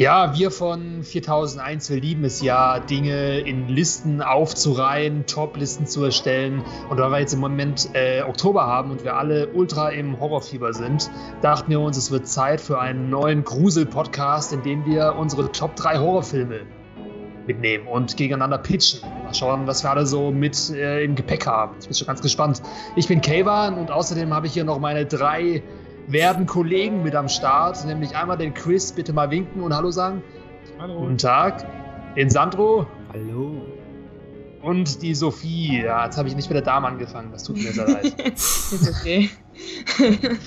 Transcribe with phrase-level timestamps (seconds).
[0.00, 6.62] Ja, wir von 4001, wir lieben es ja, Dinge in Listen aufzureihen, Top-Listen zu erstellen.
[6.88, 10.72] Und da wir jetzt im Moment äh, Oktober haben und wir alle ultra im Horrorfieber
[10.72, 11.10] sind,
[11.42, 15.74] dachten wir uns, es wird Zeit für einen neuen Grusel-Podcast, in dem wir unsere Top
[15.74, 16.60] 3 Horrorfilme
[17.48, 19.00] mitnehmen und gegeneinander pitchen.
[19.24, 21.74] Mal schauen, was wir alle so mit äh, im Gepäck haben.
[21.80, 22.62] Ich bin schon ganz gespannt.
[22.94, 25.64] Ich bin Kayvan und außerdem habe ich hier noch meine drei
[26.08, 30.22] werden Kollegen mit am Start, nämlich einmal den Chris, bitte mal winken und Hallo sagen.
[30.78, 31.00] Hallo.
[31.00, 31.66] Guten Tag.
[32.16, 32.86] Den Sandro.
[33.12, 33.62] Hallo.
[34.62, 35.82] Und die Sophie.
[35.82, 38.20] Ja, jetzt habe ich nicht mit der Dame angefangen, das tut mir sehr leid.
[38.34, 39.30] Ist okay.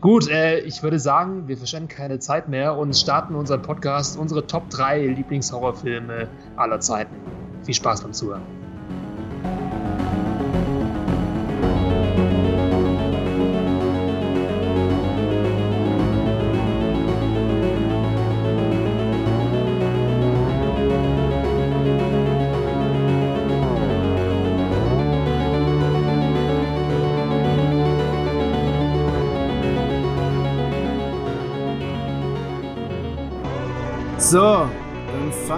[0.00, 4.46] Gut, äh, ich würde sagen, wir verschwenden keine Zeit mehr und starten unseren Podcast, unsere
[4.46, 7.14] Top 3 Lieblingshorrorfilme aller Zeiten.
[7.62, 8.55] Viel Spaß beim Zuhören.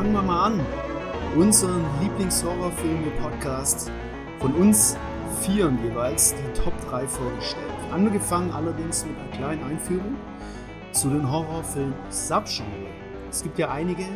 [0.08, 0.66] Fangen wir mal an.
[1.36, 3.92] Unseren Lieblingshorrorfilme-Podcast.
[4.40, 4.96] Von uns
[5.42, 7.66] vieren jeweils die Top 3 vorgestellt.
[7.92, 10.16] Angefangen allerdings mit einer kleinen Einführung
[10.92, 12.86] zu den Horrorfilmen Subgenre.
[13.28, 14.06] Es gibt ja einige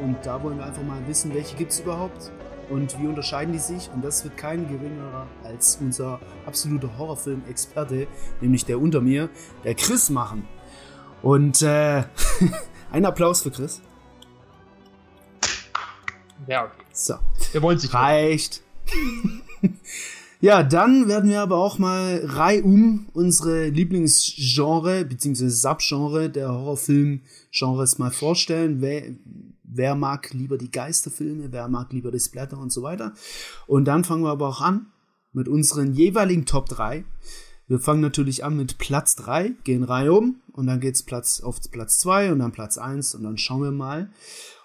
[0.00, 2.32] und da wollen wir einfach mal wissen, welche gibt es überhaupt
[2.70, 3.90] und wie unterscheiden die sich.
[3.94, 8.06] Und das wird kein geringerer als unser absoluter Horrorfilm-Experte,
[8.40, 9.28] nämlich der unter mir,
[9.64, 10.48] der Chris machen.
[11.20, 12.04] Und äh,
[12.90, 13.82] ein Applaus für Chris.
[16.46, 16.82] Ja, okay.
[16.92, 17.14] So.
[17.52, 17.92] Wir wollen sich.
[17.92, 18.62] Reicht.
[20.40, 25.48] ja, dann werden wir aber auch mal reihum unsere Lieblingsgenre bzw.
[25.48, 28.80] Subgenre der Horrorfilm-Genres mal vorstellen.
[28.80, 29.14] Wer,
[29.62, 33.12] wer mag lieber die Geisterfilme, wer mag lieber die Splatter und so weiter.
[33.66, 34.86] Und dann fangen wir aber auch an
[35.32, 37.04] mit unseren jeweiligen Top 3.
[37.68, 41.58] Wir fangen natürlich an mit Platz 3, gehen Reihe um und dann geht's Platz auf
[41.70, 44.10] Platz 2 und dann Platz 1 und dann schauen wir mal,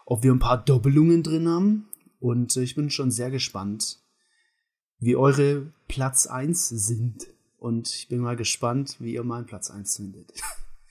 [0.10, 1.90] ob wir ein paar Doppelungen drin haben.
[2.20, 4.00] Und äh, ich bin schon sehr gespannt,
[5.00, 7.28] wie eure Platz 1 sind.
[7.58, 10.32] Und ich bin mal gespannt, wie ihr meinen Platz 1 findet.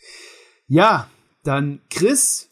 [0.66, 1.10] ja,
[1.44, 2.50] dann Chris,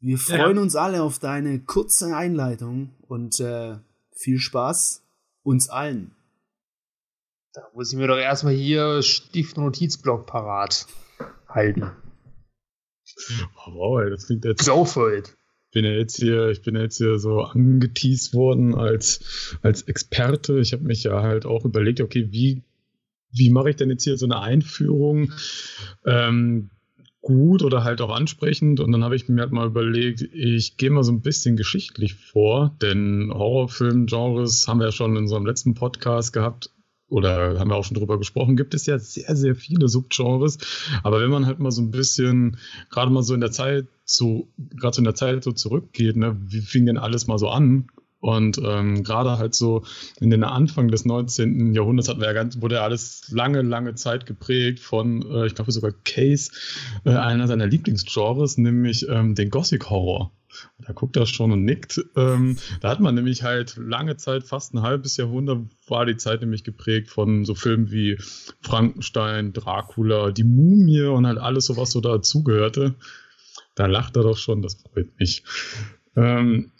[0.00, 0.62] wir freuen ja.
[0.62, 3.78] uns alle auf deine kurze Einleitung und äh,
[4.14, 5.02] viel Spaß
[5.42, 6.14] uns allen.
[7.54, 10.86] Da muss ich mir doch erstmal hier Stift und Notizblock parat
[11.48, 11.90] halten.
[13.66, 14.66] Oh, wow, das klingt jetzt.
[14.66, 15.34] Go for it
[15.72, 20.60] bin ja jetzt hier, ich bin ja jetzt hier so angeteased worden als, als Experte.
[20.60, 22.62] Ich habe mich ja halt auch überlegt, okay, wie,
[23.32, 25.32] wie mache ich denn jetzt hier so eine Einführung
[26.06, 26.70] ähm,
[27.20, 28.80] gut oder halt auch ansprechend?
[28.80, 32.14] Und dann habe ich mir halt mal überlegt, ich gehe mal so ein bisschen geschichtlich
[32.14, 36.70] vor, denn Horrorfilm-Genres haben wir ja schon in unserem letzten Podcast gehabt,
[37.12, 40.56] oder haben wir auch schon drüber gesprochen, gibt es ja sehr, sehr viele Subgenres.
[41.02, 42.56] Aber wenn man halt mal so ein bisschen,
[42.88, 43.86] gerade mal so in der Zeit,
[44.16, 47.48] so, gerade so in der Zeit so zurückgeht, ne, wie fing denn alles mal so
[47.48, 47.88] an?
[48.22, 49.82] Und ähm, gerade halt so
[50.20, 51.74] in den Anfang des 19.
[51.74, 55.56] Jahrhunderts hatten wir ja ganz, wurde ja alles lange, lange Zeit geprägt von, äh, ich
[55.56, 56.52] glaube sogar Case,
[57.04, 60.30] äh, einer seiner Lieblingsgenres, nämlich ähm, den Gothic Horror.
[60.78, 62.00] Da guckt er schon und nickt.
[62.14, 65.58] Ähm, da hat man nämlich halt lange Zeit, fast ein halbes Jahrhundert,
[65.88, 68.18] war die Zeit nämlich geprägt von so Filmen wie
[68.60, 72.94] Frankenstein, Dracula, die Mumie und halt alles so, was so dazugehörte.
[73.74, 75.44] Da lacht er doch schon, das freut mich.
[76.16, 76.72] Ähm,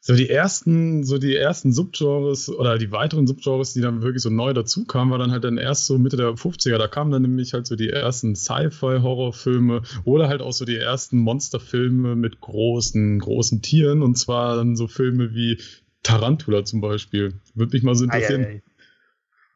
[0.00, 4.30] so die ersten, so die ersten Subgenres oder die weiteren Subgenres, die dann wirklich so
[4.30, 6.78] neu dazu kamen, war dann halt dann erst so Mitte der 50er.
[6.78, 11.18] Da kamen dann nämlich halt so die ersten Sci-Fi-Horrorfilme oder halt auch so die ersten
[11.18, 14.02] Monsterfilme mit großen, großen Tieren.
[14.02, 15.60] Und zwar dann so Filme wie
[16.02, 17.34] Tarantula zum Beispiel.
[17.54, 18.44] Würde mich mal so interessieren.
[18.44, 18.62] Ei, ei, ei.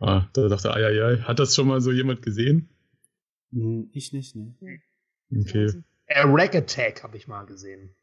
[0.01, 2.69] Ah, da dachte ich, ei, ei, Hat das schon mal so jemand gesehen?
[3.53, 4.55] Hm, ich nicht, ne.
[5.35, 5.83] Okay.
[6.15, 7.95] A Rack Attack habe ich mal gesehen.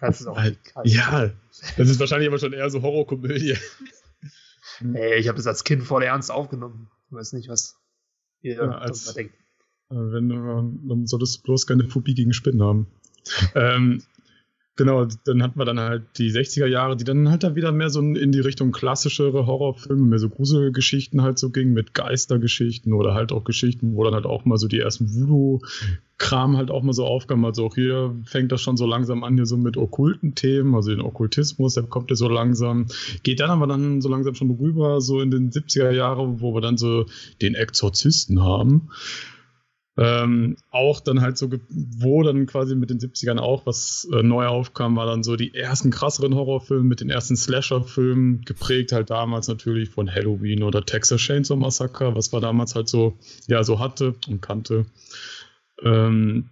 [0.00, 1.30] Das ist auch nicht ja,
[1.76, 3.56] das ist wahrscheinlich aber schon eher so Horrorkomödie.
[4.92, 6.90] Hey, ich habe das als Kind voll ernst aufgenommen.
[7.06, 7.80] Ich weiß nicht, was
[8.42, 9.34] ihr ja, als, denkt.
[9.90, 12.86] Äh, wenn, dann solltest du bloß keine Phobie gegen Spinnen haben.
[13.54, 14.02] ähm,
[14.76, 17.88] Genau, dann hatten wir dann halt die 60er Jahre, die dann halt da wieder mehr
[17.88, 23.14] so in die Richtung klassischere Horrorfilme, mehr so Gruselgeschichten halt so ging, mit Geistergeschichten oder
[23.14, 26.92] halt auch Geschichten, wo dann halt auch mal so die ersten Voodoo-Kram halt auch mal
[26.92, 27.46] so aufkam.
[27.46, 30.90] Also auch hier fängt das schon so langsam an, hier so mit okkulten Themen, also
[30.90, 32.84] den Okkultismus, der kommt ja so langsam.
[33.22, 36.60] Geht dann aber dann so langsam schon rüber, so in den 70er Jahren, wo wir
[36.60, 37.06] dann so
[37.40, 38.90] den Exorzisten haben.
[39.98, 44.46] Ähm, auch dann halt so, wo dann quasi mit den 70ern auch was äh, neu
[44.46, 49.48] aufkam, war dann so die ersten krasseren Horrorfilme mit den ersten Slasher-Filmen, geprägt halt damals
[49.48, 53.16] natürlich von Halloween oder Texas Chainsaw Massacre, was man damals halt so,
[53.46, 54.84] ja, so hatte und kannte.
[55.82, 56.50] Ähm,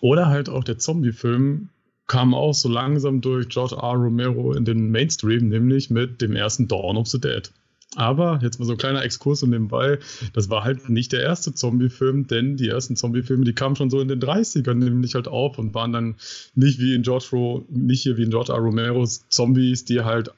[0.00, 1.70] oder halt auch der Zombie-Film
[2.06, 3.94] kam auch so langsam durch George R.
[3.94, 7.50] Romero in den Mainstream, nämlich mit dem ersten Dawn of the Dead.
[7.96, 9.98] Aber jetzt mal so ein kleiner Exkurs und nebenbei,
[10.32, 14.00] das war halt nicht der erste Zombie-Film, denn die ersten Zombie-Filme, die kamen schon so
[14.00, 16.16] in den 30ern nämlich halt auf und waren dann
[16.54, 18.58] nicht wie in George Ro, nicht hier wie in George R.
[18.58, 20.30] Romeros Zombies, die halt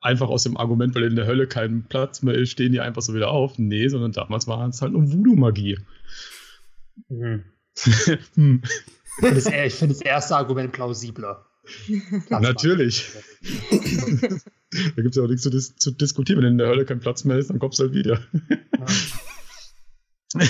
[0.00, 3.02] einfach aus dem Argument, weil in der Hölle kein Platz mehr ist, stehen die einfach
[3.02, 3.58] so wieder auf.
[3.58, 5.78] Nee, sondern damals war es halt nur Voodoo-Magie.
[7.08, 7.44] Mhm.
[8.34, 8.62] hm.
[9.22, 11.49] Ich finde das erste Argument plausibler.
[12.28, 13.10] Natürlich.
[13.70, 16.42] da gibt es ja auch nichts zu, dis zu, diskutieren.
[16.42, 18.20] Wenn in der Hölle kein Platz mehr ist, dann kommst du halt wieder.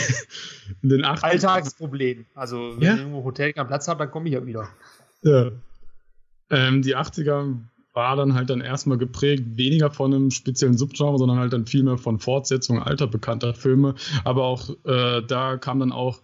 [0.82, 2.26] in den Alltagsproblem.
[2.34, 2.94] Also, wenn ja?
[2.94, 4.68] ich irgendwo Hotel keinen Platz hat, dann komme ich ja wieder.
[5.22, 5.52] Ja.
[6.50, 7.60] Ähm, die 80er
[7.92, 11.82] war dann halt dann erstmal geprägt, weniger von einem speziellen Subgenre, sondern halt dann viel
[11.82, 13.94] mehr von Fortsetzungen alter bekannter Filme.
[14.24, 16.20] Aber auch äh, da kam dann auch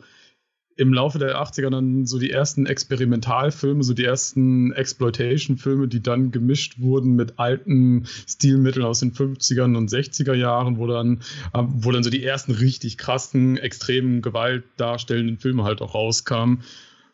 [0.77, 6.31] im Laufe der 80er dann so die ersten Experimentalfilme, so die ersten Exploitation-Filme, die dann
[6.31, 11.23] gemischt wurden mit alten Stilmitteln aus den 50ern und 60er Jahren, wo dann,
[11.55, 16.63] äh, wo dann so die ersten richtig krassen, extremen Gewalt darstellenden Filme halt auch rauskamen,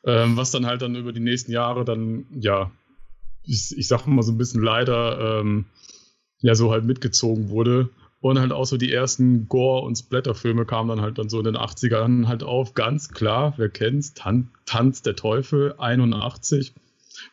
[0.05, 2.73] ähm, was dann halt dann über die nächsten Jahre dann, ja,
[3.45, 5.67] ich, ich sag mal so ein bisschen leider, ähm,
[6.41, 7.91] ja, so halt mitgezogen wurde.
[8.23, 11.45] Und halt auch so die ersten Gore- und Splatter-Filme kamen dann halt dann so in
[11.45, 12.73] den 80ern halt auf.
[12.73, 14.15] Ganz klar, wer kennt's?
[14.15, 16.73] Tan Tanz der Teufel, 81.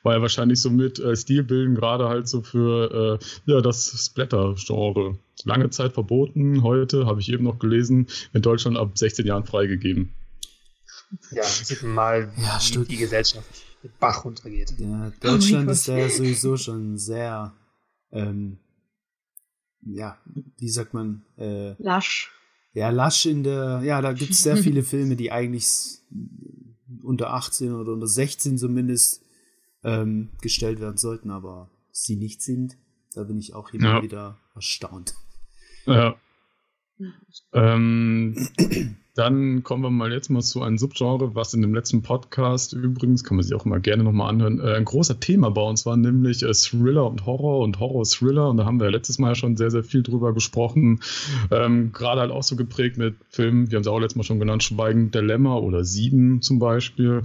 [0.01, 5.19] War ja wahrscheinlich so mit äh, Stilbilden gerade halt so für äh, ja, das Splatter-Genre.
[5.43, 10.11] Lange Zeit verboten, heute, habe ich eben noch gelesen, in Deutschland ab 16 Jahren freigegeben.
[11.31, 13.47] Ja, sieht mal, wie ja, die Gesellschaft
[13.83, 14.73] mit Bach runtergeht.
[14.79, 17.53] Ja, Deutschland oh ist da ja sowieso schon sehr
[18.11, 18.57] ähm,
[19.81, 20.17] ja,
[20.57, 21.23] wie sagt man?
[21.37, 22.31] Äh, lasch.
[22.73, 25.99] Ja, lasch in der, ja, da gibt es sehr viele Filme, die eigentlich
[27.03, 29.23] unter 18 oder unter 16 zumindest
[29.83, 32.77] ähm, gestellt werden sollten, aber sie nicht sind.
[33.13, 34.03] Da bin ich auch immer ja.
[34.03, 35.15] wieder erstaunt.
[35.85, 36.15] Ja.
[37.53, 38.47] ähm,
[39.19, 43.25] dann kommen wir mal jetzt mal zu einem Subgenre, was in dem letzten Podcast übrigens,
[43.25, 45.97] kann man sich auch immer gerne nochmal anhören, äh, ein großer Thema bei uns war,
[45.97, 48.49] nämlich äh, Thriller und Horror und Horror-Thriller.
[48.49, 51.01] Und da haben wir ja letztes Mal schon sehr, sehr viel drüber gesprochen.
[51.51, 54.39] Ähm, Gerade halt auch so geprägt mit Filmen, wir haben es auch letztes Mal schon
[54.39, 57.23] genannt, Schweigen Dilemma oder Sieben zum Beispiel.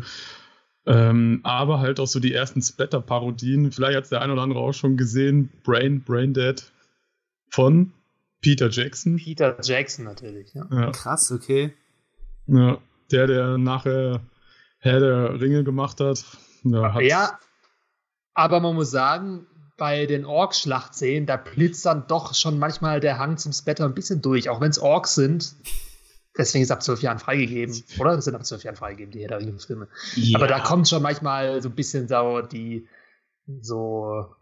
[0.87, 3.71] Ähm, aber halt auch so die ersten Splatter-Parodien.
[3.71, 5.51] Vielleicht hat es der ein oder andere auch schon gesehen.
[5.63, 6.61] Brain, Brain Dead
[7.51, 7.93] von
[8.41, 9.17] Peter Jackson.
[9.17, 10.67] Peter Jackson natürlich, ja.
[10.73, 10.91] ja.
[10.91, 11.73] Krass, okay.
[12.47, 12.79] Ja,
[13.11, 14.21] der, der nachher
[14.79, 16.25] Herr der Ringe gemacht hat.
[16.63, 17.39] Ja, ja
[18.35, 19.47] aber man muss sagen,
[19.77, 24.23] bei den Ork-Schlachtszenen, da blitzt dann doch schon manchmal der Hang zum Splatter ein bisschen
[24.23, 25.55] durch, auch wenn es Orks sind.
[26.37, 28.17] Deswegen ist ab zwölf Jahren freigegeben, oder?
[28.17, 29.89] Das sind ab zwölf Jahren freigegeben, die Herr der Ringe-Filme.
[30.17, 30.39] Ja.
[30.39, 32.89] Aber da kommt schon manchmal so ein bisschen so die,
[33.61, 34.35] so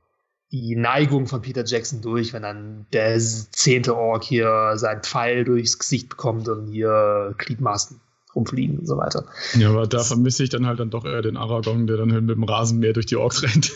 [0.52, 5.78] die Neigung von Peter Jackson durch, wenn dann der zehnte Ork hier seinen Pfeil durchs
[5.78, 8.00] Gesicht bekommt und hier Gliedmaßen
[8.34, 9.24] rumfliegen und so weiter.
[9.55, 12.24] Ja, aber da vermisse ich dann halt dann doch eher den Aragorn, der dann halt
[12.24, 13.72] mit dem Rasenmäher durch die Orks rennt.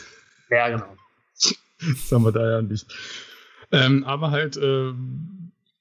[0.51, 0.87] Ja, genau.
[1.79, 2.87] Das haben wir da ja nicht.
[3.71, 4.95] Ähm, aber halt, äh,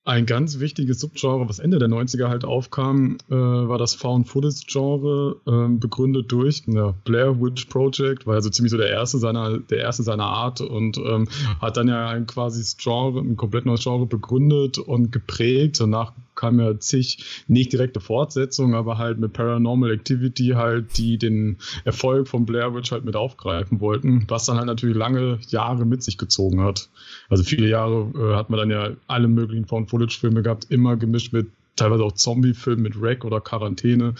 [0.06, 5.78] ein ganz wichtiges Subgenre, was Ende der 90er halt aufkam, äh, war das Found-Footage-Genre, äh,
[5.80, 9.80] begründet durch ja, Blair Witch Project, war ja so ziemlich so der erste seiner, der
[9.80, 11.28] erste seiner Art und ähm,
[11.60, 15.80] hat dann ja ein quasi Genre, ein komplett neues Genre begründet und geprägt.
[15.80, 21.58] Danach kam ja zig nicht direkte Fortsetzungen, aber halt mit Paranormal Activity halt, die den
[21.84, 26.04] Erfolg von Blair Witch halt mit aufgreifen wollten, was dann halt natürlich lange Jahre mit
[26.04, 26.90] sich gezogen hat.
[27.30, 31.48] Also viele Jahre äh, hat man dann ja alle möglichen Found-Footage-Filme gehabt, immer gemischt mit
[31.76, 34.16] teilweise auch Zombie-Filmen mit Wreck oder Quarantäne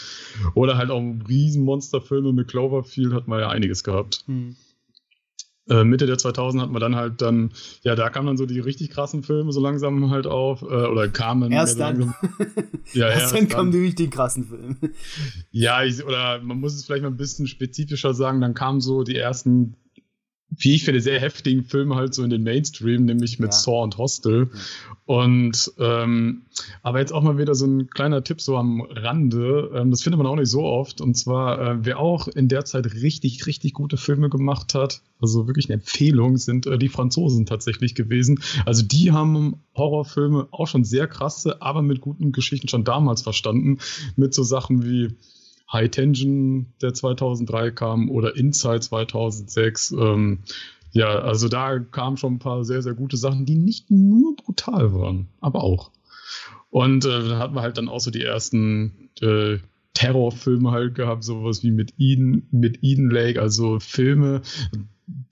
[0.56, 4.24] oder halt auch Riesenmonsterfilme mit Cloverfield hat man ja einiges gehabt.
[4.28, 4.56] Hm.
[5.68, 8.60] Äh, Mitte der 2000 hat man dann halt dann, ja, da kamen dann so die
[8.60, 12.00] richtig krassen Filme so langsam halt auf, äh, oder kamen erst dann.
[12.00, 12.16] Langsam,
[12.94, 14.76] ja, erst, erst dann kamen die richtig krassen Filme.
[15.52, 19.04] Ja, ich, oder man muss es vielleicht mal ein bisschen spezifischer sagen, dann kamen so
[19.04, 19.76] die ersten
[20.50, 23.58] wie ich finde, sehr heftigen Film halt so in den Mainstream, nämlich mit ja.
[23.58, 24.50] Saw und Hostel.
[25.06, 26.44] Und ähm,
[26.82, 29.72] aber jetzt auch mal wieder so ein kleiner Tipp so am Rande.
[29.76, 31.02] Ähm, das findet man auch nicht so oft.
[31.02, 35.48] Und zwar, äh, wer auch in der Zeit richtig, richtig gute Filme gemacht hat, also
[35.48, 38.40] wirklich eine Empfehlung, sind äh, die Franzosen tatsächlich gewesen.
[38.66, 43.80] Also die haben Horrorfilme auch schon sehr krasse, aber mit guten Geschichten schon damals verstanden.
[44.16, 45.16] Mit so Sachen wie
[45.76, 49.92] High Tension, der 2003 kam, oder Inside 2006.
[49.92, 50.40] Ähm,
[50.92, 54.94] ja, also da kamen schon ein paar sehr, sehr gute Sachen, die nicht nur brutal
[54.94, 55.92] waren, aber auch.
[56.70, 59.58] Und äh, dann hatten wir halt dann auch so die ersten äh,
[59.94, 64.42] Terrorfilme halt gehabt, sowas wie mit Eden, mit Eden Lake, also Filme,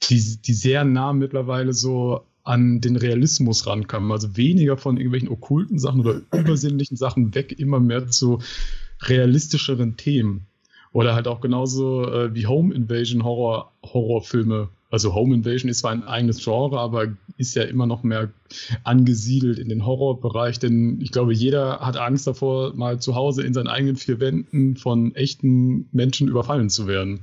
[0.03, 4.11] die, die sehr nah mittlerweile so an den Realismus rankamen.
[4.11, 8.39] Also weniger von irgendwelchen okkulten Sachen oder übersinnlichen Sachen weg, immer mehr zu
[9.07, 10.47] realistischeren Themen.
[10.91, 14.69] Oder halt auch genauso äh, wie Home Invasion Horror, Horrorfilme.
[14.91, 17.07] Also Home Invasion ist zwar ein eigenes Genre, aber
[17.37, 18.31] ist ja immer noch mehr
[18.83, 23.55] angesiedelt in den Horrorbereich, denn ich glaube, jeder hat Angst davor, mal zu Hause in
[23.55, 27.21] seinen eigenen vier Wänden von echten Menschen überfallen zu werden.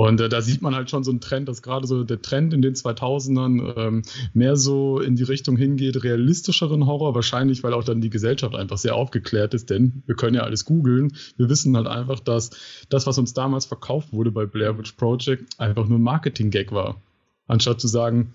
[0.00, 2.54] Und äh, da sieht man halt schon so einen Trend, dass gerade so der Trend
[2.54, 4.02] in den 2000ern ähm,
[4.32, 8.78] mehr so in die Richtung hingeht, realistischeren Horror, wahrscheinlich, weil auch dann die Gesellschaft einfach
[8.78, 11.14] sehr aufgeklärt ist, denn wir können ja alles googeln.
[11.36, 12.48] Wir wissen halt einfach, dass
[12.88, 17.02] das, was uns damals verkauft wurde bei Blair Witch Project, einfach nur ein Marketing-Gag war.
[17.46, 18.32] Anstatt zu sagen,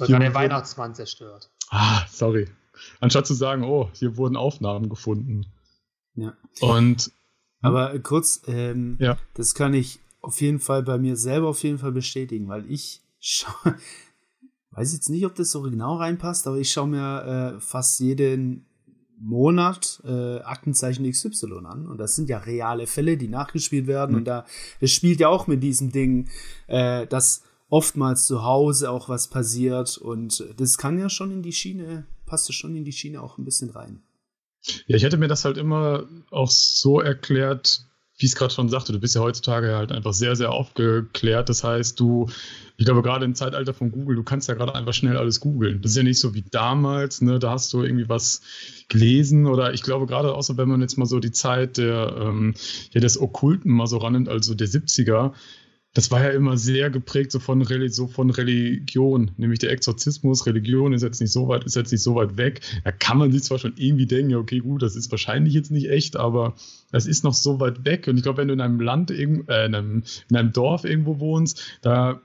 [0.00, 1.48] war gerade der Weihnachtsmann zerstört.
[1.70, 2.48] Ah, sorry.
[2.98, 5.46] Anstatt zu sagen, oh, hier wurden Aufnahmen gefunden.
[6.16, 6.32] Ja.
[6.60, 7.12] Und
[7.60, 9.16] aber kurz, ähm, ja.
[9.34, 13.02] das kann ich auf jeden Fall bei mir selber auf jeden Fall bestätigen, weil ich
[13.20, 13.76] schaue,
[14.72, 18.66] weiß jetzt nicht, ob das so genau reinpasst, aber ich schaue mir äh, fast jeden
[19.20, 24.18] Monat äh, Aktenzeichen XY an und das sind ja reale Fälle, die nachgespielt werden mhm.
[24.18, 24.46] und da
[24.80, 26.28] es spielt ja auch mit diesem Ding,
[26.68, 31.52] äh, dass oftmals zu Hause auch was passiert und das kann ja schon in die
[31.52, 34.02] Schiene, passt ja schon in die Schiene auch ein bisschen rein.
[34.86, 37.87] Ja, ich hätte mir das halt immer auch so erklärt,
[38.18, 41.48] wie ich es gerade schon sagte, du bist ja heutzutage halt einfach sehr, sehr aufgeklärt.
[41.48, 42.28] Das heißt, du,
[42.76, 45.80] ich glaube, gerade im Zeitalter von Google, du kannst ja gerade einfach schnell alles googeln.
[45.82, 47.38] Das ist ja nicht so wie damals, ne?
[47.38, 48.42] Da hast du irgendwie was
[48.88, 52.54] gelesen oder ich glaube, gerade außer wenn man jetzt mal so die Zeit der, ähm,
[52.90, 55.32] ja, des Okkulten mal so rannimmt, also der 70er,
[55.94, 60.46] das war ja immer sehr geprägt so von, so von Religion, nämlich der Exorzismus.
[60.46, 62.60] Religion ist jetzt nicht so weit, ist jetzt nicht so weit weg.
[62.84, 65.88] Da kann man sich zwar schon irgendwie denken, okay, gut, das ist wahrscheinlich jetzt nicht
[65.88, 66.54] echt, aber
[66.92, 68.06] es ist noch so weit weg.
[68.06, 71.20] Und ich glaube, wenn du in einem Land, äh, in, einem, in einem Dorf irgendwo
[71.20, 72.20] wohnst, da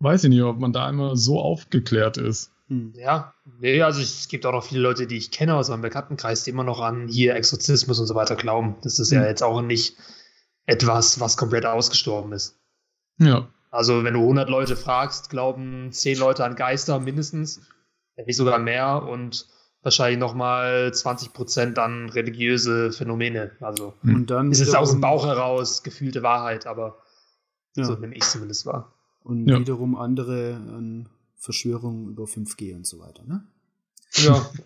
[0.00, 2.50] weiß ich nicht, ob man da immer so aufgeklärt ist.
[2.68, 2.94] Hm.
[2.96, 6.44] Ja, nee, also es gibt auch noch viele Leute, die ich kenne aus meinem Bekanntenkreis,
[6.44, 8.76] die immer noch an hier Exorzismus und so weiter glauben.
[8.82, 9.18] Das ist hm.
[9.18, 9.96] ja jetzt auch nicht
[10.66, 12.57] etwas, was komplett ausgestorben ist.
[13.18, 13.48] Ja.
[13.70, 17.60] Also, wenn du 100 Leute fragst, glauben 10 Leute an Geister mindestens,
[18.16, 19.46] wenn nicht sogar mehr und
[19.82, 23.52] wahrscheinlich nochmal 20 Prozent an religiöse Phänomene.
[23.60, 26.98] Also, und dann ist es aus dem Bauch heraus gefühlte Wahrheit, aber
[27.76, 27.84] ja.
[27.84, 28.92] so nehme ich zumindest wahr.
[29.22, 29.58] Und ja.
[29.58, 33.44] wiederum andere an Verschwörungen über 5G und so weiter, ne?
[34.14, 34.44] Ja.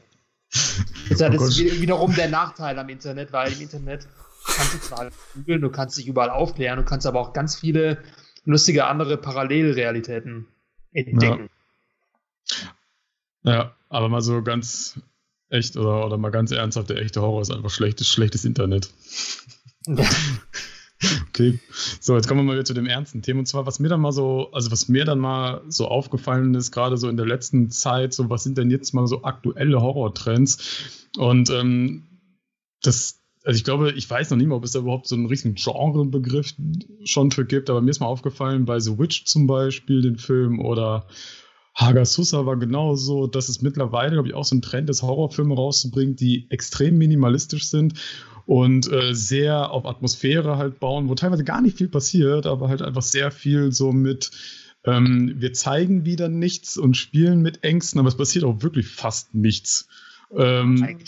[1.08, 4.06] Das ist oh wiederum der Nachteil am Internet, weil im Internet
[4.44, 7.98] kannst du zwar googeln, du kannst dich überall aufklären, du kannst aber auch ganz viele
[8.44, 10.46] lustige andere Parallelrealitäten
[10.92, 11.50] entdecken.
[13.44, 13.52] Ja.
[13.52, 15.00] ja, aber mal so ganz
[15.48, 18.90] echt oder, oder mal ganz ernsthaft, der echte Horror ist einfach schlechtes, schlechtes Internet.
[19.86, 20.04] Ja.
[21.28, 21.58] Okay,
[22.00, 24.00] so jetzt kommen wir mal wieder zu dem ernsten Thema und zwar, was mir dann
[24.00, 27.70] mal so, also was mir dann mal so aufgefallen ist, gerade so in der letzten
[27.70, 32.04] Zeit, so was sind denn jetzt mal so aktuelle Horrortrends und ähm,
[32.82, 35.26] das, also ich glaube, ich weiß noch nicht mal, ob es da überhaupt so einen
[35.26, 36.54] richtigen Genrebegriff
[37.04, 40.60] schon für gibt, aber mir ist mal aufgefallen, bei The Witch zum Beispiel, den Film,
[40.60, 41.06] oder
[41.74, 46.16] Hagasusa war genauso, dass es mittlerweile, glaube ich, auch so ein Trend ist, Horrorfilme rauszubringen,
[46.16, 47.94] die extrem minimalistisch sind
[48.46, 52.82] und äh, sehr auf Atmosphäre halt bauen, wo teilweise gar nicht viel passiert, aber halt
[52.82, 54.30] einfach sehr viel so mit
[54.84, 59.32] ähm, wir zeigen wieder nichts und spielen mit Ängsten, aber es passiert auch wirklich fast
[59.32, 59.86] nichts.
[60.36, 60.98] Ähm,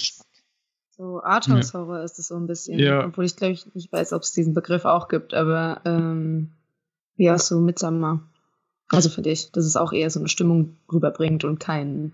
[0.97, 2.05] so Arthouse-Horror ja.
[2.05, 2.79] ist es so ein bisschen.
[2.79, 3.07] Ja.
[3.07, 6.53] Obwohl ich glaube ich nicht weiß, ob es diesen Begriff auch gibt, aber ähm,
[7.17, 8.23] ja, so Midsummer.
[8.89, 12.13] Also für dich, dass es auch eher so eine Stimmung rüberbringt und kein.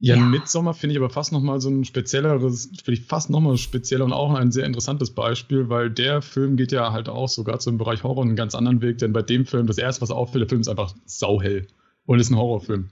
[0.00, 0.22] Ja, ja.
[0.22, 4.12] Midsommer finde ich aber fast nochmal so ein spezielleres, finde ich fast nochmal spezieller und
[4.12, 8.02] auch ein sehr interessantes Beispiel, weil der Film geht ja halt auch sogar zum Bereich
[8.02, 10.60] Horror einen ganz anderen Weg, denn bei dem Film, das erste, was auffällt, der Film
[10.60, 11.68] ist einfach sauhell
[12.04, 12.90] und ist ein Horrorfilm.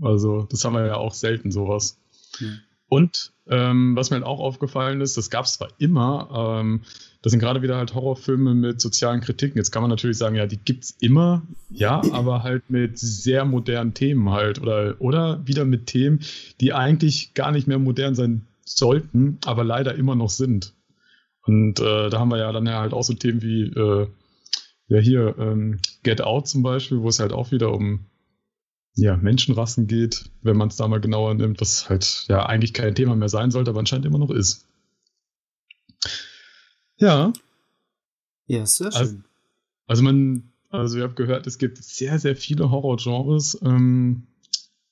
[0.00, 2.00] Also, das haben wir ja auch selten sowas.
[2.40, 2.60] Mhm.
[2.88, 6.82] Und ähm, was mir halt auch aufgefallen ist, das gab es zwar immer, ähm,
[7.22, 9.58] das sind gerade wieder halt Horrorfilme mit sozialen Kritiken.
[9.58, 13.94] Jetzt kann man natürlich sagen, ja, die gibt's immer, ja, aber halt mit sehr modernen
[13.94, 16.20] Themen halt oder oder wieder mit Themen,
[16.60, 20.74] die eigentlich gar nicht mehr modern sein sollten, aber leider immer noch sind.
[21.42, 24.06] Und äh, da haben wir ja dann ja halt auch so Themen wie äh,
[24.88, 28.06] ja hier ähm, Get Out zum Beispiel, wo es halt auch wieder um
[28.98, 32.96] ja, Menschenrassen geht, wenn man es da mal genauer nimmt, was halt ja eigentlich kein
[32.96, 34.66] Thema mehr sein sollte, aber anscheinend immer noch ist.
[36.96, 37.32] Ja.
[38.46, 39.00] Ja, sehr schön.
[39.00, 39.16] Also,
[39.86, 43.60] also man, also ihr habt gehört, es gibt sehr, sehr viele Horror-Genres.
[43.62, 44.26] Ähm,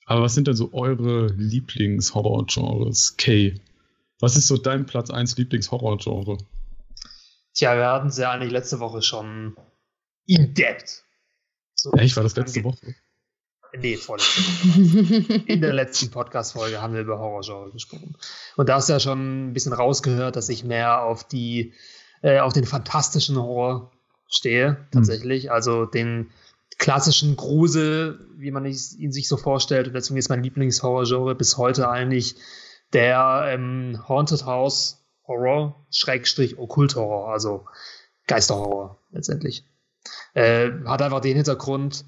[0.05, 3.17] aber was sind denn so eure Lieblings-Horror-Genres?
[3.17, 3.61] Kay,
[4.21, 6.39] was ist so dein Platz 1 Lieblings-Horror-Genre?
[7.55, 9.57] Tja, wir hatten es ja eigentlich letzte Woche schon
[10.27, 11.03] in depth.
[11.75, 12.95] So Echt, war das letzte Woche?
[13.81, 14.41] Nee, vorletzte.
[15.47, 18.17] In der letzten Podcast-Folge haben wir über Horrorgenre gesprochen.
[18.57, 21.75] Und da hast du ja schon ein bisschen rausgehört, dass ich mehr auf die,
[22.23, 23.93] äh, auf den fantastischen Horror
[24.29, 25.45] stehe, tatsächlich.
[25.45, 25.51] Hm.
[25.51, 26.31] Also den
[26.79, 29.89] klassischen Grusel, wie man ihn sich so vorstellt.
[29.89, 32.37] Und deswegen ist mein Lieblingshorror-Genre bis heute eigentlich
[32.93, 37.65] der ähm, Haunted House Horror, Schrägstrich Okkult-Horror, also
[38.27, 39.65] Geisterhorror letztendlich.
[40.35, 42.05] Äh, hat einfach den Hintergrund,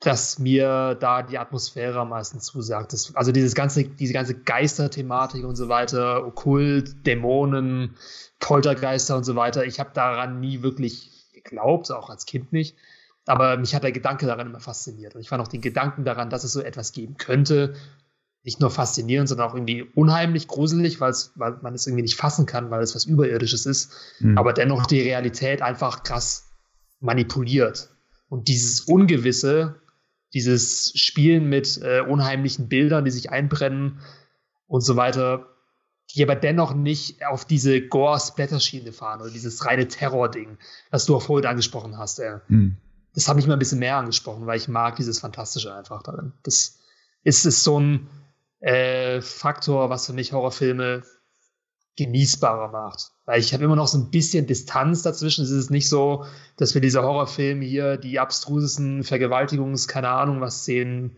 [0.00, 2.92] dass mir da die Atmosphäre am meisten zusagt.
[2.92, 7.96] Das, also dieses ganze, diese ganze Geisterthematik und so weiter, Okkult, Dämonen,
[8.38, 9.64] Poltergeister und so weiter.
[9.64, 12.76] Ich habe daran nie wirklich geglaubt, auch als Kind nicht.
[13.24, 15.14] Aber mich hat der Gedanke daran immer fasziniert.
[15.14, 17.74] Und ich fand auch den Gedanken daran, dass es so etwas geben könnte,
[18.44, 22.70] nicht nur faszinierend, sondern auch irgendwie unheimlich gruselig, weil man es irgendwie nicht fassen kann,
[22.70, 23.92] weil es was Überirdisches ist.
[24.20, 24.38] Mhm.
[24.38, 26.50] Aber dennoch die Realität einfach krass
[27.00, 27.90] manipuliert.
[28.28, 29.80] Und dieses Ungewisse,
[30.34, 34.00] dieses Spielen mit äh, unheimlichen Bildern, die sich einbrennen
[34.66, 35.46] und so weiter,
[36.14, 40.58] die aber dennoch nicht auf diese Gore-Splatter-Schiene fahren oder dieses reine Terror-Ding,
[40.90, 42.18] das du auch vorhin angesprochen hast.
[42.20, 42.40] Äh.
[42.48, 42.76] Hm.
[43.14, 46.32] Das habe ich mal ein bisschen mehr angesprochen, weil ich mag dieses Fantastische einfach darin.
[46.42, 46.78] Das
[47.24, 48.08] ist, ist so ein
[48.60, 51.02] äh, Faktor, was für mich Horrorfilme
[51.96, 53.10] genießbarer macht.
[53.24, 55.44] Weil ich habe immer noch so ein bisschen Distanz dazwischen.
[55.44, 56.24] Es ist nicht so,
[56.56, 61.16] dass wir diese Horrorfilme hier die abstrusesten Vergewaltigungs-, keine Ahnung, was Szenen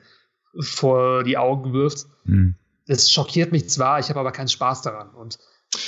[0.60, 2.06] vor die Augen wirft.
[2.24, 2.54] Mhm.
[2.86, 5.10] Das schockiert mich zwar, ich habe aber keinen Spaß daran.
[5.10, 5.38] Und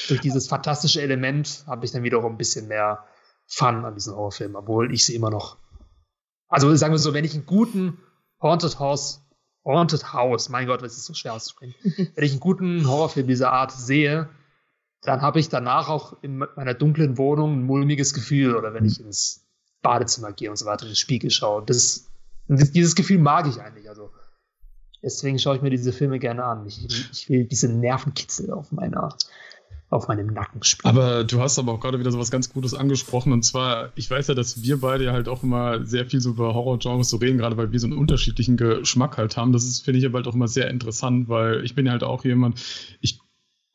[0.09, 3.05] durch dieses fantastische Element habe ich dann wiederum ein bisschen mehr
[3.47, 5.57] Fun an diesen Horrorfilmen, obwohl ich sie immer noch.
[6.49, 7.99] Also sagen wir so, wenn ich einen guten
[8.43, 9.23] Haunted House,
[9.65, 11.75] Haunted House, mein Gott, das ist so schwer auszusprechen,
[12.15, 14.29] wenn ich einen guten Horrorfilm dieser Art sehe,
[15.03, 19.01] dann habe ich danach auch in meiner dunklen Wohnung ein mulmiges Gefühl oder wenn ich
[19.01, 19.47] ins
[19.83, 21.63] Badezimmer gehe und so weiter, ins Spiegel schaue.
[21.65, 22.11] Das,
[22.49, 23.89] dieses Gefühl mag ich eigentlich.
[23.89, 24.11] Also
[25.03, 26.67] deswegen schaue ich mir diese Filme gerne an.
[26.67, 29.17] Ich, ich will diese Nervenkitzel auf meiner
[29.91, 30.97] auf meinem Nacken spüren.
[30.97, 34.09] Aber du hast aber auch gerade wieder so was ganz Gutes angesprochen und zwar, ich
[34.09, 37.17] weiß ja, dass wir beide ja halt auch immer sehr viel so über Horror-Genres so
[37.17, 39.53] reden, gerade weil wir so einen unterschiedlichen Geschmack halt haben.
[39.53, 42.05] Das ist, finde ich, aber halt auch immer sehr interessant, weil ich bin ja halt
[42.05, 42.61] auch jemand,
[43.01, 43.20] ich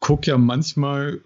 [0.06, 1.22] gucke ja manchmal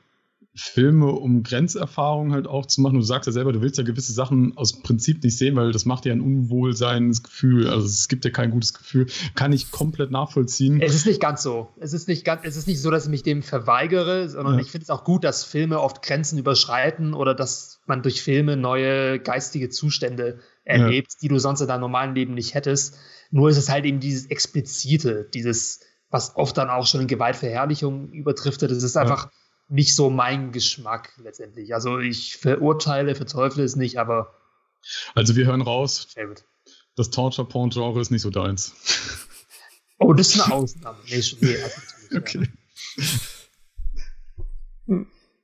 [0.55, 2.95] Filme, um Grenzerfahrungen halt auch zu machen.
[2.95, 5.83] Du sagst ja selber, du willst ja gewisse Sachen aus Prinzip nicht sehen, weil das
[5.83, 7.67] macht ja ein Unwohlseinsgefühl.
[7.67, 9.07] Also es gibt ja kein gutes Gefühl.
[9.35, 10.81] Kann ich komplett nachvollziehen.
[10.81, 11.67] Es ist nicht ganz so.
[11.81, 14.61] Es ist nicht ganz, es ist nicht so, dass ich mich dem verweigere, sondern ja.
[14.61, 18.55] ich finde es auch gut, dass Filme oft Grenzen überschreiten oder dass man durch Filme
[18.55, 21.17] neue geistige Zustände erlebt, ja.
[21.21, 22.95] die du sonst in deinem normalen Leben nicht hättest.
[23.29, 28.09] Nur ist es halt eben dieses Explizite, dieses was oft dann auch schon in Gewaltverherrlichung
[28.11, 28.71] überdriftet.
[28.71, 29.31] Das ist einfach ja.
[29.67, 31.73] nicht so mein Geschmack letztendlich.
[31.73, 34.33] Also ich verurteile, verteufle es nicht, aber.
[35.15, 36.07] Also wir hören raus.
[36.95, 38.73] Das Torture-Porn-Genre ist nicht so deins.
[40.01, 40.97] Oh, das ist eine Ausnahme.
[41.09, 41.81] Nee, nee, also
[42.15, 42.47] okay.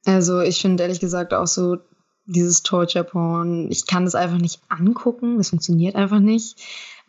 [0.05, 1.77] Also ich finde ehrlich gesagt auch so
[2.25, 6.57] dieses Torture-Porn, ich kann das einfach nicht angucken, das funktioniert einfach nicht.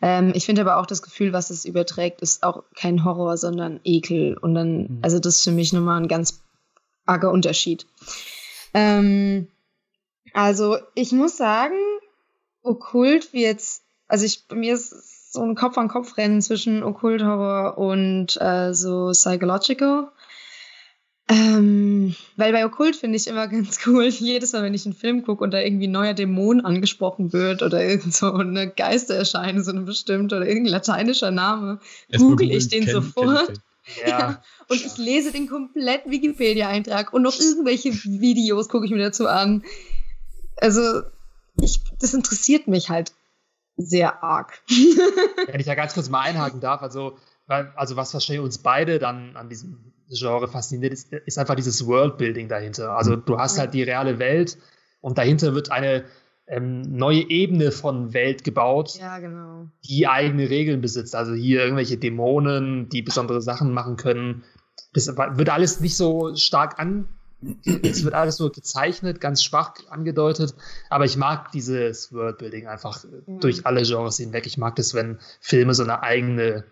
[0.01, 3.79] Ähm, ich finde aber auch das Gefühl, was es überträgt, ist auch kein Horror, sondern
[3.83, 4.37] Ekel.
[4.37, 4.99] Und dann, mhm.
[5.01, 6.43] also das ist für mich nochmal ein ganz
[7.05, 7.87] arger Unterschied.
[8.73, 9.47] Ähm,
[10.33, 11.77] also ich muss sagen,
[12.61, 18.73] Okkult wie jetzt, also ich, bei mir ist so ein Kopf-an-Kopf-Rennen zwischen Okkult-Horror und äh,
[18.73, 20.11] so Psychological.
[21.29, 25.23] Ähm, weil bei Okkult finde ich immer ganz cool, jedes Mal, wenn ich einen Film
[25.23, 29.71] gucke und da irgendwie ein neuer Dämon angesprochen wird oder irgend so eine Geistererscheinung, so
[29.71, 31.79] eine bestimmte oder irgendein lateinischer Name,
[32.15, 33.47] google ich den kenn, sofort.
[33.47, 33.57] Kenn
[34.01, 34.19] ja.
[34.19, 34.43] ja.
[34.69, 39.63] Und ich lese den kompletten Wikipedia-Eintrag und noch irgendwelche Videos gucke ich mir dazu an.
[40.57, 41.01] Also,
[41.61, 43.13] ich, das interessiert mich halt
[43.77, 44.61] sehr arg.
[45.47, 49.35] Wenn ich da ganz kurz mal einhaken darf, also, also was wahrscheinlich uns beide dann
[49.37, 52.91] an diesem Genre fasziniert, ist, ist einfach dieses Worldbuilding dahinter.
[52.91, 54.57] Also du hast halt die reale Welt
[55.01, 56.05] und dahinter wird eine
[56.47, 59.67] ähm, neue Ebene von Welt gebaut, Ja, genau.
[59.83, 61.13] die eigene Regeln besitzt.
[61.15, 64.43] Also hier irgendwelche Dämonen, die besondere Sachen machen können.
[64.93, 67.09] Das wird alles nicht so stark an.
[67.83, 70.55] Es wird alles nur gezeichnet, ganz schwach angedeutet.
[70.89, 73.37] Aber ich mag dieses Worldbuilding einfach Ja.
[73.39, 74.47] durch alle Genres hinweg.
[74.47, 76.63] Ich mag das, wenn Filme so eine eigene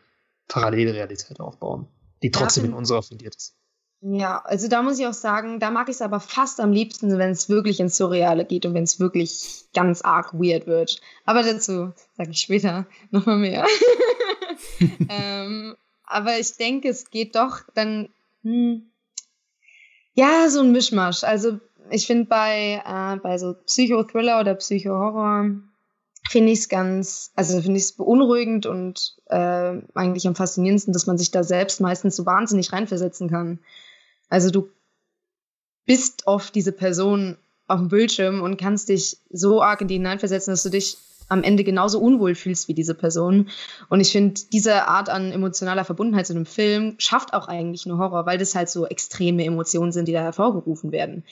[0.47, 1.87] parallele Realität aufbauen,
[2.25, 3.55] die trotzdem in unserer fundiert ist.
[4.01, 7.17] Ja, also da muss ich auch sagen, da mag ich es aber fast am liebsten,
[7.19, 11.01] wenn es wirklich ins Surreale geht und wenn es wirklich ganz arg weird wird.
[11.23, 13.65] Aber dazu sage ich später nochmal mehr.
[15.09, 18.09] ähm, aber ich denke, es geht doch dann,
[18.41, 18.91] hm,
[20.13, 21.23] ja, so ein Mischmasch.
[21.23, 21.59] Also
[21.91, 25.51] ich finde bei, äh, bei so Psychothriller oder Psychohorror
[26.29, 31.07] finde ich es ganz, also finde ich es beunruhigend und äh, eigentlich am faszinierendsten, dass
[31.07, 33.59] man sich da selbst meistens so wahnsinnig reinversetzen kann.
[34.29, 34.69] Also du
[35.85, 40.51] bist oft diese Person auf dem Bildschirm und kannst dich so arg in die hineinversetzen,
[40.51, 43.49] dass du dich am Ende genauso unwohl fühlst wie diese Person.
[43.89, 47.97] Und ich finde, diese Art an emotionaler Verbundenheit zu einem Film schafft auch eigentlich nur
[47.97, 51.23] Horror, weil das halt so extreme Emotionen sind, die da hervorgerufen werden.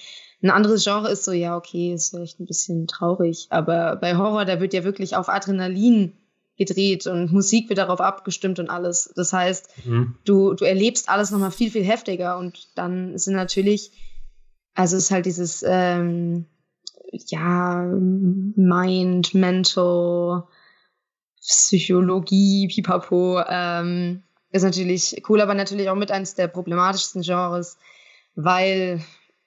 [0.44, 4.44] Ein anderes Genre ist so, ja, okay, ist vielleicht ein bisschen traurig, aber bei Horror,
[4.44, 6.18] da wird ja wirklich auf Adrenalin
[6.58, 9.12] gedreht und Musik wird darauf abgestimmt und alles.
[9.16, 9.70] Das heißt,
[10.26, 13.92] du, du erlebst alles nochmal viel, viel heftiger und dann sind natürlich,
[14.76, 16.46] also es ist halt dieses, ähm,
[17.12, 20.44] ja, Mind, Mental,
[21.40, 27.78] Psychologie, Pipapo, ähm, ist natürlich cool, aber natürlich auch mit eines der problematischsten Genres,
[28.36, 29.02] weil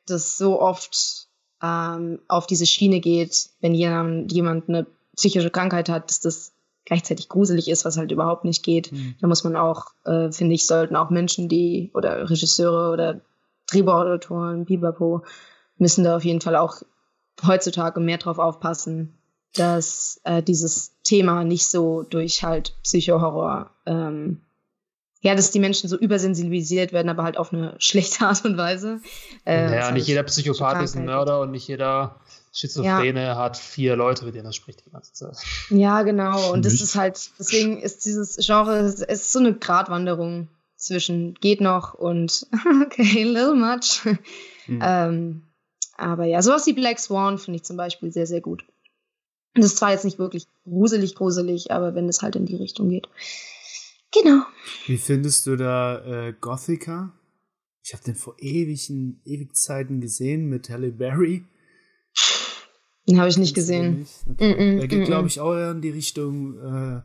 [0.07, 1.29] das so oft
[1.63, 6.53] ähm, auf diese Schiene geht, wenn jemand, jemand eine psychische Krankheit hat, dass das
[6.85, 8.93] gleichzeitig gruselig ist, was halt überhaupt nicht geht.
[8.93, 9.17] Mhm.
[9.21, 13.21] Da muss man auch, äh, finde ich, sollten auch Menschen, die oder Regisseure oder
[13.67, 15.23] Drehbuchautoren, Pipapo,
[15.79, 16.83] müssen da auf jeden Fall auch
[17.45, 19.19] heutzutage mehr drauf aufpassen,
[19.55, 24.43] dass äh, dieses Thema nicht so durch halt Psychohorror, ähm,
[25.27, 29.01] ja, dass die Menschen so übersensibilisiert werden, aber halt auf eine schlechte Art und Weise.
[29.45, 31.05] Äh, ja, was nicht jeder Psychopath ist ein.
[31.05, 32.21] Mörder und nicht jeder
[32.53, 35.37] Schizophrene hat vier Leute, mit denen er spricht die ganze Zeit.
[35.69, 36.53] Ja, genau.
[36.53, 36.85] Und das Nicht.
[36.85, 42.47] ist halt, deswegen ist dieses Genre, es ist so eine Gratwanderung zwischen geht noch und
[42.85, 44.05] okay, little much.
[44.69, 44.81] Mhm.
[44.81, 45.43] ähm,
[45.97, 48.65] aber ja, sowas wie Black Swan finde ich zum Beispiel sehr, sehr gut.
[49.55, 52.91] Das ist zwar jetzt nicht wirklich gruselig, gruselig, aber wenn es halt in die Richtung
[52.91, 53.09] geht.
[54.23, 54.43] Genau.
[54.87, 57.13] Wie findest du da äh, Gothica?
[57.83, 61.45] Ich habe den vor ewigen, ewig Zeiten gesehen mit Halle Berry.
[63.09, 64.01] Den habe ich nicht gesehen.
[64.01, 64.13] nicht?
[64.29, 64.53] Okay.
[64.53, 65.05] Mm-mm, Der geht, mm-mm.
[65.05, 67.03] glaube ich, auch eher in die Richtung, äh,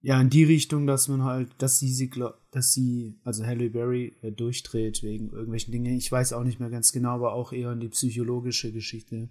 [0.00, 2.10] ja, in die Richtung, dass man halt, dass sie, sie
[2.50, 5.96] dass sie, also Halle Berry, äh, durchdreht wegen irgendwelchen Dingen.
[5.96, 9.28] Ich weiß auch nicht mehr ganz genau, aber auch eher in die psychologische Geschichte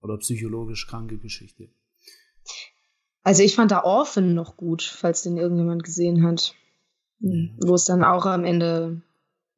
[0.00, 1.68] oder psychologisch kranke Geschichte.
[3.24, 6.54] Also ich fand da Orphan noch gut, falls den irgendjemand gesehen hat.
[7.20, 7.56] Mhm.
[7.64, 9.00] Wo es dann auch am Ende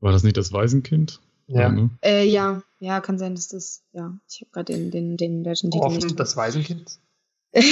[0.01, 1.21] War das nicht das Waisenkind?
[1.49, 1.69] Ja.
[1.69, 1.91] ne?
[2.03, 5.71] Äh, ja, ja, kann sein, dass das, ja, ich habe gerade den, den, den deutschen
[5.71, 6.19] Titel Offen, nicht.
[6.19, 6.99] das Waisenkind.
[7.57, 7.65] ah,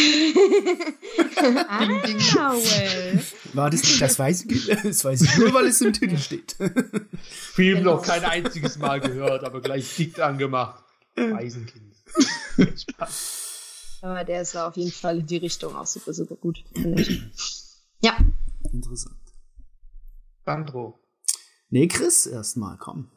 [2.54, 3.20] well.
[3.52, 4.68] War das nicht das Weißenkind?
[4.84, 6.56] Das weiß ich nur, weil es im Titel steht.
[7.22, 10.82] Film noch kein einziges Mal gehört, aber gleich dick angemacht.
[11.16, 11.94] Waisenkind.
[12.56, 13.43] Spaß.
[14.04, 16.62] Aber der ist auf jeden Fall in die Richtung auch super, super gut.
[16.74, 17.22] finde ich.
[18.00, 18.18] Ja,
[18.70, 19.16] Interessant.
[20.44, 21.00] Sandro.
[21.70, 23.08] Nee, Chris, erstmal, komm.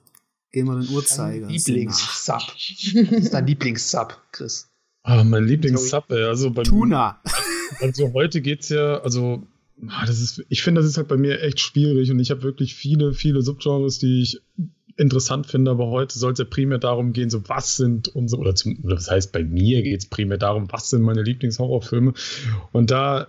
[0.52, 1.48] Gehen wir den Uhrzeiger.
[1.48, 2.38] Lieblingssub.
[2.38, 2.64] Was
[3.12, 4.70] ist dein Lieblingssub, Chris?
[5.04, 6.24] Ah, mein Lieblingssub, ey.
[6.24, 7.22] Also bei Tuna.
[7.82, 9.46] Also heute geht's ja, also
[9.90, 12.44] ah, das ist, ich finde, das ist halt bei mir echt schwierig und ich habe
[12.44, 14.42] wirklich viele, viele Subgenres, die ich
[14.98, 18.56] interessant finde, aber heute soll es ja primär darum gehen, so was sind unsere, oder,
[18.56, 22.14] zum, oder das heißt, bei mir geht es primär darum, was sind meine Lieblingshorrorfilme
[22.72, 23.28] und da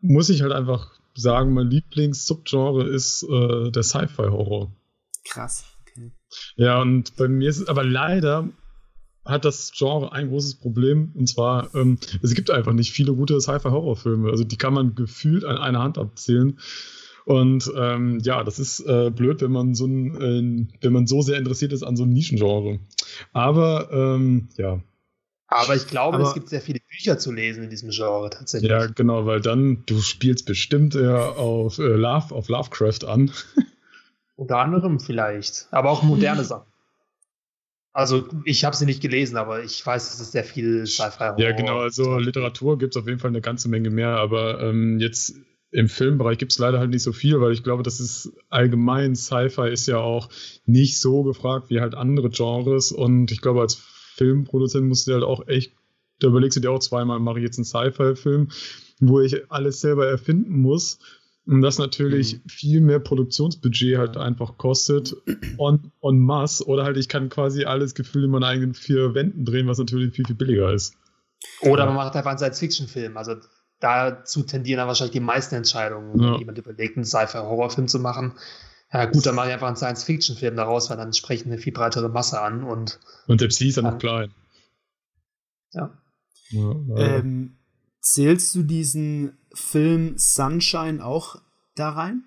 [0.00, 4.72] muss ich halt einfach sagen, mein Lieblings-Subgenre ist äh, der Sci-Fi-Horror.
[5.24, 5.64] Krass.
[5.82, 6.12] Okay.
[6.56, 8.48] Ja, und bei mir ist es aber leider
[9.24, 13.40] hat das Genre ein großes Problem und zwar ähm, es gibt einfach nicht viele gute
[13.40, 14.30] Sci-Fi-Horrorfilme.
[14.30, 16.58] Also die kann man gefühlt an einer Hand abzählen.
[17.28, 21.20] Und ähm, ja, das ist äh, blöd, wenn man so ein, äh, wenn man so
[21.20, 22.78] sehr interessiert ist an so einem Nischengenre.
[23.34, 24.80] Aber ähm, ja,
[25.46, 28.70] Aber ich glaube, Aber- es gibt sehr viele Bücher zu lesen in diesem Genre tatsächlich.
[28.70, 33.30] ja, genau, weil dann du spielst bestimmt eher auf äh, Love, auf Lovecraft an.
[34.36, 35.68] Unter anderem vielleicht.
[35.70, 36.66] Aber auch moderne Sachen.
[37.92, 41.32] Also, ich habe sie nicht gelesen, aber ich weiß, es ist sehr viel Sci-Fi.
[41.42, 41.80] Ja, genau.
[41.80, 45.34] Also Literatur gibt es auf jeden Fall eine ganze Menge mehr, aber ähm, jetzt
[45.70, 49.14] im Filmbereich gibt es leider halt nicht so viel, weil ich glaube, das ist allgemein,
[49.14, 50.28] Sci-Fi ist ja auch
[50.64, 52.90] nicht so gefragt wie halt andere Genres.
[52.92, 55.72] Und ich glaube, als Filmproduzent musst du halt auch echt,
[56.20, 58.48] da überlegst du dir auch zweimal, mache ich jetzt einen Sci-Fi-Film,
[59.00, 60.98] wo ich alles selber erfinden muss.
[61.46, 62.48] Und das natürlich mhm.
[62.48, 65.16] viel mehr Produktionsbudget halt einfach kostet
[65.58, 66.66] on, on masse.
[66.66, 70.14] Oder halt ich kann quasi alles gefühlt in meinen eigenen vier Wänden drehen, was natürlich
[70.14, 70.94] viel, viel billiger ist.
[71.62, 73.36] Oder man macht einfach einen Science-Fiction-Film, also
[73.80, 76.32] dazu tendieren dann wahrscheinlich die meisten Entscheidungen, ja.
[76.32, 78.34] wenn jemand überlegt, einen Sci-Fi-Horrorfilm zu machen.
[78.92, 82.08] Ja, gut, dann mache ich einfach einen Science-Fiction-Film daraus, weil dann sprechen eine viel breitere
[82.08, 82.98] Masse an und.
[83.26, 84.32] Und der Psi ist dann noch klein.
[85.72, 85.98] Ja.
[86.48, 87.58] ja ähm,
[88.00, 91.36] zählst du diesen Film Sunshine auch
[91.74, 92.24] da rein?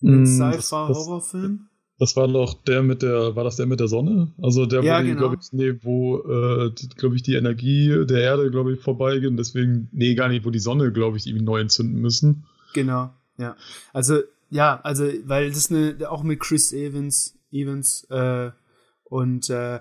[0.00, 1.68] Mm, Sci-Fi-Horrorfilm?
[1.98, 4.32] Das war doch der mit der, war das der mit der Sonne?
[4.40, 5.18] Also der, ja, wo, genau.
[5.18, 9.88] glaube ich, nee, wo, äh, glaube ich, die Energie der Erde, glaube ich, vorbeigeht deswegen,
[9.92, 12.44] nee, gar nicht, wo die Sonne, glaube ich, irgendwie neu entzünden müssen.
[12.74, 13.56] Genau, ja.
[13.92, 18.50] Also, ja, also, weil das ist eine, auch mit Chris Evans, Evans, äh,
[19.04, 19.80] und, äh,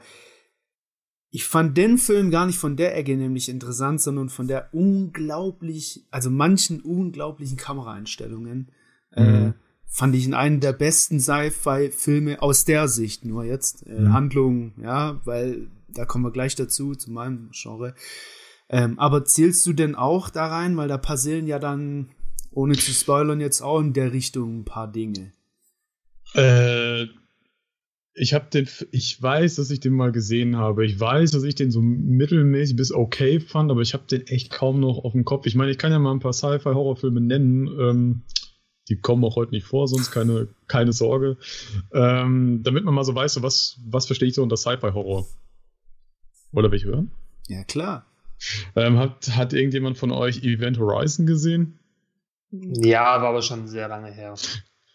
[1.34, 6.06] ich fand den Film gar nicht von der Ecke nämlich interessant, sondern von der unglaublich,
[6.12, 8.70] also manchen unglaublichen Kameraeinstellungen.
[9.14, 9.48] Äh, mhm.
[9.48, 9.54] Äh,
[9.92, 13.26] fand ich in einen der besten Sci-Fi-Filme aus der Sicht.
[13.26, 14.14] Nur jetzt äh, mhm.
[14.14, 17.94] Handlung, ja, weil da kommen wir gleich dazu, zu meinem Genre.
[18.70, 22.10] Ähm, aber zählst du denn auch da rein, weil da passieren ja dann,
[22.52, 25.34] ohne zu spoilern, jetzt auch in der Richtung ein paar Dinge.
[26.36, 27.08] Äh,
[28.14, 30.86] ich habe den, ich weiß, dass ich den mal gesehen habe.
[30.86, 34.52] Ich weiß, dass ich den so mittelmäßig bis okay fand, aber ich habe den echt
[34.52, 35.48] kaum noch auf dem Kopf.
[35.48, 37.68] Ich meine, ich kann ja mal ein paar Sci-Fi-Horrorfilme nennen.
[37.68, 38.22] Ähm,
[38.90, 41.38] die kommen auch heute nicht vor, sonst keine, keine Sorge.
[41.94, 45.28] Ähm, damit man mal so weiß, so was, was verstehe ich so unter Sci-Fi-Horror.
[46.54, 47.12] Oder will ich hören?
[47.48, 48.06] Ja, klar.
[48.76, 51.80] Ähm, hat, hat irgendjemand von euch Event Horizon gesehen?
[52.52, 54.36] Ja, war aber schon sehr lange her.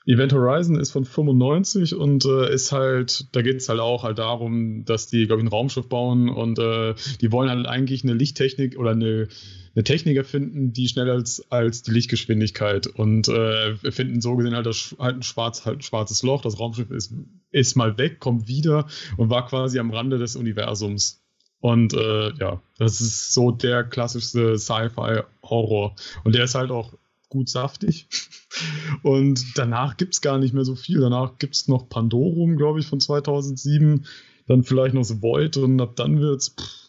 [0.07, 4.19] Event Horizon ist von 95 und äh, ist halt, da geht es halt auch halt
[4.19, 8.15] darum, dass die, glaube ich, ein Raumschiff bauen und äh, die wollen halt eigentlich eine
[8.15, 9.27] Lichttechnik oder eine,
[9.77, 14.65] eine Technik erfinden, die schneller als, als die Lichtgeschwindigkeit und äh, finden so gesehen halt,
[14.65, 16.41] das, halt, ein schwarz, halt schwarzes Loch.
[16.41, 17.13] Das Raumschiff ist,
[17.51, 18.87] ist mal weg, kommt wieder
[19.19, 21.21] und war quasi am Rande des Universums.
[21.61, 25.95] Und äh, ja, das ist so der klassischste Sci-Fi-Horror.
[26.25, 26.95] Und der ist halt auch
[27.29, 28.09] gut saftig.
[29.03, 31.01] Und danach gibt es gar nicht mehr so viel.
[31.01, 34.07] Danach gibt es noch Pandorum, glaube ich, von 2007.
[34.47, 36.51] Dann vielleicht noch The Void und ab dann wird's.
[36.51, 36.86] Pff.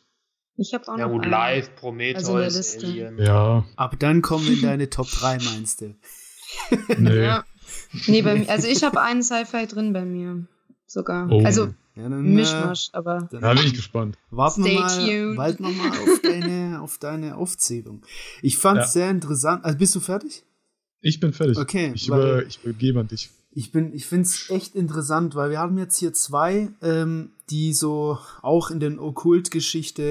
[0.58, 1.14] Ich habe auch ja, noch.
[1.14, 3.20] Ja, gut, Live, Prometheus, also Alien.
[3.20, 3.66] Ja.
[3.76, 5.96] Ab dann kommen wir in deine Top 3, meinst du?
[6.98, 7.24] nee.
[7.24, 7.46] Ja.
[8.08, 10.48] Nee, bei mir, also ich habe einen Sci-Fi drin bei mir.
[10.88, 11.30] Sogar.
[11.30, 11.44] Oh.
[11.44, 13.28] Also ja, dann, äh, Mischmasch, aber.
[13.32, 14.18] Da bin ich gespannt.
[14.30, 18.04] Warten wir mal, warten wir mal auf deine, auf deine Aufzählung.
[18.42, 19.02] Ich fand es ja.
[19.02, 19.66] sehr interessant.
[19.66, 20.44] Also bist du fertig?
[21.02, 21.58] Ich bin fertig.
[21.58, 21.92] Okay.
[21.94, 23.30] Ich, über, ich übergebe an dich.
[23.58, 28.20] Ich, ich finde es echt interessant, weil wir haben jetzt hier zwei, ähm, die so
[28.44, 30.04] auch in den Okkultgeschichte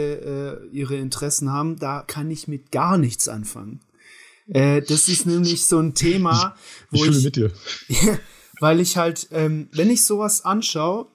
[0.73, 1.79] äh, ihre Interessen haben.
[1.79, 3.83] Da kann ich mit gar nichts anfangen.
[4.49, 6.57] Äh, das ist nämlich so ein Thema,
[6.91, 7.19] wo ich.
[7.19, 7.53] ich mit dir.
[8.61, 11.07] weil ich halt, ähm, wenn ich sowas anschaue,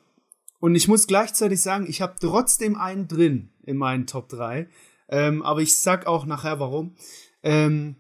[0.62, 4.70] und ich muss gleichzeitig sagen, ich habe trotzdem einen drin in meinen Top 3.
[5.10, 6.96] Ähm, aber ich sag auch nachher warum.
[7.44, 7.98] Ähm,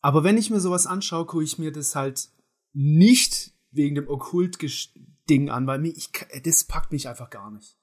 [0.00, 2.30] aber wenn ich mir sowas anschaue, gucke ich mir das halt
[2.72, 6.10] nicht wegen dem Okkult-Ding an, weil mir, ich,
[6.44, 7.76] das packt mich einfach gar nicht.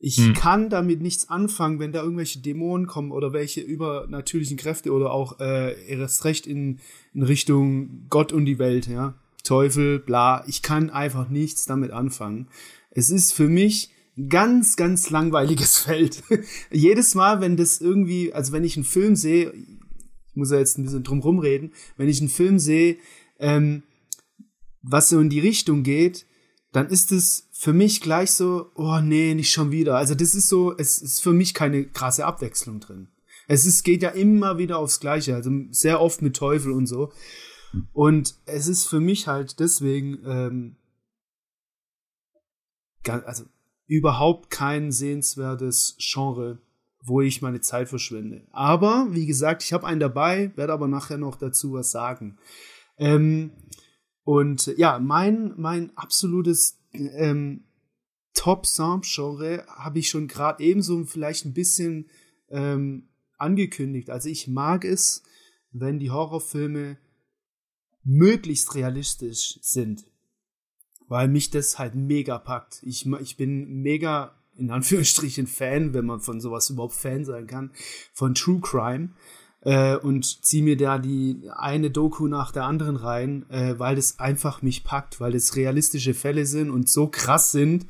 [0.00, 0.34] Ich hm.
[0.34, 5.40] kann damit nichts anfangen, wenn da irgendwelche Dämonen kommen oder welche übernatürlichen Kräfte oder auch
[5.40, 6.78] äh, erst recht in,
[7.14, 9.14] in Richtung Gott und die Welt, ja.
[9.42, 10.44] Teufel, bla.
[10.46, 12.48] Ich kann einfach nichts damit anfangen.
[12.90, 16.22] Es ist für mich ein ganz, ganz langweiliges Feld.
[16.70, 19.52] Jedes Mal, wenn das irgendwie, also wenn ich einen Film sehe,
[20.34, 22.98] muss ja jetzt ein bisschen drum rumreden, wenn ich einen Film sehe,
[23.40, 23.82] ähm,
[24.88, 26.26] was so in die Richtung geht,
[26.72, 29.96] dann ist es für mich gleich so, oh nee, nicht schon wieder.
[29.96, 33.08] Also das ist so, es ist für mich keine krasse Abwechslung drin.
[33.46, 37.12] Es ist, geht ja immer wieder aufs Gleiche, also sehr oft mit Teufel und so.
[37.92, 40.76] Und es ist für mich halt deswegen, ähm,
[43.24, 43.44] also
[43.86, 46.58] überhaupt kein sehenswertes Genre
[47.02, 48.42] wo ich meine Zeit verschwende.
[48.52, 52.38] Aber, wie gesagt, ich habe einen dabei, werde aber nachher noch dazu was sagen.
[52.98, 53.52] Ähm,
[54.28, 57.64] und ja, mein, mein absolutes ähm,
[58.34, 62.10] Top-Sound-Genre habe ich schon gerade ebenso vielleicht ein bisschen
[62.50, 64.10] ähm, angekündigt.
[64.10, 65.22] Also ich mag es,
[65.72, 66.98] wenn die Horrorfilme
[68.04, 70.04] möglichst realistisch sind.
[71.06, 72.82] Weil mich das halt mega packt.
[72.82, 77.72] Ich, ich bin mega in Anführungsstrichen Fan, wenn man von sowas überhaupt Fan sein kann,
[78.12, 79.14] von True Crime.
[79.62, 84.18] Äh, und ziehe mir da die eine Doku nach der anderen rein, äh, weil es
[84.18, 87.86] einfach mich packt, weil es realistische Fälle sind und so krass sind,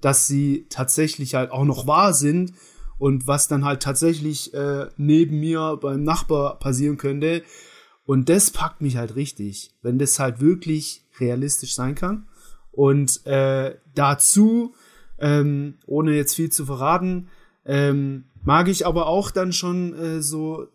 [0.00, 2.52] dass sie tatsächlich halt auch noch wahr sind
[2.98, 7.42] und was dann halt tatsächlich äh, neben mir beim Nachbar passieren könnte.
[8.04, 12.26] Und das packt mich halt richtig, wenn das halt wirklich realistisch sein kann.
[12.72, 14.74] Und äh, dazu,
[15.18, 17.28] ähm, ohne jetzt viel zu verraten,
[17.64, 20.66] ähm, mag ich aber auch dann schon äh, so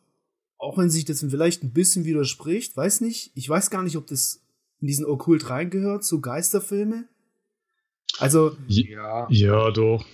[0.58, 4.08] auch wenn sich das vielleicht ein bisschen widerspricht, weiß nicht, ich weiß gar nicht, ob
[4.08, 4.42] das
[4.82, 7.06] in diesen Okkult reingehört, so Geisterfilme.
[8.20, 8.56] Also.
[8.68, 9.28] Ja.
[9.30, 10.06] Ja, doch.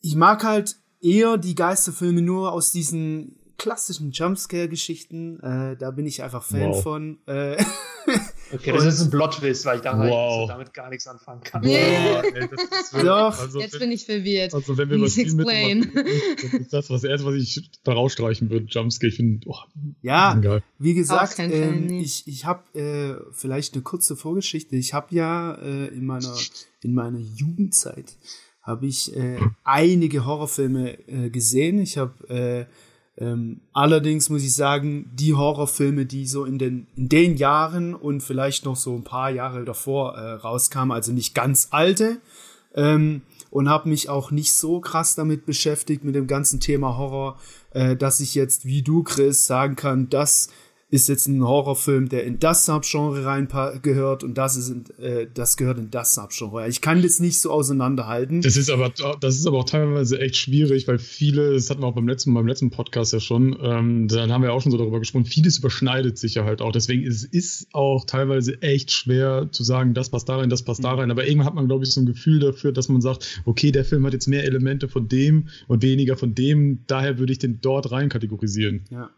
[0.00, 5.40] Ich mag halt eher die Geisterfilme nur aus diesen klassischen Jumpscare-Geschichten.
[5.40, 6.82] Äh, da bin ich einfach Fan wow.
[6.82, 7.18] von.
[7.26, 7.62] Äh,
[8.52, 10.38] Okay, das ist ein Plot-Twist, weil ich da wow.
[10.38, 11.64] halt damit gar nichts anfangen kann.
[11.64, 12.22] Yeah.
[12.22, 13.38] Wow, ey, Doch.
[13.40, 14.54] Also, Jetzt bin ich verwirrt.
[14.54, 15.92] Also wenn wir was viel mitmachen,
[16.42, 19.08] das ist das was erste, was ich da rausstreichen würde, Jumpscare.
[19.08, 19.56] Ich finde, oh,
[20.02, 20.40] ja,
[20.78, 24.76] wie gesagt, ähm, ich, ich habe äh, vielleicht eine kurze Vorgeschichte.
[24.76, 26.36] Ich habe ja äh, in meiner
[26.82, 28.16] in meiner Jugendzeit
[28.62, 31.78] habe ich äh, einige Horrorfilme äh, gesehen.
[31.80, 32.66] Ich habe äh,
[33.18, 38.20] ähm, allerdings muss ich sagen, die Horrorfilme, die so in den, in den Jahren und
[38.20, 42.18] vielleicht noch so ein paar Jahre davor äh, rauskamen, also nicht ganz alte,
[42.74, 47.38] ähm, und habe mich auch nicht so krass damit beschäftigt, mit dem ganzen Thema Horror,
[47.70, 50.50] äh, dass ich jetzt wie du, Chris, sagen kann, dass
[50.88, 53.48] ist jetzt ein Horrorfilm, der in das Subgenre rein
[53.82, 56.68] gehört und das ist in, äh, das gehört in das Subgenre.
[56.68, 58.40] Ich kann das nicht so auseinanderhalten.
[58.40, 61.88] Das ist aber das ist aber auch teilweise echt schwierig, weil viele, das hatten wir
[61.88, 64.78] auch beim letzten beim letzten Podcast ja schon, ähm, dann haben wir auch schon so
[64.78, 65.24] darüber gesprochen.
[65.24, 66.70] Vieles überschneidet sich ja halt auch.
[66.70, 70.84] Deswegen ist es auch teilweise echt schwer zu sagen, das passt da rein, das passt
[70.84, 71.10] da rein.
[71.10, 73.84] Aber irgendwann hat man glaube ich so ein Gefühl dafür, dass man sagt, okay, der
[73.84, 76.84] Film hat jetzt mehr Elemente von dem und weniger von dem.
[76.86, 78.84] Daher würde ich den dort rein kategorisieren.
[78.90, 79.10] Ja.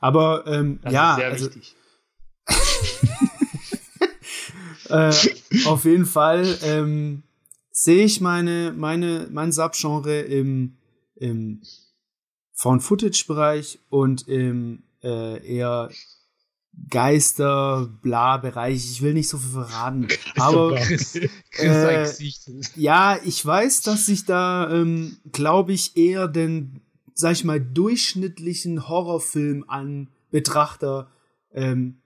[0.00, 1.48] Aber ähm, das ja, also,
[4.88, 5.14] äh,
[5.66, 7.22] auf jeden Fall ähm,
[7.70, 10.78] sehe ich meine, meine, mein Subgenre im,
[11.16, 11.62] im
[12.54, 15.90] Found-Footage-Bereich und im äh, eher
[16.88, 18.76] Geister-Bla-Bereich.
[18.76, 20.08] Ich will nicht so viel verraten.
[20.36, 20.76] aber
[21.58, 22.08] äh,
[22.76, 26.80] ja, ich weiß, dass ich da, ähm, glaube ich, eher den
[27.14, 31.10] sag ich mal, durchschnittlichen Horrorfilm an Betrachter
[31.52, 32.00] ähm,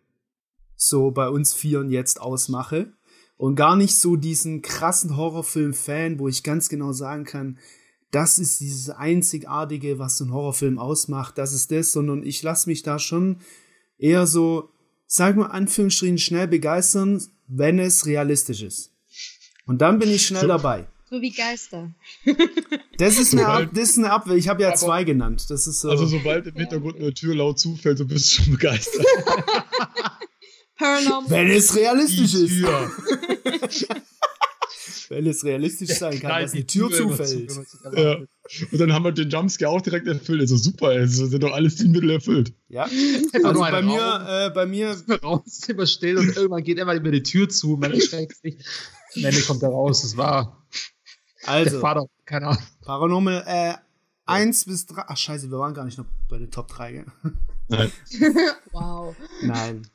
[0.77, 2.93] so bei uns Vieren jetzt ausmache.
[3.37, 7.59] Und gar nicht so diesen krassen Horrorfilm-Fan, wo ich ganz genau sagen kann,
[8.11, 12.69] das ist dieses Einzigartige, was so ein Horrorfilm ausmacht, das ist das, sondern ich lasse
[12.69, 13.41] mich da schon
[13.99, 14.71] eher so,
[15.07, 18.93] sag mal, Anführungsstrichen schnell begeistern, wenn es realistisch ist.
[19.67, 20.87] Und dann bin ich schnell so, dabei.
[21.15, 21.95] So wie Geister.
[22.99, 24.35] Das ist eine, Ab das ist eine Abwehr.
[24.35, 25.49] Ich habe ja zwei genannt.
[25.49, 25.91] Das ist so.
[25.91, 29.07] Also sobald im Hintergrund eine Tür laut zufällt, so bist du schon begeistert.
[30.77, 31.31] Paranormal.
[31.31, 32.65] Wenn es realistisch ist.
[35.09, 37.53] Wenn es realistisch sein kann, Nein, dass eine Tür, Tür zufällt.
[37.95, 38.17] Ja.
[38.17, 40.41] Und dann haben wir den Jumpscare auch direkt erfüllt.
[40.41, 42.55] Also super, also sind doch alles die Mittel erfüllt.
[42.69, 42.89] Ja.
[43.45, 44.97] Also bei mir, äh, bei mir.
[45.23, 48.57] Rauszimmer still und irgendwann geht immer die Tür zu, man erschreckt sich.
[49.17, 50.67] Am Ende kommt er raus, das war.
[51.47, 52.63] Also, der Vater, keine Ahnung.
[52.83, 53.75] Paranormal äh,
[54.27, 55.05] 1 bis 3.
[55.07, 57.07] Ach scheiße, wir waren gar nicht noch bei den Top 3, gell?
[57.69, 57.93] Nein.
[58.73, 59.15] wow.
[59.43, 59.87] Nein.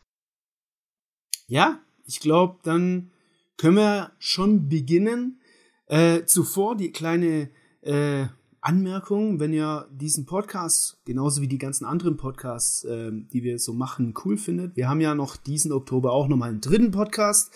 [1.48, 3.12] Ja, ich glaube, dann
[3.58, 5.42] können wir schon beginnen.
[5.88, 7.50] Äh, zuvor die kleine
[7.82, 8.28] äh,
[8.62, 13.74] Anmerkung, wenn ihr diesen Podcast, genauso wie die ganzen anderen Podcasts, äh, die wir so
[13.74, 14.76] machen, cool findet.
[14.76, 17.52] Wir haben ja noch diesen Oktober auch nochmal einen dritten Podcast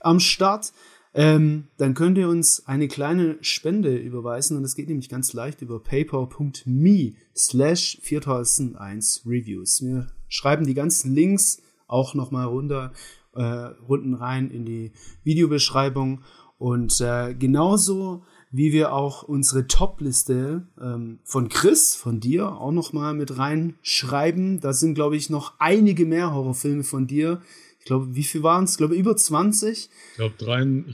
[0.00, 0.72] am Start
[1.14, 5.60] ähm, dann könnt ihr uns eine kleine Spende überweisen und das geht nämlich ganz leicht
[5.60, 9.82] über paypal.me slash 4001 Reviews.
[9.82, 12.92] Wir schreiben die ganzen Links auch nochmal runter,
[13.34, 16.22] äh, unten rein in die Videobeschreibung
[16.56, 23.14] und äh, genauso wie wir auch unsere Top-Liste ähm, von Chris, von dir, auch nochmal
[23.14, 24.60] mit reinschreiben.
[24.60, 27.40] Da sind, glaube ich, noch einige mehr Horrorfilme von dir,
[27.82, 28.72] ich glaube, wie viel waren es?
[28.72, 29.90] Ich glaube, über 20.
[29.90, 30.34] Ich glaube,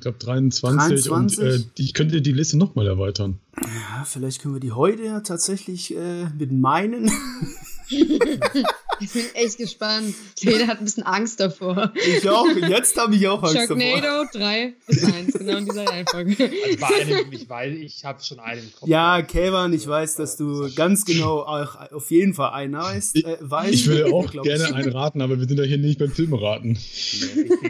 [0.01, 1.05] glaub 23.
[1.05, 1.11] 23.
[1.13, 3.41] Und äh, ich könnte die Liste nochmal erweitern.
[3.61, 7.11] Ja, vielleicht können wir die heute ja tatsächlich äh, mit meinen
[9.01, 10.15] ich bin echt gespannt.
[10.39, 11.93] Jeder hat ein bisschen Angst davor.
[11.95, 12.49] Ich auch.
[12.69, 14.29] Jetzt habe ich auch Angst Sharknado davor.
[14.33, 16.37] 3 bis 1, genau in dieser Reihenfolge.
[16.41, 18.89] Also bei einem, ich weiß, ich habe schon einen im Kopf.
[18.89, 23.17] Ja, Kevan, ich weiß, dass du ganz genau auch auf jeden Fall einen weißt.
[23.17, 26.11] Äh, weißt ich würde auch gerne einen raten, aber wir sind ja hier nicht beim
[26.11, 26.79] Filmeraten.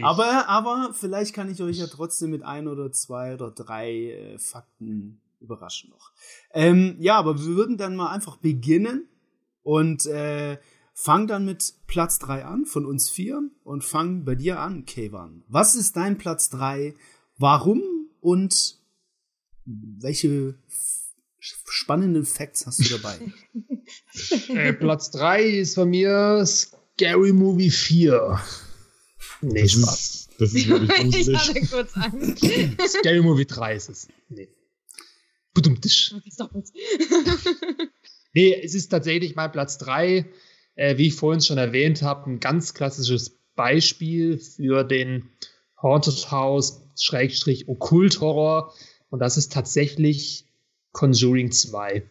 [0.01, 4.37] aber, aber vielleicht kann ich euch ja trotzdem mit ein oder zwei oder drei äh,
[4.37, 6.11] Fakten überraschen noch.
[6.53, 9.07] Ähm, ja, aber wir würden dann mal einfach beginnen
[9.63, 10.57] und äh,
[11.01, 15.45] Fang dann mit Platz 3 an von uns vier und fang bei dir an, Kevan.
[15.47, 16.93] Was ist dein Platz 3?
[17.37, 17.81] Warum
[18.19, 18.77] und
[19.63, 20.55] welche
[21.39, 23.17] spannenden Facts hast du dabei?
[24.49, 28.37] äh, Platz 3 ist von mir Scary Movie 4.
[29.39, 29.99] Nee, das Spaß.
[30.01, 31.55] Ist, das ist wirklich gruselig.
[31.55, 32.35] Ich kurz an.
[32.89, 34.07] Scary Movie 3 ist es.
[34.27, 34.49] Nee.
[35.53, 36.13] Budumtisch.
[38.33, 40.29] nee, es ist tatsächlich mein Platz 3.
[40.79, 45.27] Äh, wie ich vorhin schon erwähnt habe, ein ganz klassisches Beispiel für den
[45.81, 48.73] Haunted House Schrägstrich Okkult Horror.
[49.09, 50.45] Und das ist tatsächlich
[50.93, 52.03] Conjuring 2.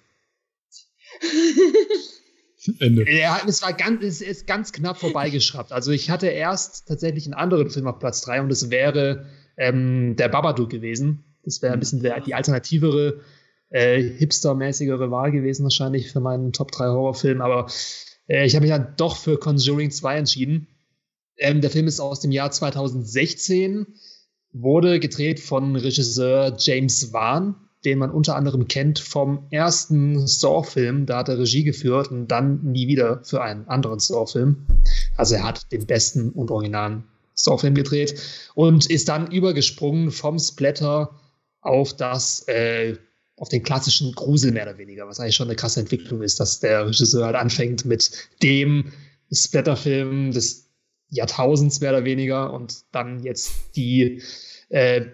[2.81, 3.11] Ende.
[3.11, 5.73] Ja, es war ganz, es ist ganz knapp vorbeigeschraubt.
[5.73, 9.25] Also ich hatte erst tatsächlich einen anderen Film auf Platz 3 und es wäre
[9.57, 11.25] ähm, der Babadook gewesen.
[11.43, 13.23] Das wäre ein bisschen der, die alternativere,
[13.71, 17.41] äh, hipstermäßigere Wahl gewesen wahrscheinlich für meinen Top 3 Horrorfilm.
[17.41, 17.69] Aber
[18.29, 20.69] äh, ich habe mich dann doch für Conjuring 2 entschieden.
[21.37, 23.87] Ähm, der Film ist aus dem Jahr 2016,
[24.53, 31.07] wurde gedreht von Regisseur James Wan den man unter anderem kennt vom ersten Saw-Film.
[31.07, 34.67] Da hat er Regie geführt und dann nie wieder für einen anderen Saw-Film.
[35.17, 37.05] Also er hat den besten und originalen
[37.35, 38.21] Saw-Film gedreht
[38.55, 41.21] und ist dann übergesprungen vom Splatter
[41.61, 42.97] auf das, äh,
[43.39, 46.61] auf den klassischen Grusel mehr oder weniger, was eigentlich schon eine krasse Entwicklung ist, dass
[46.61, 48.11] der Regisseur halt anfängt mit
[48.43, 48.93] dem
[49.33, 50.69] Splatter-Film des
[51.11, 54.23] Jahrtausends mehr oder weniger und dann jetzt die
[54.69, 55.07] äh,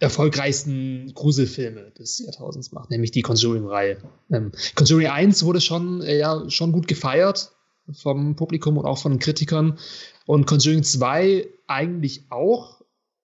[0.00, 3.98] erfolgreichsten Gruselfilme des Jahrtausends macht, nämlich die Conjuring-Reihe.
[4.30, 7.52] Ähm, Conjuring 1 wurde schon, äh, ja, schon gut gefeiert
[7.92, 9.78] vom Publikum und auch von Kritikern.
[10.26, 12.77] Und Conjuring 2 eigentlich auch.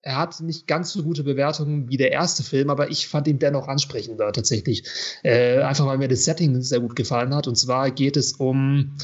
[0.06, 3.38] Er hat nicht ganz so gute Bewertungen wie der erste Film, aber ich fand ihn
[3.38, 4.84] dennoch ansprechender tatsächlich.
[5.22, 7.48] Äh, einfach weil mir das Setting sehr gut gefallen hat.
[7.48, 8.98] Und zwar geht es um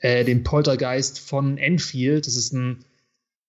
[0.00, 2.26] äh, den Poltergeist von Enfield.
[2.26, 2.84] Das ist ein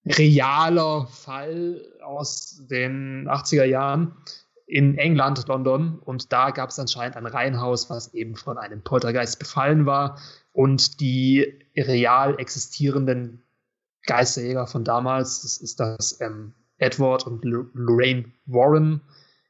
[0.06, 4.14] realer Fall aus den 80er Jahren
[4.68, 5.98] in England, London.
[5.98, 10.20] Und da gab es anscheinend ein Reihenhaus, was eben von einem Poltergeist befallen war.
[10.54, 13.42] Und die real existierenden
[14.06, 19.02] Geisterjäger von damals, das ist das ähm, Edward und Lorraine Warren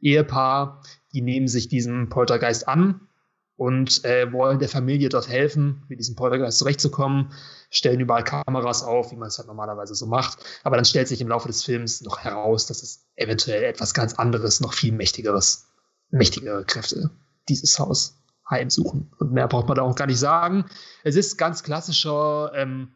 [0.02, 0.82] Ehepaar,
[1.14, 3.08] die nehmen sich diesem Poltergeist an
[3.56, 7.32] und äh, wollen der Familie dort helfen, mit diesem Poltergeist zurechtzukommen,
[7.70, 10.40] stellen überall Kameras auf, wie man es halt normalerweise so macht.
[10.64, 14.16] Aber dann stellt sich im Laufe des Films noch heraus, dass es eventuell etwas ganz
[14.16, 15.68] anderes, noch viel mächtigeres,
[16.10, 17.12] mächtigere Kräfte
[17.48, 18.18] dieses Haus
[18.50, 19.14] heimsuchen.
[19.20, 20.66] Und mehr braucht man da auch gar nicht sagen.
[21.04, 22.96] Es ist ganz klassischer, ähm,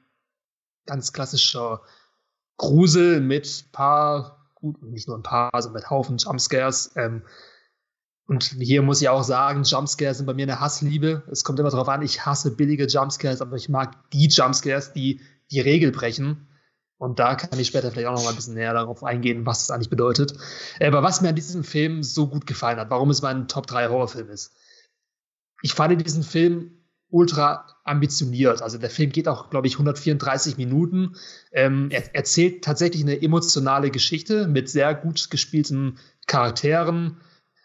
[0.87, 1.81] ganz klassischer
[2.57, 6.91] Grusel mit paar, gut, nicht nur ein paar, sondern mit Haufen Jumpscares.
[6.95, 7.23] Ähm,
[8.27, 11.23] und hier muss ich auch sagen, Jumpscares sind bei mir eine Hassliebe.
[11.29, 15.21] Es kommt immer darauf an, ich hasse billige Jumpscares, aber ich mag die Jumpscares, die
[15.51, 16.47] die Regel brechen.
[16.97, 19.59] Und da kann ich später vielleicht auch noch mal ein bisschen näher darauf eingehen, was
[19.59, 20.33] das eigentlich bedeutet.
[20.79, 23.89] Aber was mir an diesem Film so gut gefallen hat, warum es mein Top 3
[23.89, 24.55] Horrorfilm ist.
[25.61, 28.61] Ich fand diesen Film ultra ambitioniert.
[28.61, 31.15] Also der Film geht auch, glaube ich, 134 Minuten.
[31.51, 37.17] Ähm, er erzählt tatsächlich eine emotionale Geschichte mit sehr gut gespielten Charakteren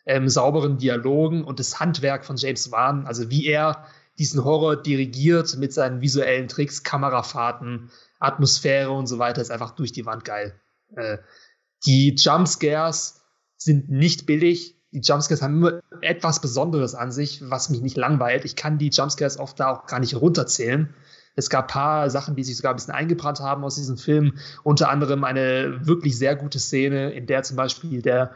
[0.06, 3.86] ähm, sauberen Dialogen und das Handwerk von James Wan, also wie er
[4.18, 9.92] diesen Horror dirigiert mit seinen visuellen Tricks, Kamerafahrten, Atmosphäre und so weiter, ist einfach durch
[9.92, 10.60] die Wand geil.
[10.94, 11.18] Äh,
[11.86, 13.22] die Jumpscares
[13.56, 14.79] sind nicht billig.
[14.92, 18.44] Die Jumpscares haben immer etwas Besonderes an sich, was mich nicht langweilt.
[18.44, 20.92] Ich kann die Jumpscares oft da auch gar nicht runterzählen.
[21.36, 24.38] Es gab paar Sachen, die sich sogar ein bisschen eingebrannt haben aus diesem Film.
[24.64, 28.32] Unter anderem eine wirklich sehr gute Szene, in der zum Beispiel der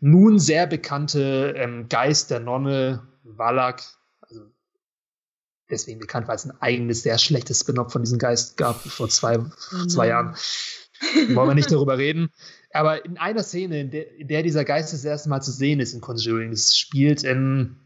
[0.00, 3.80] nun sehr bekannte ähm, Geist der Nonne Wallach,
[4.20, 4.42] also
[5.70, 9.38] deswegen bekannt, weil es ein eigenes, sehr schlechtes Spin-off von diesem Geist gab vor zwei,
[9.38, 9.88] mhm.
[9.88, 10.34] zwei Jahren.
[11.00, 12.30] Wollen wir nicht darüber reden.
[12.72, 15.80] Aber in einer Szene, in der, in der, dieser Geist das erste Mal zu sehen
[15.80, 17.76] ist in Conjuring, es spielt in,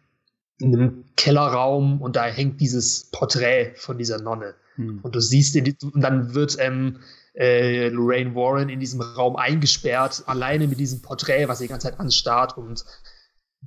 [0.58, 4.54] in einem Kellerraum und da hängt dieses Porträt von dieser Nonne.
[4.76, 5.00] Mhm.
[5.02, 7.00] Und du siehst, die, und dann wird ähm,
[7.34, 11.88] äh, Lorraine Warren in diesem Raum eingesperrt, alleine mit diesem Porträt, was sie die ganze
[11.88, 12.84] Zeit anstarrt und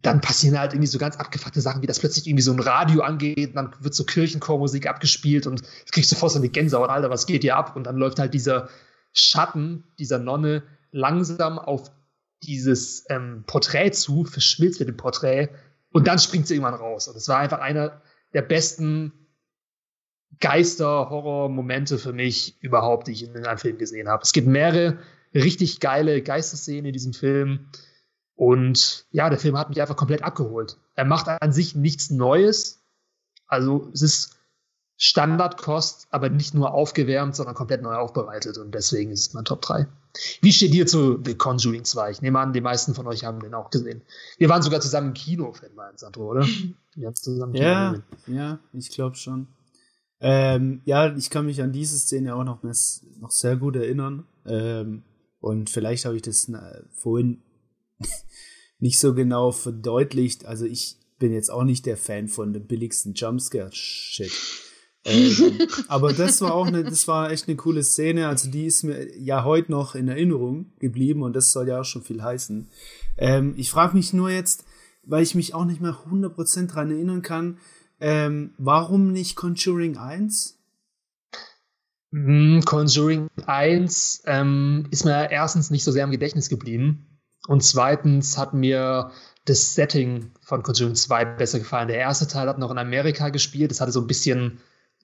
[0.01, 3.01] dann passieren halt irgendwie so ganz abgefuckte Sachen, wie das plötzlich irgendwie so ein Radio
[3.01, 7.09] angeht, und dann wird so Kirchenchormusik abgespielt und du kriegst sofort so eine Gänsehaut, Alter,
[7.09, 7.75] was geht hier ab?
[7.75, 8.69] Und dann läuft halt dieser
[9.13, 11.91] Schatten dieser Nonne langsam auf
[12.43, 15.49] dieses ähm, Porträt zu, verschmilzt mit dem Porträt
[15.91, 17.07] und dann springt sie irgendwann raus.
[17.07, 18.01] Und es war einfach einer
[18.33, 19.13] der besten
[20.39, 24.23] Geister-Horror-Momente für mich überhaupt, die ich in einem Film gesehen habe.
[24.23, 24.97] Es gibt mehrere
[25.33, 27.67] richtig geile Geisterszenen in diesem Film.
[28.35, 30.77] Und ja, der Film hat mich einfach komplett abgeholt.
[30.95, 32.83] Er macht an sich nichts Neues.
[33.45, 34.40] Also es ist
[35.03, 38.59] Standardkost, aber nicht nur aufgewärmt, sondern komplett neu aufbereitet.
[38.59, 39.87] Und deswegen ist es mein Top 3.
[40.41, 42.11] Wie steht ihr zu The Conjuring 2?
[42.11, 44.03] Ich nehme an, die meisten von euch haben den auch gesehen.
[44.37, 46.45] Wir waren sogar zusammen im Kino, wenn mal, Sandro, oder?
[46.95, 47.95] Wir haben zusammen ja,
[48.25, 49.47] Kino ja, ich glaube schon.
[50.19, 54.27] Ähm, ja, ich kann mich an diese Szene auch noch, noch sehr gut erinnern.
[54.45, 55.01] Ähm,
[55.39, 57.41] und vielleicht habe ich das na, vorhin
[58.77, 60.45] nicht so genau verdeutlicht.
[60.45, 64.70] Also ich bin jetzt auch nicht der Fan von dem billigsten Jumpscare-Shit.
[65.05, 68.27] Ähm, aber das war auch eine, das war echt eine coole Szene.
[68.27, 71.85] Also die ist mir ja heute noch in Erinnerung geblieben und das soll ja auch
[71.85, 72.69] schon viel heißen.
[73.17, 74.65] Ähm, ich frage mich nur jetzt,
[75.03, 77.57] weil ich mich auch nicht mehr 100% dran erinnern kann,
[77.99, 80.57] ähm, warum nicht Conjuring 1?
[82.11, 87.19] Hm, Conjuring 1 ähm, ist mir erstens nicht so sehr im Gedächtnis geblieben.
[87.47, 89.11] Und zweitens hat mir
[89.45, 91.87] das Setting von Conjuring 2 besser gefallen.
[91.87, 93.71] Der erste Teil hat noch in Amerika gespielt.
[93.71, 94.59] Das hatte so ein bisschen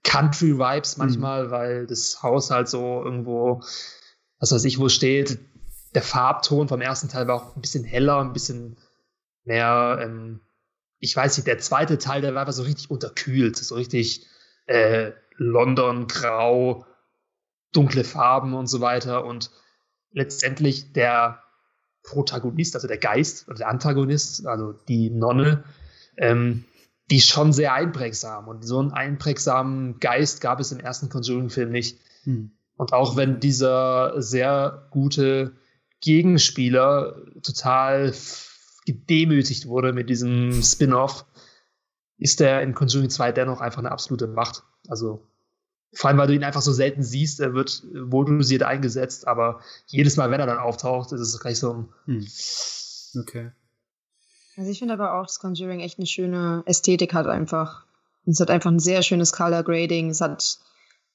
[0.07, 1.51] Country-Vibes manchmal, mhm.
[1.51, 3.61] weil das Haus halt so irgendwo,
[4.39, 5.37] was weiß ich, wo steht.
[5.93, 8.77] Der Farbton vom ersten Teil war auch ein bisschen heller, ein bisschen
[9.43, 10.41] mehr, ähm,
[10.99, 14.25] ich weiß nicht, der zweite Teil, der war einfach so richtig unterkühlt, so richtig
[14.65, 16.85] äh, London, grau,
[17.73, 19.25] dunkle Farben und so weiter.
[19.25, 19.51] Und
[20.11, 21.43] letztendlich der
[22.03, 25.65] Protagonist, also der Geist oder der Antagonist, also die Nonne,
[26.15, 26.65] ähm,
[27.09, 28.47] die ist schon sehr einprägsam.
[28.47, 31.99] Und so einen einprägsamen Geist gab es im ersten Conjuring-Film nicht.
[32.23, 32.51] Hm.
[32.75, 35.55] Und auch wenn dieser sehr gute
[36.01, 38.13] Gegenspieler total
[38.85, 41.25] gedemütigt wurde mit diesem Spin-off,
[42.17, 44.63] ist er in Conjuring 2 dennoch einfach eine absolute Macht.
[44.87, 45.27] Also
[45.93, 50.17] vor allem, weil du ihn einfach so selten siehst, er wird wohldosiert eingesetzt, aber jedes
[50.17, 51.89] Mal, wenn er dann auftaucht, ist es gleich so ein.
[52.05, 52.27] Hm.
[53.21, 53.51] Okay.
[54.57, 57.85] Also ich finde aber auch, dass Conjuring echt eine schöne Ästhetik hat einfach.
[58.25, 60.09] Es hat einfach ein sehr schönes Color Grading.
[60.09, 60.59] Es hat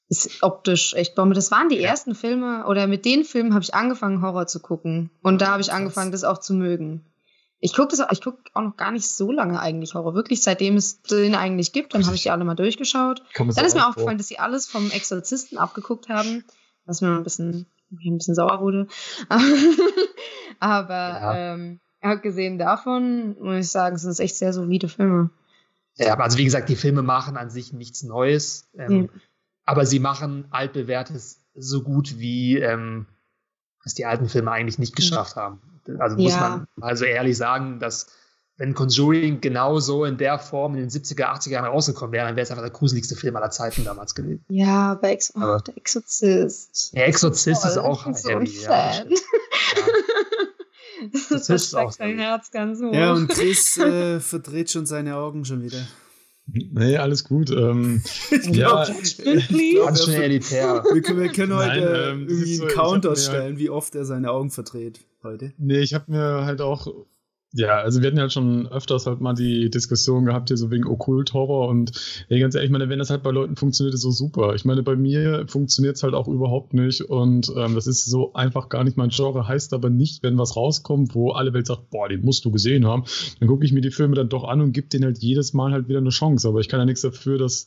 [0.09, 1.35] ist optisch echt Bombe.
[1.35, 1.89] Das waren die ja.
[1.89, 5.63] ersten Filme oder mit den Filmen habe ich angefangen Horror zu gucken und da habe
[5.63, 7.05] ich angefangen, das auch zu mögen.
[7.61, 10.15] Ich gucke das, ich gucke auch noch gar nicht so lange eigentlich Horror.
[10.15, 13.23] Wirklich, seitdem es den eigentlich gibt, dann habe ich die alle mal durchgeschaut.
[13.37, 16.45] Dann ist mir aufgefallen, dass sie alles vom Exorzisten abgeguckt haben,
[16.85, 18.89] was mir ein bisschen, ein bisschen sauer wurde.
[20.59, 21.55] Aber ja.
[21.55, 25.31] ähm, abgesehen davon muss ich sagen, es sind echt sehr solide Filme.
[25.97, 29.21] Ja, also wie gesagt, die Filme machen an sich nichts Neues, ähm, ja.
[29.65, 33.07] aber sie machen altbewährtes so gut wie ähm,
[33.85, 35.61] was die alten Filme eigentlich nicht geschafft haben.
[35.99, 36.41] Also muss ja.
[36.41, 38.07] man also ehrlich sagen, dass
[38.57, 42.45] wenn Conjuring genauso in der Form in den 70er, 80er Jahren rausgekommen wäre, dann wäre
[42.45, 44.45] es einfach der gruseligste Film aller Zeiten damals gewesen.
[44.49, 46.95] Ja, bei Ex oh, der Exorzist.
[46.95, 49.11] Der Exorzist ist auch so ein Fan.
[49.11, 49.17] Ja.
[51.13, 52.93] Das, das ist auch sein Herz ganz hoch.
[52.93, 55.87] Ja, und Chris äh, verdreht schon seine Augen schon wieder.
[56.47, 57.51] Nee, alles gut.
[57.51, 58.03] Ähm,
[58.51, 60.85] ja, ganz schön elitär.
[60.93, 64.05] Wir können, wir können heute Nein, ähm, irgendwie einen so, Counter stellen, wie oft er
[64.05, 65.53] seine Augen verdreht heute.
[65.59, 66.89] Nee, ich habe mir halt auch
[67.55, 70.87] ja, also wir hatten ja schon öfters halt mal die Diskussion gehabt hier so wegen
[70.87, 71.93] Okkult-Horror und
[72.29, 74.55] ey, ganz ehrlich, ich meine, wenn das halt bei Leuten funktioniert, ist so super.
[74.55, 78.33] Ich meine, bei mir funktioniert es halt auch überhaupt nicht und ähm, das ist so
[78.33, 81.91] einfach gar nicht mein Genre, heißt aber nicht, wenn was rauskommt, wo alle Welt sagt,
[81.91, 83.05] boah, den musst du gesehen haben,
[83.39, 85.73] dann gucke ich mir die Filme dann doch an und gebe denen halt jedes Mal
[85.73, 87.67] halt wieder eine Chance, aber ich kann ja nichts dafür, dass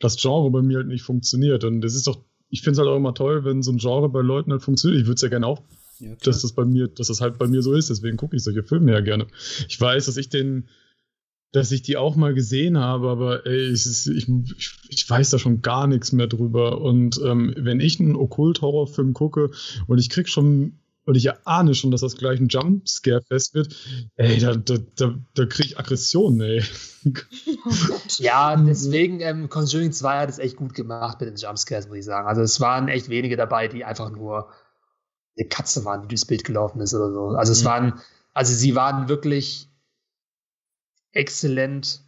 [0.00, 2.88] das Genre bei mir halt nicht funktioniert und das ist doch, ich finde es halt
[2.88, 5.02] auch immer toll, wenn so ein Genre bei Leuten halt funktioniert.
[5.02, 5.60] Ich würde es ja gerne auch
[5.98, 7.90] ja, dass das bei mir, dass das halt bei mir so ist.
[7.90, 9.26] Deswegen gucke ich solche Filme ja gerne.
[9.68, 10.68] Ich weiß, dass ich den,
[11.52, 14.28] dass ich die auch mal gesehen habe, aber ey, ich, ich,
[14.88, 16.80] ich weiß da schon gar nichts mehr drüber.
[16.80, 19.50] Und ähm, wenn ich einen Okkult-Horrorfilm gucke
[19.86, 20.78] und ich krieg schon
[21.08, 23.74] und ich ahne schon, dass das gleich ein Jumpscare-Fest wird,
[24.16, 26.62] ey, da, da, da, da kriege ich Aggression, ey.
[28.18, 32.04] ja, deswegen, ähm, Conjuring 2 hat es echt gut gemacht mit den Jumpscares, muss ich
[32.04, 32.28] sagen.
[32.28, 34.50] Also es waren echt wenige dabei, die einfach nur
[35.38, 37.28] eine Katze waren, die durchs Bild gelaufen ist oder so.
[37.28, 37.66] Also es mhm.
[37.66, 38.00] waren,
[38.34, 39.68] also sie waren wirklich
[41.12, 42.02] exzellent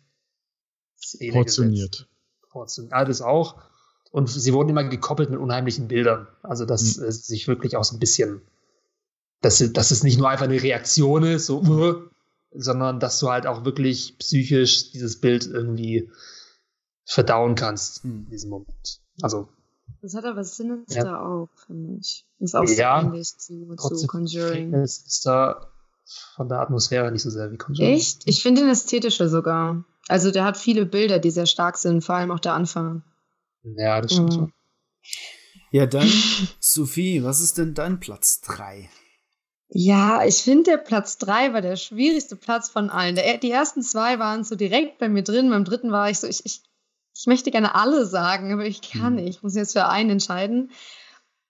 [1.33, 2.09] portioniert.
[2.51, 2.93] Portioniert.
[2.93, 3.63] Ja, das auch.
[4.11, 6.27] Und sie wurden immer gekoppelt mit unheimlichen Bildern.
[6.43, 7.05] Also, dass mhm.
[7.05, 8.43] es sich wirklich auch so ein bisschen,
[9.41, 12.09] dass, dass es nicht nur einfach eine Reaktion ist, so, uh,
[12.53, 16.11] sondern dass du halt auch wirklich psychisch dieses Bild irgendwie
[17.05, 18.25] verdauen kannst mhm.
[18.25, 19.01] in diesem Moment.
[19.23, 19.49] Also,
[20.03, 21.23] das hat aber Sinister ja.
[21.23, 22.25] auch, finde ich.
[22.39, 24.73] Das ist auch ja, so ähnlich zu, zu Conjuring.
[24.75, 25.67] ist da
[26.35, 27.95] von der Atmosphäre nicht so sehr wie Conjuring.
[27.95, 28.23] Echt?
[28.27, 29.85] Ich finde ihn ästhetischer sogar.
[30.09, 33.03] Also der hat viele Bilder, die sehr stark sind, vor allem auch der Anfang.
[33.63, 34.53] Ja, das stimmt schon.
[35.71, 36.11] Ja, dann,
[36.61, 38.89] Sophie, was ist denn dein Platz 3?
[39.73, 43.15] Ja, ich finde, der Platz 3 war der schwierigste Platz von allen.
[43.15, 45.49] Der, die ersten zwei waren so direkt bei mir drin.
[45.49, 46.63] Beim dritten war ich so, ich, ich
[47.21, 49.29] ich möchte gerne alle sagen, aber ich kann nicht.
[49.29, 50.71] Ich muss jetzt für einen entscheiden.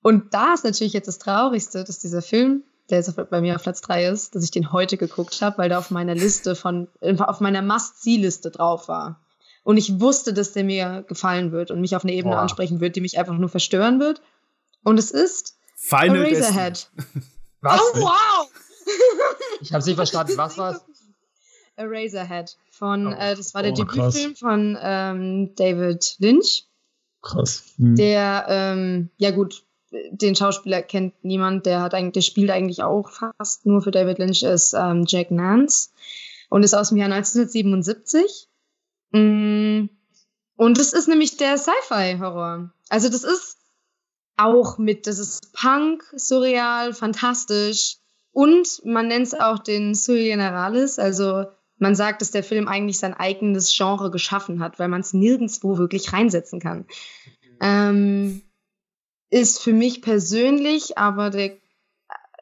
[0.03, 3.62] Und da ist natürlich jetzt das Traurigste, dass dieser Film, der jetzt bei mir auf
[3.62, 6.89] Platz 3 ist, dass ich den heute geguckt habe, weil der auf meiner Liste von,
[7.18, 9.21] auf meiner Must-See-Liste drauf war.
[9.62, 12.43] Und ich wusste, dass der mir gefallen wird und mich auf eine Ebene Boah.
[12.43, 14.23] ansprechen wird, die mich einfach nur verstören wird.
[14.83, 16.91] Und es ist Final Eraserhead.
[17.61, 17.81] Was?
[17.81, 18.51] Oh, wow!
[19.61, 20.37] Ich habe es nicht verstanden.
[20.37, 20.81] Was war's?
[21.81, 26.64] Eraserhead von, oh, äh, das war der oh, Debütfilm von ähm, David Lynch.
[27.22, 27.74] Krass.
[27.76, 27.97] Hm.
[27.97, 29.64] Der, ähm, ja gut,
[30.11, 34.18] den Schauspieler kennt niemand, der hat eigentlich, der spielt eigentlich auch fast nur für David
[34.18, 35.91] Lynch, ist ähm, Jack Nance
[36.49, 38.49] und ist aus dem Jahr 1977.
[39.12, 39.87] Mm,
[40.57, 42.70] und das ist nämlich der Sci-Fi-Horror.
[42.89, 43.57] Also das ist
[44.37, 47.97] auch mit, das ist Punk, surreal, fantastisch
[48.33, 51.47] und man nennt es auch den Sui Generalis, also
[51.81, 55.78] man sagt, dass der Film eigentlich sein eigenes Genre geschaffen hat, weil man es nirgendwo
[55.78, 56.87] wirklich reinsetzen kann.
[57.61, 58.43] Ähm,
[59.31, 61.57] ist für mich persönlich aber der,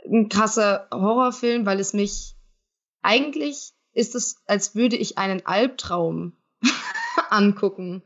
[0.07, 2.35] ein krasser Horrorfilm, weil es mich
[3.03, 6.37] eigentlich ist es, als würde ich einen Albtraum
[7.31, 8.03] angucken.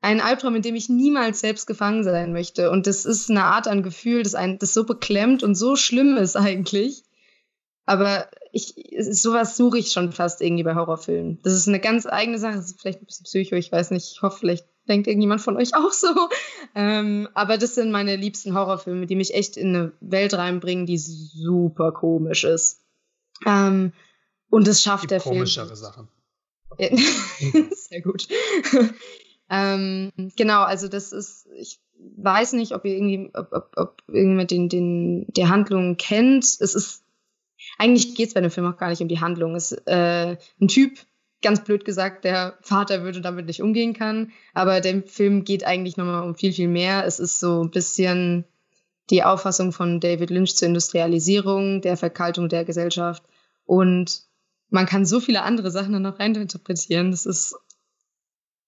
[0.00, 2.70] Einen Albtraum, in dem ich niemals selbst gefangen sein möchte.
[2.70, 6.16] Und das ist eine Art an Gefühl, das, ein, das so beklemmt und so schlimm
[6.16, 7.05] ist eigentlich.
[7.86, 8.74] Aber ich,
[9.10, 11.38] sowas suche ich schon fast irgendwie bei Horrorfilmen.
[11.42, 12.56] Das ist eine ganz eigene Sache.
[12.56, 14.10] Das ist vielleicht ein bisschen psycho, ich weiß nicht.
[14.12, 16.08] Ich hoffe, vielleicht denkt irgendjemand von euch auch so.
[16.74, 20.98] Ähm, aber das sind meine liebsten Horrorfilme, die mich echt in eine Welt reinbringen, die
[20.98, 22.80] super komisch ist.
[23.46, 23.92] Ähm,
[24.50, 25.76] und das schafft der komischere Film.
[25.76, 26.08] Sachen.
[27.70, 28.26] Sehr gut.
[29.48, 31.80] ähm, genau, also das ist, ich
[32.16, 36.44] weiß nicht, ob ihr irgendwie, ob, ob, ob irgendjemand den, den, der Handlung kennt.
[36.44, 37.05] Es ist,
[37.78, 39.54] eigentlich geht es bei dem Film auch gar nicht um die Handlung.
[39.54, 40.98] Es ist äh, ein Typ,
[41.42, 44.32] ganz blöd gesagt, der Vater würde damit nicht umgehen kann.
[44.54, 47.04] Aber der Film geht eigentlich nochmal um viel, viel mehr.
[47.04, 48.44] Es ist so ein bisschen
[49.10, 53.22] die Auffassung von David Lynch zur Industrialisierung, der Verkaltung der Gesellschaft.
[53.64, 54.22] Und
[54.70, 57.10] man kann so viele andere Sachen dann noch reininterpretieren.
[57.10, 57.54] Das ist,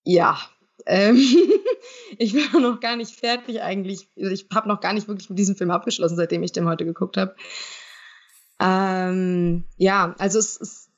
[0.04, 0.38] ja,
[0.86, 1.16] ähm,
[2.18, 4.08] ich bin noch gar nicht fertig eigentlich.
[4.14, 7.16] Ich habe noch gar nicht wirklich mit diesem Film abgeschlossen, seitdem ich den heute geguckt
[7.16, 7.34] habe.
[8.60, 10.90] Ähm, ja, also es, es,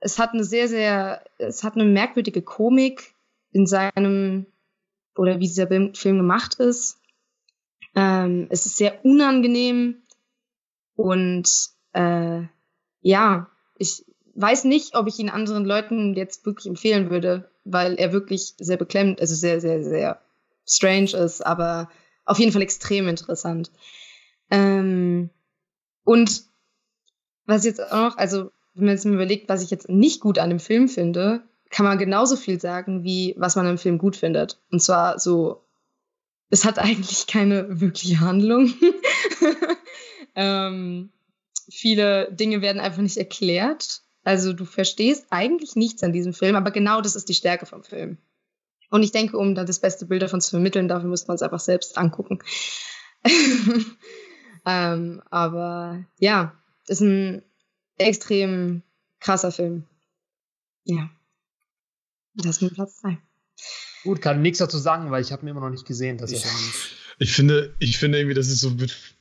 [0.00, 3.14] es hat eine sehr, sehr, es hat eine merkwürdige Komik
[3.52, 4.46] in seinem,
[5.16, 6.98] oder wie dieser Film gemacht ist.
[7.94, 10.02] Ähm, es ist sehr unangenehm
[10.96, 11.48] und
[11.92, 12.42] äh,
[13.00, 18.12] ja, ich, weiß nicht, ob ich ihn anderen Leuten jetzt wirklich empfehlen würde, weil er
[18.12, 20.20] wirklich sehr beklemmt, also sehr, sehr, sehr
[20.66, 21.88] strange ist, aber
[22.24, 23.70] auf jeden Fall extrem interessant.
[24.50, 25.30] Ähm,
[26.04, 26.44] und
[27.46, 30.50] was jetzt auch noch, also wenn man jetzt überlegt, was ich jetzt nicht gut an
[30.50, 34.60] dem Film finde, kann man genauso viel sagen, wie was man im Film gut findet.
[34.70, 35.64] Und zwar so,
[36.50, 38.72] es hat eigentlich keine wirkliche Handlung.
[40.34, 41.10] ähm,
[41.68, 44.02] viele Dinge werden einfach nicht erklärt.
[44.22, 47.84] Also du verstehst eigentlich nichts an diesem Film, aber genau das ist die Stärke vom
[47.84, 48.18] Film.
[48.90, 51.42] Und ich denke, um da das beste Bild davon zu vermitteln, dafür müsste man es
[51.42, 52.38] einfach selbst angucken.
[54.66, 56.54] ähm, aber ja,
[56.88, 57.42] ist ein
[57.98, 58.82] extrem
[59.20, 59.84] krasser Film.
[60.84, 61.10] Ja.
[62.34, 63.18] Das ist mein Platz 3.
[64.02, 66.18] Gut, kann nichts dazu sagen, weil ich habe mir immer noch nicht gesehen.
[66.18, 66.44] Dass ich,
[67.18, 68.72] ich finde, ich finde irgendwie, das ist so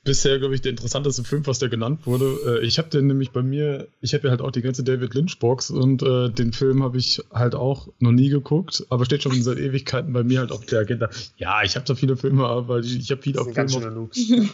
[0.03, 2.59] bisher, glaube ich, der interessanteste Film, was der genannt wurde.
[2.61, 5.13] Äh, ich habe den nämlich bei mir, ich habe ja halt auch die ganze David
[5.13, 9.41] Lynch-Box und äh, den Film habe ich halt auch noch nie geguckt, aber steht schon
[9.41, 11.09] seit Ewigkeiten bei mir halt auf der Agenda.
[11.37, 14.09] Ja, ich habe so viele Filme, aber ich, ich habe viel auf Filme.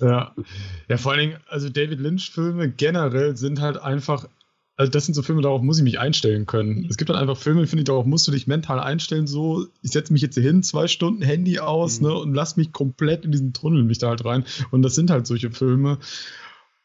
[0.00, 0.34] Ja.
[0.88, 4.26] ja, vor allen Dingen, also David Lynch-Filme generell sind halt einfach
[4.80, 6.86] also das sind so Filme, darauf muss ich mich einstellen können.
[6.88, 9.90] Es gibt dann einfach Filme, finde ich, darauf musst du dich mental einstellen, so, ich
[9.90, 12.06] setze mich jetzt hier hin, zwei Stunden Handy aus, mhm.
[12.06, 14.42] ne, und lass mich komplett in diesen Tunnel mich da halt rein.
[14.70, 15.98] Und das sind halt solche Filme.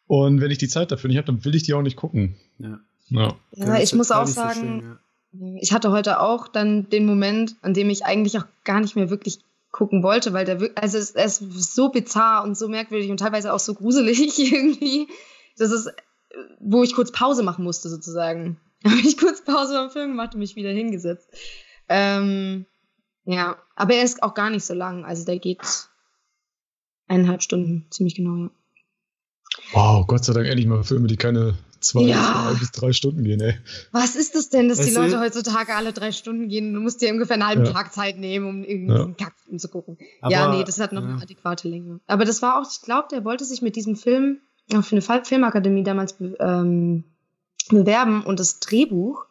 [0.07, 2.35] Und wenn ich die Zeit dafür nicht habe, dann will ich die auch nicht gucken.
[2.59, 2.81] Ja.
[3.07, 4.99] Ja, ja ich muss auch sagen,
[5.31, 5.55] ja.
[5.61, 9.09] ich hatte heute auch dann den Moment, an dem ich eigentlich auch gar nicht mehr
[9.09, 9.39] wirklich
[9.75, 13.53] gucken wollte, weil der also es, es ist so bizarr und so merkwürdig und teilweise
[13.53, 15.07] auch so gruselig irgendwie.
[15.57, 15.89] Das ist
[16.59, 18.57] wo ich kurz Pause machen musste, sozusagen.
[18.85, 21.29] Habe ich kurz Pause beim Film gemacht und mich wieder hingesetzt.
[21.89, 22.65] Ähm,
[23.25, 25.05] ja, aber er ist auch gar nicht so lang.
[25.05, 25.89] Also der geht
[27.07, 28.49] eineinhalb Stunden, ziemlich genau, ja.
[29.71, 32.49] Wow, Gott sei Dank endlich mal Filme, die keine zwei, ja.
[32.49, 33.57] zwei bis drei Stunden gehen, ey.
[33.91, 36.73] Was ist das denn, dass weißt die Leute heutzutage alle drei Stunden gehen?
[36.73, 37.71] Du musst dir ungefähr einen halben ja.
[37.71, 39.25] Tag Zeit nehmen, um irgendeinen ja.
[39.25, 39.97] Kackfilm zu gucken.
[40.21, 41.09] Aber, ja, nee, das hat noch ja.
[41.09, 41.99] eine adäquate Länge.
[42.07, 45.83] Aber das war auch, ich glaube, der wollte sich mit diesem Film für eine Filmakademie
[45.83, 47.03] damals ähm,
[47.69, 49.25] bewerben und das Drehbuch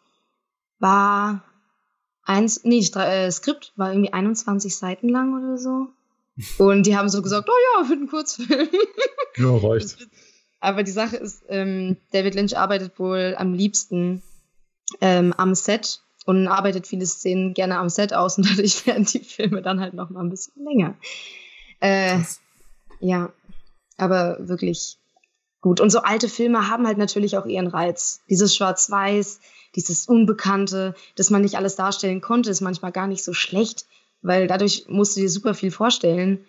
[0.78, 1.42] war
[2.24, 5.88] eins, nee, äh, Skript war irgendwie 21 Seiten lang oder so.
[6.58, 8.68] Und die haben so gesagt, oh ja, für einen Kurzfilm.
[9.36, 10.08] Ja, reicht.
[10.64, 14.22] Aber die Sache ist, ähm, David Lynch arbeitet wohl am liebsten
[15.02, 19.20] ähm, am Set und arbeitet viele Szenen gerne am Set aus und dadurch werden die
[19.20, 20.94] Filme dann halt noch mal ein bisschen länger.
[21.80, 22.20] Äh,
[23.00, 23.30] ja,
[23.98, 24.96] aber wirklich
[25.60, 25.80] gut.
[25.80, 28.22] Und so alte Filme haben halt natürlich auch ihren Reiz.
[28.30, 29.40] Dieses Schwarz-Weiß,
[29.76, 33.84] dieses Unbekannte, dass man nicht alles darstellen konnte, ist manchmal gar nicht so schlecht,
[34.22, 36.46] weil dadurch musst du dir super viel vorstellen.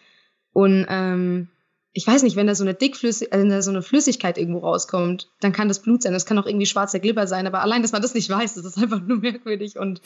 [0.54, 1.50] Und ähm,
[1.98, 4.60] ich weiß nicht, wenn da so eine Dickflüssigkeit, äh, wenn da so eine Flüssigkeit irgendwo
[4.60, 6.12] rauskommt, dann kann das Blut sein.
[6.12, 8.66] Das kann auch irgendwie schwarzer Glibber sein, aber allein, dass man das nicht weiß, das
[8.66, 10.02] ist einfach nur merkwürdig und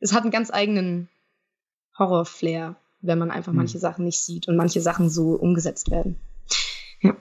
[0.00, 1.08] es hat einen ganz eigenen
[1.98, 3.58] Horror-Flair, wenn man einfach hm.
[3.58, 6.16] manche Sachen nicht sieht und manche Sachen so umgesetzt werden.
[7.02, 7.14] Ja.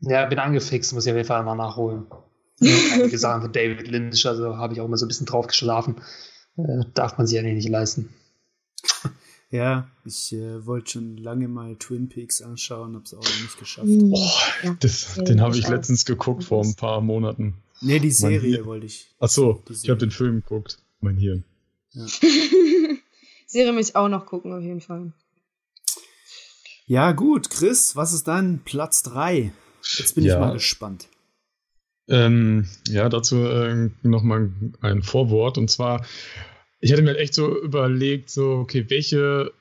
[0.00, 2.06] Ja, bin angefixt, muss ich auf jeden Fall mal nachholen.
[2.60, 5.96] Einige Sachen von David Lynch, also habe ich auch immer so ein bisschen drauf geschlafen.
[6.56, 8.08] Äh, darf man sich ja nicht leisten.
[9.52, 13.58] Ja, ich äh, wollte schon lange mal Twin Peaks anschauen, habe es auch noch nicht
[13.58, 13.86] geschafft.
[13.86, 14.30] Oh,
[14.80, 17.58] das, ja, den habe ich letztens geguckt vor ein paar Monaten.
[17.82, 19.14] Nee, die Serie wollte ich.
[19.20, 20.78] Ach so, ich habe den Film geguckt.
[21.00, 21.44] Mein Hirn.
[21.90, 22.06] Ja.
[23.46, 25.12] Serie muss ich auch noch gucken, auf jeden Fall.
[26.86, 29.52] Ja, gut, Chris, was ist dein Platz 3?
[29.98, 30.34] Jetzt bin ja.
[30.34, 31.08] ich mal gespannt.
[32.08, 34.50] Ähm, ja, dazu äh, nochmal
[34.80, 35.58] ein Vorwort.
[35.58, 36.06] Und zwar
[36.82, 39.52] ich hatte mir halt echt so überlegt, so, okay, welche,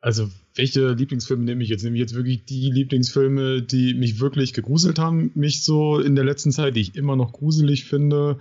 [0.00, 1.82] also welche Lieblingsfilme nehme ich jetzt?
[1.82, 6.24] Nehme ich jetzt wirklich die Lieblingsfilme, die mich wirklich gegruselt haben, mich so in der
[6.24, 8.38] letzten Zeit, die ich immer noch gruselig finde?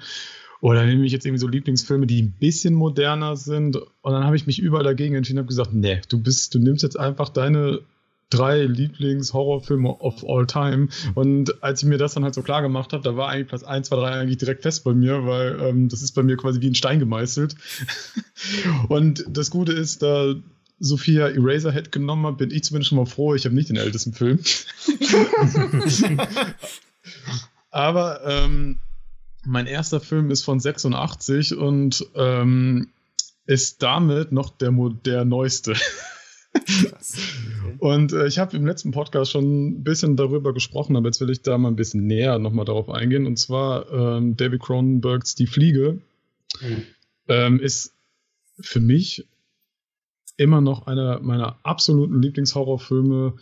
[0.60, 3.78] Oder nehme ich jetzt irgendwie so Lieblingsfilme, die ein bisschen moderner sind?
[3.78, 6.60] Und dann habe ich mich überall dagegen entschieden und habe gesagt, nee, du bist, du
[6.60, 7.80] nimmst jetzt einfach deine
[8.30, 10.90] drei Lieblings-Horrorfilme of all time.
[11.14, 13.64] Und als ich mir das dann halt so klar gemacht habe, da war eigentlich Platz
[13.64, 16.62] 1, 2, 3 eigentlich direkt fest bei mir, weil ähm, das ist bei mir quasi
[16.62, 17.56] wie ein Stein gemeißelt.
[18.90, 20.36] und das Gute ist, da
[20.80, 24.14] Sophia Eraserhead genommen hat, bin ich zumindest schon mal froh, ich habe nicht den ältesten
[24.14, 24.40] Film.
[27.72, 28.80] Aber ähm,
[29.46, 32.90] mein erster Film ist von 86 und ähm,
[33.46, 34.72] ist damit noch der,
[35.06, 35.76] der neueste.
[37.80, 41.30] Und äh, ich habe im letzten Podcast schon ein bisschen darüber gesprochen, aber jetzt will
[41.30, 43.26] ich da mal ein bisschen näher nochmal darauf eingehen.
[43.26, 46.00] Und zwar ähm, David Cronenbergs Die Fliege
[46.62, 46.84] mhm.
[47.28, 47.94] ähm, ist
[48.60, 49.28] für mich
[50.38, 53.34] immer noch einer meiner absoluten Lieblingshorrorfilme.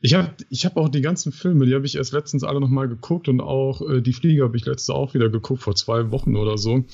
[0.00, 2.88] Ich habe ich hab auch die ganzen Filme, die habe ich erst letztens alle nochmal
[2.88, 6.36] geguckt und auch äh, Die Fliege habe ich letztes auch wieder geguckt, vor zwei Wochen
[6.36, 6.84] oder so.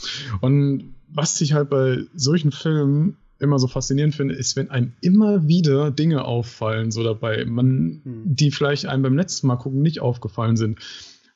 [0.40, 5.46] Und was ich halt bei solchen Filmen immer so faszinierend finde, ist, wenn einem immer
[5.46, 8.22] wieder Dinge auffallen, so dabei, man, hm.
[8.24, 10.80] die vielleicht einem beim letzten Mal gucken nicht aufgefallen sind.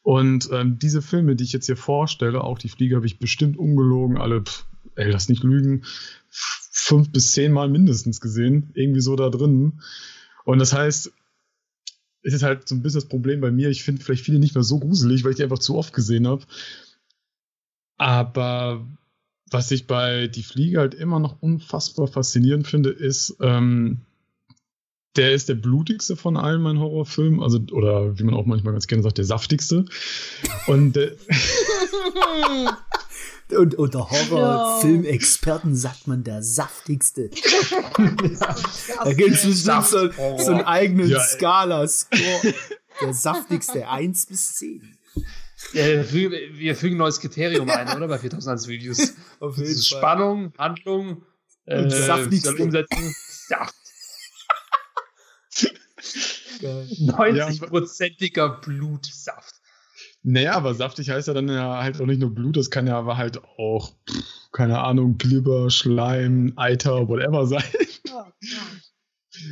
[0.03, 3.59] Und ähm, diese Filme, die ich jetzt hier vorstelle, auch die Fliege, habe ich bestimmt
[3.59, 5.85] ungelogen, alle, pff, ey, lass nicht lügen,
[6.31, 9.81] fünf bis zehn Mal mindestens gesehen, irgendwie so da drin.
[10.45, 11.13] Und das heißt,
[12.23, 13.69] es ist halt so ein bisschen das Problem bei mir.
[13.69, 16.27] Ich finde vielleicht viele nicht mehr so gruselig, weil ich die einfach zu oft gesehen
[16.27, 16.45] habe.
[17.97, 18.87] Aber
[19.51, 24.03] was ich bei Die Fliege halt immer noch unfassbar faszinierend finde, ist, ähm,
[25.16, 28.86] der ist der blutigste von allen meinen Horrorfilmen, also, oder wie man auch manchmal ganz
[28.86, 29.84] gerne sagt, der saftigste.
[30.66, 31.16] Und, äh,
[33.57, 37.30] und unter Horrorfilmexperten sagt man der saftigste.
[39.05, 42.55] da gibt es bestimmt so, so einen eigenen ja, Skala-Score.
[43.01, 44.99] Der saftigste 1 bis 10.
[45.73, 48.09] Ja, wir fügen ein neues Kriterium ein, oder?
[48.09, 49.15] Bei 4000 Videos.
[49.41, 49.83] Auf jeden Fall.
[49.83, 51.23] Spannung, Handlung,
[51.67, 53.15] äh, Umsetzen,
[53.49, 53.75] Saft.
[56.61, 59.55] 90-prozentiger Blutsaft.
[60.23, 62.99] Naja, aber saftig heißt ja dann ja halt auch nicht nur Blut, das kann ja
[62.99, 63.95] aber halt auch,
[64.53, 67.63] keine Ahnung, Glibber, Schleim, Eiter, whatever sein.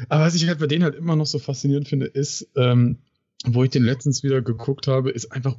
[0.09, 2.99] Aber was ich halt bei denen halt immer noch so faszinierend finde, ist, ähm,
[3.45, 5.57] wo ich den letztens wieder geguckt habe, ist einfach,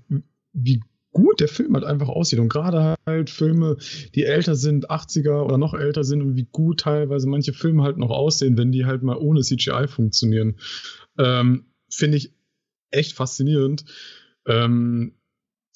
[0.54, 0.82] wie
[1.12, 2.40] gut der Film halt einfach aussieht.
[2.40, 3.78] Und gerade halt Filme,
[4.14, 7.98] die älter sind, 80er oder noch älter sind und wie gut teilweise manche Filme halt
[7.98, 10.58] noch aussehen, wenn die halt mal ohne CGI funktionieren.
[11.18, 12.34] Ähm, Finde ich
[12.92, 13.86] echt faszinierend.
[14.46, 15.14] Ähm,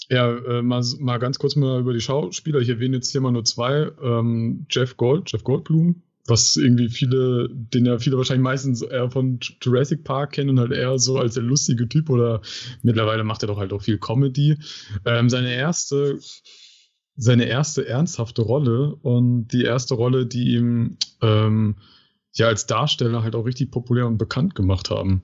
[0.09, 2.59] ja, äh, mal, mal ganz kurz mal über die Schauspieler.
[2.59, 3.91] Ich erwähne jetzt hier mal nur zwei.
[4.01, 9.39] Ähm, Jeff Gold, Jeff Goldblum, was irgendwie viele, den ja viele wahrscheinlich meistens eher von
[9.61, 12.41] Jurassic Park kennen und halt eher so als der lustige Typ oder
[12.83, 14.57] mittlerweile macht er doch halt auch viel Comedy.
[15.05, 16.19] Ähm, seine erste,
[17.15, 21.77] seine erste ernsthafte Rolle und die erste Rolle, die ihm ähm,
[22.33, 25.23] ja als Darsteller halt auch richtig populär und bekannt gemacht haben.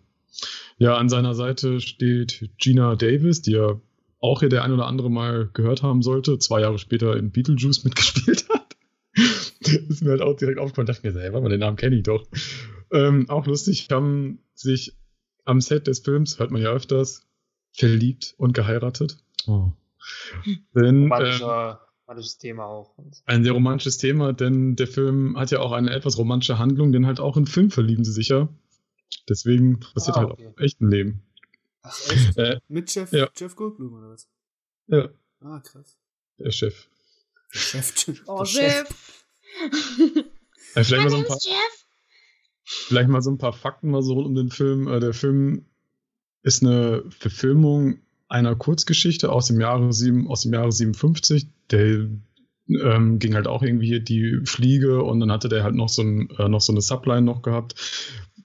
[0.78, 3.80] Ja, an seiner Seite steht Gina Davis, die ja
[4.20, 7.84] auch hier der ein oder andere mal gehört haben sollte, zwei Jahre später in Beetlejuice
[7.84, 8.57] mitgespielt hat.
[9.90, 10.88] ist mir halt auch direkt aufgefallen.
[10.88, 12.28] Dachte mir, so, hey, warte mal, den Namen kenne ich doch.
[12.92, 14.98] Ähm, auch lustig, haben sich
[15.46, 17.28] am Set des Films, hört man ja öfters,
[17.74, 19.18] verliebt und geheiratet.
[19.48, 19.72] Oh.
[20.76, 22.96] Denn, Romantischer, romantisches Thema auch.
[23.26, 27.06] Ein sehr romantisches Thema, denn der Film hat ja auch eine etwas romantische Handlung, denn
[27.06, 28.50] halt auch in Film verlieben sie sich ja.
[29.30, 30.48] Deswegen passiert ah, halt okay.
[30.48, 31.24] auch im echten Leben.
[31.82, 32.38] Ach, echt?
[32.38, 33.30] Äh, Mit Jeff, ja.
[33.36, 34.28] Jeff Goldblum oder was?
[34.88, 35.10] Ja.
[35.42, 35.98] Ah, krass.
[36.40, 36.90] Der Chef.
[37.54, 38.24] Der Chef.
[38.26, 39.26] Oh, Chef.
[40.76, 41.40] Ja, vielleicht, mal so ein paar,
[42.64, 44.88] vielleicht mal so ein paar Fakten mal so rund um den Film.
[44.88, 45.66] Äh, der Film
[46.44, 51.48] ist eine Verfilmung einer Kurzgeschichte aus dem Jahre, sieben, aus dem Jahre 57.
[51.72, 52.08] Der
[52.70, 56.30] ähm, ging halt auch irgendwie die Fliege und dann hatte der halt noch so, ein,
[56.38, 57.76] äh, noch so eine Subline noch gehabt.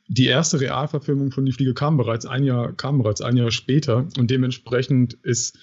[0.08, 4.06] Die erste Realverfilmung von Die Fliege kam bereits ein Jahr, kam bereits ein Jahr später
[4.18, 5.58] und dementsprechend ist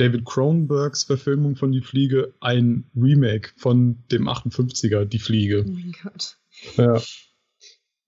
[0.00, 5.64] David Cronenbergs Verfilmung von Die Fliege ein Remake von dem 58er Die Fliege.
[5.66, 6.38] Oh mein Gott.
[6.76, 6.94] Ja.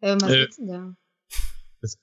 [0.00, 0.96] Ähm, was äh, denn da?
[1.82, 1.98] Es,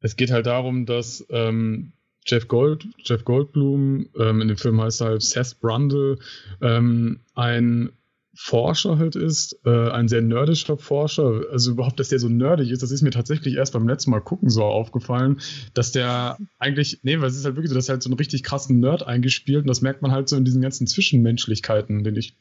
[0.00, 1.92] es, geht halt darum, dass ähm,
[2.24, 6.18] Jeff Gold, Jeff Goldblum, ähm, in dem Film heißt er halt Seth Brundle,
[6.62, 7.92] ähm, ein
[8.38, 11.42] Forscher halt ist, äh, ein sehr nerdischer Forscher.
[11.50, 14.20] Also überhaupt, dass der so nerdig ist, das ist mir tatsächlich erst beim letzten Mal
[14.20, 15.40] gucken so aufgefallen,
[15.74, 18.18] dass der eigentlich, nee, weil es ist halt wirklich so, dass er halt so einen
[18.18, 22.16] richtig krassen Nerd eingespielt und das merkt man halt so in diesen ganzen Zwischenmenschlichkeiten, den
[22.16, 22.36] ich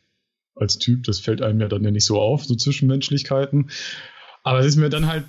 [0.55, 3.69] als Typ, das fällt einem ja dann ja nicht so auf, so Zwischenmenschlichkeiten.
[4.43, 5.25] Aber es ist mir dann halt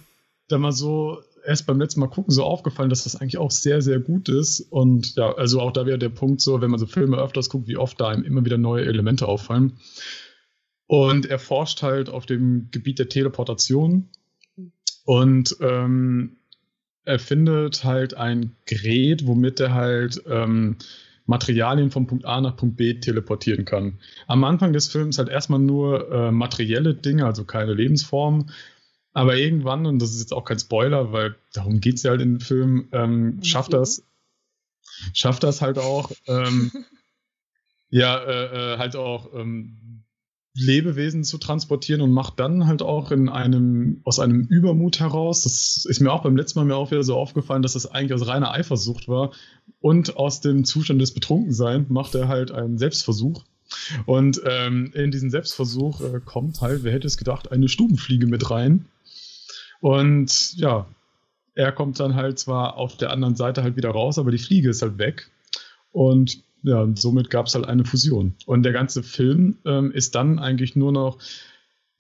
[0.49, 3.81] da mal so erst beim letzten Mal gucken so aufgefallen, dass das eigentlich auch sehr,
[3.83, 4.61] sehr gut ist.
[4.61, 7.69] Und ja, also auch da wäre der Punkt so, wenn man so Filme öfters guckt,
[7.69, 9.79] wie oft da einem immer wieder neue Elemente auffallen.
[10.87, 14.09] Und er forscht halt auf dem Gebiet der Teleportation
[15.05, 16.37] und ähm,
[17.05, 20.77] er findet halt ein Gerät, womit er halt ähm,
[21.27, 24.01] Materialien von Punkt A nach Punkt B teleportieren kann.
[24.27, 28.51] Am Anfang des Films halt erstmal nur äh, materielle Dinge, also keine Lebensform.
[29.13, 32.21] Aber irgendwann, und das ist jetzt auch kein Spoiler, weil darum geht es ja halt
[32.21, 34.05] in dem Film, ähm, schafft das,
[35.15, 36.71] schafft das halt auch, ähm,
[37.89, 39.96] ja, äh, äh, halt auch ähm,
[40.57, 45.85] Lebewesen zu transportieren und macht dann halt auch in einem, aus einem Übermut heraus, das
[45.85, 48.27] ist mir auch beim letzten Mal mir auch wieder so aufgefallen, dass das eigentlich aus
[48.27, 49.33] reiner Eifersucht war
[49.81, 53.45] und aus dem Zustand des Betrunkenseins macht er halt einen Selbstversuch.
[54.07, 58.51] Und ähm, in diesen Selbstversuch äh, kommt halt, wer hätte es gedacht, eine Stubenfliege mit
[58.51, 58.87] rein.
[59.81, 60.87] Und ja,
[61.55, 64.71] er kommt dann halt zwar auf der anderen Seite halt wieder raus, aber die Fliege
[64.71, 65.31] ist halt weg.
[65.93, 68.35] Und ja, und somit gab es halt eine Fusion.
[68.45, 71.19] Und der ganze Film ähm, ist dann eigentlich nur noch,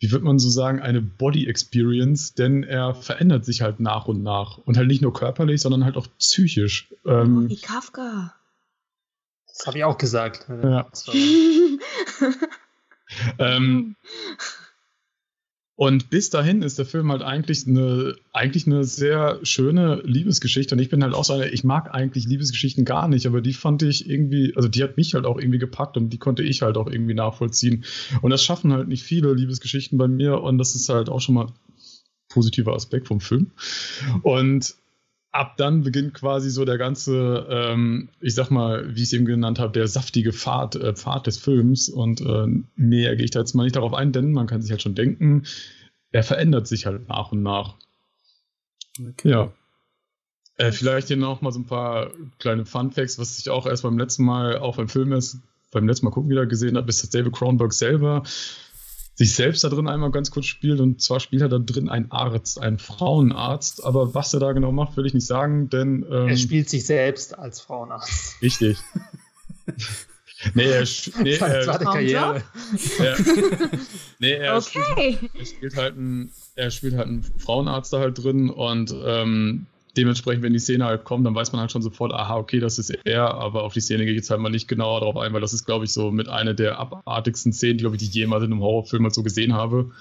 [0.00, 4.24] wie würde man so sagen, eine Body Experience, denn er verändert sich halt nach und
[4.24, 4.58] nach.
[4.58, 6.92] Und halt nicht nur körperlich, sondern halt auch psychisch.
[7.04, 8.34] Ähm, oh, wie Kafka.
[9.46, 10.48] Das habe ich auch gesagt.
[10.48, 10.90] Ja.
[13.38, 13.94] ähm,
[15.76, 20.74] und bis dahin ist der Film halt eigentlich eine, eigentlich eine sehr schöne Liebesgeschichte.
[20.74, 23.52] Und ich bin halt auch so eine, ich mag eigentlich Liebesgeschichten gar nicht, aber die
[23.52, 26.62] fand ich irgendwie, also die hat mich halt auch irgendwie gepackt und die konnte ich
[26.62, 27.84] halt auch irgendwie nachvollziehen.
[28.22, 31.34] Und das schaffen halt nicht viele Liebesgeschichten bei mir und das ist halt auch schon
[31.34, 31.52] mal
[32.30, 33.50] positiver Aspekt vom Film.
[34.22, 34.74] Und
[35.36, 39.24] ab dann beginnt quasi so der ganze, ähm, ich sag mal, wie ich es eben
[39.24, 41.88] genannt habe, der saftige Pfad, äh, Pfad des Films.
[41.88, 44.70] Und äh, mehr gehe ich da jetzt mal nicht darauf ein, denn man kann sich
[44.70, 45.44] halt schon denken,
[46.10, 47.74] er verändert sich halt nach und nach.
[48.98, 49.30] Okay.
[49.30, 49.52] Ja.
[50.56, 53.82] Äh, vielleicht hier noch mal so ein paar kleine Fun Facts, was ich auch erst
[53.82, 55.38] beim letzten Mal auch beim Film ist,
[55.70, 58.22] beim letzten Mal gucken wieder gesehen habe, ist, dass David Cronenberg selber
[59.16, 60.78] sich selbst da drin einmal ganz kurz spielt.
[60.78, 63.84] Und zwar spielt er da drin einen Arzt, einen Frauenarzt.
[63.84, 66.04] Aber was er da genau macht, will ich nicht sagen, denn.
[66.10, 68.40] Ähm, er spielt sich selbst als Frauenarzt.
[68.42, 68.78] Richtig.
[70.54, 70.86] nee, er,
[71.22, 72.42] nee, er, Karriere.
[72.98, 73.16] Er,
[74.18, 75.18] nee, er, okay.
[75.18, 79.66] spielt, er spielt halt einen, er spielt halt einen Frauenarzt da halt drin und ähm,
[79.96, 82.78] dementsprechend, wenn die Szene halt kommt, dann weiß man halt schon sofort, aha, okay, das
[82.78, 85.32] ist er, aber auf die Szene gehe ich jetzt halt mal nicht genauer drauf ein,
[85.32, 88.14] weil das ist, glaube ich, so mit einer der abartigsten Szenen, glaube ich, die ich
[88.14, 89.92] jemals in einem Horrorfilm halt so gesehen habe.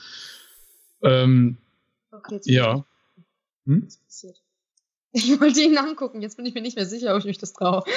[1.02, 1.58] Ähm,
[2.12, 2.86] okay, jetzt ja.
[3.66, 3.88] Hm?
[5.12, 7.54] Ich wollte ihn angucken, jetzt bin ich mir nicht mehr sicher, ob ich mich das
[7.54, 7.84] traue.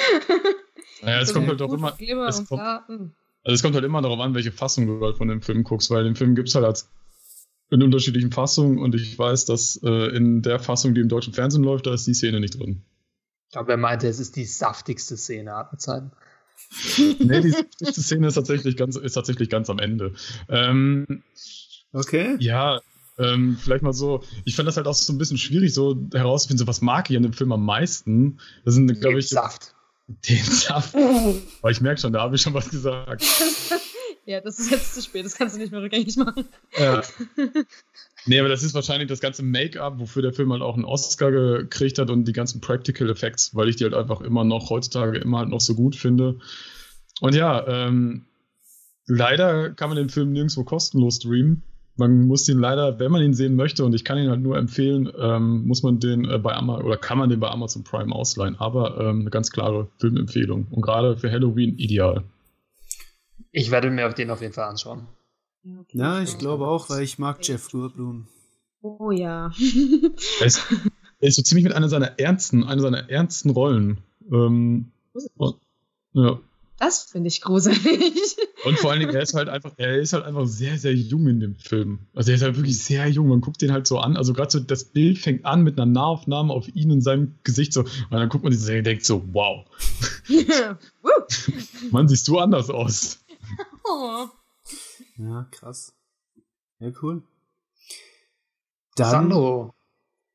[1.01, 1.95] Naja, es kommt halt auch immer.
[2.27, 3.13] Es kommt, hm.
[3.43, 5.89] also es kommt halt immer darauf an, welche Fassung du halt von dem Film guckst,
[5.91, 6.89] weil den Film gibt es halt als
[7.69, 11.63] in unterschiedlichen Fassungen und ich weiß, dass äh, in der Fassung, die im deutschen Fernsehen
[11.63, 12.81] läuft, da ist die Szene nicht drin.
[13.53, 16.11] Aber er meinte, es ist die saftigste Szene aller Zeiten.
[17.19, 20.13] nee, die saftigste Szene ist tatsächlich ganz, ist tatsächlich ganz am Ende.
[20.49, 21.23] Ähm,
[21.93, 22.35] okay.
[22.39, 22.81] Ja,
[23.19, 26.65] ähm, vielleicht mal so, ich fand das halt auch so ein bisschen schwierig, so herauszufinden,
[26.65, 28.39] so, was mag ich an dem Film am meisten.
[28.65, 29.29] Das sind, glaube ich.
[29.29, 29.75] Saft.
[30.07, 30.95] Den Saft.
[31.61, 33.23] Aber ich merke schon, da habe ich schon was gesagt.
[34.29, 36.45] Ja, das ist jetzt zu spät, das kannst du nicht mehr rückgängig machen.
[36.77, 37.01] Ja.
[38.25, 41.31] Nee, aber das ist wahrscheinlich das ganze Make-up, wofür der Film halt auch einen Oscar
[41.31, 45.17] gekriegt hat und die ganzen Practical Effects, weil ich die halt einfach immer noch heutzutage
[45.19, 46.37] immer halt noch so gut finde.
[47.21, 48.25] Und ja, ähm,
[49.07, 51.63] leider kann man den Film nirgendwo kostenlos streamen.
[51.95, 54.57] Man muss ihn leider, wenn man ihn sehen möchte, und ich kann ihn halt nur
[54.57, 58.13] empfehlen, ähm, muss man den äh, bei Amazon oder kann man den bei Amazon Prime
[58.13, 58.57] ausleihen.
[58.59, 60.67] Aber ähm, eine ganz klare Filmempfehlung.
[60.69, 62.25] Und gerade für Halloween ideal.
[63.51, 65.07] Ich werde mir den auf jeden Fall anschauen.
[65.63, 65.97] Okay.
[65.97, 68.27] Ja, ich glaube auch, weil ich mag Jeff Goldblum.
[68.81, 69.51] Oh ja.
[70.39, 70.61] er, ist,
[71.19, 73.99] er ist so ziemlich mit einer seiner ernsten, einer seiner ernsten Rollen.
[74.31, 74.91] Ähm,
[76.13, 76.39] ja.
[76.79, 78.37] Das finde ich gruselig.
[78.63, 81.27] Und vor allen Dingen, er ist halt einfach, er ist halt einfach sehr, sehr jung
[81.27, 81.99] in dem Film.
[82.13, 83.27] Also er ist halt wirklich sehr jung.
[83.27, 84.15] Man guckt den halt so an.
[84.15, 87.73] Also gerade so das Bild fängt an mit einer Nahaufnahme auf ihn und seinem Gesicht
[87.73, 87.81] so.
[87.81, 89.65] Und dann guckt man sich und denkt so, wow.
[91.91, 93.19] Mann, siehst du anders aus.
[93.83, 94.27] Oh.
[95.17, 95.93] Ja, krass.
[96.79, 97.23] Ja, cool.
[98.95, 99.73] Dann, Sandro.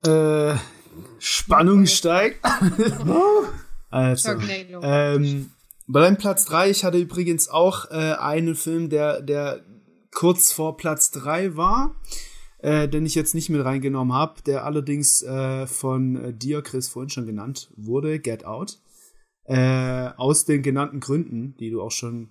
[0.05, 0.57] Äh,
[1.19, 2.45] Spannung steigt.
[3.91, 4.31] also,
[4.83, 5.51] ähm,
[5.87, 9.65] bei deinem Platz 3, ich hatte übrigens auch äh, einen Film, der, der
[10.13, 11.95] kurz vor Platz 3 war,
[12.59, 16.89] äh, den ich jetzt nicht mit reingenommen habe, der allerdings äh, von äh, dir, Chris,
[16.89, 18.79] vorhin schon genannt wurde, Get Out.
[19.47, 22.31] Äh, aus den genannten Gründen, die du auch schon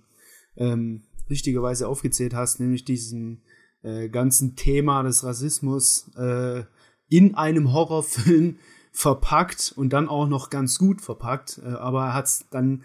[0.56, 3.42] ähm, richtigerweise aufgezählt hast, nämlich diesen
[3.82, 6.64] äh, ganzen Thema des Rassismus äh,
[7.08, 8.58] in einem Horrorfilm
[8.92, 12.84] verpackt und dann auch noch ganz gut verpackt, äh, aber er hat es dann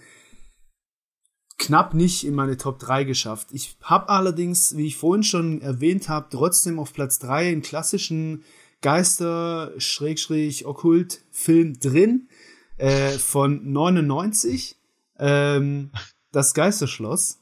[1.59, 3.49] knapp nicht in meine Top 3 geschafft.
[3.51, 8.43] Ich habe allerdings, wie ich vorhin schon erwähnt habe, trotzdem auf Platz 3 einen klassischen
[8.81, 12.29] Geister-Okkult-Film drin
[12.77, 14.77] äh, von 99,
[15.19, 15.91] ähm,
[16.31, 17.38] das Geisterschloss.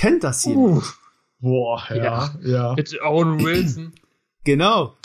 [0.00, 0.78] Kennt das jemand?
[0.78, 0.82] Uh,
[1.40, 2.74] boah, ja, ja, ja.
[2.74, 3.92] Mit Owen Wilson.
[4.42, 4.96] Genau.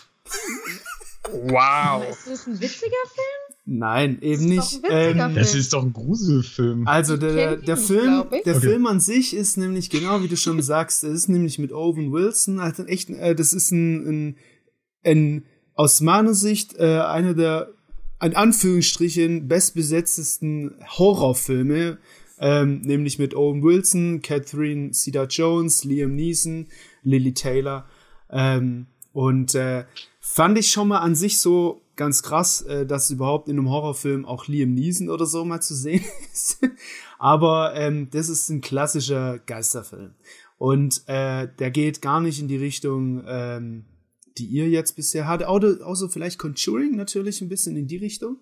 [1.29, 2.05] Wow.
[2.09, 3.45] Ist das ein witziger Film?
[3.65, 4.79] Nein, eben nicht.
[4.89, 6.87] Ähm, das ist doch ein Gruselfilm.
[6.87, 8.59] Also der, der Film, der okay.
[8.61, 12.13] Film an sich ist nämlich genau wie du schon sagst, es ist nämlich mit Owen
[12.13, 14.37] Wilson, also echt, äh, das ist ein, ein,
[15.03, 17.71] ein aus meiner Sicht äh, einer der
[18.21, 21.97] in Anführungsstrichen bestbesetztesten Horrorfilme
[22.39, 26.67] ähm, nämlich mit Owen Wilson, Catherine Cedar-Jones, Liam Neeson,
[27.03, 27.85] Lily Taylor.
[28.29, 29.85] Ähm, und äh,
[30.19, 34.25] fand ich schon mal an sich so ganz krass, äh, dass überhaupt in einem Horrorfilm
[34.25, 36.59] auch Liam Neeson oder so mal zu sehen ist.
[37.17, 40.15] Aber ähm, das ist ein klassischer Geisterfilm.
[40.57, 43.85] Und äh, der geht gar nicht in die Richtung, ähm,
[44.37, 45.47] die ihr jetzt bisher hattet.
[45.47, 48.37] Außer vielleicht Conjuring natürlich ein bisschen in die Richtung.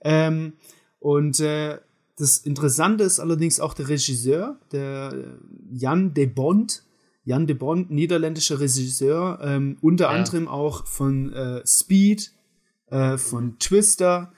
[0.00, 0.54] Ähm,
[1.00, 1.78] und äh,
[2.18, 5.38] das Interessante ist allerdings auch der Regisseur, der
[5.70, 6.82] Jan de Bond.
[7.24, 10.10] Jan de Bond, niederländischer Regisseur, ähm, unter ja.
[10.10, 12.32] anderem auch von äh, Speed,
[12.90, 14.32] äh, von Twister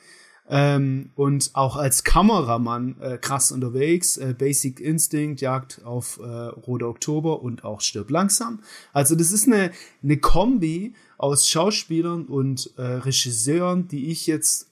[0.48, 4.16] ähm, und auch als Kameramann äh, krass unterwegs.
[4.16, 8.60] Äh, Basic Instinct, Jagd auf äh, Rote Oktober und auch Stirb langsam.
[8.92, 9.70] Also das ist eine,
[10.02, 14.68] eine Kombi aus Schauspielern und äh, Regisseuren, die ich jetzt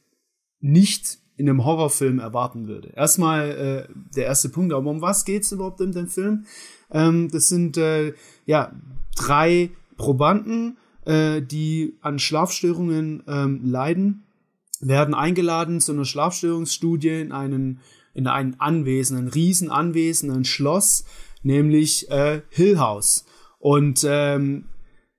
[0.61, 2.93] nicht in einem Horrorfilm erwarten würde.
[2.95, 3.51] Erstmal
[3.89, 6.45] äh, der erste Punkt, aber um was geht's überhaupt in dem Film?
[6.91, 8.13] Ähm, das sind äh,
[8.45, 8.73] ja
[9.17, 10.77] drei Probanden,
[11.07, 14.25] äh, die an Schlafstörungen ähm, leiden,
[14.81, 17.81] werden eingeladen zu einer Schlafstörungsstudie in einen
[18.15, 21.05] in ein Anwesen, ein Riesenanwesen, ein Schloss,
[21.45, 23.25] nämlich äh, Hill House.
[23.61, 24.65] Und ähm,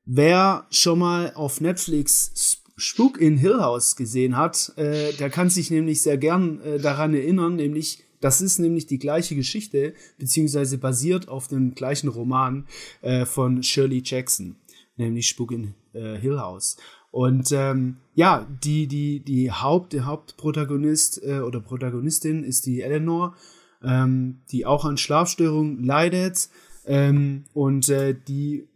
[0.04, 5.70] wer schon mal auf Netflix Spuk in Hill House gesehen hat, äh, der kann sich
[5.70, 11.30] nämlich sehr gern äh, daran erinnern, nämlich das ist nämlich die gleiche Geschichte, beziehungsweise basiert
[11.30, 12.68] auf dem gleichen Roman
[13.02, 14.58] äh, von Shirley Jackson,
[14.98, 16.78] nämlich Spuk in äh, Hill House.
[17.12, 23.36] Und ähm, ja, die, die, die Haupt, der Hauptprotagonist äh, oder Protagonistin ist die Eleanor,
[23.84, 26.50] ähm, die auch an Schlafstörungen leidet.
[26.86, 28.68] Ähm, und äh, die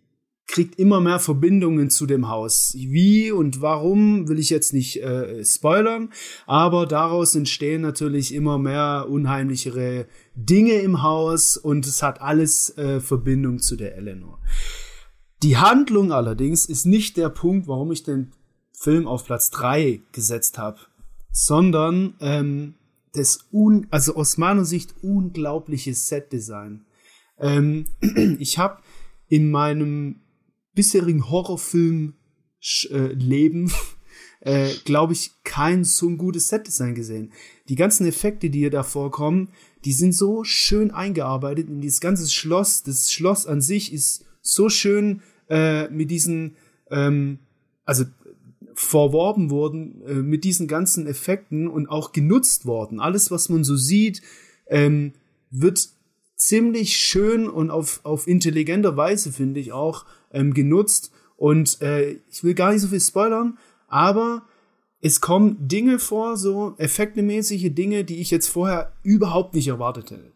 [0.48, 2.76] kriegt immer mehr Verbindungen zu dem Haus.
[2.78, 6.10] Wie und warum will ich jetzt nicht äh, spoilern,
[6.46, 13.00] aber daraus entstehen natürlich immer mehr unheimlichere Dinge im Haus und es hat alles äh,
[13.00, 14.40] Verbindung zu der Eleanor.
[15.42, 18.32] Die Handlung allerdings ist nicht der Punkt, warum ich den
[18.72, 20.80] Film auf Platz 3 gesetzt habe,
[21.32, 22.76] sondern ähm,
[23.14, 26.86] das un also aus meiner Sicht unglaubliche Setdesign.
[27.40, 27.86] Ähm,
[28.40, 28.82] ich habe
[29.28, 30.23] in meinem
[30.74, 33.72] bisherigen Horrorfilm-Leben,
[34.42, 37.32] äh, glaube ich, kein so ein gutes Set-Design gesehen.
[37.70, 39.50] Die ganzen Effekte, die hier da vorkommen,
[39.86, 42.84] die sind so schön eingearbeitet in dieses ganze Schloss.
[42.84, 46.56] Das Schloss an sich ist so schön äh, mit diesen,
[46.90, 47.40] ähm,
[47.86, 48.06] also
[48.76, 53.00] verworben worden äh, mit diesen ganzen Effekten und auch genutzt worden.
[53.00, 54.22] Alles, was man so sieht,
[54.68, 55.14] ähm,
[55.52, 55.90] wird
[56.48, 61.12] ziemlich schön und auf, auf intelligenter Weise, finde ich auch, ähm, genutzt.
[61.38, 64.44] Und äh, ich will gar nicht so viel spoilern, aber
[65.02, 70.32] es kommen Dinge vor, so effektemäßige Dinge, die ich jetzt vorher überhaupt nicht erwartet hätte.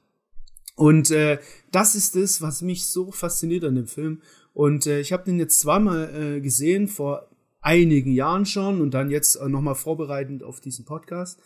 [0.75, 1.39] Und äh,
[1.71, 4.21] das ist es, was mich so fasziniert an dem Film.
[4.53, 7.29] Und äh, ich habe den jetzt zweimal äh, gesehen, vor
[7.61, 11.39] einigen Jahren schon und dann jetzt äh, nochmal vorbereitend auf diesen Podcast.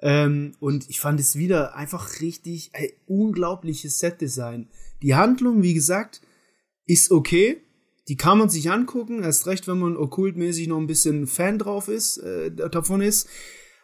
[0.00, 4.68] Ähm, und ich fand es wieder einfach richtig ey, unglaubliches Setdesign.
[5.02, 6.20] Die Handlung, wie gesagt,
[6.86, 7.58] ist okay.
[8.08, 11.88] Die kann man sich angucken, erst recht, wenn man okkultmäßig noch ein bisschen Fan drauf
[11.88, 13.28] ist, äh, davon ist.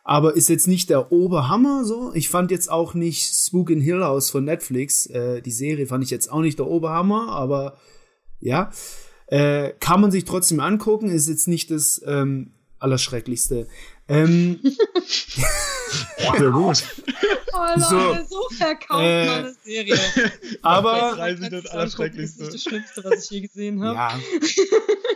[0.04, 2.12] Aber ist jetzt nicht der Oberhammer so.
[2.14, 5.06] Ich fand jetzt auch nicht Spook in Hill House von Netflix.
[5.06, 7.76] Äh, die Serie fand ich jetzt auch nicht der Oberhammer, aber
[8.40, 8.70] ja.
[9.26, 12.50] Äh, kann man sich trotzdem angucken, ist jetzt nicht das ähm,
[12.80, 13.68] Allerschrecklichste.
[14.10, 14.58] Ähm,
[16.38, 16.84] Sehr gut.
[17.52, 19.98] Oh Leute, so, so verkauft äh, man eine Serie.
[20.62, 23.94] Aber das, ist nicht das Schlimmste, was ich je gesehen habe.
[23.94, 24.20] Ja.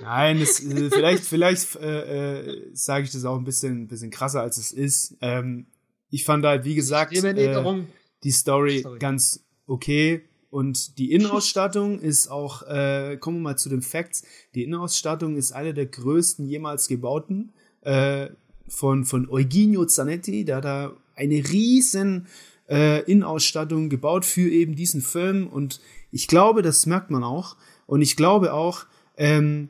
[0.02, 4.42] Nein, das, äh, vielleicht, vielleicht äh, äh, sage ich das auch ein bisschen, bisschen krasser,
[4.42, 5.16] als es ist.
[5.20, 5.66] Ähm,
[6.10, 7.82] ich fand halt, wie gesagt, äh,
[8.22, 8.98] die Story Sorry.
[9.00, 10.22] ganz okay.
[10.50, 14.24] Und die Innenausstattung ist auch, äh, kommen wir mal zu den Facts,
[14.54, 18.28] die Innenausstattung ist eine der größten jemals gebauten äh,
[18.68, 22.26] von, von Eugenio Zanetti, der da eine riesen
[22.68, 25.46] äh, Innenausstattung gebaut für eben diesen Film.
[25.46, 27.56] Und ich glaube, das merkt man auch.
[27.86, 28.86] Und ich glaube auch,
[29.16, 29.68] ähm,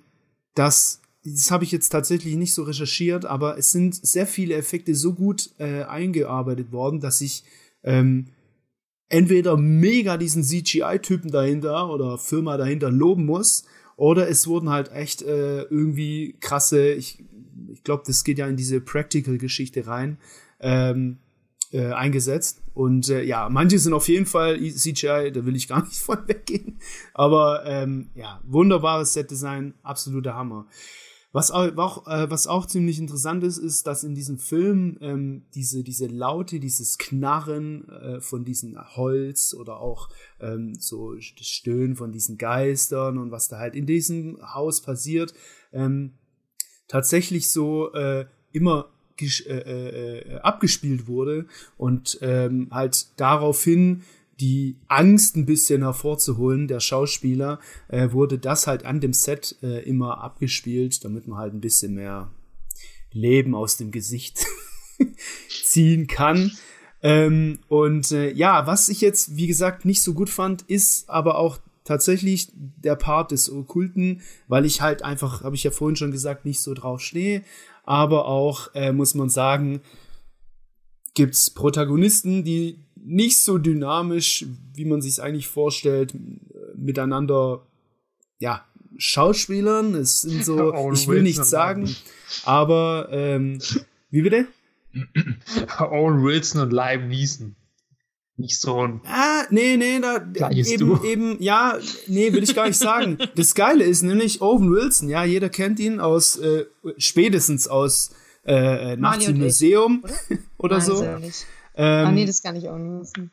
[0.55, 4.95] dass das habe ich jetzt tatsächlich nicht so recherchiert, aber es sind sehr viele Effekte
[4.95, 7.45] so gut äh, eingearbeitet worden, dass ich
[7.83, 8.27] ähm,
[9.09, 13.65] entweder mega diesen CGI-Typen dahinter oder Firma dahinter loben muss,
[13.97, 17.25] oder es wurden halt echt äh, irgendwie krasse, ich,
[17.73, 20.19] ich glaube, das geht ja in diese Practical-Geschichte rein,
[20.61, 21.19] ähm,
[21.73, 22.63] äh, eingesetzt.
[22.73, 26.27] Und äh, ja, manche sind auf jeden Fall CGI, da will ich gar nicht von
[26.27, 26.79] weggehen.
[27.13, 30.67] Aber ähm, ja, wunderbares Set-Design, absoluter Hammer.
[31.35, 35.83] Was auch, äh, was auch ziemlich interessant ist, ist, dass in diesem Film ähm, diese,
[35.83, 42.13] diese Laute, dieses Knarren äh, von diesem Holz oder auch ähm, so das Stöhnen von
[42.13, 45.35] diesen Geistern und was da halt in diesem Haus passiert,
[45.73, 46.13] ähm,
[46.89, 54.03] tatsächlich so äh, immer äh, äh, abgespielt wurde und ähm, halt daraufhin
[54.41, 59.83] die Angst ein bisschen hervorzuholen der Schauspieler, äh, wurde das halt an dem Set äh,
[59.89, 62.33] immer abgespielt, damit man halt ein bisschen mehr
[63.13, 64.45] Leben aus dem Gesicht
[65.49, 66.51] ziehen kann.
[67.01, 71.39] Ähm, und äh, ja, was ich jetzt, wie gesagt, nicht so gut fand, ist aber
[71.39, 76.11] auch tatsächlich der Part des Okkulten, weil ich halt einfach, habe ich ja vorhin schon
[76.11, 77.43] gesagt, nicht so drauf stehe.
[77.85, 79.83] Aber auch, äh, muss man sagen,
[81.13, 86.15] gibt's Protagonisten, die nicht so dynamisch, wie man sich eigentlich vorstellt,
[86.75, 87.67] miteinander,
[88.39, 88.65] ja,
[88.97, 89.95] Schauspielern.
[89.95, 91.95] Es sind so, ich will nichts sagen,
[92.45, 93.59] aber ähm,
[94.11, 94.47] wie bitte?
[95.79, 97.57] Owen Wilson und Liam Neeson.
[98.37, 99.01] Nicht so ein.
[99.07, 101.79] Ah, nee, nee, da eben, eben, ja,
[102.09, 103.17] nee, will ich gar nicht sagen.
[103.37, 106.65] Das Geile ist nämlich Owen Wilson, ja, jeder kennt ihn aus, äh,
[106.99, 108.11] spätestens aus
[108.45, 111.05] äh, Nachts im Museum oder, oder so.
[111.05, 111.33] Ähm,
[111.77, 113.31] ah, nee, das kann ich auch nicht wissen.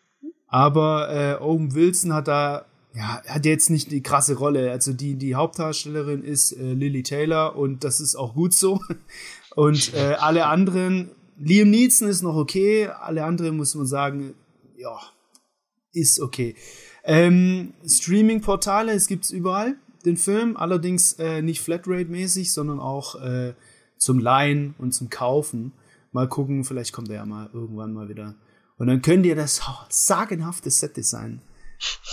[0.48, 4.70] Aber äh, Owen Wilson hat da, ja, hat jetzt nicht die krasse Rolle.
[4.70, 8.80] Also die, die Hauptdarstellerin ist äh, Lily Taylor und das ist auch gut so.
[9.54, 14.34] Und äh, alle anderen, Liam Neeson ist noch okay, alle anderen muss man sagen,
[14.82, 15.00] ja,
[15.94, 16.56] ist okay.
[17.04, 19.76] Ähm, Streaming-Portale, es gibt's überall,
[20.06, 23.54] den Film, allerdings äh, nicht Flatrate-mäßig, sondern auch äh,
[23.98, 25.74] zum Leihen und zum Kaufen.
[26.12, 28.36] Mal gucken, vielleicht kommt er ja mal irgendwann mal wieder.
[28.78, 31.42] Und dann könnt ihr das sagenhafte Setdesign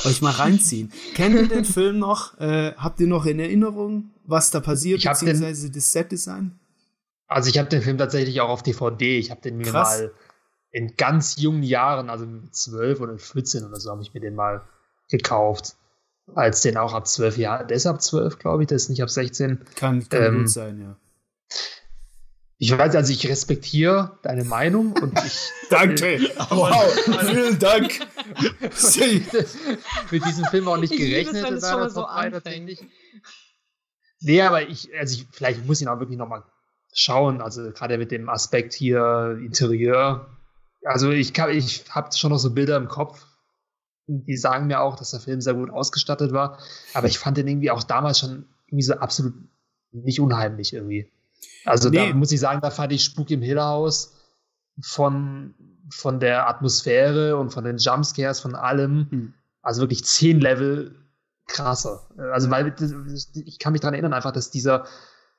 [0.04, 0.92] euch mal reinziehen.
[1.14, 2.38] Kennt ihr den Film noch?
[2.38, 6.58] Äh, habt ihr noch in Erinnerung, was da passiert, beziehungsweise den, das Setdesign?
[7.26, 9.18] Also ich habe den Film tatsächlich auch auf DVD.
[9.18, 9.98] Ich habe den mir Krass.
[9.98, 10.12] mal
[10.70, 14.34] in ganz jungen Jahren, also mit 12 oder 14 oder so, habe ich mir den
[14.34, 14.62] mal
[15.10, 15.76] gekauft.
[16.34, 17.68] Als den auch ab 12 Jahren.
[17.68, 19.64] Der ist ab 12, glaube ich, der ist nicht ab 16.
[19.74, 20.96] Kann, kann ähm, gut sein, ja.
[22.60, 25.50] Ich weiß, also ich respektiere deine Meinung und ich.
[25.70, 26.20] Danke!
[26.50, 28.00] wow, vielen Dank!
[30.10, 32.84] mit diesem Film auch nicht ich gerechnet in seiner so tatsächlich.
[34.20, 36.42] Nee, aber ich, also ich, vielleicht muss ich ihn auch wirklich nochmal
[36.92, 40.37] schauen, also gerade mit dem Aspekt hier Interieur.
[40.88, 43.26] Also ich kann, ich habe schon noch so Bilder im Kopf
[44.08, 46.58] die sagen mir auch, dass der Film sehr gut ausgestattet war.
[46.94, 49.34] Aber ich fand den irgendwie auch damals schon irgendwie so absolut
[49.92, 51.10] nicht unheimlich irgendwie.
[51.64, 52.08] Also nee.
[52.08, 54.14] da muss ich sagen, da fand ich Spuk im Hill House
[54.80, 55.54] von,
[55.90, 59.34] von der Atmosphäre und von den Jumpscares, von allem, hm.
[59.62, 60.94] also wirklich zehn Level
[61.46, 62.08] krasser.
[62.32, 62.74] Also weil
[63.34, 64.86] ich kann mich daran erinnern einfach, dass dieser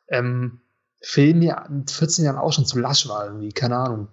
[0.07, 0.61] ähm,
[1.01, 4.07] Film ja mit 14 Jahren auch schon zu lasch war irgendwie, keine Ahnung.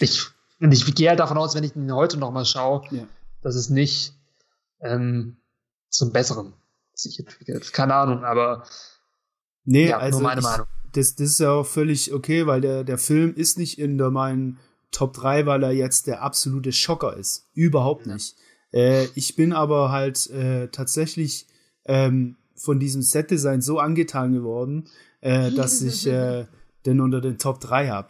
[0.00, 0.26] Ich,
[0.60, 3.06] ich gehe halt davon aus, wenn ich ihn heute noch mal schaue, ja.
[3.42, 4.14] dass es nicht
[4.80, 5.36] ähm,
[5.88, 6.52] zum Besseren
[6.94, 7.72] sich entwickelt.
[7.72, 8.64] Keine Ahnung, aber
[9.64, 10.66] nee, ja, also nur meine ich, Meinung.
[10.92, 14.10] Das, das ist ja auch völlig okay, weil der, der Film ist nicht in der
[14.10, 14.58] meinen
[14.90, 17.46] Top 3, weil er jetzt der absolute Schocker ist.
[17.52, 18.36] Überhaupt nicht.
[18.72, 21.46] Äh, ich bin aber halt äh, tatsächlich
[21.84, 24.88] ähm, von diesem Set-Design so angetan geworden,
[25.20, 26.46] äh, dass ich äh,
[26.86, 28.08] den unter den Top 3 habe.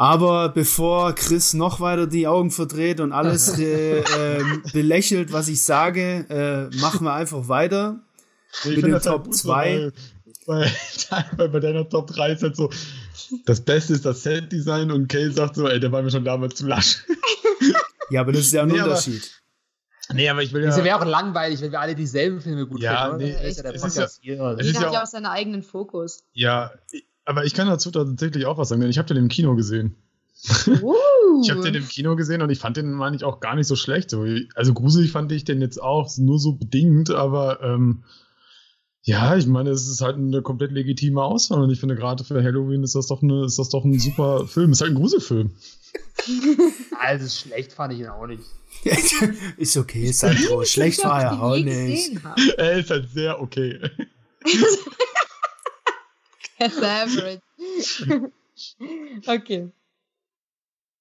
[0.00, 4.02] Aber bevor Chris noch weiter die Augen verdreht und alles äh,
[4.72, 8.00] belächelt, was ich sage, äh, machen wir einfach weiter
[8.64, 9.92] ich mit den Top 2.
[10.46, 10.72] Weil,
[11.36, 12.70] weil, bei deiner Top 3 ist halt so,
[13.44, 16.54] das Beste ist das Set-Design und Kay sagt so, ey, der war mir schon damals
[16.54, 17.04] zu lasch.
[18.08, 19.30] ja, aber das ist ja ein nee, Unterschied.
[20.14, 20.70] Nee, aber ich will ja.
[20.70, 23.18] Es wäre auch langweilig, wenn wir alle dieselben Filme gut ja, finden.
[23.18, 24.64] Nee, es, ist ja der es Podcast ist ja, hier.
[24.64, 26.24] Jeder hat ja auch seinen eigenen Fokus.
[26.32, 26.70] Ja,
[27.24, 29.96] aber ich kann dazu tatsächlich auch was sagen, denn ich habe den im Kino gesehen.
[30.66, 30.94] Uh.
[31.42, 33.66] ich habe den im Kino gesehen und ich fand den, meine ich, auch gar nicht
[33.66, 34.14] so schlecht.
[34.54, 38.04] Also gruselig fand ich den jetzt auch nur so bedingt, aber ähm,
[39.02, 42.42] ja, ich meine, es ist halt eine komplett legitime Auswahl und ich finde gerade für
[42.42, 44.72] Halloween ist das doch eine, ist das doch ein super Film.
[44.72, 45.54] Ist halt ein Gruselfilm.
[47.00, 48.42] also schlecht fand ich ihn auch nicht.
[49.56, 50.64] ist okay, Sandro.
[50.64, 52.18] Schlecht war er auch nicht.
[52.56, 53.80] Er ist halt sehr okay.
[56.60, 57.40] That's average.
[59.26, 59.72] okay.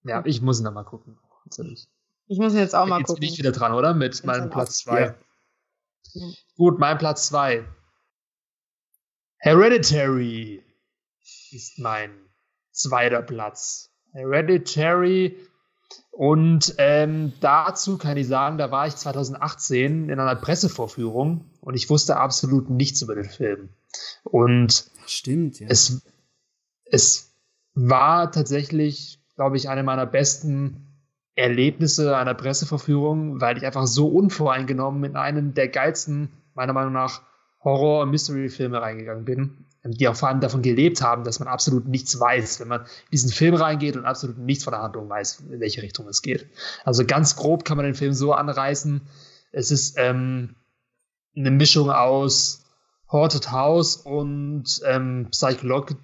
[0.04, 1.18] Ja, ich muss ihn dann mal gucken.
[1.46, 1.88] Natürlich.
[2.28, 3.24] Ich muss ihn jetzt auch mal jetzt gucken.
[3.24, 3.94] Jetzt bin ich wieder dran, oder?
[3.94, 5.02] Mit meinem Platz 2.
[5.02, 5.16] Ja.
[6.56, 7.68] Gut, mein Platz 2.
[9.38, 10.64] Hereditary
[11.52, 12.12] ist mein
[12.72, 13.92] zweiter Platz.
[14.14, 15.38] Hereditary
[16.12, 21.90] und ähm, dazu kann ich sagen, da war ich 2018 in einer Pressevorführung und ich
[21.90, 23.70] wusste absolut nichts über den Film.
[24.24, 25.68] Und stimmt, ja.
[25.70, 26.02] Es,
[26.86, 27.36] es
[27.74, 30.86] war tatsächlich, glaube ich, eine meiner besten
[31.36, 37.22] Erlebnisse einer Presseverführung, weil ich einfach so unvoreingenommen in einen der geilsten, meiner Meinung nach,
[37.64, 41.88] Horror- und Mystery-Filme reingegangen bin die auch vor allem davon gelebt haben, dass man absolut
[41.88, 45.44] nichts weiß, wenn man in diesen Film reingeht und absolut nichts von der Handlung weiß,
[45.52, 46.48] in welche Richtung es geht.
[46.84, 49.02] Also ganz grob kann man den Film so anreißen.
[49.52, 50.56] Es ist ähm,
[51.36, 52.66] eine Mischung aus
[53.12, 55.96] Haunted House und ähm, Psycholog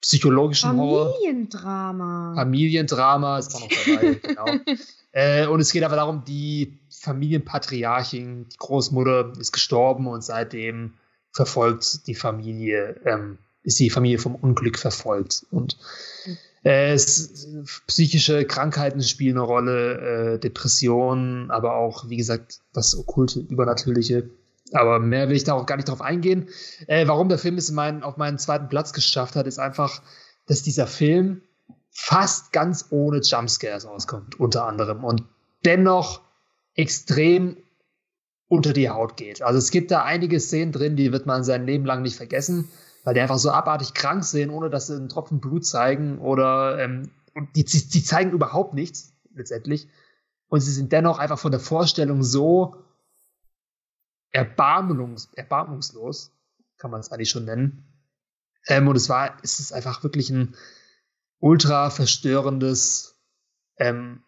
[0.00, 2.04] psychologischen Familiendrama.
[2.04, 2.34] Horror.
[2.36, 4.46] Familiendrama ist auch noch dabei, genau.
[5.12, 10.94] Äh, und es geht aber darum, die Familienpatriarchin, die Großmutter ist gestorben und seitdem
[11.32, 15.46] verfolgt die Familie, ähm, ist die Familie vom Unglück verfolgt.
[15.50, 15.78] Und
[16.64, 17.48] äh, es,
[17.86, 24.30] psychische Krankheiten spielen eine Rolle, äh, Depressionen, aber auch, wie gesagt, das okkulte, übernatürliche.
[24.74, 26.48] Aber mehr will ich da auch gar nicht drauf eingehen.
[26.86, 30.02] Äh, warum der Film es mein, auf meinen zweiten Platz geschafft hat, ist einfach,
[30.46, 31.42] dass dieser Film
[31.90, 35.04] fast ganz ohne Jumpscares auskommt, unter anderem.
[35.04, 35.24] Und
[35.64, 36.22] dennoch
[36.74, 37.56] extrem
[38.48, 39.42] unter die Haut geht.
[39.42, 42.68] Also es gibt da einige Szenen drin, die wird man sein Leben lang nicht vergessen,
[43.04, 46.78] weil die einfach so abartig krank sind, ohne dass sie einen Tropfen Blut zeigen oder
[46.78, 49.88] ähm, und die, die, zeigen überhaupt nichts letztendlich.
[50.48, 52.76] Und sie sind dennoch einfach von der Vorstellung so
[54.32, 56.32] erbarmungs, erbarmungslos,
[56.78, 57.84] kann man es eigentlich schon nennen.
[58.66, 60.54] Ähm, und es war, es ist einfach wirklich ein
[61.40, 63.16] ultra verstörendes
[63.78, 64.22] ähm,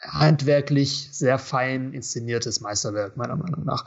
[0.00, 3.84] handwerklich sehr fein inszeniertes Meisterwerk, meiner Meinung nach.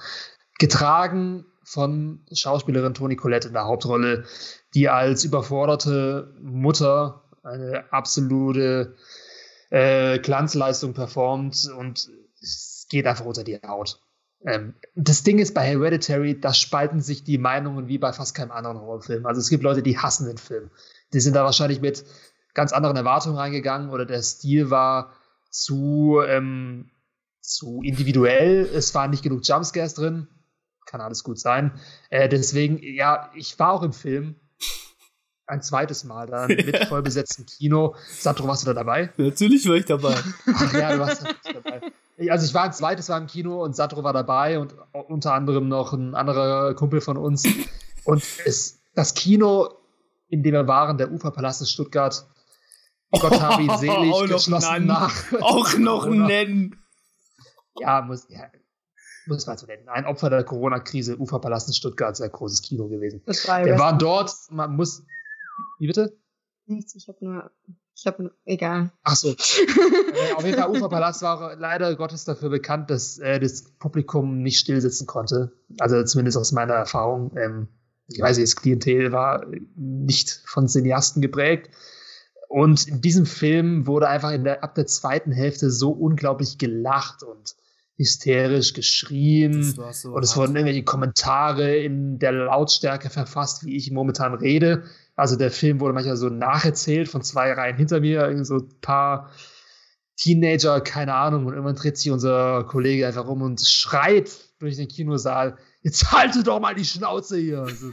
[0.59, 4.25] Getragen von Schauspielerin Toni Collette in der Hauptrolle,
[4.73, 8.95] die als überforderte Mutter eine absolute
[9.69, 12.09] äh, Glanzleistung performt und
[12.41, 14.01] es geht einfach unter die Haut.
[14.45, 18.51] Ähm, das Ding ist bei Hereditary, da spalten sich die Meinungen wie bei fast keinem
[18.51, 19.26] anderen Horrorfilm.
[19.26, 20.72] Also es gibt Leute, die hassen den Film.
[21.13, 22.03] Die sind da wahrscheinlich mit
[22.53, 25.13] ganz anderen Erwartungen reingegangen oder der Stil war
[25.49, 26.89] zu, ähm,
[27.41, 28.69] zu individuell.
[28.73, 30.27] Es waren nicht genug Jumpscares drin.
[30.85, 31.80] Kann alles gut sein.
[32.09, 34.35] Äh, deswegen, ja, ich war auch im Film.
[35.45, 37.95] Ein zweites Mal dann mit vollbesetztem Kino.
[38.07, 39.11] Sandro, warst du da dabei?
[39.18, 40.15] Natürlich war ich dabei.
[40.53, 41.91] Ach ja, du warst dabei.
[42.30, 45.68] Also ich war ein zweites Mal im Kino und Sandro war dabei und unter anderem
[45.68, 47.45] noch ein anderer Kumpel von uns.
[48.03, 49.69] Und es, das Kino,
[50.27, 52.26] in dem wir waren, der Uferpalast in Stuttgart,
[53.11, 55.14] Gott habe ihn selig auch geschlossen nach.
[55.41, 56.81] Auch noch nennen.
[57.80, 58.49] ja, muss, ja,
[59.27, 59.88] muss man so nennen.
[59.89, 63.22] Ein Opfer der Corona-Krise, Uferpalast in Stuttgart, sehr großes Kino gewesen.
[63.26, 65.06] Das war Wir waren dort, man muss,
[65.80, 66.18] wie bitte?
[66.65, 67.52] Nichts, ich habe nur,
[68.02, 68.91] ich habe nur, egal.
[69.03, 69.30] Ach so.
[69.30, 74.41] äh, auf jeden Fall, Uferpalast war auch leider Gottes dafür bekannt, dass äh, das Publikum
[74.41, 75.52] nicht stillsitzen konnte.
[75.80, 77.38] Also zumindest aus meiner Erfahrung.
[77.38, 77.68] Ähm,
[78.07, 79.45] ich weiß nicht, das Klientel war
[79.76, 81.69] nicht von Cineasten geprägt.
[82.49, 87.22] Und in diesem Film wurde einfach in der, ab der zweiten Hälfte so unglaublich gelacht
[87.22, 87.56] und
[87.98, 89.61] hysterisch geschrien.
[89.94, 94.86] So und es wurden irgendwelche Kommentare in der Lautstärke verfasst, wie ich momentan rede.
[95.22, 98.69] Also der Film wurde manchmal so nacherzählt von zwei Reihen hinter mir, irgendwie so ein
[98.81, 99.30] paar
[100.18, 101.45] Teenager, keine Ahnung.
[101.45, 106.41] Und irgendwann dreht sich unser Kollege einfach um und schreit durch den Kinosaal, jetzt halte
[106.41, 107.60] doch mal die Schnauze hier.
[107.60, 107.91] Also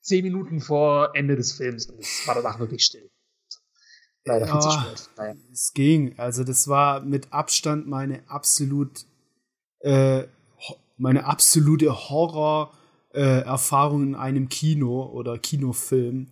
[0.00, 1.84] zehn Minuten vor Ende des Films.
[1.84, 3.10] Und es war danach wirklich still.
[4.24, 5.10] Leider viel zu spät.
[5.18, 5.34] Naja.
[5.52, 6.18] Es ging.
[6.18, 9.04] Also das war mit Abstand meine absolut
[9.80, 10.24] äh,
[10.96, 16.28] meine absolute Horror-Erfahrung äh, in einem Kino oder Kinofilm,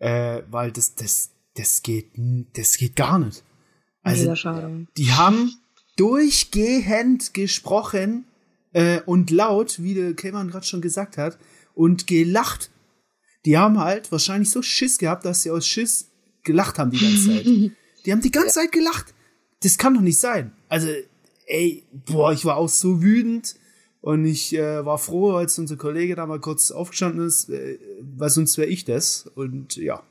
[0.00, 2.10] äh, weil das, das, das geht,
[2.54, 3.44] das geht gar nicht.
[4.02, 4.34] Also,
[4.96, 5.52] die haben
[5.96, 8.24] durchgehend gesprochen
[8.72, 11.38] äh, und laut, wie der Kämmer gerade schon gesagt hat,
[11.74, 12.70] und gelacht.
[13.44, 16.08] Die haben halt wahrscheinlich so Schiss gehabt, dass sie aus Schiss
[16.42, 17.46] gelacht haben die ganze Zeit.
[18.06, 19.12] Die haben die ganze Zeit gelacht.
[19.62, 20.52] Das kann doch nicht sein.
[20.70, 20.88] Also,
[21.44, 23.56] ey, boah, ich war auch so wütend.
[24.00, 28.30] Und ich äh, war froh, als unser Kollege da mal kurz aufgestanden ist, äh, weil
[28.30, 29.26] sonst wäre ich das.
[29.34, 30.02] Und ja.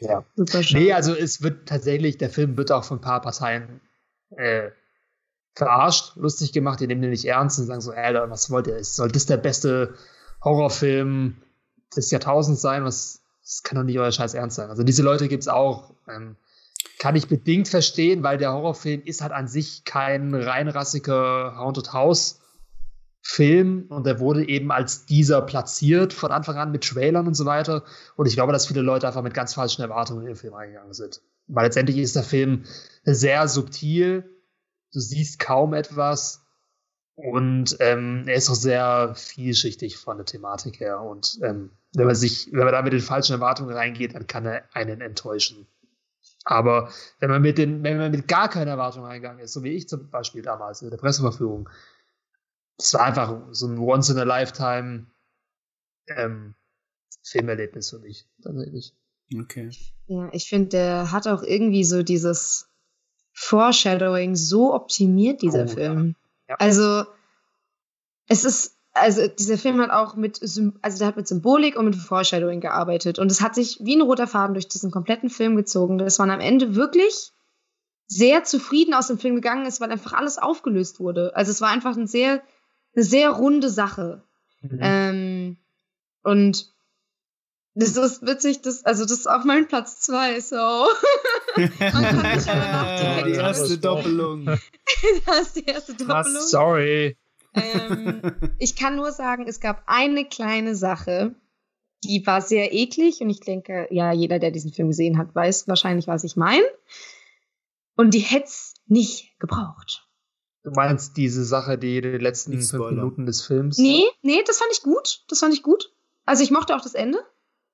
[0.00, 0.24] Ja.
[0.34, 0.82] Super schön.
[0.82, 3.80] Nee, also es wird tatsächlich, der Film wird auch von ein paar Parteien
[4.30, 4.70] äh,
[5.54, 8.82] verarscht, lustig gemacht, die nehmen den nicht ernst und sagen so, Alter, was wollt ihr?
[8.82, 9.94] Soll das der beste
[10.42, 11.36] Horrorfilm
[11.94, 12.84] des Jahrtausends sein?
[12.84, 14.70] Was, das kann doch nicht euer Scheiß ernst sein.
[14.70, 15.92] Also diese Leute gibt's auch.
[16.08, 16.36] Ähm,
[16.98, 22.39] kann ich bedingt verstehen, weil der Horrorfilm ist halt an sich kein reinrassiger Haunted House
[23.22, 27.44] Film und der wurde eben als dieser platziert von Anfang an mit Trailern und so
[27.44, 27.84] weiter.
[28.16, 30.94] Und ich glaube, dass viele Leute einfach mit ganz falschen Erwartungen in den Film eingegangen
[30.94, 31.20] sind.
[31.46, 32.64] Weil letztendlich ist der Film
[33.04, 34.24] sehr subtil,
[34.92, 36.46] du siehst kaum etwas
[37.14, 41.02] und ähm, er ist auch sehr vielschichtig von der Thematik her.
[41.02, 44.46] Und ähm, wenn man sich, wenn man da mit den falschen Erwartungen reingeht, dann kann
[44.46, 45.66] er einen enttäuschen.
[46.44, 49.72] Aber wenn man mit den, wenn man mit gar keiner Erwartung eingegangen ist, so wie
[49.72, 51.68] ich zum Beispiel damals in der Presseverführung,
[52.80, 55.06] das war einfach so ein Once in a Lifetime
[56.08, 56.54] ähm,
[57.22, 58.94] Filmerlebnis für mich, tatsächlich.
[59.34, 59.70] Okay.
[60.06, 62.68] Ja, ich finde, der hat auch irgendwie so dieses
[63.32, 66.16] Foreshadowing so optimiert, dieser oh, Film.
[66.48, 66.56] Ja.
[66.56, 67.04] Also,
[68.26, 71.96] es ist also dieser Film hat auch mit, also der hat mit Symbolik und mit
[71.96, 73.18] Foreshadowing gearbeitet.
[73.18, 76.30] Und es hat sich wie ein roter Faden durch diesen kompletten Film gezogen, dass man
[76.30, 77.32] am Ende wirklich
[78.06, 81.34] sehr zufrieden aus dem Film gegangen ist, weil einfach alles aufgelöst wurde.
[81.36, 82.42] Also es war einfach ein sehr,
[82.94, 84.22] eine sehr runde Sache.
[84.62, 84.78] Mhm.
[84.80, 85.56] Ähm,
[86.22, 86.72] und
[87.74, 90.56] das ist witzig, das, also das ist auf meinem Platz zwei, so.
[91.56, 94.46] Man kann nicht aber Die erste Doppelung.
[95.26, 96.34] das ist die erste Doppelung.
[96.34, 96.50] Was?
[96.50, 97.16] Sorry.
[97.54, 98.22] Ähm,
[98.58, 101.34] ich kann nur sagen, es gab eine kleine Sache,
[102.04, 105.68] die war sehr eklig und ich denke, ja, jeder, der diesen Film gesehen hat, weiß
[105.68, 106.64] wahrscheinlich, was ich meine.
[107.96, 110.08] Und die hätte es nicht gebraucht.
[110.62, 113.78] Du meinst diese Sache, die in den letzten fünf Minuten des Films?
[113.78, 115.24] Nee, nee, das fand ich gut.
[115.28, 115.92] Das fand ich gut.
[116.26, 117.18] Also ich mochte auch das Ende.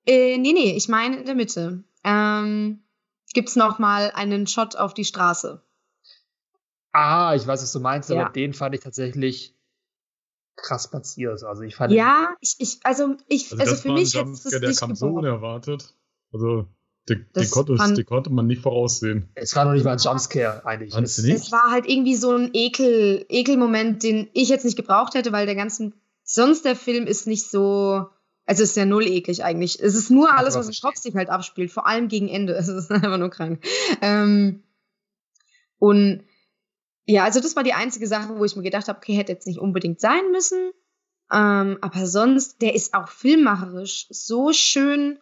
[0.06, 1.82] Äh, nee, nee, ich meine in der Mitte.
[2.04, 2.84] Ähm,
[3.34, 5.62] gibt's noch mal einen Shot auf die Straße.
[6.92, 8.22] Ah, ich weiß, was du meinst, ja.
[8.22, 9.54] aber den fand ich tatsächlich
[10.54, 11.42] krass platziert.
[11.42, 14.60] Also ich fand Ja, ich, ich also ich, also, also für mich hätte es der
[14.60, 15.94] nicht kam so unerwartet.
[16.32, 16.68] Also
[17.08, 19.28] die, die, konnte, fand, die, konnte, man nicht voraussehen.
[19.34, 20.94] Es war noch nicht mal ein Jumpscare eigentlich.
[20.96, 25.30] Es, es war halt irgendwie so ein Ekel, Ekelmoment, den ich jetzt nicht gebraucht hätte,
[25.30, 28.06] weil der ganzen, sonst der Film ist nicht so,
[28.44, 29.78] also es ist ja null eklig eigentlich.
[29.80, 32.54] Es ist nur alles, was trotzdem halt abspielt, vor allem gegen Ende.
[32.58, 33.64] Es ist einfach nur krank.
[34.02, 34.64] Ähm,
[35.78, 36.24] und
[37.04, 39.46] ja, also das war die einzige Sache, wo ich mir gedacht habe, okay, hätte jetzt
[39.46, 40.72] nicht unbedingt sein müssen.
[41.32, 45.20] Ähm, aber sonst, der ist auch filmmacherisch so schön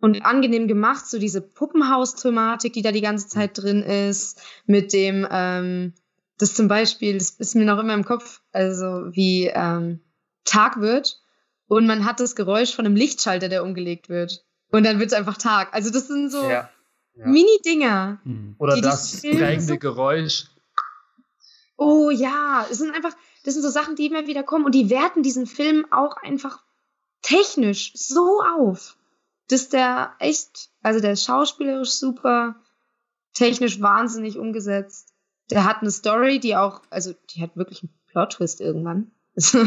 [0.00, 5.26] und angenehm gemacht, so diese Puppenhaus-Thematik, die da die ganze Zeit drin ist, mit dem,
[5.30, 5.94] ähm,
[6.38, 10.00] das zum Beispiel, das ist mir noch immer im Kopf, also wie ähm,
[10.44, 11.20] Tag wird
[11.68, 14.44] und man hat das Geräusch von einem Lichtschalter, der umgelegt wird.
[14.70, 15.72] Und dann wird es einfach Tag.
[15.72, 16.68] Also das sind so ja,
[17.14, 17.26] ja.
[17.26, 18.20] Mini-Dinger.
[18.24, 18.56] Mhm.
[18.58, 20.46] Oder das prägende so Geräusch
[21.78, 23.14] Oh ja, es sind einfach,
[23.44, 26.62] das sind so Sachen, die immer wieder kommen und die werten diesen Film auch einfach
[27.22, 28.96] technisch so auf,
[29.48, 32.56] dass der echt, also der ist schauspielerisch super,
[33.34, 35.12] technisch wahnsinnig umgesetzt.
[35.50, 39.12] der hat eine Story, die auch, also die hat wirklich einen Plot-Twist irgendwann.
[39.36, 39.58] so,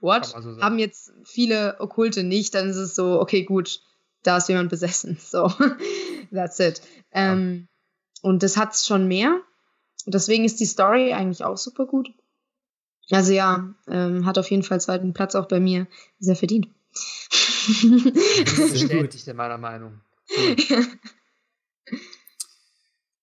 [0.00, 0.26] what?
[0.26, 3.80] So Haben jetzt viele Okkulte nicht, dann ist es so, okay, gut,
[4.22, 5.18] da ist jemand besessen.
[5.20, 5.52] So,
[6.32, 6.82] that's it.
[7.12, 7.66] Ähm,
[8.22, 9.40] und das hat's schon mehr.
[10.06, 12.10] Deswegen ist die Story eigentlich auch super gut.
[13.10, 15.86] Also ja, ähm, hat auf jeden Fall zweiten Platz auch bei mir
[16.20, 16.68] sehr verdient.
[18.72, 20.00] Bestätigt in meiner Meinung.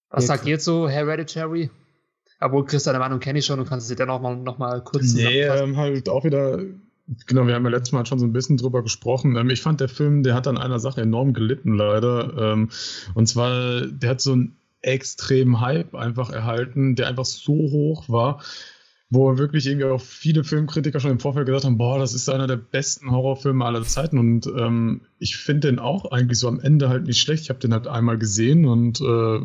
[0.09, 1.69] Was sagt ihr zu Hereditary?
[2.39, 4.83] Obwohl, Chris, deine Meinung kenne ich schon, du kannst es dir dennoch mal, noch mal
[4.83, 6.59] kurz Nee, ähm, halt auch wieder,
[7.25, 9.35] genau, wir haben ja letztes Mal schon so ein bisschen drüber gesprochen.
[9.35, 12.53] Ähm, ich fand, der Film, der hat an einer Sache enorm gelitten, leider.
[12.53, 12.69] Ähm,
[13.15, 18.41] und zwar, der hat so einen extremen Hype einfach erhalten, der einfach so hoch war,
[19.09, 22.47] wo wirklich irgendwie auch viele Filmkritiker schon im Vorfeld gesagt haben, boah, das ist einer
[22.47, 26.89] der besten Horrorfilme aller Zeiten und ähm, ich finde den auch eigentlich so am Ende
[26.89, 27.43] halt nicht schlecht.
[27.43, 29.39] Ich habe den halt einmal gesehen und äh,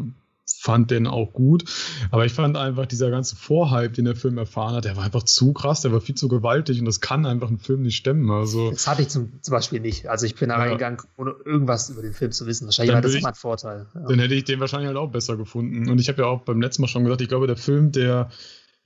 [0.63, 1.65] fand den auch gut.
[2.11, 5.23] Aber ich fand einfach dieser ganze Vorhype, den der Film erfahren hat, der war einfach
[5.23, 8.31] zu krass, der war viel zu gewaltig und das kann einfach ein Film nicht stemmen.
[8.31, 10.09] Also, das hatte ich zum, zum Beispiel nicht.
[10.09, 10.63] Also ich bin da ja.
[10.63, 12.67] reingegangen, ohne irgendwas über den Film zu wissen.
[12.67, 13.87] Wahrscheinlich war das immer ein Vorteil.
[13.95, 14.09] Ja.
[14.09, 15.89] Dann hätte ich den wahrscheinlich halt auch besser gefunden.
[15.89, 18.31] Und ich habe ja auch beim letzten Mal schon gesagt, ich glaube, der Film, der,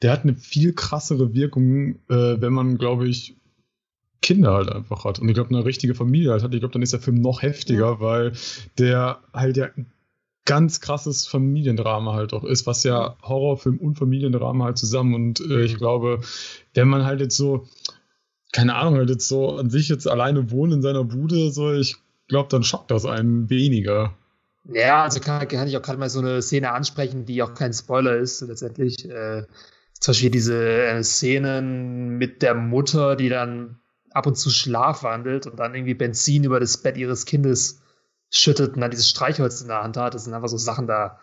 [0.02, 3.36] der hat eine viel krassere Wirkung, äh, wenn man, glaube ich,
[4.22, 6.52] Kinder halt einfach hat und ich glaube eine richtige Familie halt hat.
[6.52, 8.00] Ich glaube, dann ist der Film noch heftiger, ja.
[8.00, 8.32] weil
[8.78, 9.68] der halt ja
[10.44, 15.64] ganz krasses Familiendrama halt auch ist, was ja Horrorfilm und Familiendrama halt zusammen und äh,
[15.64, 15.78] ich mhm.
[15.78, 16.20] glaube,
[16.74, 17.66] wenn man halt jetzt so,
[18.52, 21.96] keine Ahnung, halt jetzt so an sich jetzt alleine wohnt in seiner Bude, so, ich
[22.28, 24.14] glaube, dann schockt das einen weniger.
[24.72, 27.72] Ja, also kann, kann ich auch gerade mal so eine Szene ansprechen, die auch kein
[27.72, 29.08] Spoiler ist, letztendlich.
[29.08, 29.44] Äh,
[30.00, 35.58] zum Beispiel diese äh, Szenen mit der Mutter, die dann ab und zu schlafwandelt und
[35.58, 37.80] dann irgendwie Benzin über das Bett ihres Kindes
[38.30, 40.14] schüttet und dann dieses Streichholz in der Hand hat.
[40.14, 41.18] Das sind einfach so Sachen, da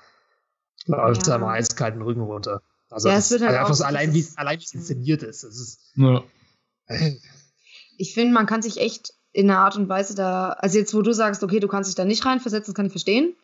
[0.85, 1.35] läuft ja.
[1.35, 2.61] einem eiskalten Rücken runter.
[2.89, 5.43] Also, ja, das, halt also einfach so allein, wie allein wie es inszeniert ist.
[5.43, 6.23] Das ist ja.
[7.95, 11.03] Ich finde, man kann sich echt in einer Art und Weise da, also jetzt, wo
[11.03, 13.35] du sagst, okay, du kannst dich da nicht reinversetzen, das kann ich verstehen.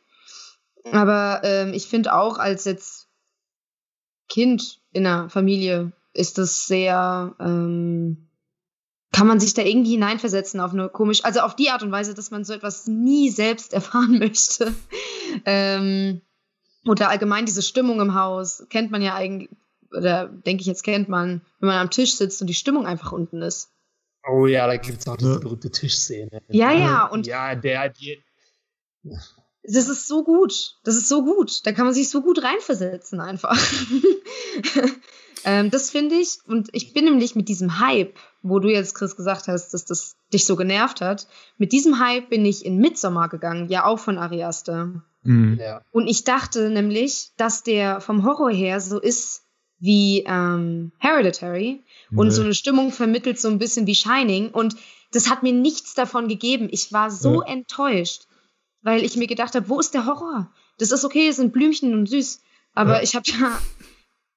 [0.91, 3.08] Aber ähm, ich finde auch, als jetzt
[4.29, 8.29] Kind in einer Familie ist das sehr, ähm,
[9.11, 12.13] kann man sich da irgendwie hineinversetzen auf eine komische, also auf die Art und Weise,
[12.13, 14.73] dass man so etwas nie selbst erfahren möchte.
[15.45, 16.21] ähm,
[16.85, 19.49] oder allgemein diese Stimmung im Haus kennt man ja eigentlich,
[19.91, 23.11] oder denke ich jetzt kennt man, wenn man am Tisch sitzt und die Stimmung einfach
[23.11, 23.71] unten ist.
[24.27, 26.41] Oh ja, da gibt es auch diese berühmte Tischszene.
[26.49, 27.25] Ja, ja, und.
[27.25, 28.21] Ja, der, die,
[29.63, 30.77] das ist so gut.
[30.83, 31.65] Das ist so gut.
[31.65, 33.57] Da kann man sich so gut reinversetzen einfach.
[35.43, 36.39] ähm, das finde ich.
[36.47, 40.15] Und ich bin nämlich mit diesem Hype, wo du jetzt, Chris, gesagt hast, dass das
[40.33, 41.27] dich so genervt hat,
[41.57, 45.03] mit diesem Hype bin ich in Midsommar gegangen, ja auch von Ariaster.
[45.23, 45.57] Mhm.
[45.59, 45.81] Ja.
[45.91, 49.43] Und ich dachte nämlich, dass der vom Horror her so ist
[49.81, 51.83] wie ähm, Hereditary
[52.13, 52.33] und nee.
[52.33, 54.49] so eine Stimmung vermittelt, so ein bisschen wie Shining.
[54.49, 54.75] Und
[55.11, 56.69] das hat mir nichts davon gegeben.
[56.71, 57.53] Ich war so ja.
[57.53, 58.28] enttäuscht
[58.81, 60.51] weil ich mir gedacht habe, wo ist der Horror?
[60.77, 62.41] Das ist okay, es sind Blümchen und süß,
[62.73, 63.03] aber ja.
[63.03, 63.59] ich habe ja,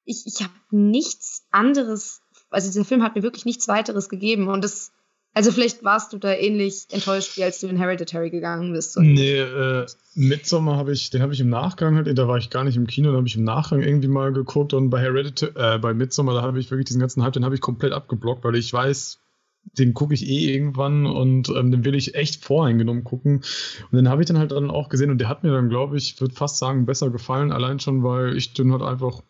[0.05, 2.21] ich, ich habe nichts anderes,
[2.51, 4.93] also dieser Film hat mir wirklich nichts weiteres gegeben und das,
[5.35, 8.99] also vielleicht warst du da ähnlich enttäuscht, wie als du in Hereditary gegangen bist.
[8.99, 12.65] Nee, äh, Midsommar habe ich, den habe ich im Nachgang halt, da war ich gar
[12.65, 15.79] nicht im Kino, da habe ich im Nachgang irgendwie mal geguckt und bei Hereditary, äh,
[15.79, 18.57] bei Midsommar, da habe ich wirklich diesen ganzen Hype, den habe ich komplett abgeblockt, weil
[18.57, 19.21] ich weiß,
[19.65, 23.43] den gucke ich eh irgendwann und ähm, den will ich echt voreingenommen gucken.
[23.91, 25.97] Und den habe ich dann halt dann auch gesehen und der hat mir dann, glaube
[25.97, 29.23] ich, würde fast sagen, besser gefallen, allein schon, weil ich den halt einfach,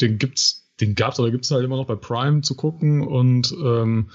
[0.00, 4.10] den gibt's, den gab's oder gibt's halt immer noch bei Prime zu gucken und ähm,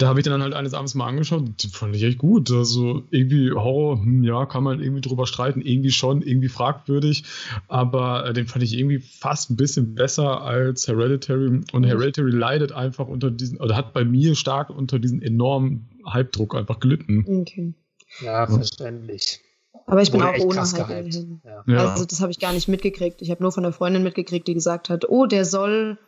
[0.00, 2.50] da habe ich dann halt eines Abends mal angeschaut, die fand ich echt gut.
[2.50, 7.24] Also irgendwie Horror, hm, ja, kann man irgendwie drüber streiten, irgendwie schon, irgendwie fragwürdig,
[7.68, 11.84] aber äh, den fand ich irgendwie fast ein bisschen besser als Hereditary und.
[11.84, 16.80] Hereditary leidet einfach unter diesen, oder hat bei mir stark unter diesen enormen Hypedruck einfach
[16.80, 17.24] gelitten.
[17.42, 17.74] Okay.
[18.20, 19.40] Ja, verständlich.
[19.86, 21.42] Aber ich bin Wurde auch ohne Hype hin.
[21.66, 21.90] Ja.
[21.90, 23.22] Also das habe ich gar nicht mitgekriegt.
[23.22, 25.98] Ich habe nur von der Freundin mitgekriegt, die gesagt hat, oh, der soll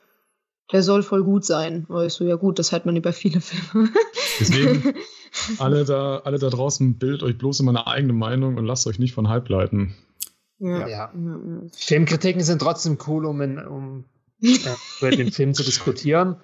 [0.72, 1.86] der soll voll gut sein.
[1.88, 3.90] Aber ich so, ja gut, das hört man über viele Filme.
[4.40, 4.94] Deswegen,
[5.58, 8.98] alle da, alle da draußen, bildet euch bloß immer eine eigene Meinung und lasst euch
[8.98, 9.94] nicht von Hype leiten.
[10.58, 10.86] Ja.
[10.86, 11.12] ja.
[11.74, 14.04] Filmkritiken sind trotzdem cool, um, in, um
[14.42, 14.56] äh,
[15.00, 16.36] über den Film zu diskutieren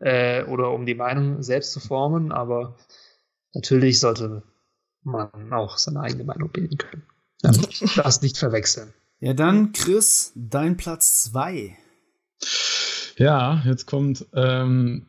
[0.00, 2.76] äh, oder um die Meinung selbst zu formen, aber
[3.54, 4.42] natürlich sollte
[5.02, 7.04] man auch seine eigene Meinung bilden können.
[7.42, 7.52] Ja,
[7.96, 8.92] das nicht verwechseln.
[9.20, 11.76] Ja, dann, Chris, dein Platz 2.
[13.20, 15.04] Ja, jetzt kommt ähm,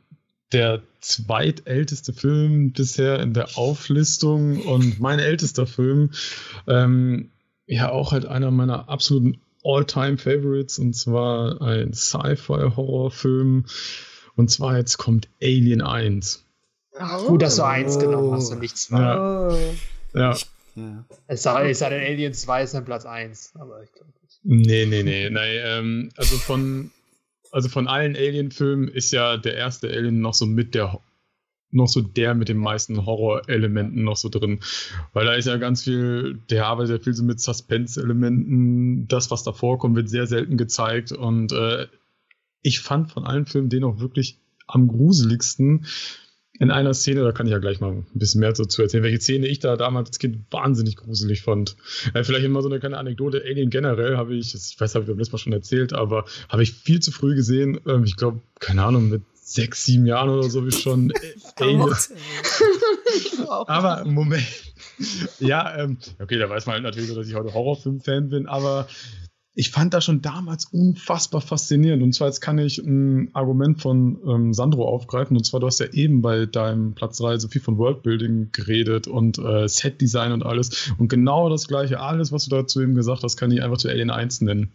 [0.52, 6.12] der zweitälteste Film bisher in der Auflistung und mein ältester Film.
[6.68, 7.32] Ähm,
[7.68, 13.64] ja, auch halt einer meiner absoluten All-Time-Favorites und zwar ein Sci-Fi-Horrorfilm.
[14.36, 16.44] Und zwar jetzt kommt Alien 1.
[17.00, 19.00] Ach, gut, dass du eins genommen hast und nicht zwei.
[19.00, 19.48] Ja.
[19.48, 19.58] Oh.
[20.14, 20.36] Ja.
[20.76, 21.06] Ja.
[21.28, 24.40] Es sei, es sei denn, Alien 2 ist dann Platz 1, aber ich glaube nicht.
[24.44, 25.30] Nee, nee, nee.
[25.30, 26.92] nee ähm, also von
[27.52, 31.00] also von allen Alien-Filmen ist ja der erste Alien noch so mit der
[31.74, 34.60] noch so der mit den meisten Horrorelementen noch so drin.
[35.14, 39.08] Weil da ist ja ganz viel, der arbeitet ja viel so mit Suspense-Elementen.
[39.08, 41.14] Das, was da vorkommt, wird sehr selten gezeigt.
[41.14, 41.88] Und äh,
[42.62, 44.38] ich fand von allen Filmen den auch wirklich
[44.68, 45.86] am gruseligsten.
[46.62, 49.20] In einer Szene, da kann ich ja gleich mal ein bisschen mehr dazu erzählen, welche
[49.20, 51.76] Szene ich da damals als Kind wahnsinnig gruselig fand.
[52.14, 53.42] Äh, vielleicht immer so eine kleine Anekdote.
[53.44, 56.62] Alien generell habe ich, ich weiß, habe ich beim letzten Mal schon erzählt, aber habe
[56.62, 57.82] ich viel zu früh gesehen.
[57.88, 61.12] Ähm, ich glaube, keine Ahnung, mit sechs, sieben Jahren oder so wie schon
[61.56, 61.82] Alien.
[63.66, 64.46] aber Moment.
[65.40, 68.88] ja, ähm, okay, da weiß man halt natürlich so, dass ich heute Horrorfilm-Fan bin, aber
[69.54, 72.02] ich fand das schon damals unfassbar faszinierend.
[72.02, 75.36] Und zwar jetzt kann ich ein Argument von ähm, Sandro aufgreifen.
[75.36, 79.08] Und zwar, du hast ja eben bei deinem Platz 3 so viel von Worldbuilding geredet
[79.08, 80.94] und äh, Setdesign und alles.
[80.98, 83.90] Und genau das gleiche, alles, was du dazu eben gesagt hast, kann ich einfach zu
[83.90, 84.72] Alien 1 nennen.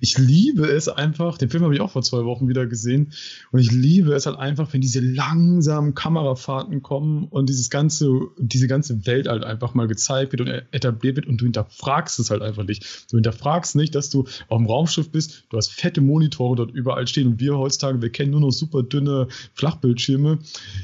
[0.00, 3.12] Ich liebe es einfach, den Film habe ich auch vor zwei Wochen wieder gesehen.
[3.52, 8.68] Und ich liebe es halt einfach, wenn diese langsamen Kamerafahrten kommen und dieses ganze, diese
[8.68, 12.42] ganze Welt halt einfach mal gezeigt wird und etabliert wird und du hinterfragst es halt
[12.42, 13.06] einfach nicht.
[13.10, 17.06] Du hinterfragst nicht, dass du auf dem Raumschiff bist, du hast fette Monitore dort überall
[17.06, 20.38] stehen und wir heutzutage, wir kennen nur noch super dünne Flachbildschirme.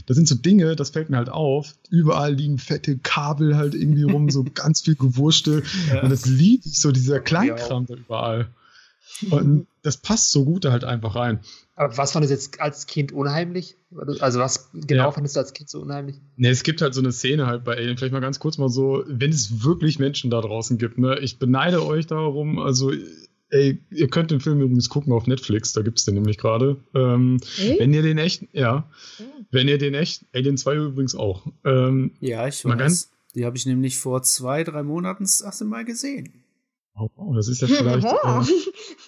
[0.06, 1.74] Das sind so Dinge, das fällt mir halt auf.
[1.90, 5.62] Überall liegen fette Kabel halt irgendwie rum, so ganz viel Gewurstel.
[5.88, 6.02] Ja.
[6.02, 8.48] Und das liebe ich so, dieser Kleinkram da überall.
[9.30, 11.40] Und das passt so gut da halt einfach rein.
[11.76, 13.76] Aber was fandest du jetzt als Kind unheimlich?
[14.20, 15.12] Also was genau ja.
[15.12, 16.16] fandest du als Kind so unheimlich?
[16.36, 18.70] Ne, es gibt halt so eine Szene halt bei Alien, vielleicht mal ganz kurz mal
[18.70, 21.18] so, wenn es wirklich Menschen da draußen gibt, ne?
[21.20, 22.92] Ich beneide euch darum, also
[23.50, 26.78] ey, ihr könnt den Film übrigens gucken auf Netflix, da gibt es den nämlich gerade.
[26.94, 27.76] Ähm, hey?
[27.78, 28.88] Wenn ihr den echt, ja,
[29.18, 29.46] mhm.
[29.50, 31.46] wenn ihr den echt, Alien 2 übrigens auch.
[31.64, 33.10] Ähm, ja, ich weiß.
[33.34, 36.32] Die habe ich nämlich vor zwei, drei Monaten das erste Mal gesehen.
[36.98, 38.06] Oh, wow, das ist ja vielleicht.
[38.06, 38.40] äh,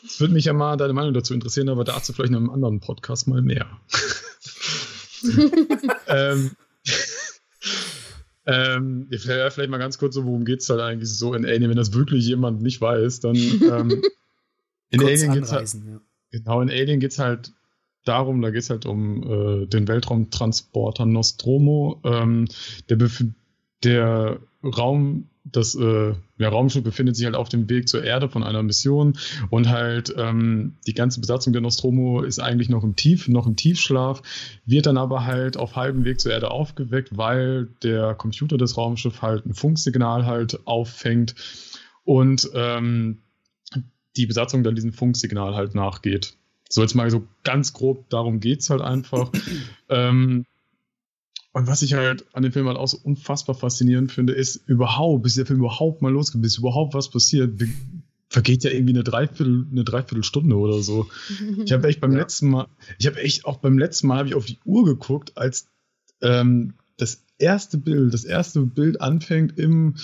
[0.05, 2.81] es würde mich ja mal deine Meinung dazu interessieren, aber dazu vielleicht in einem anderen
[2.81, 3.66] Podcast mal mehr.
[6.06, 6.51] ähm,
[8.44, 11.77] ähm, vielleicht mal ganz kurz so, worum geht es halt eigentlich so in Alien, wenn
[11.77, 14.02] das wirklich jemand nicht weiß, dann ähm,
[14.90, 16.01] in Alien geht's halt, ja.
[16.31, 17.52] genau, in Alien geht's halt
[18.05, 22.48] darum, da geht's halt um äh, den Weltraumtransporter Nostromo, ähm,
[22.89, 22.98] der,
[23.82, 28.42] der Raum das äh, ja, Raumschiff befindet sich halt auf dem Weg zur Erde von
[28.42, 29.18] einer Mission
[29.50, 33.56] und halt ähm, die ganze Besatzung der Nostromo ist eigentlich noch im Tief, noch im
[33.56, 34.22] Tiefschlaf,
[34.66, 39.22] wird dann aber halt auf halbem Weg zur Erde aufgeweckt, weil der Computer des Raumschiffs
[39.22, 41.34] halt ein Funksignal halt auffängt
[42.04, 43.22] und ähm,
[44.16, 46.34] die Besatzung dann diesem Funksignal halt nachgeht.
[46.68, 49.30] So jetzt mal so ganz grob, darum geht's halt einfach.
[49.88, 50.44] ähm,
[51.59, 55.24] und was ich halt an dem Film halt auch so unfassbar faszinierend finde, ist überhaupt,
[55.24, 57.60] bis der Film überhaupt mal losgeht, bis überhaupt was passiert,
[58.28, 61.09] vergeht ja irgendwie eine Dreiviertel, eine Dreiviertelstunde oder so.
[61.64, 62.18] Ich habe echt beim ja.
[62.18, 62.68] letzten Mal,
[62.98, 65.66] ich habe echt auch beim letzten Mal habe ich auf die Uhr geguckt, als
[66.22, 69.97] ähm, das erste Bild, das erste Bild anfängt im,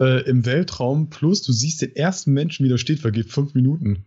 [0.00, 4.06] äh, im Weltraum, plus du siehst den ersten Menschen, wie da steht, vergeht fünf Minuten.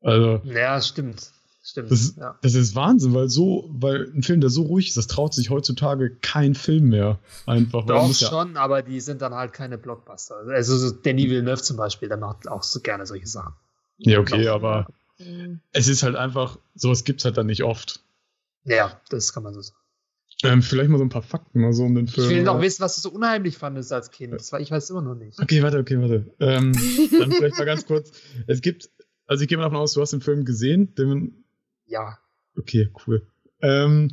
[0.00, 0.40] Also.
[0.44, 1.30] Ja, stimmt.
[1.64, 1.92] Stimmt.
[1.92, 2.36] Das, ja.
[2.42, 5.50] das ist Wahnsinn, weil so, weil ein Film, der so ruhig ist, das traut sich
[5.50, 7.20] heutzutage kein Film mehr.
[7.46, 7.86] Einfach.
[7.86, 10.38] Doch ja schon, aber die sind dann halt keine Blockbuster.
[10.48, 13.54] Also so Danny Villeneuve zum Beispiel, der macht auch so gerne solche Sachen.
[13.98, 15.60] Ja, okay, aber mhm.
[15.70, 18.00] es ist halt einfach, sowas gibt es halt dann nicht oft.
[18.64, 19.78] Ja, das kann man so sagen.
[20.42, 22.28] Ähm, vielleicht mal so ein paar Fakten mal so um den Film.
[22.28, 24.32] Ich will noch wissen, was du so unheimlich fandest als Kind.
[24.32, 25.40] Das war, ich weiß immer noch nicht.
[25.40, 26.34] Okay, warte, okay, warte.
[26.40, 26.72] Ähm,
[27.20, 28.10] dann vielleicht mal ganz kurz.
[28.48, 28.90] Es gibt,
[29.26, 31.41] also ich gehe mal davon aus, du hast den Film gesehen, den
[31.86, 32.18] ja.
[32.56, 33.26] Okay, cool.
[33.60, 34.10] Ähm,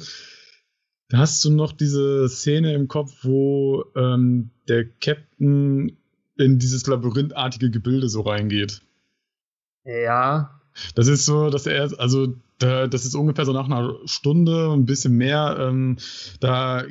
[1.10, 5.98] da hast du noch diese Szene im Kopf, wo ähm, der Captain
[6.38, 8.82] in dieses labyrinthartige Gebilde so reingeht.
[9.84, 10.62] Ja.
[10.96, 14.86] Das ist so, dass er, also da, das ist ungefähr so nach einer Stunde, ein
[14.86, 15.98] bisschen mehr, ähm,
[16.40, 16.84] da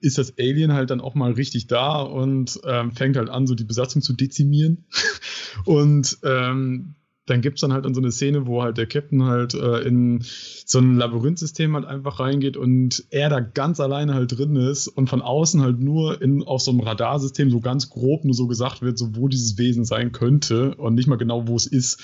[0.00, 3.54] ist das Alien halt dann auch mal richtig da und ähm, fängt halt an, so
[3.54, 4.84] die Besatzung zu dezimieren.
[5.64, 6.94] und ähm,
[7.26, 10.24] dann gibt es dann halt so eine Szene, wo halt der Captain halt äh, in
[10.66, 15.08] so ein Labyrinthsystem halt einfach reingeht und er da ganz alleine halt drin ist und
[15.08, 18.82] von außen halt nur in, auf so einem Radarsystem so ganz grob nur so gesagt
[18.82, 22.00] wird, so wo dieses Wesen sein könnte und nicht mal genau, wo es ist.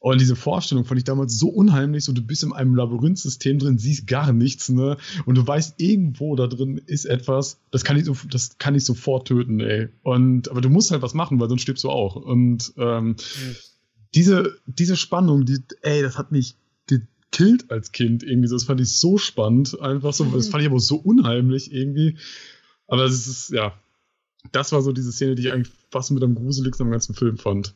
[0.00, 3.78] Und diese Vorstellung fand ich damals so unheimlich, so du bist in einem Labyrinthsystem drin,
[3.78, 4.96] siehst gar nichts, ne?
[5.26, 8.84] Und du weißt, irgendwo da drin ist etwas, das kann ich, so, das kann ich
[8.84, 9.88] sofort töten, ey.
[10.04, 12.14] Und, aber du musst halt was machen, weil sonst stirbst du auch.
[12.14, 13.16] Und ähm, mhm
[14.14, 16.56] diese, diese Spannung, die, ey, das hat mich
[17.30, 18.48] gekillt als Kind irgendwie.
[18.48, 20.24] Das fand ich so spannend, einfach so.
[20.24, 22.18] Das fand ich aber so unheimlich irgendwie.
[22.86, 23.74] Aber es ist, ja,
[24.52, 27.38] das war so diese Szene, die ich eigentlich fast mit am gruseligsten am ganzen Film
[27.38, 27.74] fand.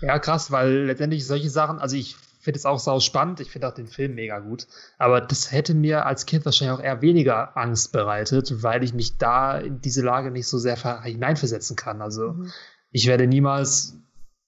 [0.00, 3.68] Ja, krass, weil letztendlich solche Sachen, also ich finde es auch sau spannend, ich finde
[3.68, 4.66] auch den Film mega gut,
[4.98, 9.18] aber das hätte mir als Kind wahrscheinlich auch eher weniger Angst bereitet, weil ich mich
[9.18, 12.00] da in diese Lage nicht so sehr hineinversetzen kann.
[12.00, 12.50] Also mhm.
[12.90, 13.98] ich werde niemals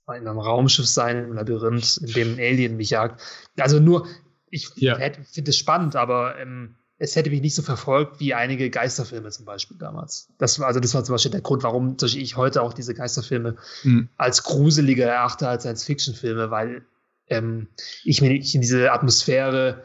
[0.08, 3.20] in einem Raumschiff sein, im Labyrinth, in dem ein Alien mich jagt.
[3.58, 4.06] Also nur,
[4.50, 4.96] ich ja.
[4.96, 9.44] finde es spannend, aber ähm, es hätte mich nicht so verfolgt wie einige Geisterfilme zum
[9.44, 10.28] Beispiel damals.
[10.38, 13.56] Das war, also das war zum Beispiel der Grund, warum ich heute auch diese Geisterfilme
[13.82, 14.08] mhm.
[14.16, 16.84] als gruseliger erachte als Science-Fiction-Filme, weil
[17.28, 17.68] ähm,
[18.04, 19.84] ich mich in diese Atmosphäre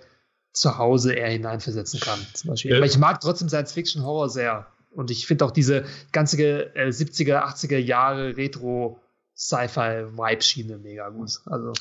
[0.52, 2.20] zu Hause eher hineinversetzen kann.
[2.34, 2.72] Zum Beispiel.
[2.72, 2.78] Ja.
[2.78, 4.68] Aber ich mag trotzdem Science-Fiction-Horror sehr.
[4.92, 6.38] Und ich finde auch diese ganze
[6.76, 9.00] äh, 70er, 80er Jahre Retro-
[9.38, 11.40] Sci-Fi-Vibe-Schiene mega gut.
[11.46, 11.74] Also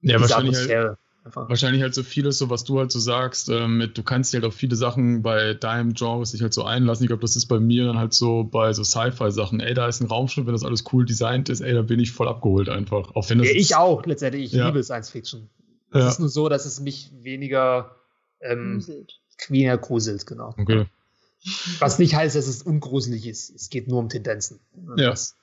[0.00, 0.96] ja, wahrscheinlich halt,
[1.34, 4.38] wahrscheinlich halt so vieles, so was du halt so sagst, äh, mit, du kannst dir
[4.38, 7.04] halt auf viele Sachen bei deinem Genre sich halt so einlassen.
[7.04, 9.58] Ich glaube, das ist bei mir dann halt so bei so Sci-Fi-Sachen.
[9.58, 12.12] Ey, da ist ein Raumschiff, wenn das alles cool designt ist, ey, da bin ich
[12.12, 13.14] voll abgeholt einfach.
[13.16, 14.44] Auch wenn das ja, ich auch, letztendlich.
[14.44, 14.66] Ich ja.
[14.66, 15.50] liebe Science-Fiction.
[15.90, 16.08] Es ja.
[16.08, 17.96] ist nur so, dass es mich weniger
[18.40, 19.20] ähm, gruselt.
[19.48, 20.54] weniger gruselt, genau.
[20.56, 20.86] Okay.
[21.78, 23.50] Was nicht heißt, dass es ungruselig ist.
[23.50, 24.60] Es geht nur um Tendenzen.
[24.96, 25.10] Ja.
[25.10, 25.36] Das,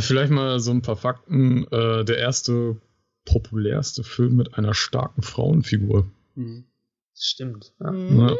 [0.00, 1.66] vielleicht mal so ein paar Fakten.
[1.70, 2.76] Äh, der erste
[3.24, 6.10] populärste Film mit einer starken Frauenfigur.
[6.34, 6.64] Mhm.
[7.14, 7.72] Stimmt.
[7.80, 7.92] Ja.
[7.92, 8.36] Ja.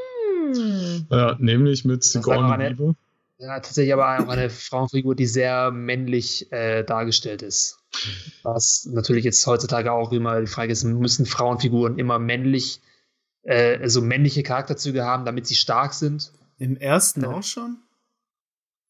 [1.11, 1.37] ja.
[1.39, 2.95] nämlich mit Sigourney Weaver.
[3.39, 7.81] Ja, tatsächlich aber auch eine Frauenfigur, die sehr männlich äh, dargestellt ist.
[8.45, 12.81] Was natürlich jetzt heutzutage auch immer die Frage ist, müssen Frauenfiguren immer männlich,
[13.43, 16.33] äh, so also männliche Charakterzüge haben, damit sie stark sind?
[16.59, 17.79] Im ersten auch schon?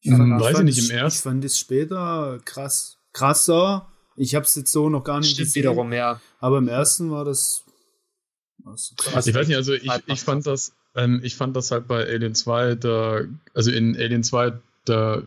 [0.02, 1.18] Ich hm, weiß ich nicht, im ersten.
[1.18, 3.88] Ich fand es später krass, krasser.
[4.16, 5.62] Ich habe es jetzt so noch gar nicht Stimmt gesehen.
[5.62, 6.20] wiederum, ja.
[6.40, 7.64] Aber im ersten war das.
[8.96, 9.26] krass.
[9.26, 12.34] Ich weiß nicht, also ich, ich fand das, ähm, ich fand das halt bei Alien
[12.34, 13.20] 2, da,
[13.54, 14.52] also in Alien 2,
[14.84, 15.22] da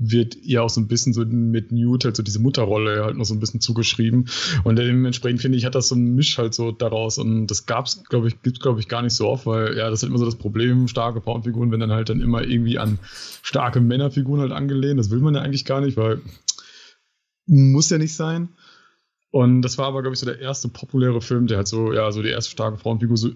[0.00, 3.24] wird ihr auch so ein bisschen so mit Newt halt so diese Mutterrolle halt noch
[3.24, 4.28] so ein bisschen zugeschrieben.
[4.62, 7.18] Und dementsprechend finde ich, hat das so ein Misch halt so daraus.
[7.18, 9.98] Und das gab's, glaube ich, gibt glaube ich gar nicht so oft, weil ja, das
[9.98, 12.98] ist halt immer so das Problem, starke Frauenfiguren, wenn dann halt dann immer irgendwie an
[13.42, 15.00] starke Männerfiguren halt angelehnt.
[15.00, 16.20] Das will man ja eigentlich gar nicht, weil
[17.46, 18.50] muss ja nicht sein.
[19.30, 22.10] Und das war aber, glaube ich, so der erste populäre Film, der halt so, ja,
[22.12, 23.30] so die erste starke Frauenfigur so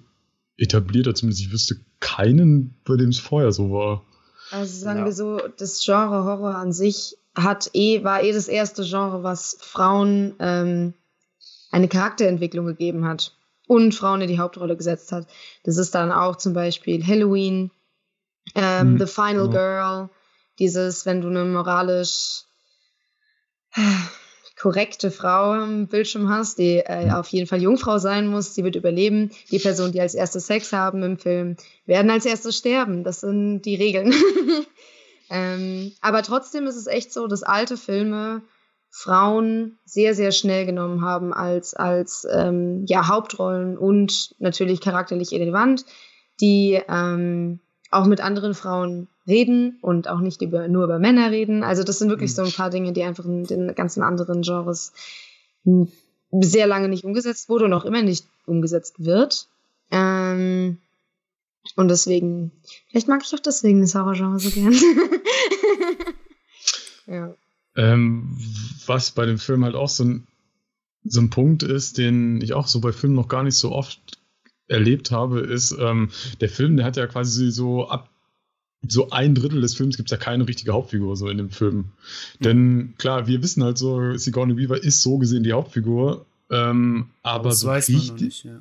[0.57, 1.17] etabliert hat.
[1.17, 4.05] Zumindest ich wüsste keinen, bei dem es vorher so war.
[4.53, 5.05] Also sagen ja.
[5.07, 9.57] wir so, das Genre Horror an sich hat eh, war eh das erste Genre, was
[9.61, 10.95] Frauen ähm,
[11.71, 13.35] eine Charakterentwicklung gegeben hat
[13.67, 15.27] und Frauen in die Hauptrolle gesetzt hat.
[15.65, 17.71] Das ist dann auch zum Beispiel Halloween,
[18.55, 19.51] ähm, hm, The Final ja.
[19.51, 20.11] Girl,
[20.59, 22.45] dieses, wenn du eine moralisch
[24.63, 28.77] korrekte Frau am Bildschirm hast, die äh, auf jeden Fall Jungfrau sein muss, die wird
[28.77, 29.33] überleben.
[29.51, 33.03] Die Personen, die als erstes Sex haben im Film, werden als erstes sterben.
[33.03, 34.15] Das sind die Regeln.
[35.31, 38.43] ähm, aber trotzdem ist es echt so, dass alte Filme
[38.89, 45.85] Frauen sehr, sehr schnell genommen haben als, als ähm, ja, Hauptrollen und natürlich charakterlich relevant,
[46.41, 47.59] die ähm,
[47.93, 51.63] auch mit anderen Frauen reden und auch nicht über, nur über Männer reden.
[51.63, 54.93] Also das sind wirklich so ein paar Dinge, die einfach in den ganzen anderen Genres
[56.33, 59.47] sehr lange nicht umgesetzt wurde und auch immer nicht umgesetzt wird.
[59.91, 60.79] Ähm,
[61.77, 62.51] und deswegen,
[62.89, 64.75] vielleicht mag ich auch deswegen das Horrorgenre so gern.
[67.07, 67.35] ja.
[67.77, 68.37] Ähm,
[68.87, 70.27] was bei dem Film halt auch so ein,
[71.05, 74.22] so ein Punkt ist, den ich auch so bei Filmen noch gar nicht so oft
[74.73, 78.09] erlebt habe, ist, ähm, der Film, der hat ja quasi so ab
[78.89, 81.77] so ein Drittel des Films gibt es ja keine richtige Hauptfigur so in dem Film.
[81.77, 82.45] Mhm.
[82.45, 87.51] Denn klar, wir wissen halt so, Sigourney Weaver ist so gesehen die Hauptfigur, ähm, aber
[87.51, 88.61] das so richtig, nicht, ja.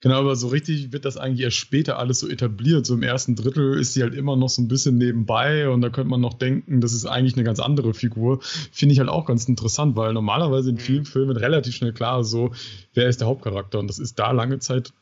[0.00, 2.86] Genau, aber so richtig wird das eigentlich erst später alles so etabliert.
[2.86, 5.90] So im ersten Drittel ist sie halt immer noch so ein bisschen nebenbei und da
[5.90, 8.38] könnte man noch denken, das ist eigentlich eine ganz andere Figur.
[8.40, 10.80] Finde ich halt auch ganz interessant, weil normalerweise in mhm.
[10.80, 12.52] vielen Filmen relativ schnell klar so,
[12.94, 14.92] wer ist der Hauptcharakter und das ist da lange Zeit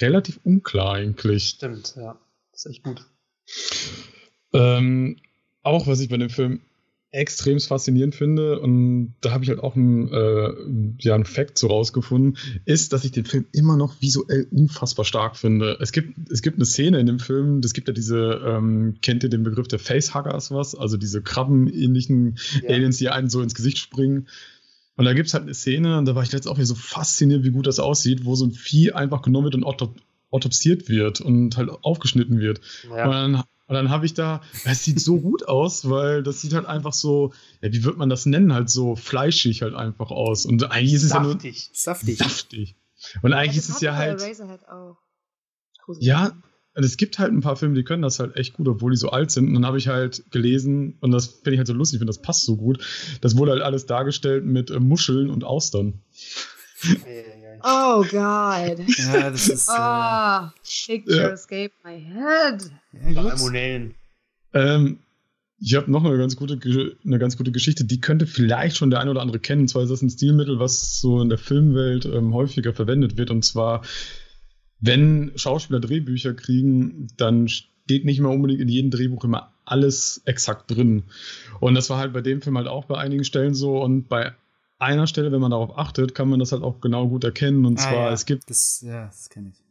[0.00, 1.48] relativ unklar eigentlich.
[1.48, 2.18] Stimmt, ja.
[2.52, 3.04] Das ist echt gut.
[4.52, 5.16] Ähm,
[5.62, 6.60] auch was ich bei dem Film
[7.10, 10.52] extrem faszinierend finde, und da habe ich halt auch einen, äh,
[11.00, 12.36] ja, einen Fact so rausgefunden,
[12.66, 15.78] ist, dass ich den Film immer noch visuell unfassbar stark finde.
[15.80, 19.22] Es gibt, es gibt eine Szene in dem Film, es gibt ja diese, ähm, kennt
[19.22, 20.74] ihr den Begriff der Facehuggers was?
[20.74, 22.68] Also diese krabbenähnlichen ja.
[22.70, 24.28] Aliens, die einen so ins Gesicht springen.
[24.98, 26.74] Und da gibt es halt eine Szene, und da war ich letztens auch wieder so
[26.74, 29.64] fasziniert, wie gut das aussieht, wo so ein Vieh einfach genommen wird und
[30.30, 32.60] autopsiert wird und halt aufgeschnitten wird.
[32.90, 33.06] Ja.
[33.06, 36.66] Und dann dann habe ich da, es sieht so gut aus, weil das sieht halt
[36.66, 40.46] einfach so, ja, wie wird man das nennen, halt so fleischig halt einfach aus.
[40.46, 41.38] Und eigentlich ist es ja nur
[41.74, 42.18] saftig.
[42.18, 42.76] saftig.
[43.22, 44.22] Und eigentlich ja, ist es ja halt.
[46.00, 46.32] Ja,
[46.78, 48.96] und es gibt halt ein paar Filme, die können das halt echt gut, obwohl die
[48.96, 49.48] so alt sind.
[49.48, 52.12] Und dann habe ich halt gelesen, und das finde ich halt so lustig, ich finde,
[52.12, 52.78] das passt so gut.
[53.20, 55.94] Das wurde halt alles dargestellt mit äh, Muscheln und Austern.
[57.64, 58.12] Oh God.
[58.96, 59.68] Ja, das ist.
[59.68, 60.50] Oh,
[60.86, 61.28] picture ja.
[61.30, 62.70] escape my head.
[63.12, 63.96] Ja, Salmonellen.
[64.54, 65.00] Ähm,
[65.60, 66.60] ich habe noch eine ganz, gute,
[67.04, 69.62] eine ganz gute Geschichte, die könnte vielleicht schon der ein oder andere kennen.
[69.62, 73.32] Und zwar ist das ein Stilmittel, was so in der Filmwelt ähm, häufiger verwendet wird.
[73.32, 73.82] Und zwar
[74.80, 80.70] wenn Schauspieler Drehbücher kriegen, dann steht nicht mehr unbedingt in jedem Drehbuch immer alles exakt
[80.70, 81.04] drin.
[81.60, 84.34] Und das war halt bei dem Film halt auch bei einigen Stellen so und bei
[84.78, 87.66] einer Stelle, wenn man darauf achtet, kann man das halt auch genau gut erkennen.
[87.66, 88.12] Und ah, zwar, ja.
[88.12, 88.48] es gibt.
[88.48, 89.62] Das, ja, das kenne ich.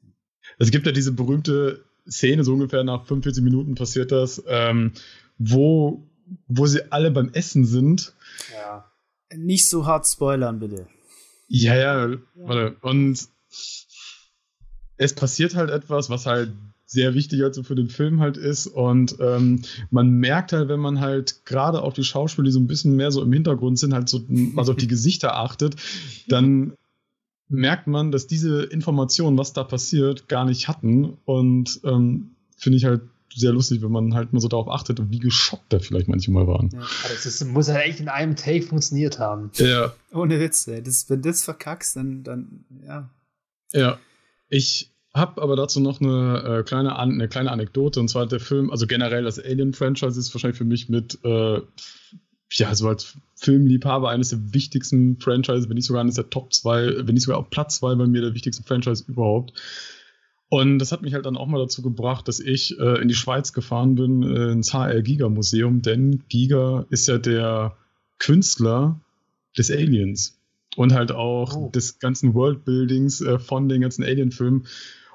[0.59, 4.93] Es gibt ja diese berühmte Szene, so ungefähr nach 45 Minuten passiert das, ähm,
[5.37, 6.07] wo,
[6.47, 8.13] wo sie alle beim Essen sind.
[8.53, 8.91] Ja.
[9.35, 10.87] Nicht so hart spoilern, bitte.
[11.47, 12.17] Ja, ja, ja.
[12.35, 12.77] warte.
[12.81, 13.27] Und
[14.97, 16.51] es passiert halt etwas, was halt
[16.85, 19.61] sehr wichtig also für den Film halt ist und ähm,
[19.91, 23.11] man merkt halt, wenn man halt gerade auf die Schauspieler, die so ein bisschen mehr
[23.11, 24.21] so im Hintergrund sind, halt so
[24.55, 25.75] also auf die Gesichter achtet,
[26.27, 26.73] dann
[27.49, 32.85] merkt man, dass diese Informationen, was da passiert, gar nicht hatten und ähm, finde ich
[32.85, 33.01] halt
[33.35, 36.47] sehr lustig, wenn man halt mal so darauf achtet und wie geschockt da vielleicht manchmal
[36.47, 36.69] waren.
[36.73, 39.51] Ja, das ist, muss halt echt in einem Take funktioniert haben.
[39.55, 39.93] Ja.
[40.13, 40.81] Ohne Witz, ey.
[40.81, 43.09] Das, wenn das verkackst, dann, dann ja.
[43.73, 43.99] Ja.
[44.49, 47.99] Ich habe aber dazu noch eine, äh, kleine An eine kleine Anekdote.
[47.99, 51.61] Und zwar der Film, also generell das Alien-Franchise ist wahrscheinlich für mich mit, äh,
[52.51, 57.07] ja, so als Filmliebhaber eines der wichtigsten Franchises, wenn nicht sogar eines der Top 2,
[57.07, 59.53] wenn nicht sogar auf Platz 2 bei mir der wichtigsten Franchise überhaupt.
[60.49, 63.15] Und das hat mich halt dann auch mal dazu gebracht, dass ich äh, in die
[63.15, 67.75] Schweiz gefahren bin, äh, ins HR Giga Museum, denn Giga ist ja der
[68.17, 69.01] Künstler
[69.57, 70.36] des Aliens
[70.77, 71.69] und halt auch oh.
[71.73, 74.67] des ganzen Worldbuildings äh, von den ganzen Alien-Filmen.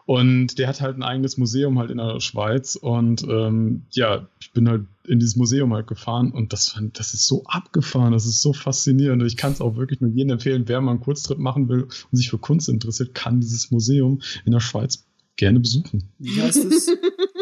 [0.04, 2.74] Und der hat halt ein eigenes Museum halt in der Schweiz.
[2.74, 7.26] Und ähm, ja, ich bin halt in dieses Museum halt gefahren und das, das ist
[7.26, 9.22] so abgefahren, das ist so faszinierend.
[9.22, 12.16] Ich kann es auch wirklich nur jedem empfehlen, wer mal einen Kurztrip machen will und
[12.16, 15.06] sich für Kunst interessiert, kann dieses Museum in der Schweiz
[15.36, 16.08] gerne besuchen.
[16.18, 16.88] Wie heißt es?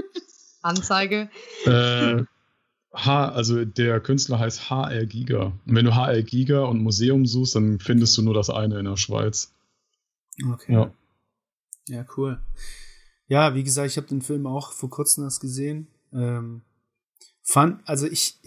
[0.63, 1.31] Anzeige.
[1.65, 2.25] Äh,
[2.93, 5.53] H, also der Künstler heißt HR Giga.
[5.65, 8.87] Und wenn du HR Giga und Museum suchst, dann findest du nur das eine in
[8.87, 9.55] der Schweiz.
[10.45, 10.73] Okay.
[10.73, 10.93] Ja,
[11.89, 12.41] ja cool.
[13.27, 15.87] Ja, wie gesagt, ich habe den Film auch vor kurzem erst gesehen.
[16.13, 16.63] Ähm,
[17.43, 18.41] fand, also ich,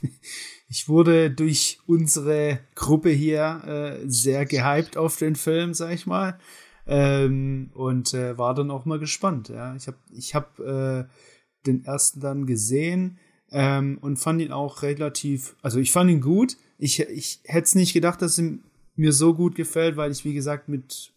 [0.68, 3.62] ich wurde durch unsere Gruppe hier
[4.04, 6.38] äh, sehr gehypt auf den Film, sag ich mal.
[6.86, 9.48] Ähm, und äh, war dann auch mal gespannt.
[9.48, 13.18] Ja, ich habe, ich habe äh, den ersten dann gesehen
[13.50, 16.56] ähm, und fand ihn auch relativ, also ich fand ihn gut.
[16.78, 18.58] Ich, ich hätte es nicht gedacht, dass er
[18.96, 21.12] mir so gut gefällt, weil ich, wie gesagt, mit,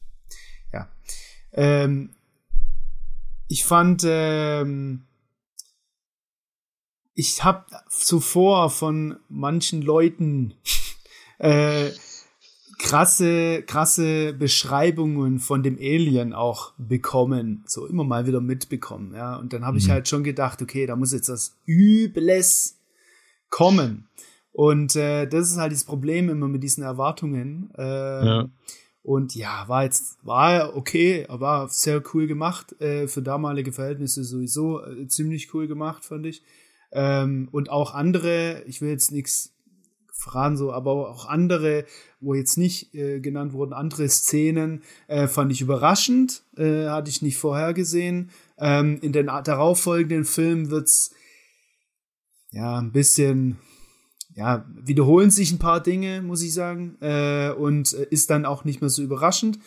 [0.71, 0.89] ja,
[1.53, 2.11] ähm,
[3.47, 5.03] ich fand, ähm,
[7.13, 10.53] ich habe zuvor von manchen Leuten
[11.39, 11.91] äh,
[12.81, 19.35] krasse, krasse Beschreibungen von dem Alien auch bekommen, so immer mal wieder mitbekommen, ja.
[19.35, 19.91] Und dann habe ich mhm.
[19.91, 22.79] halt schon gedacht, okay, da muss jetzt das Übles
[23.49, 24.07] kommen.
[24.51, 27.71] Und äh, das ist halt das Problem immer mit diesen Erwartungen.
[27.77, 28.49] Äh, ja.
[29.03, 34.83] Und ja, war jetzt, war okay, war sehr cool gemacht, äh, für damalige Verhältnisse sowieso
[34.83, 36.43] äh, ziemlich cool gemacht, fand ich.
[36.91, 39.53] Ähm, und auch andere, ich will jetzt nichts
[40.21, 41.85] verraten, so, aber auch andere,
[42.19, 47.21] wo jetzt nicht äh, genannt wurden, andere Szenen äh, fand ich überraschend, äh, hatte ich
[47.21, 48.29] nicht vorhergesehen.
[48.57, 51.11] Ähm, in den darauffolgenden Filmen wird's
[52.51, 53.57] ja ein bisschen
[54.35, 58.63] ja, wiederholen sich ein paar Dinge, muss ich sagen, äh, und äh, ist dann auch
[58.63, 59.59] nicht mehr so überraschend.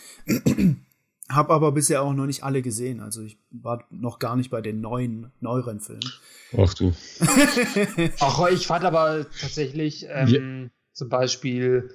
[1.29, 3.01] Hab aber bisher auch noch nicht alle gesehen.
[3.01, 6.13] Also ich war noch gar nicht bei den neuen, neueren Filmen.
[6.57, 6.95] Ach du.
[8.21, 10.71] Ach, ich fand aber tatsächlich ähm, ja.
[10.93, 11.91] zum Beispiel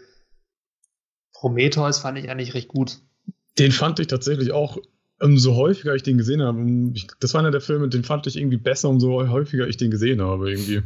[1.33, 2.97] Prometheus fand ich eigentlich recht gut.
[3.57, 4.77] Den fand ich tatsächlich auch,
[5.19, 6.93] umso häufiger ich den gesehen habe.
[7.19, 10.21] Das war einer der Filme, den fand ich irgendwie besser, umso häufiger ich den gesehen
[10.21, 10.81] habe, irgendwie.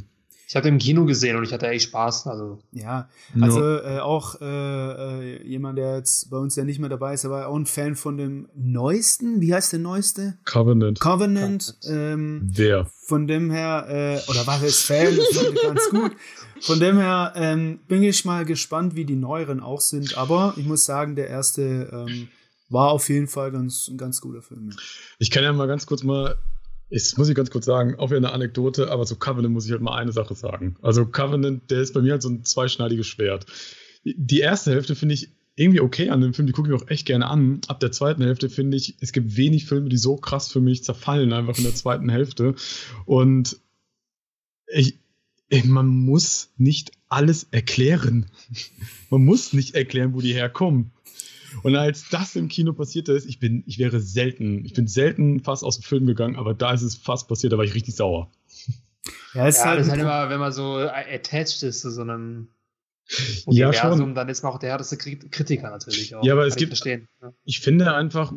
[0.54, 2.28] Ich habe im Kino gesehen und ich hatte echt Spaß.
[2.28, 2.60] Also.
[2.74, 3.10] Ja,
[3.42, 7.24] also äh, auch äh, äh, jemand, der jetzt bei uns ja nicht mehr dabei ist,
[7.24, 9.42] der war auch ein Fan von dem neuesten.
[9.42, 10.38] Wie heißt der neueste?
[10.46, 11.00] Covenant.
[11.00, 11.76] Covenant.
[11.90, 12.86] Ähm, der.
[13.08, 16.12] Von dem her, äh, oder war es Fan, das ich ganz gut.
[16.62, 20.20] Von dem her ähm, bin ich mal gespannt, wie die neueren auch sind.
[20.20, 22.28] Aber ich muss sagen, der erste ähm,
[22.70, 24.70] war auf jeden Fall ganz, ein ganz guter Film.
[25.18, 26.36] Ich kann ja mal ganz kurz mal
[26.94, 29.72] ich muss ich ganz kurz sagen, auch wieder eine Anekdote, aber zu Covenant muss ich
[29.72, 30.76] halt mal eine Sache sagen.
[30.84, 33.48] Also Covenant, der ist bei mir halt so ein zweischneidiges Schwert.
[34.04, 36.90] Die erste Hälfte finde ich irgendwie okay an dem Film, die gucke ich mir auch
[36.90, 37.62] echt gerne an.
[37.68, 40.84] Ab der zweiten Hälfte finde ich, es gibt wenig Filme, die so krass für mich
[40.84, 42.54] zerfallen, einfach in der zweiten Hälfte.
[43.06, 43.58] Und
[44.68, 45.00] ich,
[45.50, 48.28] ich, man muss nicht alles erklären.
[49.10, 50.92] man muss nicht erklären, wo die herkommen.
[51.62, 55.42] Und als das im Kino passiert ist, ich bin, ich wäre selten, ich bin selten
[55.42, 57.96] fast aus dem Film gegangen, aber da ist es fast passiert, da war ich richtig
[57.96, 58.32] sauer.
[59.34, 61.92] Ja, es ja, ist halt, das ist halt immer, wenn man so attached ist zu
[61.92, 62.50] so einem
[63.46, 64.16] Universum, ja, schon.
[64.16, 66.24] dann ist man auch der härteste Kritiker natürlich auch.
[66.24, 67.08] Ja, aber es gibt, verstehen.
[67.44, 68.34] ich finde einfach,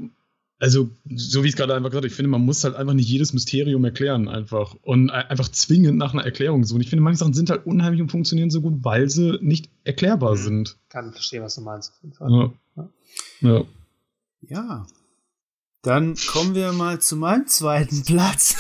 [0.59, 2.95] also so wie ich es gerade einfach gesagt habe, ich finde, man muss halt einfach
[2.95, 6.75] nicht jedes Mysterium erklären einfach und einfach zwingend nach einer Erklärung so.
[6.75, 9.71] Und ich finde, manche Sachen sind halt unheimlich und funktionieren so gut, weil sie nicht
[9.85, 10.43] erklärbar mhm.
[10.43, 10.77] sind.
[10.89, 11.93] Kann verstehen, was du meinst.
[11.93, 12.31] Auf jeden Fall.
[12.31, 12.53] Ja.
[13.41, 13.65] Ja.
[14.41, 14.87] Ja.
[15.83, 18.57] Dann kommen wir mal zu meinem zweiten Platz.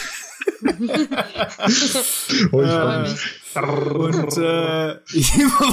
[2.52, 3.14] oh, äh,
[3.54, 4.96] und äh,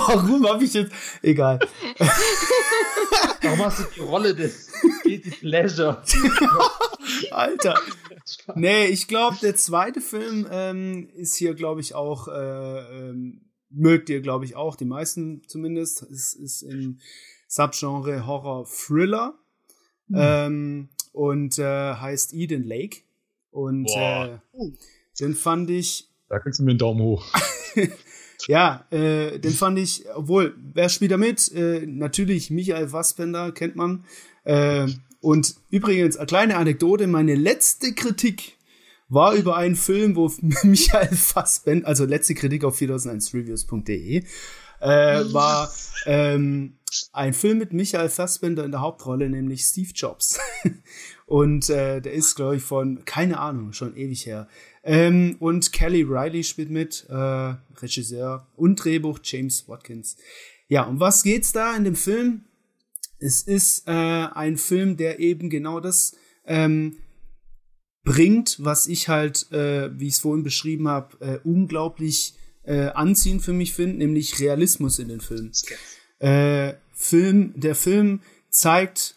[0.08, 0.92] warum habe ich jetzt.
[1.22, 1.60] Egal.
[3.42, 4.72] Warum hast du die Rolle des
[5.04, 6.02] Guilty Pleasure?
[7.32, 7.80] Alter.
[8.56, 12.28] Nee, ich glaube, der zweite Film ähm, ist hier, glaube ich, auch.
[12.28, 12.32] Äh,
[13.10, 14.76] ähm, mögt ihr, glaube ich, auch.
[14.76, 16.04] Die meisten zumindest.
[16.04, 17.00] Es ist im
[17.54, 19.36] Subgenre Horror Thriller.
[20.08, 20.18] Mhm.
[20.18, 23.02] Ähm, und äh, heißt Eden Lake.
[23.52, 24.40] Und äh,
[25.20, 26.10] den fand ich.
[26.30, 27.26] Da kriegst du mir einen Daumen hoch.
[28.48, 31.52] ja, äh, den fand ich, obwohl, wer spielt da mit?
[31.52, 34.06] Äh, natürlich Michael Fassbender, kennt man.
[34.46, 34.88] Äh,
[35.22, 38.58] und übrigens, eine kleine Anekdote, meine letzte Kritik
[39.10, 40.32] war über einen Film, wo
[40.64, 44.24] Michael Fassbender, also letzte Kritik auf 4001reviews.de,
[44.84, 45.72] äh, war
[46.06, 46.78] ähm,
[47.14, 50.40] ein Film mit Michael Fassbender in der Hauptrolle, nämlich Steve Jobs.
[51.26, 54.48] und äh, der ist, glaube ich, von, keine Ahnung, schon ewig her.
[54.84, 60.18] Ähm, und Kelly Riley spielt mit, äh, Regisseur und Drehbuch James Watkins.
[60.68, 62.42] Ja, um was geht's da in dem Film?
[63.20, 66.16] Es ist äh, ein Film, der eben genau das
[66.46, 66.98] ähm,
[68.04, 73.42] bringt, was ich halt, äh, wie ich es vorhin beschrieben habe, äh, unglaublich äh, anziehend
[73.42, 75.52] für mich finde, nämlich Realismus in den Film.
[76.20, 79.16] Äh, Film, der Film zeigt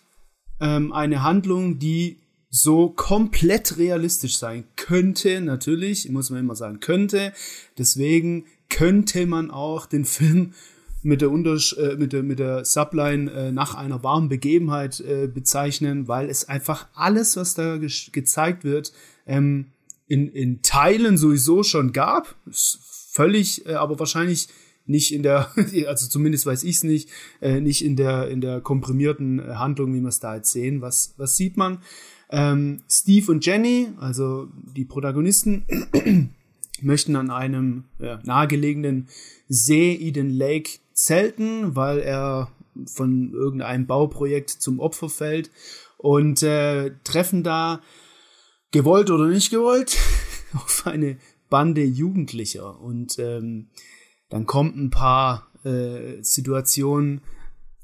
[0.60, 2.18] ähm, eine Handlung, die
[2.48, 7.32] so komplett realistisch sein könnte, natürlich, muss man immer sagen, könnte.
[7.76, 10.54] Deswegen könnte man auch den Film
[11.02, 15.28] mit der, Untersch äh, mit der, mit der Subline äh, nach einer warmen Begebenheit äh,
[15.28, 18.92] bezeichnen, weil es einfach alles, was da ge gezeigt wird,
[19.26, 19.66] ähm,
[20.08, 22.34] in, in Teilen sowieso schon gab.
[22.46, 22.80] Ist
[23.16, 24.48] völlig, äh, aber wahrscheinlich
[24.84, 25.50] nicht in der,
[25.86, 27.08] also zumindest weiß ich es nicht,
[27.40, 30.82] äh, nicht in der, in der komprimierten äh, Handlung, wie wir es da jetzt sehen.
[30.82, 31.78] Was, was sieht man?
[32.30, 35.64] Ähm, Steve und Jenny, also die Protagonisten,
[36.82, 37.84] möchten an einem
[38.24, 39.08] nahegelegenen
[39.48, 42.50] See Eden Lake zelten, weil er
[42.84, 45.50] von irgendeinem Bauprojekt zum Opfer fällt
[45.96, 47.80] und äh, treffen da
[48.72, 49.96] gewollt oder nicht gewollt
[50.54, 51.16] auf eine
[51.48, 53.68] Bande Jugendlicher und ähm,
[54.28, 57.20] dann kommt ein paar äh, Situationen,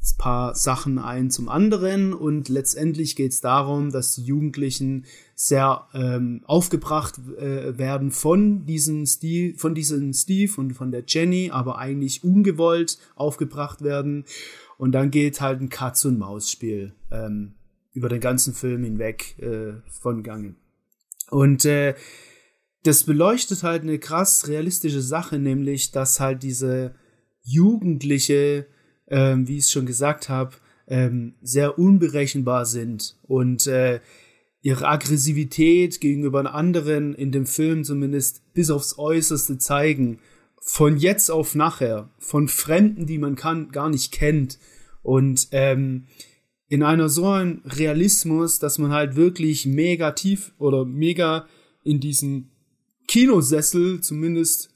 [0.05, 5.07] ein paar Sachen ein zum anderen und letztendlich geht es darum, dass die Jugendlichen
[5.37, 11.51] sehr ähm, aufgebracht äh, werden von diesem Steve, von diesem Steve und von der Jenny,
[11.53, 14.25] aber eigentlich ungewollt aufgebracht werden.
[14.77, 17.55] Und dann geht halt ein Katz- und Maus-Spiel ähm,
[17.93, 20.57] über den ganzen Film hinweg äh, von Gange.
[21.31, 21.95] Und äh,
[22.85, 26.95] das beleuchtet halt eine krass realistische Sache, nämlich, dass halt diese
[27.43, 28.67] Jugendliche,
[29.09, 30.57] ähm, wie ich es schon gesagt habe,
[30.89, 34.01] ähm, sehr unberechenbar sind und äh,
[34.63, 40.21] ihre Aggressivität gegenüber anderen in dem Film zumindest bis aufs Äußerste zeigen.
[40.61, 44.61] Von jetzt auf nachher, von Fremden, die man kann, gar nicht kennt.
[45.03, 46.07] Und ähm,
[46.69, 51.47] in einer so einem Realismus, dass man halt wirklich mega tief oder mega
[51.83, 52.52] in diesen
[53.13, 54.71] Kinosessel, zumindest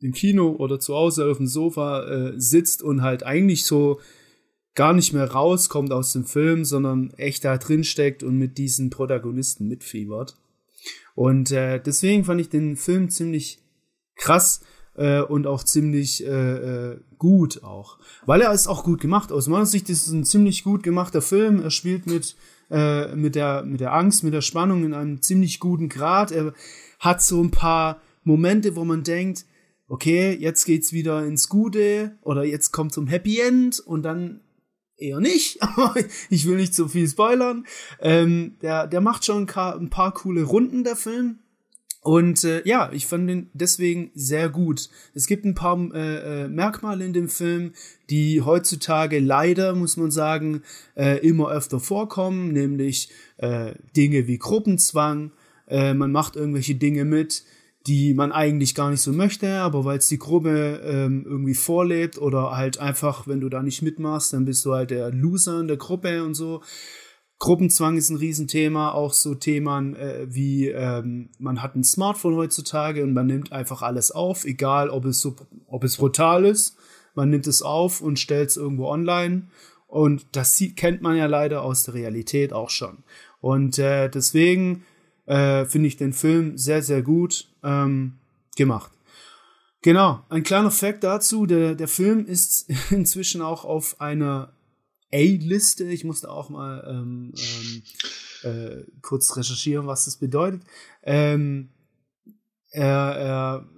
[0.00, 4.00] im Kino oder zu Hause auf dem Sofa äh, sitzt und halt eigentlich so
[4.74, 8.90] gar nicht mehr rauskommt aus dem Film, sondern echt da drin steckt und mit diesen
[8.90, 10.36] Protagonisten mitfiebert.
[11.14, 13.60] Und äh, deswegen fand ich den Film ziemlich
[14.16, 14.62] krass
[14.96, 18.00] äh, und auch ziemlich äh, äh, gut auch.
[18.26, 19.30] Weil er ist auch gut gemacht.
[19.30, 21.62] Aus meiner Sicht ist es ein ziemlich gut gemachter Film.
[21.62, 22.34] Er spielt mit,
[22.72, 26.32] äh, mit, der, mit der Angst, mit der Spannung in einem ziemlich guten Grad.
[26.32, 26.54] Er,
[26.98, 29.44] hat so ein paar Momente, wo man denkt,
[29.88, 34.40] okay, jetzt geht's wieder ins Gute oder jetzt kommt zum Happy End und dann
[34.96, 35.58] eher nicht,
[36.30, 37.64] ich will nicht zu viel spoilern.
[38.00, 41.38] Ähm, der, der macht schon ein paar coole Runden, der Film.
[42.00, 44.88] Und äh, ja, ich fand ihn deswegen sehr gut.
[45.14, 47.72] Es gibt ein paar äh, äh, Merkmale in dem Film,
[48.08, 50.62] die heutzutage leider, muss man sagen,
[50.96, 55.32] äh, immer öfter vorkommen, nämlich äh, Dinge wie Gruppenzwang.
[55.68, 57.44] Äh, man macht irgendwelche Dinge mit,
[57.86, 62.18] die man eigentlich gar nicht so möchte, aber weil es die Gruppe ähm, irgendwie vorlebt
[62.18, 65.68] oder halt einfach, wenn du da nicht mitmachst, dann bist du halt der Loser in
[65.68, 66.62] der Gruppe und so.
[67.38, 73.04] Gruppenzwang ist ein Riesenthema, auch so Themen äh, wie ähm, man hat ein Smartphone heutzutage
[73.04, 75.36] und man nimmt einfach alles auf, egal ob es so,
[75.68, 76.76] ob es brutal ist,
[77.14, 79.48] man nimmt es auf und stellt es irgendwo online
[79.86, 82.98] und das sieht, kennt man ja leider aus der Realität auch schon.
[83.40, 84.82] Und äh, deswegen
[85.28, 88.14] äh, finde ich den Film sehr, sehr gut ähm,
[88.56, 88.90] gemacht.
[89.82, 94.52] Genau, ein kleiner Fact dazu, der, der Film ist inzwischen auch auf einer
[95.12, 95.84] A-Liste.
[95.84, 97.82] Ich musste auch mal ähm, ähm,
[98.50, 100.62] äh, kurz recherchieren, was das bedeutet.
[101.02, 101.68] Ähm,
[102.70, 103.68] er, er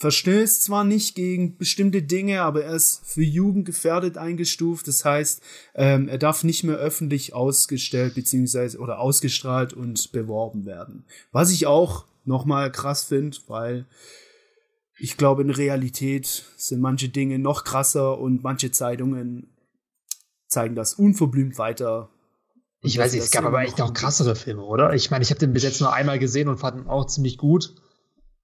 [0.00, 4.88] verstößt zwar nicht gegen bestimmte Dinge, aber er ist für Jugend gefährdet eingestuft.
[4.88, 5.42] Das heißt,
[5.74, 11.04] ähm, er darf nicht mehr öffentlich ausgestellt beziehungsweise oder ausgestrahlt und beworben werden.
[11.32, 13.84] Was ich auch nochmal krass finde, weil
[14.98, 19.54] ich glaube, in Realität sind manche Dinge noch krasser und manche Zeitungen
[20.46, 22.08] zeigen das unverblümt weiter.
[22.80, 24.94] Ich weiß nicht, es gab aber echt noch krassere Filme, oder?
[24.94, 27.36] Ich meine, ich habe den bis jetzt nur einmal gesehen und fand ihn auch ziemlich
[27.36, 27.74] gut.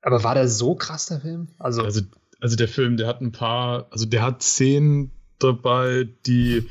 [0.02, 1.48] Aber war der so krass, der Film?
[1.58, 2.00] Also, also,
[2.40, 6.68] also der Film, der hat ein paar, also der hat Szenen dabei, die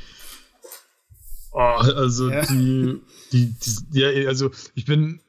[1.58, 2.44] Oh, also ja.
[2.44, 3.00] die,
[3.32, 3.54] die,
[3.90, 5.20] die, ja, also ich bin,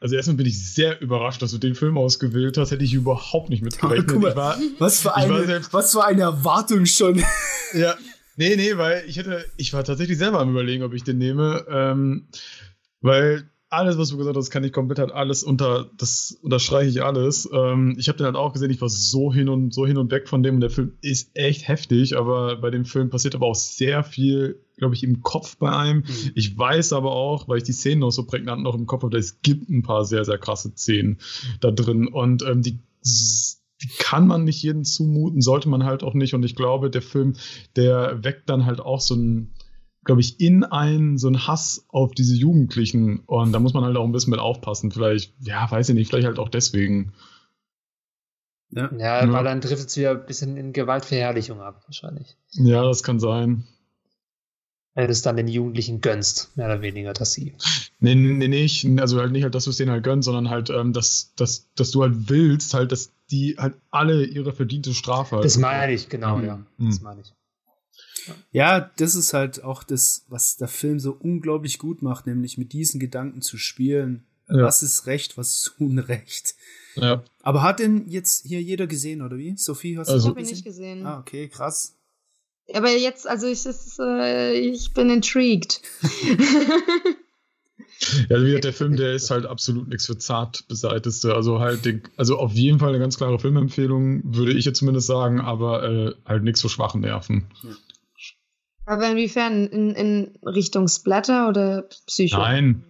[0.00, 2.72] also erstmal bin ich sehr überrascht, dass du den Film ausgewählt hast.
[2.72, 4.20] Hätte ich überhaupt nicht mit gerechnet.
[4.20, 7.22] Mal, war, was, für eine, was für eine Erwartung schon.
[7.74, 7.96] Ja,
[8.36, 11.64] Nee, nee, weil ich hätte, ich war tatsächlich selber am überlegen, ob ich den nehme,
[11.68, 12.28] ähm,
[13.00, 17.02] weil alles, was du gesagt hast, kann ich komplett halt alles unter, das unterstreiche ich
[17.02, 17.48] alles.
[17.52, 20.10] Ähm, ich habe den halt auch gesehen, ich war so hin und so hin und
[20.10, 23.46] weg von dem und der Film ist echt heftig, aber bei dem Film passiert aber
[23.46, 26.00] auch sehr viel, glaube ich, im Kopf bei einem.
[26.00, 26.32] Mhm.
[26.34, 29.16] Ich weiß aber auch, weil ich die Szenen noch so prägnant noch im Kopf habe,
[29.16, 31.18] es gibt ein paar sehr, sehr krasse Szenen
[31.60, 32.78] da drin und ähm, die
[33.98, 36.34] kann man nicht jedem zumuten, sollte man halt auch nicht.
[36.34, 37.34] Und ich glaube, der Film,
[37.74, 39.54] der weckt dann halt auch so ein,
[40.04, 43.20] glaube ich, in einen so ein Hass auf diese Jugendlichen.
[43.20, 44.90] Und da muss man halt auch ein bisschen mit aufpassen.
[44.90, 47.12] Vielleicht, ja, weiß ich nicht, vielleicht halt auch deswegen.
[48.70, 49.32] Ja, ja, ja.
[49.32, 52.36] weil dann trifft es wieder ein bisschen in Gewaltverherrlichung ab, wahrscheinlich.
[52.52, 53.64] Ja, das kann sein.
[54.94, 57.54] Wenn du es dann den Jugendlichen gönnst, mehr oder weniger, dass sie.
[57.98, 58.86] Nee, nee, nicht.
[59.00, 61.72] Also halt nicht halt, dass du es denen halt gönnst, sondern halt, ähm, dass, dass,
[61.74, 65.44] dass du halt willst, halt, dass die halt alle ihre verdiente Strafe halt.
[65.44, 66.44] Das meine ich, genau, mhm.
[66.44, 66.66] ja.
[66.78, 67.32] Das meine ich.
[68.52, 72.72] Ja, das ist halt auch das, was der Film so unglaublich gut macht, nämlich mit
[72.72, 74.24] diesen Gedanken zu spielen.
[74.48, 74.64] Ja.
[74.64, 76.54] Was ist Recht, was ist Unrecht?
[76.96, 77.22] Ja.
[77.42, 79.56] Aber hat denn jetzt hier jeder gesehen, oder wie?
[79.56, 81.06] Sophie, hast also, du Ich habe ihn nicht gesehen.
[81.06, 81.94] Ah, okay, krass.
[82.74, 85.80] Aber jetzt, also ich, ist, äh, ich bin intrigued.
[88.28, 91.34] Ja, wie gesagt, der Film, der ist halt absolut nichts für zart beseiteste.
[91.34, 95.06] Also halt, den, also auf jeden Fall eine ganz klare Filmempfehlung, würde ich jetzt zumindest
[95.06, 97.44] sagen, aber äh, halt nichts für schwache Nerven.
[98.84, 99.66] Aber inwiefern?
[99.66, 102.38] In, in Richtung Splatter oder Psycho?
[102.38, 102.84] Nein.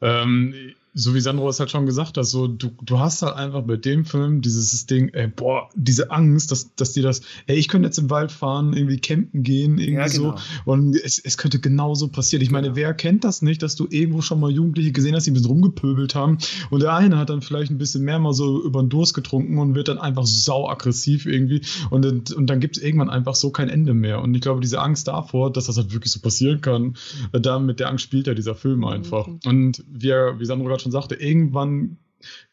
[0.00, 3.62] Ähm, so wie Sandro es halt schon gesagt hat, so du, du hast halt einfach
[3.62, 7.68] bei dem Film dieses Ding, ey, boah, diese Angst, dass, dass dir das, ey, ich
[7.68, 10.36] könnte jetzt im Wald fahren, irgendwie campen gehen, irgendwie ja, genau.
[10.36, 10.70] so.
[10.70, 12.42] Und es, es könnte genauso passieren.
[12.42, 12.76] Ich meine, genau.
[12.76, 15.50] wer kennt das nicht, dass du irgendwo schon mal Jugendliche gesehen hast, die ein bisschen
[15.50, 16.38] rumgepöbelt haben
[16.70, 19.58] und der eine hat dann vielleicht ein bisschen mehr mal so über den Durst getrunken
[19.58, 23.50] und wird dann einfach sau aggressiv irgendwie und, und dann gibt es irgendwann einfach so
[23.50, 24.22] kein Ende mehr.
[24.22, 26.96] Und ich glaube, diese Angst davor, dass das halt wirklich so passieren kann,
[27.32, 29.26] da mit der Angst spielt ja dieser Film einfach.
[29.26, 29.40] Mhm.
[29.46, 31.98] Und wie, wie Sandro gerade schon sagte, irgendwann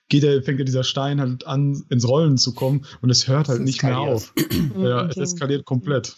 [0.10, 3.50] geht er, fängt ja dieser Stein halt an, ins Rollen zu kommen und es hört
[3.50, 4.34] halt nicht mehr auf.
[4.78, 6.16] ja, es eskaliert komplett.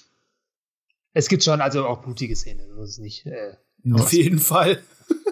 [1.13, 3.25] Es gibt schon also auch blutige Szenen, das ist nicht.
[3.25, 3.55] Äh,
[3.93, 4.81] auf jeden Fall.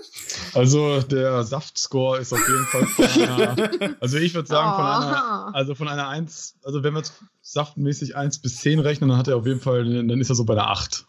[0.53, 5.53] Also der Saftscore ist auf jeden Fall von einer, also ich würde sagen von einer,
[5.53, 9.27] also von einer 1, also wenn wir jetzt saftmäßig 1 bis 10 rechnen, dann hat
[9.27, 11.05] er auf jeden Fall, dann ist er so bei der 8.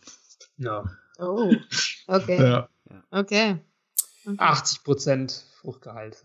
[0.58, 0.84] Ja.
[1.18, 1.52] Oh,
[2.08, 2.42] okay.
[2.42, 2.68] Ja.
[3.10, 3.56] Okay.
[4.26, 4.36] okay.
[4.36, 6.22] 80 Prozent Fruchtgehalt.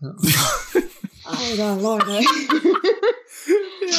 [1.24, 1.30] Ja.
[1.30, 2.10] Alter, Leute.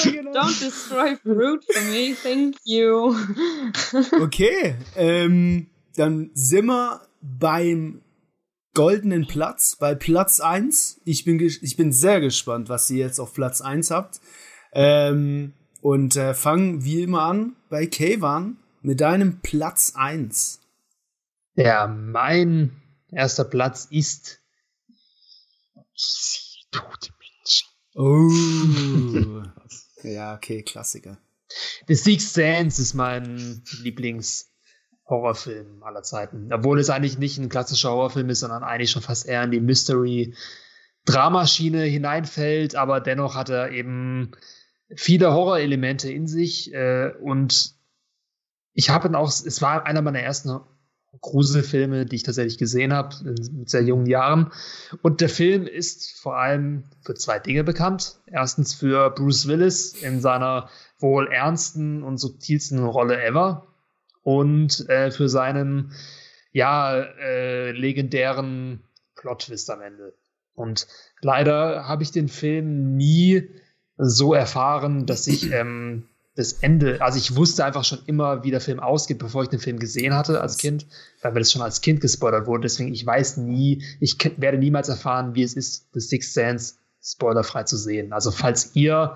[0.03, 0.31] ja, genau.
[0.31, 3.15] Don't destroy fruit for me, thank you.
[4.21, 8.01] okay, ähm, dann sind wir beim
[8.73, 10.99] goldenen Platz, bei Platz 1.
[11.05, 14.19] Ich bin, ich bin sehr gespannt, was ihr jetzt auf Platz 1 habt.
[14.73, 20.59] Ähm, und äh, fangen wie immer an bei Kayvan mit deinem Platz 1.
[21.55, 22.71] Ja, mein
[23.11, 24.42] erster Platz ist
[25.95, 26.81] Easy to
[27.95, 28.27] Oh.
[30.03, 31.19] ja, okay, Klassiker.
[31.87, 36.51] The Sixth Sense ist mein Lieblings-Horrorfilm aller Zeiten.
[36.51, 39.59] Obwohl es eigentlich nicht ein klassischer Horrorfilm ist, sondern eigentlich schon fast eher in die
[39.59, 44.31] Mystery-Dramaschiene hineinfällt, aber dennoch hat er eben
[44.95, 47.75] viele Horrorelemente in sich äh, und
[48.73, 50.49] ich habe ihn auch, es war einer meiner ersten
[51.21, 54.51] Gruselfilme, die ich tatsächlich gesehen habe, mit sehr jungen Jahren.
[55.01, 58.19] Und der Film ist vor allem für zwei Dinge bekannt.
[58.25, 60.69] Erstens für Bruce Willis in seiner
[60.99, 63.67] wohl ernsten und subtilsten Rolle ever
[64.23, 65.91] und äh, für seinen
[66.51, 68.83] ja äh, legendären
[69.15, 70.13] Plot-Twist am Ende.
[70.55, 70.87] Und
[71.21, 73.49] leider habe ich den Film nie
[73.97, 78.61] so erfahren, dass ich ähm, das Ende, also ich wusste einfach schon immer, wie der
[78.61, 80.87] Film ausgeht, bevor ich den Film gesehen hatte als Kind,
[81.21, 82.63] weil mir das schon als Kind gespoilert wurde.
[82.63, 87.63] Deswegen, ich weiß nie, ich werde niemals erfahren, wie es ist, The Sixth Sense spoilerfrei
[87.63, 88.13] zu sehen.
[88.13, 89.15] Also falls ihr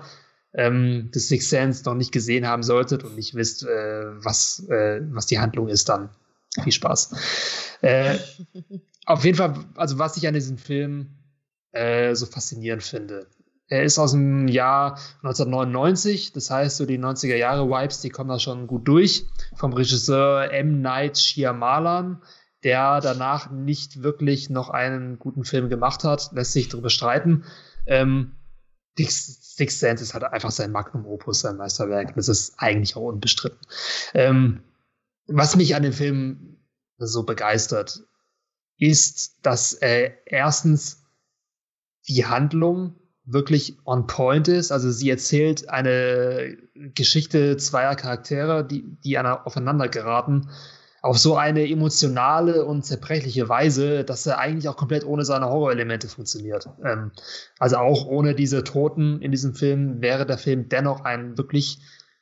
[0.54, 5.00] ähm, The Sixth Sense noch nicht gesehen haben solltet und nicht wisst, äh, was, äh,
[5.10, 6.10] was die Handlung ist, dann
[6.62, 7.78] viel Spaß.
[7.82, 8.18] Äh,
[9.06, 11.08] auf jeden Fall, also was ich an diesem Film
[11.72, 13.26] äh, so faszinierend finde,
[13.68, 18.30] er ist aus dem Jahr 1999, das heißt, so die 90er Jahre Vibes, die kommen
[18.30, 19.26] da schon gut durch.
[19.54, 20.80] Vom Regisseur M.
[20.80, 22.22] Night Shyamalan,
[22.64, 27.44] der danach nicht wirklich noch einen guten Film gemacht hat, lässt sich darüber streiten.
[27.86, 28.32] Ähm,
[28.96, 32.14] Six Sense ist halt einfach sein Magnum Opus, sein Meisterwerk.
[32.14, 33.60] Das ist eigentlich auch unbestritten.
[34.14, 34.62] Ähm,
[35.26, 36.56] was mich an dem Film
[36.96, 38.02] so begeistert,
[38.78, 41.04] ist, dass äh, erstens
[42.08, 42.97] die Handlung
[43.30, 44.72] wirklich on point ist.
[44.72, 46.56] Also sie erzählt eine
[46.94, 50.48] Geschichte zweier Charaktere, die, die aufeinander geraten,
[51.02, 56.08] auf so eine emotionale und zerbrechliche Weise, dass er eigentlich auch komplett ohne seine Horrorelemente
[56.08, 56.68] funktioniert.
[56.84, 57.12] Ähm,
[57.58, 61.78] also auch ohne diese Toten in diesem Film wäre der Film dennoch ein wirklich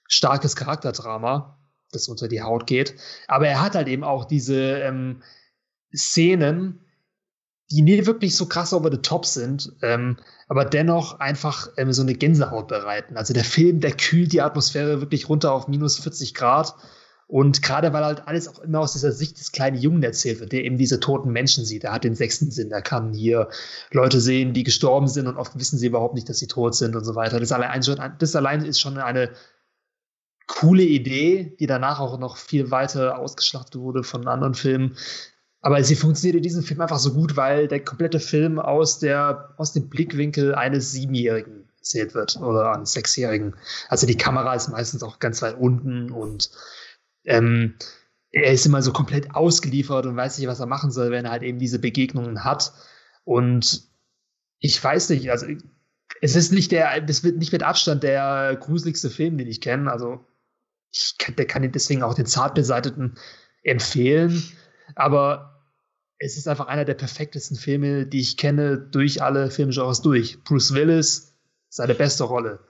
[0.08, 1.58] starkes Charakterdrama,
[1.92, 2.96] das unter die Haut geht.
[3.28, 5.22] Aber er hat halt eben auch diese ähm,
[5.94, 6.85] Szenen,
[7.70, 10.18] die nie wirklich so krass over the top sind, ähm,
[10.48, 13.16] aber dennoch einfach ähm, so eine Gänsehaut bereiten.
[13.16, 16.74] Also der Film, der kühlt die Atmosphäre wirklich runter auf minus 40 Grad.
[17.28, 20.52] Und gerade weil halt alles auch immer aus dieser Sicht des kleinen Jungen erzählt wird,
[20.52, 21.82] der eben diese toten Menschen sieht.
[21.82, 23.48] Er hat den sechsten Sinn, er kann hier
[23.90, 26.94] Leute sehen, die gestorben sind und oft wissen sie überhaupt nicht, dass sie tot sind
[26.94, 27.40] und so weiter.
[27.40, 29.30] Das allein, schon, das allein ist schon eine
[30.47, 34.97] coole Idee, die danach auch noch viel weiter ausgeschlachtet wurde von anderen Filmen.
[35.66, 39.52] Aber sie funktioniert in diesem Film einfach so gut, weil der komplette Film aus, der,
[39.56, 43.56] aus dem Blickwinkel eines Siebenjährigen erzählt wird oder eines Sechsjährigen.
[43.88, 46.52] Also die Kamera ist meistens auch ganz weit unten und
[47.24, 47.74] ähm,
[48.30, 51.32] er ist immer so komplett ausgeliefert und weiß nicht, was er machen soll, wenn er
[51.32, 52.72] halt eben diese Begegnungen hat.
[53.24, 53.88] Und
[54.60, 55.47] ich weiß nicht, also
[56.20, 59.90] es ist nicht der, es wird nicht mit Abstand der gruseligste Film, den ich kenne.
[59.90, 60.24] Also
[60.93, 63.16] ich kann, der kann deswegen auch den zart beseiteten
[63.64, 64.44] empfehlen.
[64.94, 65.55] Aber
[66.18, 70.43] es ist einfach einer der perfektesten Filme, die ich kenne, durch alle Filmgenres durch.
[70.44, 71.34] Bruce Willis,
[71.68, 72.60] seine beste Rolle.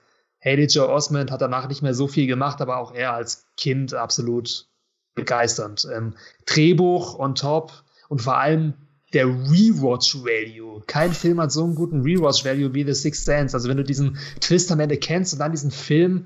[0.43, 3.93] Haley Joe Osment hat danach nicht mehr so viel gemacht, aber auch er als Kind
[3.93, 4.67] absolut
[5.15, 5.87] begeisternd.
[5.93, 6.13] Ähm,
[6.45, 7.71] Drehbuch on top
[8.09, 8.73] und vor allem
[9.13, 10.83] der Rewatch-Value.
[10.85, 13.55] Kein Film hat so einen guten Rewatch-Value wie The Sixth Sense.
[13.55, 16.25] Also wenn du diesen Twist am Ende kennst und dann diesen Film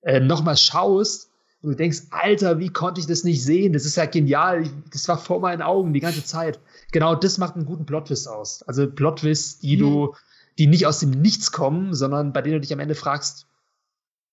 [0.00, 1.30] äh, nochmal schaust,
[1.64, 3.72] und du denkst, Alter, wie konnte ich das nicht sehen?
[3.72, 4.68] Das ist ja genial.
[4.92, 6.60] Das war vor meinen Augen die ganze Zeit.
[6.92, 8.62] Genau das macht einen guten Plot-Twist aus.
[8.64, 9.80] Also Plot-Twists, die mhm.
[9.80, 10.14] du,
[10.58, 13.46] die nicht aus dem Nichts kommen, sondern bei denen du dich am Ende fragst,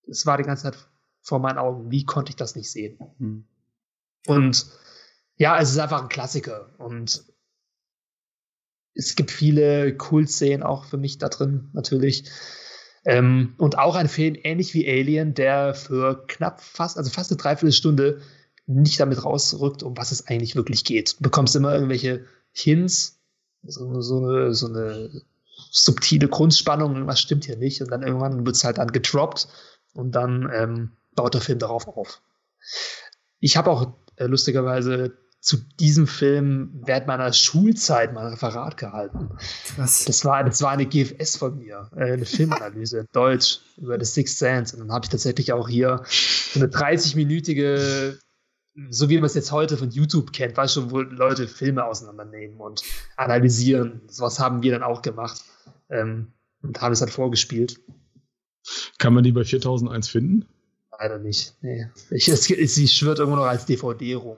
[0.08, 0.78] es war die ganze Zeit
[1.22, 1.90] vor meinen Augen.
[1.90, 2.99] Wie konnte ich das nicht sehen?
[3.18, 3.45] Mhm.
[4.28, 4.66] Und
[5.38, 6.70] ja, es ist einfach ein Klassiker.
[6.80, 7.24] Und
[8.94, 12.26] es gibt viele Cool-Szenen auch für mich da drin, natürlich.
[13.03, 17.38] Ähm, und auch ein Film, ähnlich wie Alien, der für knapp fast, also fast eine
[17.38, 18.22] Dreiviertelstunde
[18.68, 21.18] nicht damit rausrückt, um was es eigentlich wirklich geht.
[21.18, 23.19] Du bekommst immer irgendwelche Hints,
[23.64, 25.22] so, so, eine, so eine
[25.72, 27.82] subtile Grundspannung, irgendwas stimmt hier nicht.
[27.82, 29.48] Und dann irgendwann wird es halt dann getroppt
[29.94, 32.22] und dann ähm, baut der Film darauf auf.
[33.40, 39.31] Ich habe auch äh, lustigerweise zu diesem Film während meiner Schulzeit mal ein Referat gehalten.
[39.76, 40.05] Krass.
[40.05, 44.05] Das war, das war eine GFS von mir, äh, eine Filmanalyse in Deutsch über The
[44.05, 44.76] Sixth Sense.
[44.76, 48.19] Und dann habe ich tatsächlich auch hier so eine 30-minütige,
[48.91, 52.57] so wie man es jetzt heute von YouTube kennt, weißt du, wo Leute Filme auseinandernehmen
[52.57, 52.84] und
[53.18, 54.01] analysieren.
[54.19, 55.41] Was haben wir dann auch gemacht
[55.89, 57.80] ähm, und haben es dann vorgespielt.
[58.99, 60.45] Kann man die bei 4001 finden?
[60.99, 61.55] Leider nicht.
[61.61, 61.89] Nee.
[62.11, 64.38] Ich, es, sie schwirrt irgendwo noch als DVD rum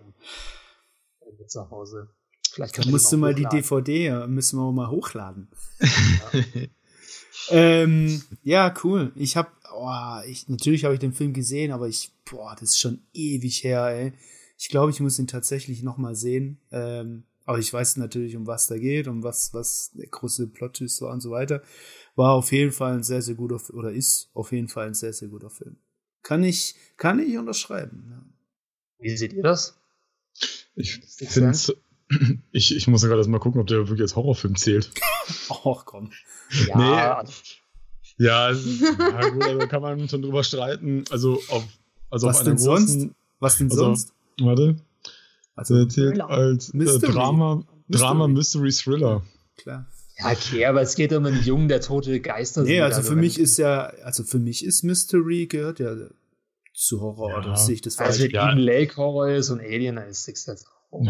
[1.54, 2.10] zu Hause.
[2.52, 3.50] Vielleicht kann musst du mal hochladen.
[3.50, 5.48] die DVD, müssen wir mal hochladen.
[5.80, 6.68] Ja.
[7.50, 9.12] ähm, ja, cool.
[9.16, 12.80] Ich habe, oh, ich, natürlich habe ich den Film gesehen, aber ich, boah, das ist
[12.80, 14.14] schon ewig her, ey.
[14.58, 16.60] Ich glaube, ich muss ihn tatsächlich noch mal sehen.
[16.72, 20.80] Ähm, aber ich weiß natürlich, um was da geht, um was, was der große plot
[21.02, 21.62] war und so weiter.
[22.16, 25.12] War auf jeden Fall ein sehr, sehr guter, oder ist auf jeden Fall ein sehr,
[25.12, 25.78] sehr guter Film.
[26.22, 28.08] Kann ich, kann ich unterschreiben.
[28.10, 28.26] Ja.
[29.00, 29.83] Wie seht ihr das?
[30.76, 31.58] Ich finde
[32.52, 34.92] ich, ich muss ja gerade mal gucken, ob der wirklich als Horrorfilm zählt.
[35.50, 36.12] Ach komm.
[36.68, 37.24] Ja.
[38.18, 38.26] Nee.
[38.26, 41.04] Ja, ja gut, also kann man schon drüber streiten.
[41.10, 41.64] Also auf,
[42.12, 43.16] also Was auf denn großen, sonst?
[43.40, 44.14] Was denn also, sonst?
[44.40, 44.76] Warte.
[45.56, 47.12] Also, Der zählt als äh, Mystery.
[47.12, 48.66] Drama, Drama, Mystery.
[48.66, 49.24] Mystery, Thriller.
[49.58, 49.88] Klar.
[50.20, 52.82] Ja, okay, aber es geht um einen Jungen, der tote Geister Nee, sieht.
[52.82, 55.96] also für mich ich- ist ja, also für mich ist Mystery gehört ja
[56.74, 57.38] zu Horror, Ja.
[57.38, 58.30] oder sehe ich das Also wenn.
[58.32, 61.06] Eden Lake Horror ist und Alien, dann ist Six Sense auch.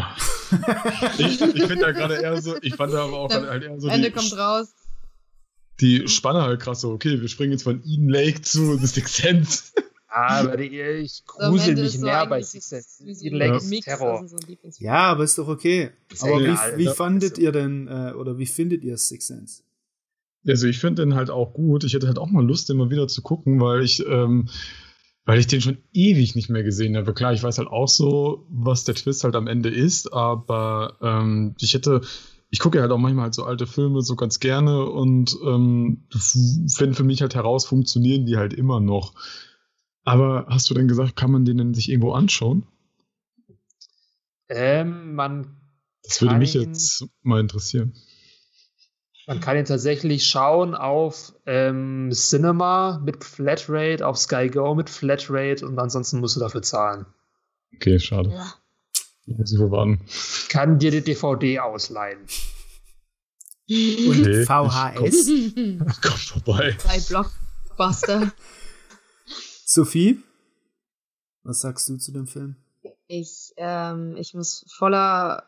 [1.18, 3.88] Ich, ich finde da gerade eher so, ich fand da aber auch halt eher so
[3.88, 4.68] Ende die, kommt raus.
[5.80, 9.14] die Spanne halt krass so, okay, wir springen jetzt von Eden Lake zu The Sixth
[9.16, 9.62] Sense.
[10.16, 13.04] Aber die, ich So, grusel Ende mich ist so mehr bei eigentlich Six das- Sense.
[13.04, 14.20] wie so Eden Lake ist Mix Terror.
[14.20, 14.94] unseren Lieblingsfilmen.
[14.94, 15.90] Ja, aber ist doch okay.
[16.12, 18.96] Ist Aber wie, egal, wie also, fandet also- ihr denn, äh, oder wie findet ihr
[18.96, 19.62] Six Sense?
[20.46, 21.82] Also ich finde den halt auch gut.
[21.82, 24.48] Ich hätte halt auch mal Lust, den mal wieder zu gucken, weil ich, ähm,
[25.24, 27.14] weil ich den schon ewig nicht mehr gesehen habe.
[27.14, 31.54] Klar, ich weiß halt auch so, was der Twist halt am Ende ist, aber ähm,
[31.60, 32.02] ich hätte,
[32.50, 36.04] ich gucke halt auch manchmal halt so alte Filme so ganz gerne und ähm,
[36.68, 39.14] finde für mich halt heraus, funktionieren die halt immer noch.
[40.04, 42.66] Aber hast du denn gesagt, kann man den denn sich irgendwo anschauen?
[44.50, 45.56] Ähm, man,
[46.02, 47.94] Das würde mich jetzt mal interessieren.
[49.26, 55.66] Man kann ihn tatsächlich schauen auf ähm, Cinema mit Flatrate, auf Sky Go mit Flatrate
[55.66, 57.06] und ansonsten musst du dafür zahlen.
[57.74, 58.30] Okay, schade.
[58.30, 58.54] Ja.
[59.26, 60.04] Muss ich verwarten.
[60.50, 62.20] Kann dir die DVD ausleihen.
[63.66, 65.26] Und Nee, VHS?
[66.02, 66.76] Kommt vorbei.
[66.78, 68.32] Drei Blockbuster.
[69.64, 70.22] Sophie?
[71.42, 72.56] Was sagst du zu dem Film?
[73.06, 75.44] Ich, ähm, ich muss voller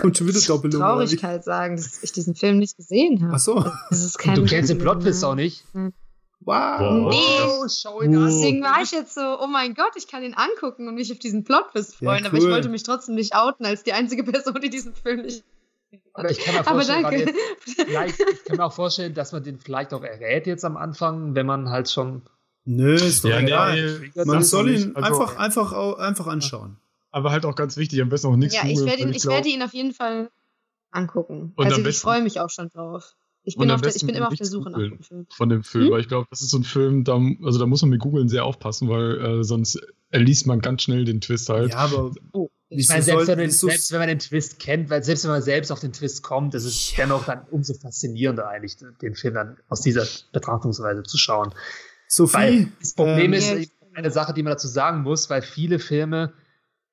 [0.00, 0.80] kommt schon wieder Doppelung.
[0.80, 3.34] Traurigkeit sagen, dass ich diesen Film nicht gesehen habe.
[3.34, 3.64] Ach so.
[3.90, 5.28] Das ist kein du kennst den Plot-Twist ne?
[5.28, 5.64] auch nicht.
[6.40, 6.80] Wow.
[6.80, 7.10] Wow.
[7.10, 7.68] Nee.
[7.68, 8.26] schau ihn an.
[8.26, 11.18] Deswegen war ich jetzt so, oh mein Gott, ich kann ihn angucken und mich auf
[11.18, 12.50] diesen Plot-Twist Ja, freuen, aber ich cool.
[12.52, 15.44] wollte mich trotzdem nicht outen als die einzige Person, die diesen Film nicht.
[16.12, 17.34] Aber ich kann mir Aber vorstellen, jetzt,
[17.66, 21.46] ich kann mir auch vorstellen, dass man den vielleicht auch errät jetzt am Anfang, wenn
[21.46, 22.22] man halt schon.
[22.64, 24.10] Nö, ist doch Ja, egal.
[24.14, 26.76] nee, Man soll ihn Also- einfach, einfach, einfach anschauen.
[27.10, 29.34] Aber halt auch ganz wichtig, am besten auch nichts Ja, ich werde ihn, ich glaub-
[29.36, 30.30] werde ihn auf jeden Fall
[30.90, 31.52] angucken.
[31.56, 33.14] Und also ich freue mich auch schon drauf.
[33.44, 35.26] Ich bin, auf der, ich bin immer auf der Suche nach guten Filmen.
[35.30, 35.92] von dem Film, Hm?
[35.92, 38.28] weil ich glaube, das ist so ein Film, da, also da muss man mit googeln
[38.28, 39.80] sehr aufpassen, weil äh, sonst
[40.10, 41.70] erliest man ganz schnell den Twist halt.
[41.70, 44.90] Ja, aber Oh, Ich meine, selbst, wenn, man- wieso- selbst wenn man den Twist kennt,
[44.90, 48.46] weil selbst wenn man selbst auf den Twist kommt, ist es dennoch dann umso faszinierender
[48.48, 51.54] eigentlich, den Film dann aus dieser Betrachtungsweise zu schauen.
[52.06, 53.56] Sophie, Weil das Problem ähm, ist Ja,
[53.94, 56.34] eine Sache, die man dazu sagen muss, weil viele Filme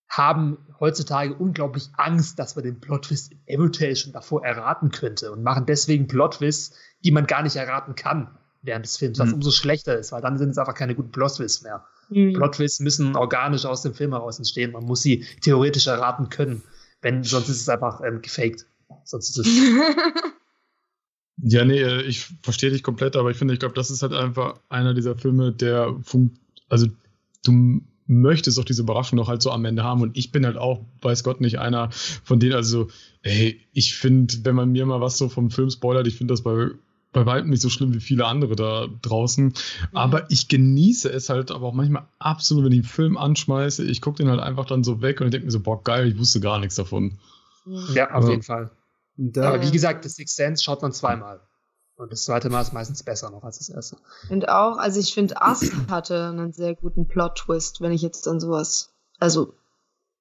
[0.09, 5.65] haben heutzutage unglaublich Angst, dass man den Plot-Twist eventuell schon davor erraten könnte und machen
[5.65, 9.35] deswegen Plot-Twists, die man gar nicht erraten kann während des Films, was Hm.
[9.35, 11.85] umso schlechter ist, weil dann sind es einfach keine guten Plot-Twists mehr.
[12.09, 12.33] Hm.
[12.33, 14.71] Plot-Twists müssen organisch aus dem Film heraus entstehen.
[14.71, 16.63] Man muss sie theoretisch erraten können.
[17.01, 18.65] Wenn, sonst ist es einfach ähm, gefaked.
[19.03, 19.47] Sonst ist es.
[21.41, 24.13] Ja, nee, äh, ich verstehe dich komplett, aber ich finde, ich glaube, das ist halt
[24.13, 26.87] einfach einer dieser Filme, der funkt, also
[27.43, 30.57] du möchtest auch diese Überraschung noch halt so am Ende haben und ich bin halt
[30.57, 31.89] auch, weiß Gott, nicht einer
[32.23, 32.87] von denen, also,
[33.23, 36.43] ey, ich finde, wenn man mir mal was so vom Film spoilert, ich finde das
[36.43, 36.69] bei,
[37.13, 39.53] bei weitem nicht so schlimm wie viele andere da draußen,
[39.93, 44.01] aber ich genieße es halt aber auch manchmal absolut, wenn ich einen Film anschmeiße, ich
[44.01, 46.17] gucke den halt einfach dann so weg und ich denke mir so, boah, geil, ich
[46.19, 47.17] wusste gar nichts davon.
[47.93, 48.29] ja, auf Ja.
[48.31, 48.69] jeden Fall.
[49.17, 51.39] da, Aber wie gesagt, das Sixth Sense schaut man zweimal.
[51.97, 53.97] Und das zweite Mal ist meistens besser noch als das erste.
[54.29, 58.39] Und auch, also ich finde, Us hatte einen sehr guten Plot-Twist, wenn ich jetzt an
[58.39, 59.53] sowas, also,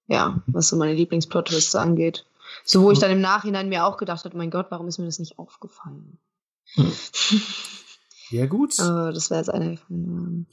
[0.07, 2.27] ja, was so meine Lieblings-Plot-Twists angeht.
[2.65, 5.07] So, wo ich dann im Nachhinein mir auch gedacht habe, mein Gott, warum ist mir
[5.07, 6.19] das nicht aufgefallen?
[8.31, 10.47] ja gut, Aber das wäre jetzt einer von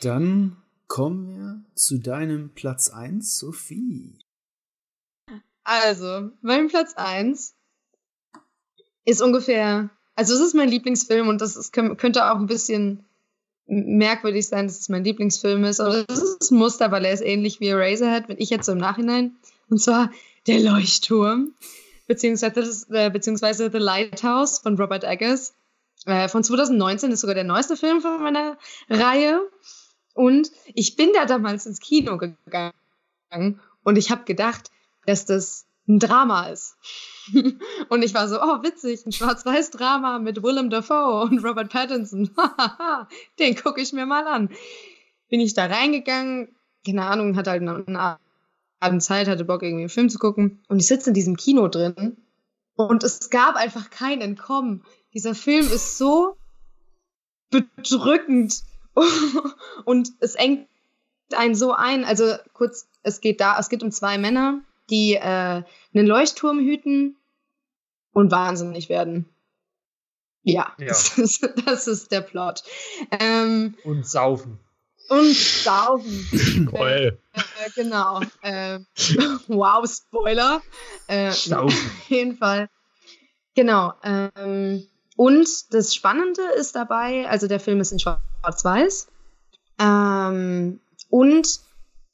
[0.00, 0.56] dann
[0.88, 4.18] kommen wir zu deinem Platz 1, Sophie.
[5.64, 7.54] Also, mein Platz 1
[9.04, 13.04] ist ungefähr, also es ist mein Lieblingsfilm und das ist, kö- könnte auch ein bisschen
[13.66, 17.22] merkwürdig sein, dass es mein Lieblingsfilm ist, aber das ist ein Muster, weil er ist
[17.22, 19.36] ähnlich wie Eraserhead, wenn ich jetzt so im Nachhinein,
[19.70, 20.10] und zwar
[20.46, 21.54] Der Leuchtturm,
[22.08, 25.54] beziehungsweise, das, äh, beziehungsweise The Lighthouse von Robert Eggers.
[26.04, 28.58] Äh, von 2019 ist sogar der neueste Film von meiner
[28.90, 29.40] Reihe.
[30.14, 34.70] Und ich bin da damals ins Kino gegangen und ich habe gedacht,
[35.06, 36.76] dass das ein Drama ist.
[37.88, 42.30] und ich war so, oh, witzig, ein Schwarz-Weiß-Drama mit Willem Dafoe und Robert Pattinson.
[43.38, 44.50] Den gucke ich mir mal an.
[45.28, 46.54] Bin ich da reingegangen,
[46.86, 48.18] keine Ahnung, hatte halt eine
[48.80, 50.62] Abend Zeit, hatte Bock, irgendwie einen Film zu gucken.
[50.68, 52.16] Und ich sitze in diesem Kino drin
[52.74, 54.84] und es gab einfach kein Entkommen.
[55.14, 56.36] Dieser Film ist so
[57.50, 58.62] bedrückend
[59.84, 60.68] und es engt
[61.34, 62.04] einen so ein.
[62.04, 64.60] Also kurz, es geht da, es geht um zwei Männer,
[64.92, 65.62] die äh,
[65.94, 67.16] einen Leuchtturm hüten
[68.12, 69.26] und wahnsinnig werden.
[70.42, 70.86] Ja, ja.
[70.88, 72.62] Das, ist, das, ist, der Plot.
[73.10, 74.60] Ähm, und saufen.
[75.08, 76.70] Und saufen.
[76.74, 77.14] Äh, äh,
[77.74, 78.20] genau.
[78.42, 78.80] Äh,
[79.48, 80.62] wow, Spoiler.
[81.06, 81.66] Äh, saufen.
[81.68, 82.68] Auf jeden Fall.
[83.54, 83.94] Genau.
[84.02, 84.86] Ähm,
[85.16, 89.08] und das Spannende ist dabei, also der Film ist in Schwarz-Weiß.
[89.78, 91.60] Ähm, und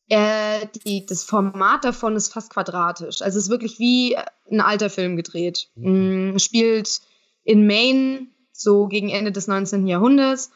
[0.09, 3.23] äh, die, das Format davon ist fast quadratisch.
[3.23, 4.17] Also es ist wirklich wie
[4.51, 5.71] ein alter Film gedreht.
[5.75, 6.33] Mhm.
[6.33, 7.01] Mm, spielt
[7.45, 9.87] in Maine so gegen Ende des 19.
[9.87, 10.51] Jahrhunderts.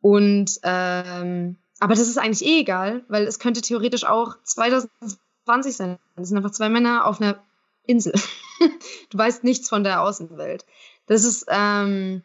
[0.00, 5.98] Und ähm, aber das ist eigentlich eh egal, weil es könnte theoretisch auch 2020 sein.
[6.16, 7.42] Das sind einfach zwei Männer auf einer
[7.84, 8.12] Insel.
[9.10, 10.64] du weißt nichts von der Außenwelt.
[11.06, 12.22] Das ist, ähm,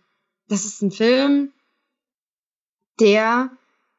[0.47, 1.53] das ist ein Film,
[2.99, 3.51] der,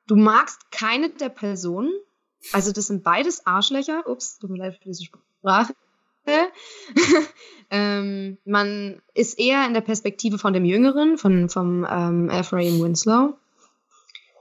[0.07, 1.93] du magst keine der Personen,
[2.53, 4.07] also das sind beides Arschlöcher.
[4.07, 5.75] Ups, tut mir leid für diese Sprache.
[7.71, 13.37] ähm, man ist eher in der Perspektive von dem Jüngeren, von, vom ähm, Ephraim Winslow,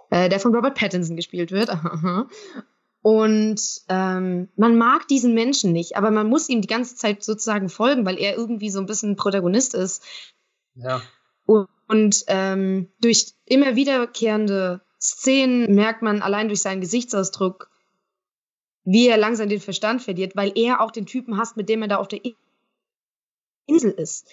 [0.09, 1.69] äh, der von Robert Pattinson gespielt wird.
[3.01, 7.67] Und ähm, man mag diesen Menschen nicht, aber man muss ihm die ganze Zeit sozusagen
[7.67, 10.01] folgen, weil er irgendwie so ein bisschen Protagonist ist.
[10.75, 11.01] Ja.
[11.45, 17.69] Und, und ähm, durch immer wiederkehrende Szenen merkt man allein durch seinen Gesichtsausdruck,
[18.85, 21.87] wie er langsam den Verstand verliert, weil er auch den Typen hasst, mit dem er
[21.87, 22.21] da auf der
[23.65, 24.27] Insel ist.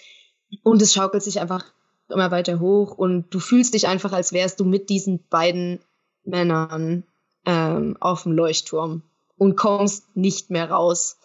[0.63, 1.65] Und es schaukelt sich einfach
[2.09, 5.79] immer weiter hoch und du fühlst dich einfach, als wärst du mit diesen beiden
[6.23, 7.03] Männern
[7.45, 9.03] ähm, auf dem Leuchtturm
[9.37, 11.17] und kommst nicht mehr raus.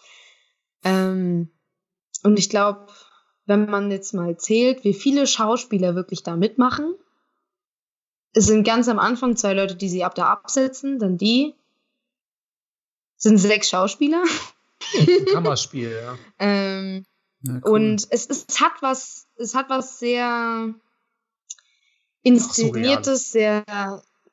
[0.83, 1.49] Ähm,
[2.23, 2.87] und ich glaube,
[3.45, 6.95] wenn man jetzt mal zählt, wie viele Schauspieler wirklich da mitmachen,
[8.33, 11.55] es sind ganz am Anfang zwei Leute, die sie ab da absetzen, dann die,
[13.17, 14.23] sind sechs Schauspieler.
[15.33, 16.17] Kammerspiel, ja.
[16.39, 17.05] ähm,
[17.41, 17.71] ja cool.
[17.71, 20.73] Und es, es hat was, es hat was sehr
[22.23, 23.63] inszeniertes, sehr,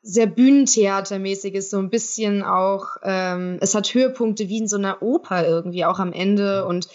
[0.03, 5.47] sehr Bühnentheatermäßiges, so ein bisschen auch, ähm, es hat Höhepunkte wie in so einer Oper
[5.47, 6.89] irgendwie auch am Ende und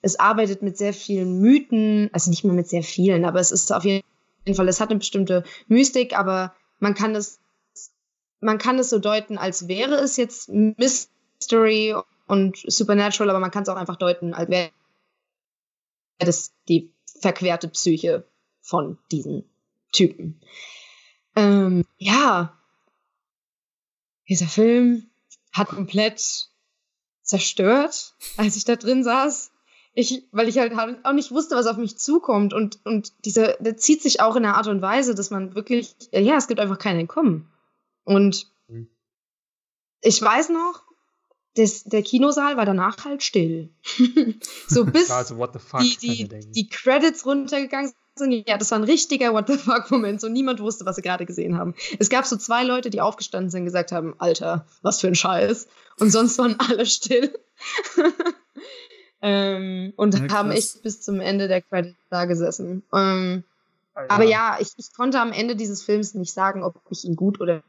[0.00, 3.72] es arbeitet mit sehr vielen Mythen, also nicht mehr mit sehr vielen, aber es ist
[3.72, 4.04] auf jeden
[4.54, 7.38] Fall, es hat eine bestimmte Mystik, aber man kann es,
[8.40, 11.10] man kann es so deuten, als wäre es jetzt Mist
[11.44, 11.94] Mystery
[12.26, 14.70] und Supernatural, aber man kann es auch einfach deuten, als wäre
[16.18, 18.26] das die verquerte Psyche
[18.60, 19.44] von diesen
[19.92, 20.40] Typen.
[21.36, 22.58] Ähm, ja,
[24.28, 25.10] dieser Film
[25.52, 26.48] hat komplett
[27.22, 29.50] zerstört, als ich da drin saß.
[29.96, 30.72] Ich, weil ich halt
[31.04, 32.52] auch nicht wusste, was auf mich zukommt.
[32.52, 35.94] Und, und dieser, der zieht sich auch in einer Art und Weise, dass man wirklich,
[36.10, 37.48] ja, es gibt einfach keinen Entkommen.
[38.02, 38.88] Und mhm.
[40.00, 40.82] ich weiß noch,
[41.56, 43.70] das, der Kinosaal war danach halt still.
[44.68, 45.36] so bis also,
[45.80, 48.48] die, die, die Credits runtergegangen sind.
[48.48, 50.20] Ja, das war ein richtiger What the fuck-Moment.
[50.20, 51.74] So niemand wusste, was sie gerade gesehen haben.
[51.98, 55.14] Es gab so zwei Leute, die aufgestanden sind und gesagt haben, Alter, was für ein
[55.14, 55.68] Scheiß.
[56.00, 57.32] Und sonst waren alle still.
[59.22, 62.82] ähm, und ja, haben echt bis zum Ende der Credits da gesessen.
[62.92, 63.44] Ähm,
[63.94, 64.10] ah, ja.
[64.10, 67.40] Aber ja, ich, ich konnte am Ende dieses Films nicht sagen, ob ich ihn gut
[67.40, 67.62] oder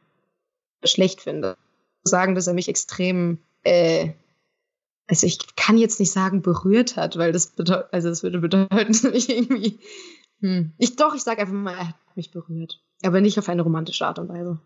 [0.84, 1.56] schlecht finde.
[2.03, 4.13] Sagen, dass er mich extrem äh,
[5.07, 8.69] also ich kann jetzt nicht sagen berührt hat, weil das bedeutet, also das würde bedeuten,
[8.87, 9.79] dass ich irgendwie,
[10.39, 10.73] hm.
[10.77, 14.07] ich doch, ich sage einfach mal, er hat mich berührt, aber nicht auf eine romantische
[14.07, 14.59] Art und Weise.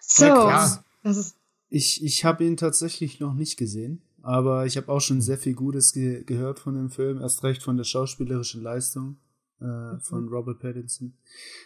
[0.00, 1.36] So, ja, das ist
[1.74, 5.54] ich, ich habe ihn tatsächlich noch nicht gesehen, aber ich habe auch schon sehr viel
[5.54, 9.16] Gutes ge gehört von dem Film, erst recht von der schauspielerischen Leistung
[9.60, 10.00] äh, mhm.
[10.00, 11.14] von Robert Pattinson.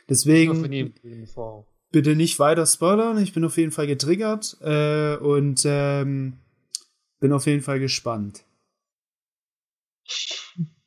[0.09, 0.63] Deswegen
[1.91, 3.19] bitte nicht weiter spoilern.
[3.19, 6.39] Ich bin auf jeden Fall getriggert äh, und ähm,
[7.21, 8.45] bin auf jeden Fall gespannt.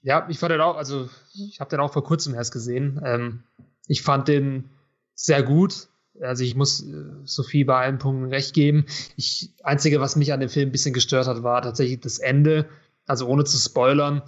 [0.02, 2.99] Ja, ich fand den auch, also ich habe den auch vor kurzem erst gesehen.
[3.06, 3.44] Ähm,
[3.88, 4.69] ich fand den
[5.14, 5.88] sehr gut.
[6.19, 8.86] Also ich muss äh, Sophie bei allen Punkten recht geben.
[9.15, 12.68] Ich, einzige, was mich an dem Film ein bisschen gestört hat, war tatsächlich das Ende.
[13.06, 14.22] Also ohne zu spoilern.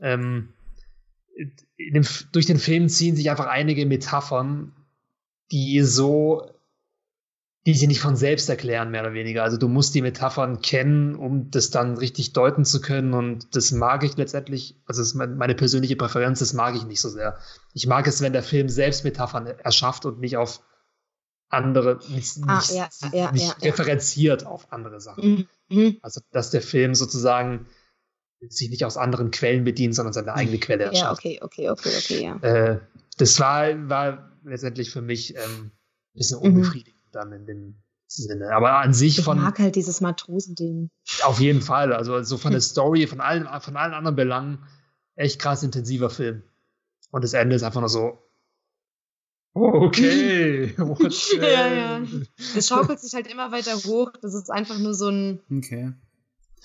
[0.00, 0.52] Ähm,
[1.78, 4.72] dem, durch den Film ziehen sich einfach einige Metaphern,
[5.50, 6.54] die so
[7.66, 9.42] die sich nicht von selbst erklären, mehr oder weniger.
[9.42, 13.14] Also du musst die Metaphern kennen, um das dann richtig deuten zu können.
[13.14, 17.00] Und das mag ich letztendlich, also das ist meine persönliche Präferenz, das mag ich nicht
[17.00, 17.38] so sehr.
[17.72, 20.60] Ich mag es, wenn der Film selbst Metaphern erschafft und nicht auf
[21.48, 25.48] andere, nicht, ah, nicht, ja, ja, nicht ja, referenziert auf andere Sachen.
[25.68, 25.96] Mhm.
[26.02, 27.66] Also dass der Film sozusagen
[28.46, 31.24] sich nicht aus anderen Quellen bedient, sondern seine eigene Quelle erschafft.
[31.24, 32.36] Ja, okay, okay, okay, okay, ja.
[32.42, 32.80] Äh,
[33.16, 35.70] das war, war letztendlich für mich ähm,
[36.14, 36.46] ein bisschen mhm.
[36.46, 37.12] unbefriedigend mhm.
[37.12, 37.74] dann in dem
[38.06, 38.54] Sinne.
[38.54, 39.38] Aber an sich ich von.
[39.38, 40.90] Ich mag halt dieses Matrosending.
[41.22, 41.92] Auf jeden Fall.
[41.92, 44.58] Also so von der Story, von allen, von allen anderen Belangen,
[45.16, 46.42] echt krass intensiver Film.
[47.10, 48.18] Und das Ende ist einfach nur so.
[49.54, 50.74] Okay.
[51.40, 52.02] ja, ja.
[52.54, 54.12] Das schaukelt sich halt immer weiter hoch.
[54.20, 55.40] Das ist einfach nur so ein.
[55.50, 55.92] Okay.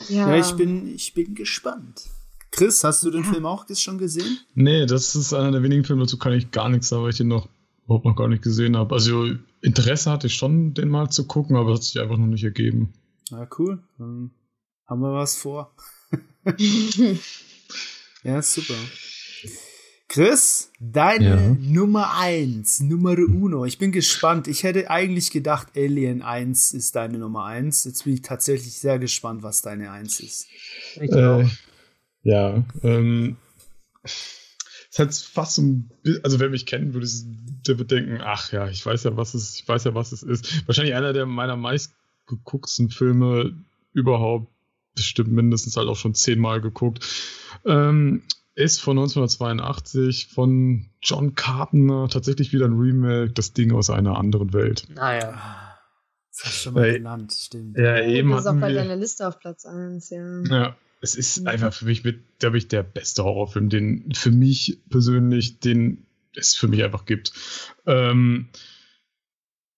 [0.07, 2.05] Ja, ja ich, bin, ich bin gespannt.
[2.51, 3.31] Chris, hast du den ja.
[3.31, 4.39] Film auch schon gesehen?
[4.55, 7.17] Nee, das ist einer der wenigen Filme, dazu kann ich gar nichts sagen, weil ich
[7.17, 7.47] den noch
[7.89, 8.93] überhaupt noch gar nicht gesehen habe.
[8.93, 9.25] Also
[9.61, 12.43] Interesse hatte ich schon, den mal zu gucken, aber es hat sich einfach noch nicht
[12.43, 12.93] ergeben.
[13.31, 14.29] Na cool, dann
[14.85, 15.73] haben wir was vor.
[18.23, 18.75] ja, super.
[20.07, 21.57] Chris, deine ja.
[21.59, 23.65] Nummer 1, Nummer uno.
[23.65, 24.47] Ich bin gespannt.
[24.47, 27.85] Ich hätte eigentlich gedacht, Alien 1 ist deine Nummer 1.
[27.85, 30.47] Jetzt bin ich tatsächlich sehr gespannt, was deine 1 ist.
[30.95, 31.45] Äh,
[32.21, 33.37] ja, ähm,
[34.91, 35.91] es hat fast so ein
[36.23, 37.07] also wer mich kennt, würde
[37.67, 40.23] der wird denken, ach ja, ich weiß ja, was es, ich weiß ja, was es
[40.23, 40.67] ist.
[40.67, 43.53] Wahrscheinlich einer der meiner meistgeguckten Filme
[43.93, 44.51] überhaupt,
[44.95, 47.05] bestimmt mindestens halt auch schon zehnmal geguckt.
[47.65, 48.23] Ähm,
[48.55, 54.53] ist von 1982 von John Carpenter, tatsächlich wieder ein Remake, das Ding aus einer anderen
[54.53, 54.87] Welt.
[54.89, 55.33] Naja.
[55.33, 55.79] Ah,
[56.31, 57.77] das hast du schon mal genannt, stimmt.
[57.77, 58.31] Ja, eben.
[58.31, 60.41] Das ist auch bei deiner Liste auf Platz 1, ja.
[60.43, 61.47] Ja, es ist mhm.
[61.47, 66.05] einfach für mich mit, glaube ich, der beste Horrorfilm, den für mich persönlich, den
[66.35, 67.33] es für mich einfach gibt.
[67.85, 68.49] Ähm,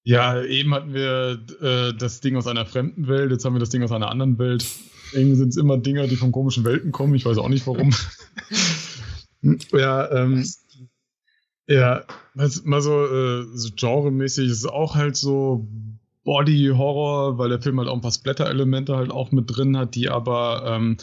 [0.04, 3.70] ja, eben hatten wir äh, das Ding aus einer fremden Welt, jetzt haben wir das
[3.70, 4.66] Ding aus einer anderen Welt.
[5.14, 7.14] Irgendwie sind es immer Dinger, die von komischen Welten kommen.
[7.16, 7.94] Ich weiß auch nicht warum.
[9.72, 10.46] ja, ähm,
[11.68, 12.04] ja,
[12.34, 15.68] mal so, äh, so genremäßig ist es auch halt so
[16.24, 20.10] Body-Horror, weil der Film halt auch ein paar Splatter-Elemente halt auch mit drin hat, die
[20.10, 20.98] aber, ähm,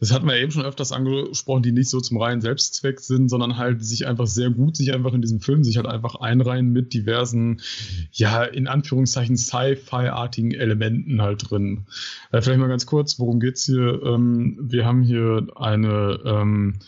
[0.00, 3.56] das hatten wir eben schon öfters angesprochen, die nicht so zum reinen Selbstzweck sind, sondern
[3.56, 6.94] halt sich einfach sehr gut, sich einfach in diesem Film sich halt einfach einreihen mit
[6.94, 7.60] diversen,
[8.12, 11.86] ja, in Anführungszeichen Sci-Fi-artigen Elementen halt drin.
[12.30, 14.00] Äh, vielleicht mal ganz kurz, worum geht's hier?
[14.04, 16.78] Ähm, wir haben hier eine, ähm,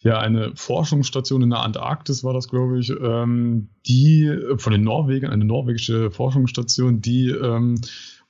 [0.00, 4.82] ja eine Forschungsstation in der Antarktis, war das, glaube ich, ähm, die äh, von den
[4.82, 7.80] Norwegern, eine norwegische Forschungsstation, die ähm,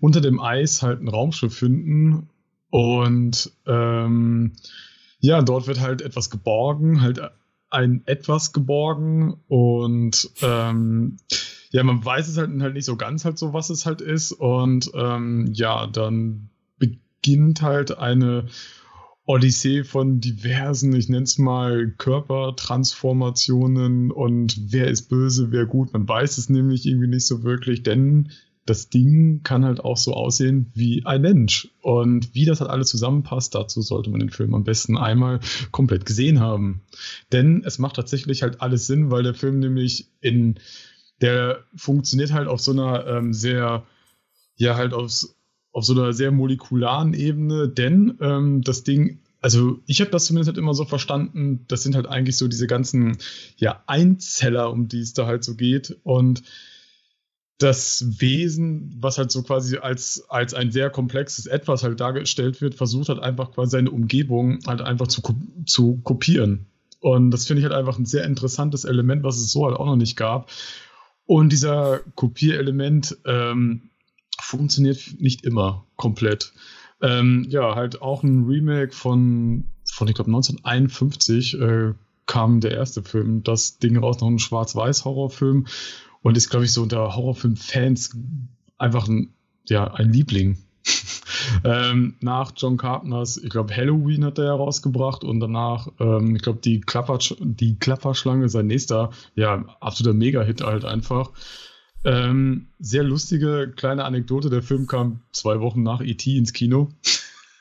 [0.00, 2.28] unter dem Eis halt ein Raumschiff finden
[2.70, 4.52] und ähm,
[5.20, 7.20] ja, dort wird halt etwas geborgen, halt
[7.70, 11.18] ein etwas geborgen und ähm,
[11.70, 14.32] ja, man weiß es halt, halt nicht so ganz halt so, was es halt ist
[14.32, 18.46] und ähm, ja, dann beginnt halt eine
[19.28, 25.92] Odyssee von diversen, ich nenne es mal, Körpertransformationen und wer ist böse, wer gut.
[25.92, 28.30] Man weiß es nämlich irgendwie nicht so wirklich, denn
[28.64, 31.68] das Ding kann halt auch so aussehen wie ein Mensch.
[31.82, 35.40] Und wie das halt alles zusammenpasst, dazu sollte man den Film am besten einmal
[35.72, 36.80] komplett gesehen haben.
[37.30, 40.54] Denn es macht tatsächlich halt alles Sinn, weil der Film nämlich in,
[41.20, 43.84] der funktioniert halt auf so einer ähm, sehr,
[44.56, 45.37] ja, halt aus,
[45.72, 50.48] auf so einer sehr molekularen Ebene, denn ähm, das Ding, also ich habe das zumindest
[50.48, 53.18] halt immer so verstanden, das sind halt eigentlich so diese ganzen
[53.56, 55.96] ja, Einzeller, um die es da halt so geht.
[56.02, 56.42] Und
[57.58, 62.74] das Wesen, was halt so quasi als, als ein sehr komplexes Etwas halt dargestellt wird,
[62.76, 65.22] versucht halt einfach quasi seine Umgebung halt einfach zu,
[65.66, 66.66] zu kopieren.
[67.00, 69.86] Und das finde ich halt einfach ein sehr interessantes Element, was es so halt auch
[69.86, 70.50] noch nicht gab.
[71.26, 73.90] Und dieser Kopierelement ähm,
[74.48, 76.54] funktioniert nicht immer komplett.
[77.02, 81.92] Ähm, ja, halt auch ein Remake von, von ich glaube, 1951 äh,
[82.24, 85.66] kam der erste Film, das Ding raus, noch ein Schwarz-Weiß-Horrorfilm
[86.22, 88.16] und ist, glaube ich, so unter Horrorfilm-Fans
[88.78, 89.34] einfach ein,
[89.68, 90.56] ja, ein Liebling.
[91.64, 96.60] ähm, nach John Carpenters, ich glaube, Halloween hat er herausgebracht und danach, ähm, ich glaube,
[96.64, 101.32] die, Klapper, die Klapperschlange, sein nächster, ja, absoluter Mega-Hit halt einfach.
[102.04, 104.50] Ähm, sehr lustige kleine Anekdote.
[104.50, 106.36] Der Film kam zwei Wochen nach E.T.
[106.36, 106.90] ins Kino.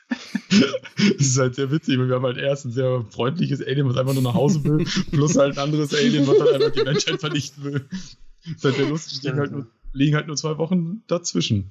[0.08, 3.96] das ist halt sehr witzig, weil wir haben halt erst ein sehr freundliches Alien, was
[3.96, 7.20] einfach nur nach Hause will, plus halt ein anderes Alien, was halt einfach die Menschheit
[7.20, 7.86] vernichten will.
[8.44, 11.70] Das ist halt sehr lustig, liegen halt, nur, liegen halt nur zwei Wochen dazwischen.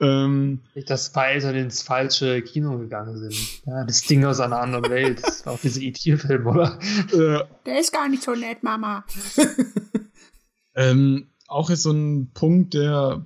[0.00, 3.36] Ähm, Nicht, dass zwei Eltern ins falsche Kino gegangen sind.
[3.66, 5.20] Ja, das Ding aus einer anderen Welt.
[5.22, 6.78] Das war auch dieser E.T.-Film, oder?
[7.12, 9.04] Äh, Der ist gar nicht so nett, Mama.
[10.74, 13.24] ähm, auch ist so ein Punkt, der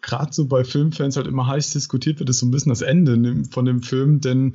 [0.00, 3.44] gerade so bei Filmfans halt immer heiß diskutiert wird, ist so ein bisschen das Ende
[3.50, 4.54] von dem Film, denn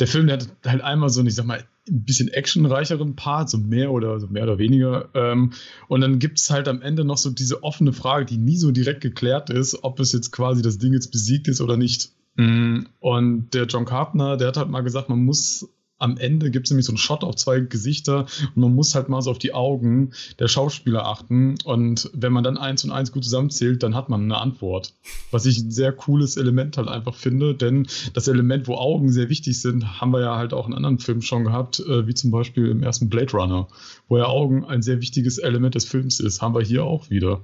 [0.00, 3.58] der Film, der hat halt einmal so, ich sag mal, ein bisschen actionreicheren Part, so
[3.58, 5.08] mehr oder so mehr oder weniger.
[5.14, 5.52] Ähm,
[5.88, 8.72] und dann gibt es halt am Ende noch so diese offene Frage, die nie so
[8.72, 12.10] direkt geklärt ist, ob es jetzt quasi das Ding jetzt besiegt ist oder nicht.
[12.34, 16.66] Mm, und der John Carpenter, der hat halt mal gesagt, man muss am Ende gibt
[16.66, 19.38] es nämlich so einen Shot auf zwei Gesichter und man muss halt mal so auf
[19.38, 21.56] die Augen der Schauspieler achten.
[21.64, 24.94] Und wenn man dann eins und eins gut zusammenzählt, dann hat man eine Antwort.
[25.30, 29.30] Was ich ein sehr cooles Element halt einfach finde, denn das Element, wo Augen sehr
[29.30, 32.30] wichtig sind, haben wir ja halt auch in anderen Filmen schon gehabt, äh, wie zum
[32.30, 33.68] Beispiel im ersten Blade Runner,
[34.08, 37.42] wo ja Augen ein sehr wichtiges Element des Films ist, haben wir hier auch wieder.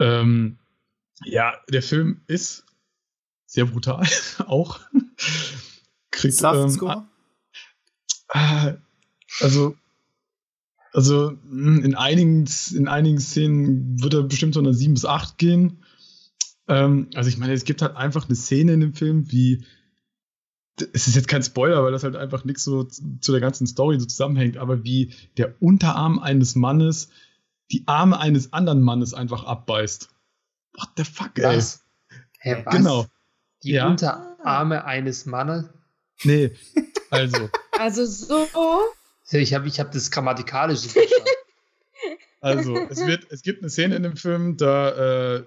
[0.00, 0.58] Ähm,
[1.24, 2.64] ja, der Film ist
[3.46, 4.06] sehr brutal,
[4.46, 4.80] auch.
[6.10, 7.06] Kriegt, ähm,
[9.40, 9.76] also,
[10.92, 15.38] also hm, in einigen, in einigen Szenen wird er bestimmt so eine 7 bis 8
[15.38, 15.84] gehen.
[16.68, 19.64] Ähm, also ich meine, es gibt halt einfach eine Szene in dem Film, wie
[20.92, 23.98] es ist jetzt kein Spoiler, weil das halt einfach nichts so zu der ganzen Story
[23.98, 27.08] so zusammenhängt, aber wie der Unterarm eines Mannes
[27.70, 30.08] die Arme eines anderen Mannes einfach abbeißt.
[30.74, 31.56] What the fuck, ey?
[31.56, 31.84] Was?
[32.38, 32.74] Hä, was?
[32.74, 33.06] Genau.
[33.62, 33.88] Die ja.
[33.88, 35.68] Unterarme eines Mannes?
[36.22, 36.52] Nee,
[37.10, 37.48] also.
[37.78, 38.46] Also so.
[39.30, 40.88] Ich habe ich hab das grammatikalisch
[42.40, 45.42] Also, es, wird, es gibt eine Szene in dem Film, da äh,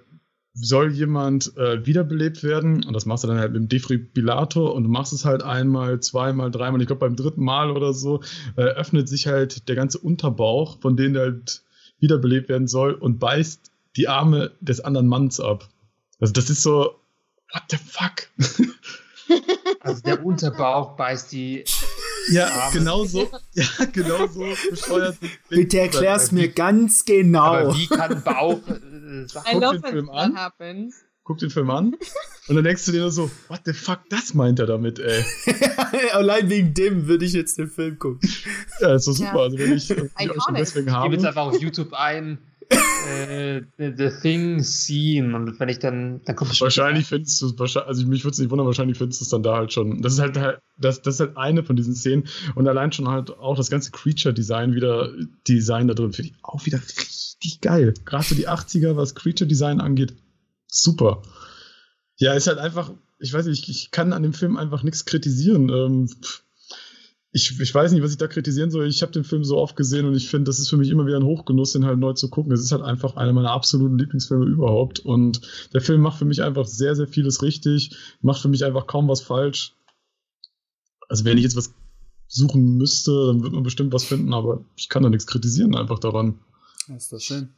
[0.54, 4.84] soll jemand äh, wiederbelebt werden und das machst du dann halt mit dem Defibrillator und
[4.84, 8.22] du machst es halt einmal, zweimal, dreimal, ich glaube beim dritten Mal oder so,
[8.58, 11.62] äh, öffnet sich halt der ganze Unterbauch, von dem der halt
[12.00, 15.70] wiederbelebt werden soll und beißt die Arme des anderen Manns ab.
[16.20, 16.96] Also das ist so,
[17.54, 18.28] what the fuck?
[19.82, 21.64] Also der Unterbauch beißt die.
[22.30, 22.74] Ja, Arme.
[22.74, 23.30] genau so.
[23.54, 25.18] Ja, genau so bescheuert.
[25.50, 27.44] Bitte erklär's mir ganz genau.
[27.44, 28.60] Aber wie kann Bauch.
[28.68, 30.36] Äh, guck den Film an.
[30.36, 31.04] Happens.
[31.24, 31.96] Guck den Film an.
[32.48, 35.24] Und dann denkst du dir nur so, what the fuck, das meint er damit, ey.
[36.14, 38.28] Allein wegen dem würde ich jetzt den Film gucken.
[38.80, 39.36] Ja, ist so super.
[39.36, 39.44] Ja.
[39.44, 41.10] Also wenn ich, wenn ich euch schon deswegen habe.
[41.10, 42.40] Gib jetzt einfach auf YouTube ein
[42.70, 48.06] äh, The Thing Scene und wenn ich dann, dann kommt Wahrscheinlich findest du es, also
[48.06, 50.02] mich würde es nicht wundern, wahrscheinlich findest du es dann da halt schon.
[50.02, 50.36] Das ist halt,
[50.78, 53.92] das, das ist halt eine von diesen Szenen und allein schon halt auch das ganze
[53.92, 55.12] Creature-Design wieder,
[55.48, 57.94] Design da drin finde ich auch wieder richtig geil.
[58.06, 60.16] Gerade so die 80er, was Creature-Design angeht,
[60.68, 61.24] super.
[62.18, 65.06] Ja, ist halt einfach, ich weiß nicht, ich, ich kann an dem Film einfach nichts
[65.06, 65.70] kritisieren.
[65.70, 66.10] Ähm,
[67.32, 68.88] ich, ich weiß nicht, was ich da kritisieren soll.
[68.88, 71.06] Ich habe den Film so oft gesehen und ich finde, das ist für mich immer
[71.06, 72.52] wieder ein Hochgenuss, den halt neu zu gucken.
[72.52, 75.00] Es ist halt einfach einer meiner absoluten Lieblingsfilme überhaupt.
[75.00, 75.42] Und
[75.74, 79.08] der Film macht für mich einfach sehr, sehr vieles richtig, macht für mich einfach kaum
[79.08, 79.76] was falsch.
[81.08, 81.74] Also wenn ich jetzt was
[82.28, 86.00] suchen müsste, dann wird man bestimmt was finden, aber ich kann da nichts kritisieren einfach
[86.00, 86.40] daran.
[86.88, 87.50] Das ist das schön.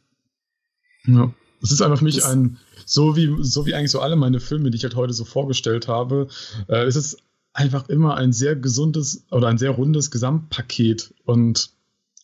[1.05, 1.33] Ja.
[1.61, 4.39] Es ist einfach für mich das ein, so wie, so wie eigentlich so alle meine
[4.39, 6.27] Filme, die ich halt heute so vorgestellt habe,
[6.67, 7.17] äh, ist es
[7.53, 11.13] einfach immer ein sehr gesundes oder ein sehr rundes Gesamtpaket.
[11.25, 11.71] Und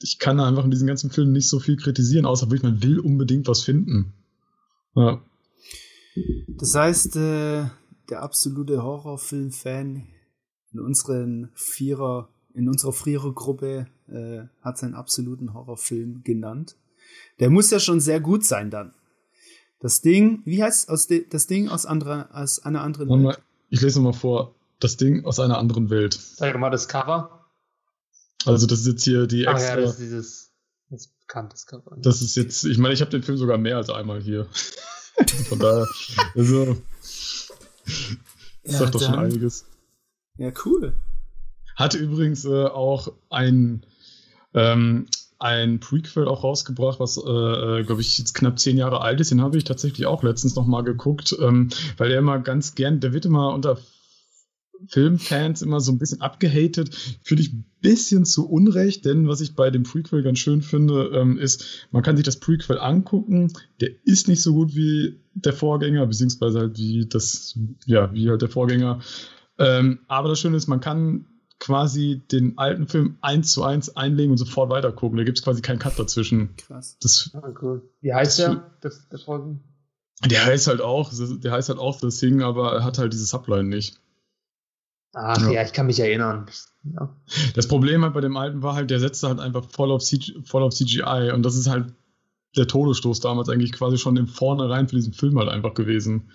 [0.02, 3.00] ich kann einfach in diesen ganzen Filmen nicht so viel kritisieren, außer wirklich, man will
[3.00, 4.14] unbedingt was finden.
[4.96, 5.22] Ja.
[6.48, 7.66] Das heißt, äh,
[8.10, 10.08] der absolute Horrorfilm-Fan
[10.74, 16.76] in unseren Vierer, in unserer Vierergruppe äh, hat seinen absoluten Horrorfilm genannt.
[17.40, 18.94] Der muss ja schon sehr gut sein dann.
[19.80, 23.42] Das Ding, wie heißt aus de, das Ding aus anderer, aus einer anderen Welt?
[23.70, 26.14] Ich lese mal vor das Ding aus einer anderen Welt.
[26.14, 27.46] Sag mal das Cover.
[28.46, 29.74] Also das ist jetzt hier die extra.
[29.74, 30.52] Ah, ja, das ist dieses
[30.90, 31.98] das bekanntes Cover.
[31.98, 34.48] Das ist jetzt, ich meine, ich habe den Film sogar mehr als einmal hier.
[35.50, 35.88] Von daher,
[36.36, 36.78] also,
[37.86, 38.18] das
[38.64, 39.66] ja, sagt doch schon einiges.
[40.38, 40.96] Ja, cool.
[41.76, 43.86] Hatte übrigens äh, auch ein
[44.54, 45.08] ähm,
[45.40, 49.32] ein Prequel auch rausgebracht, was, äh, äh glaube ich, jetzt knapp zehn Jahre alt ist.
[49.32, 53.00] Den habe ich tatsächlich auch letztens noch mal geguckt, ähm, weil der immer ganz gern,
[53.00, 53.78] der wird immer unter
[54.88, 56.96] Filmfans immer so ein bisschen abgehatet.
[57.24, 61.12] Finde ich ein bisschen zu Unrecht, denn was ich bei dem Prequel ganz schön finde,
[61.14, 63.52] ähm, ist, man kann sich das Prequel angucken.
[63.82, 68.42] Der ist nicht so gut wie der Vorgänger, beziehungsweise halt wie das, ja, wie halt
[68.42, 69.00] der Vorgänger.
[69.58, 71.26] Ähm, aber das Schöne ist, man kann
[71.60, 75.18] quasi den alten Film eins zu eins einlegen und sofort weiter gucken.
[75.18, 76.56] Da gibt es quasi keinen Cut dazwischen.
[76.58, 76.98] Krass.
[77.02, 77.90] Das, ah, cool.
[78.02, 79.64] Wie heißt der, der, der Folgen?
[80.26, 83.26] Der heißt halt auch, der heißt halt auch The Thing, aber er hat halt diese
[83.26, 84.00] Subline nicht.
[85.14, 85.52] Ach ja.
[85.52, 86.48] ja, ich kann mich erinnern.
[86.84, 87.16] Ja.
[87.56, 90.34] Das Problem halt bei dem alten war halt, der setzte halt einfach voll auf, CG,
[90.44, 91.94] voll auf CGI und das ist halt
[92.56, 96.32] der Todesstoß damals eigentlich quasi schon im Vornherein für diesen Film halt einfach gewesen.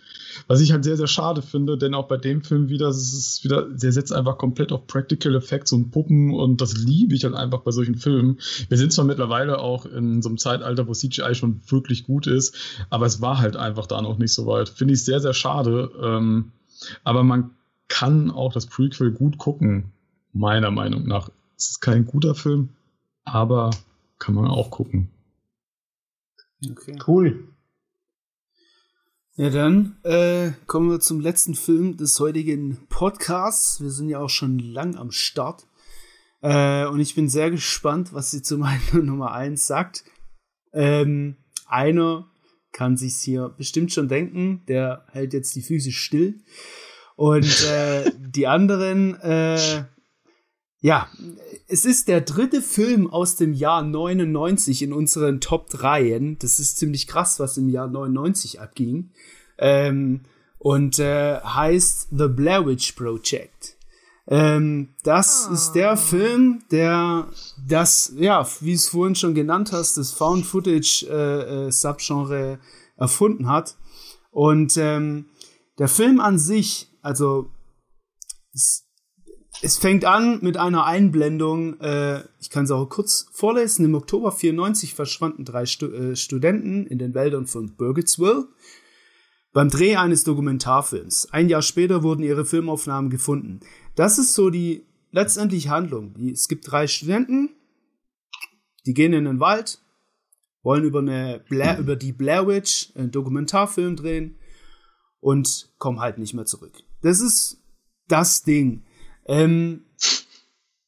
[0.47, 3.45] Was ich halt sehr, sehr schade finde, denn auch bei dem Film wieder, es ist
[3.45, 7.35] wieder, der setzt einfach komplett auf Practical Effects und Puppen und das liebe ich halt
[7.35, 8.39] einfach bei solchen Filmen.
[8.69, 12.57] Wir sind zwar mittlerweile auch in so einem Zeitalter, wo CGI schon wirklich gut ist,
[12.89, 14.69] aber es war halt einfach da noch nicht so weit.
[14.69, 15.91] Finde ich sehr, sehr schade.
[16.01, 16.53] Ähm,
[17.05, 17.51] aber man
[17.93, 19.93] kann auch das Prequel gut gucken,
[20.33, 21.29] meiner Meinung nach.
[21.59, 22.71] Es ist kein guter Film,
[23.23, 23.69] aber
[24.19, 25.11] kann man auch gucken.
[26.71, 26.99] Okay.
[27.07, 27.49] Cool.
[29.35, 33.83] Ja, dann äh, kommen wir zum letzten Film des heutigen Podcasts.
[33.83, 35.67] Wir sind ja auch schon lang am Start.
[36.41, 40.05] Äh, und ich bin sehr gespannt, was sie zu meiner Nummer 1 sagt.
[40.73, 41.37] Ähm,
[41.67, 42.27] einer
[42.73, 46.41] kann sich hier bestimmt schon denken, der hält jetzt die Füße still.
[47.17, 49.85] Und äh, die anderen, äh,
[50.81, 51.09] ja,
[51.69, 56.37] es ist der dritte Film aus dem Jahr 99 in unseren Top 3.
[56.39, 59.11] Das ist ziemlich krass, was im Jahr 99 abging.
[59.59, 60.23] Ähm,
[60.59, 63.77] und äh, heißt The Blair Witch Project.
[64.29, 65.55] Ähm, das oh.
[65.55, 67.27] ist der Film, der
[67.67, 72.61] das, ja, wie es vorhin schon genannt hast, das Found Footage äh, äh, Subgenre
[72.97, 73.77] erfunden hat.
[74.31, 75.27] Und ähm,
[75.79, 77.51] der Film an sich, also
[78.55, 78.89] es,
[79.61, 83.85] es fängt an mit einer Einblendung, äh, ich kann es auch kurz vorlesen.
[83.85, 88.49] Im Oktober 94 verschwanden drei Stu äh, Studenten in den Wäldern von Burgittsville
[89.53, 91.29] beim Dreh eines Dokumentarfilms.
[91.31, 93.61] Ein Jahr später wurden ihre Filmaufnahmen gefunden.
[93.95, 96.15] Das ist so die letztendliche Handlung.
[96.15, 97.51] Die, es gibt drei Studenten,
[98.87, 99.83] die gehen in den Wald,
[100.63, 104.39] wollen über, eine Blair, über die Blair Witch einen Dokumentarfilm drehen
[105.21, 106.83] und kommen halt nicht mehr zurück.
[107.03, 107.59] Das ist
[108.09, 108.85] das Ding.
[109.27, 109.85] Ähm,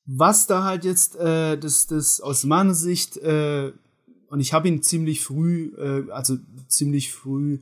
[0.07, 3.73] was da halt jetzt, äh, das, das aus meiner Sicht, äh,
[4.29, 6.37] und ich habe ihn ziemlich früh, äh, also
[6.69, 7.61] ziemlich früh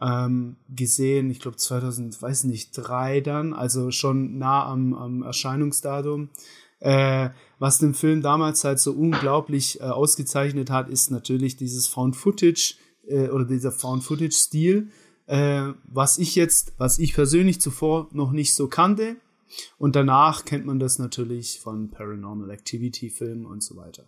[0.00, 6.30] ähm, gesehen, ich glaube 2000, weiß nicht, drei dann, also schon nah am, am Erscheinungsdatum.
[6.80, 12.16] Äh, was den Film damals halt so unglaublich äh, ausgezeichnet hat, ist natürlich dieses Found
[12.16, 12.74] Footage
[13.06, 14.88] äh, oder dieser Found Footage Stil,
[15.26, 19.16] äh, was ich jetzt, was ich persönlich zuvor noch nicht so kannte.
[19.78, 24.04] Und danach kennt man das natürlich von Paranormal Activity Filmen und so weiter.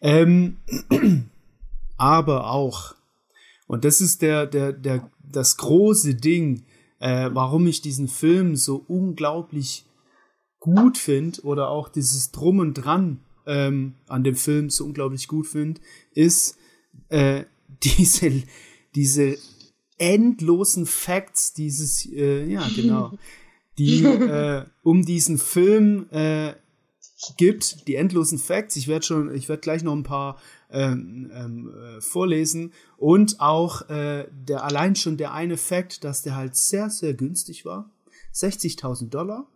[0.00, 0.58] Ähm,
[1.96, 2.94] aber auch,
[3.66, 6.64] und das ist der, der, der, das große Ding,
[6.98, 9.84] äh, warum ich diesen Film so unglaublich
[10.60, 15.46] gut finde oder auch dieses Drum und Dran ähm, an dem Film so unglaublich gut
[15.46, 15.80] finde,
[16.12, 16.56] ist
[17.08, 17.44] äh,
[17.82, 18.42] diese,
[18.94, 19.36] diese
[20.00, 23.12] endlosen Facts, dieses, äh, ja, genau,
[23.78, 26.54] die äh, um diesen Film äh,
[27.36, 28.76] gibt, die endlosen Facts.
[28.76, 30.40] Ich werde schon, ich werde gleich noch ein paar
[30.70, 36.36] ähm, ähm, äh, vorlesen und auch äh, der allein schon der eine Fact, dass der
[36.36, 37.90] halt sehr sehr günstig war,
[38.34, 39.48] 60.000 Dollar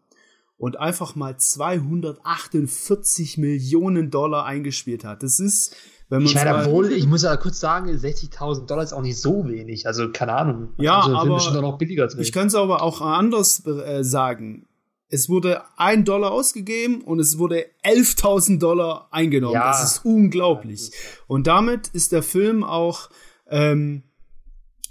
[0.58, 5.22] und einfach mal 248 Millionen Dollar eingespielt hat.
[5.22, 5.74] Das ist
[6.20, 9.86] ich meine, obwohl, ich muss ja kurz sagen, 60.000 Dollar ist auch nicht so wenig.
[9.86, 10.68] Also, keine Ahnung.
[10.78, 14.66] Ja, also, aber schon noch billiger ich kann es aber auch anders äh, sagen.
[15.08, 19.54] Es wurde ein Dollar ausgegeben und es wurde 11.000 Dollar eingenommen.
[19.54, 19.68] Ja.
[19.68, 20.90] Das ist unglaublich.
[21.26, 23.10] Und damit ist der Film auch
[23.48, 24.02] ähm,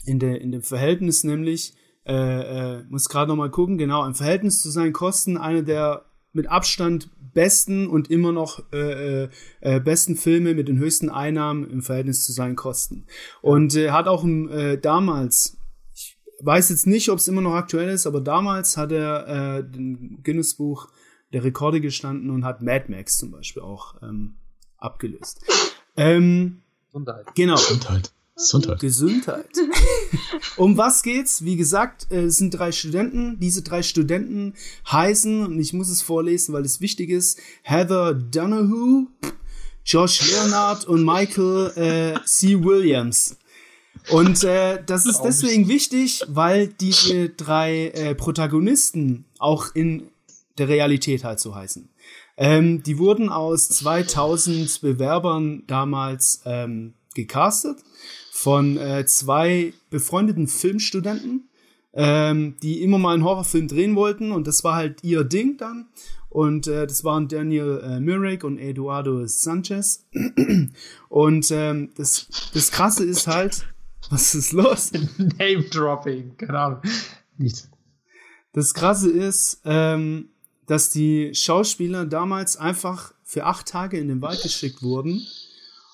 [0.06, 1.74] in, der, in dem Verhältnis nämlich,
[2.06, 6.06] äh, äh, muss gerade noch mal gucken, genau, im Verhältnis zu seinen Kosten einer der
[6.34, 9.30] mit Abstand besten und immer noch äh, äh,
[9.62, 13.06] äh, besten Filme mit den höchsten Einnahmen im Verhältnis zu seinen Kosten.
[13.42, 15.58] Und äh, hat auch äh, damals,
[15.94, 19.64] ich weiß jetzt nicht, ob es immer noch aktuell ist, aber damals hat er äh,
[19.64, 20.90] den Guinness-Buch
[21.32, 24.36] der Rekorde gestanden und hat Mad Max zum Beispiel auch ähm,
[24.78, 25.42] abgelöst.
[25.95, 27.28] Ähm, Gesundheit.
[27.36, 27.53] Genau.
[27.53, 28.12] Gesundheit.
[28.36, 28.80] Gesundheit.
[28.80, 29.50] Gesundheit.
[30.58, 31.44] um was geht's?
[31.44, 33.40] Wie gesagt, es sind drei Studenten.
[33.40, 34.56] Diese drei Studenten
[34.92, 39.08] heißen, und ich muss es vorlesen, weil es wichtig ist, Heather Donahue,
[39.86, 42.64] Josh Leonard und Michael äh, C.
[42.64, 43.38] Williams.
[44.10, 50.10] Und äh, das ist deswegen wichtig, weil diese drei äh, Protagonisten auch in
[50.58, 51.90] der Realität halt so heißen.
[52.36, 57.78] Ähm, die wurden aus 2000 Bewerbern damals ähm, gecastet
[58.36, 61.50] von äh, zwei befreundeten Filmstudenten,
[61.94, 65.88] ähm, die immer mal einen Horrorfilm drehen wollten und das war halt ihr Ding dann.
[66.30, 70.08] Und äh, das waren Daniel äh, Murray und Eduardo Sanchez.
[71.10, 73.68] und ähm, das, das Krasse ist halt,
[74.10, 74.92] was ist los?
[75.38, 76.82] Name Dropping, keine Ahnung.
[77.38, 77.70] Nichts.
[78.52, 80.30] Das Krasse ist, ähm,
[80.66, 85.22] dass die Schauspieler damals einfach für acht Tage in den Wald geschickt wurden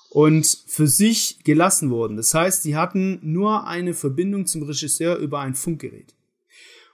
[0.10, 2.18] und für sich gelassen wurden.
[2.18, 6.16] Das heißt, die hatten nur eine Verbindung zum Regisseur über ein Funkgerät.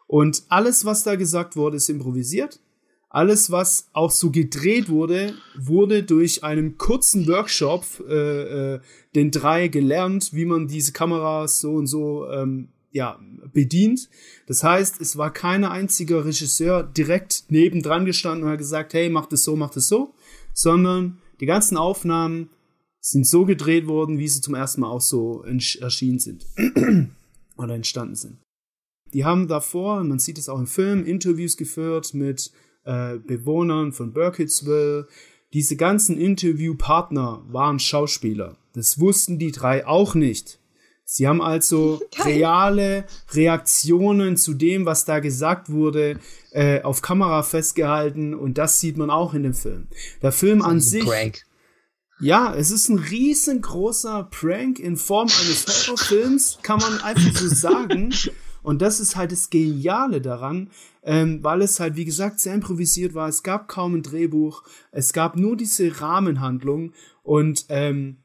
[0.07, 2.59] Und alles, was da gesagt wurde, ist improvisiert.
[3.09, 8.79] Alles, was auch so gedreht wurde, wurde durch einen kurzen Workshop äh, äh,
[9.15, 13.19] den drei gelernt, wie man diese Kameras so und so ähm, ja,
[13.53, 14.09] bedient.
[14.47, 19.27] Das heißt, es war kein einziger Regisseur direkt nebendran gestanden und hat gesagt, hey, mach
[19.27, 20.13] das so, mach das so,
[20.53, 22.49] sondern die ganzen Aufnahmen
[23.05, 26.47] sind so gedreht worden, wie sie zum ersten Mal auch so erschienen sind
[27.57, 28.37] oder entstanden sind.
[29.13, 32.51] Die haben davor, man sieht es auch im Film, Interviews geführt mit
[32.83, 35.07] äh, Bewohnern von Burkittsville.
[35.53, 38.57] Diese ganzen Interviewpartner waren Schauspieler.
[38.73, 40.59] Das wussten die drei auch nicht.
[41.05, 46.19] Sie haben also reale Reaktionen zu dem, was da gesagt wurde,
[46.51, 49.87] äh, auf Kamera festgehalten und das sieht man auch in dem Film.
[50.23, 51.05] Der Film an sich.
[51.05, 51.44] Prank.
[52.19, 58.13] Ja, es ist ein riesengroßer Prank in Form eines Horrorfilms, kann man einfach so sagen.
[58.63, 60.71] Und das ist halt das Geniale daran,
[61.03, 63.27] ähm, weil es halt, wie gesagt, sehr improvisiert war.
[63.27, 68.17] Es gab kaum ein Drehbuch, es gab nur diese Rahmenhandlung und ähm,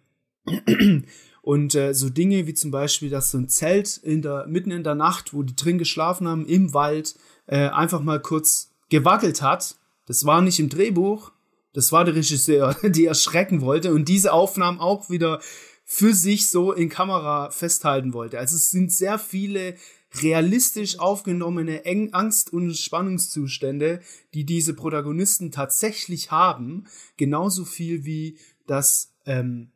[1.43, 4.85] und äh, so Dinge wie zum Beispiel, dass so ein Zelt in der, mitten in
[4.85, 9.77] der Nacht, wo die drin geschlafen haben, im Wald, äh, einfach mal kurz gewackelt hat.
[10.07, 11.33] Das war nicht im Drehbuch,
[11.73, 15.41] das war der Regisseur, die erschrecken wollte und diese Aufnahmen auch wieder
[15.85, 18.39] für sich so in Kamera festhalten wollte.
[18.39, 19.75] Also es sind sehr viele
[20.23, 24.01] realistisch aufgenommene Eng Angst- und Spannungszustände,
[24.35, 29.71] die diese Protagonisten tatsächlich haben, genauso viel wie das, ähm,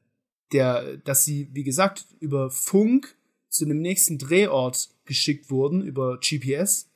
[0.52, 3.16] der, dass sie, wie gesagt, über Funk
[3.48, 6.88] zu einem nächsten Drehort geschickt wurden, über GPS,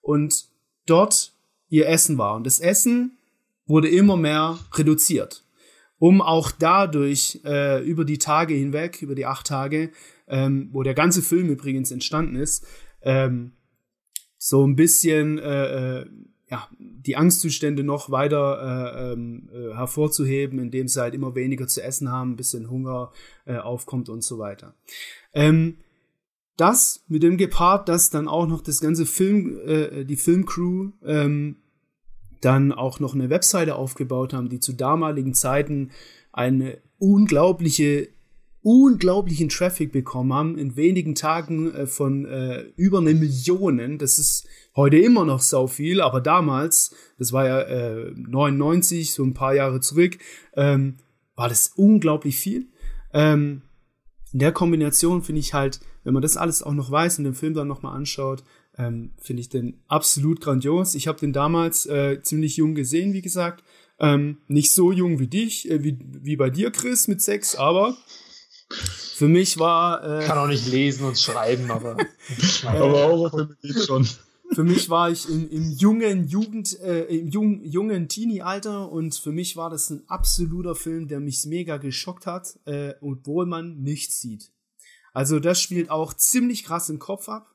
[0.00, 0.48] und
[0.86, 1.32] dort
[1.68, 2.36] ihr Essen war.
[2.36, 3.18] Und das Essen
[3.66, 5.44] wurde immer mehr reduziert,
[5.98, 9.90] um auch dadurch äh, über die Tage hinweg, über die acht Tage,
[10.28, 12.66] ähm, wo der ganze Film übrigens entstanden ist,
[13.02, 13.52] ähm,
[14.38, 16.06] so ein bisschen äh, äh,
[16.50, 18.60] ja, die Angstzustände noch weiter
[19.00, 23.12] äh, ähm, äh, hervorzuheben, indem sie halt immer weniger zu essen haben, ein bisschen Hunger
[23.46, 24.74] äh, aufkommt und so weiter.
[25.32, 25.78] Ähm,
[26.56, 31.56] das mit dem gepaart, dass dann auch noch das ganze Film, äh, die Filmcrew ähm,
[32.44, 35.90] dann auch noch eine Webseite aufgebaut haben, die zu damaligen Zeiten
[36.32, 38.08] eine unglaubliche
[38.64, 43.98] unglaublichen Traffic bekommen haben, in wenigen Tagen äh, von äh, über eine Million.
[43.98, 49.22] Das ist heute immer noch so viel, aber damals, das war ja äh, 99, so
[49.22, 50.16] ein paar Jahre zurück,
[50.54, 50.96] ähm,
[51.36, 52.68] war das unglaublich viel.
[53.12, 53.60] Ähm,
[54.32, 57.34] in der Kombination finde ich halt, wenn man das alles auch noch weiß und den
[57.34, 58.44] Film dann nochmal anschaut,
[58.78, 60.94] ähm, finde ich den absolut grandios.
[60.94, 63.62] Ich habe den damals äh, ziemlich jung gesehen, wie gesagt.
[64.00, 67.96] Ähm, nicht so jung wie dich, äh, wie, wie bei dir, Chris, mit sechs, aber
[69.14, 70.20] für mich war.
[70.22, 71.96] Äh, Kann auch nicht lesen und schreiben, aber.
[72.66, 74.08] aber Horrorfilme geht schon.
[74.52, 79.32] Für mich war ich im, im jungen Jugend, äh, im jungen, jungen Teenie-Alter und für
[79.32, 84.20] mich war das ein absoluter Film, der mich mega geschockt hat, äh, obwohl man nichts
[84.20, 84.50] sieht.
[85.12, 87.53] Also das spielt auch ziemlich krass im Kopf ab.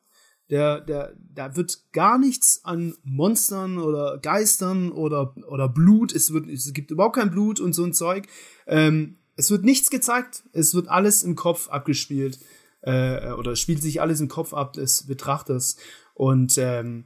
[0.50, 6.14] Der, der, da wird gar nichts an Monstern oder Geistern oder, oder Blut.
[6.14, 8.28] Es wird, es gibt überhaupt kein Blut und so ein Zeug.
[8.66, 12.40] Ähm, es wird nichts gezeigt, es wird alles im Kopf abgespielt
[12.82, 15.78] äh, oder spielt sich alles im Kopf ab des Betrachters.
[16.14, 17.06] Und ähm,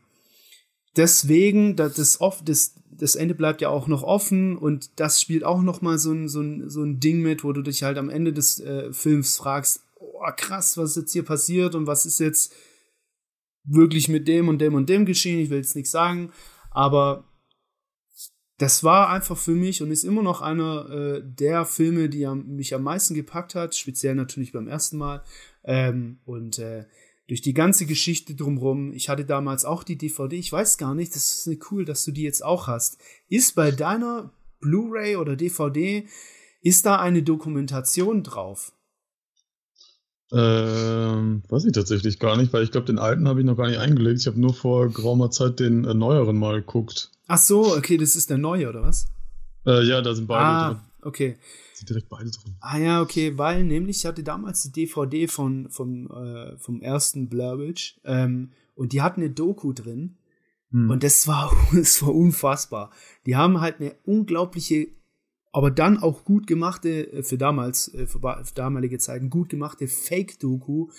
[0.96, 5.44] deswegen, das, das, oft, das, das Ende bleibt ja auch noch offen und das spielt
[5.44, 7.98] auch noch mal so ein, so ein, so ein Ding mit, wo du dich halt
[7.98, 12.06] am Ende des äh, Films fragst, oh krass, was ist jetzt hier passiert und was
[12.06, 12.54] ist jetzt
[13.64, 15.40] wirklich mit dem und dem und dem geschehen.
[15.40, 16.32] Ich will jetzt nichts sagen,
[16.72, 17.26] aber
[18.58, 22.56] das war einfach für mich und ist immer noch einer äh, der Filme, die am,
[22.56, 25.24] mich am meisten gepackt hat, speziell natürlich beim ersten Mal.
[25.64, 26.86] Ähm, und äh,
[27.28, 31.16] durch die ganze Geschichte drumherum, ich hatte damals auch die DVD, ich weiß gar nicht,
[31.16, 32.98] das ist cool, dass du die jetzt auch hast.
[33.28, 36.06] Ist bei deiner Blu-ray oder DVD,
[36.62, 38.72] ist da eine Dokumentation drauf?
[40.36, 43.68] Ähm, weiß ich tatsächlich gar nicht, weil ich glaube, den alten habe ich noch gar
[43.68, 44.20] nicht eingelegt.
[44.20, 47.12] Ich habe nur vor geraumer Zeit den äh, neueren mal geguckt.
[47.28, 49.06] Ach so, okay, das ist der neue, oder was?
[49.66, 50.82] Äh, ja, da sind beide ah, drin.
[51.04, 51.38] okay.
[51.76, 52.56] Sind direkt beide drin.
[52.62, 57.30] Ah ja, okay, weil nämlich ich hatte damals die DVD von, vom, äh, vom ersten
[57.30, 60.18] Blair Witch ähm, und die hatten eine Doku drin
[60.72, 60.90] hm.
[60.90, 62.90] und das war, das war unfassbar.
[63.28, 64.88] Die haben halt eine unglaubliche
[65.54, 68.20] aber dann auch gut gemachte, äh, für damals, äh, für,
[68.56, 70.90] damalige Zeiten, gut gemachte Fake-Doku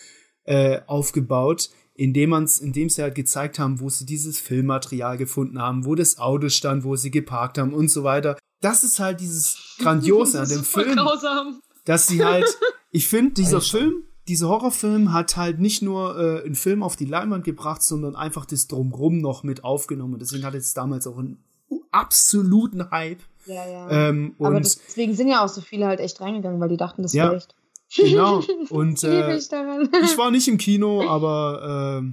[0.45, 5.85] äh, aufgebaut, indem man's, indem sie halt gezeigt haben, wo sie dieses Filmmaterial gefunden haben,
[5.85, 8.39] wo das Auto stand, wo sie geparkt haben und so weiter.
[8.61, 10.97] Das ist halt dieses Grandiose an dem Film.
[10.97, 11.61] Grausam.
[11.85, 12.47] dass sie halt,
[12.91, 17.05] ich finde, dieser Film, dieser Horrorfilm hat halt nicht nur äh, einen Film auf die
[17.05, 20.19] Leinwand gebracht, sondern einfach das Drumrum noch mit aufgenommen.
[20.19, 21.45] Deswegen hat es damals auch einen
[21.91, 23.21] absoluten Hype.
[23.47, 24.09] Ja, ja.
[24.09, 27.13] Ähm, Aber deswegen sind ja auch so viele halt echt reingegangen, weil die dachten, das
[27.13, 27.25] Ja.
[27.25, 27.55] wäre echt.
[27.97, 28.43] genau.
[28.71, 32.13] Und äh, ich war nicht im Kino, aber äh,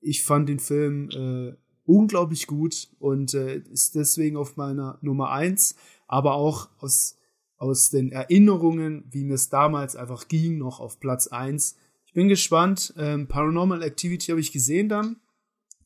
[0.00, 5.76] ich fand den Film äh, unglaublich gut und äh, ist deswegen auf meiner Nummer eins,
[6.06, 7.16] aber auch aus,
[7.56, 11.76] aus den Erinnerungen, wie mir es damals einfach ging, noch auf Platz eins.
[12.06, 12.92] Ich bin gespannt.
[12.98, 15.16] Ähm, Paranormal Activity habe ich gesehen dann.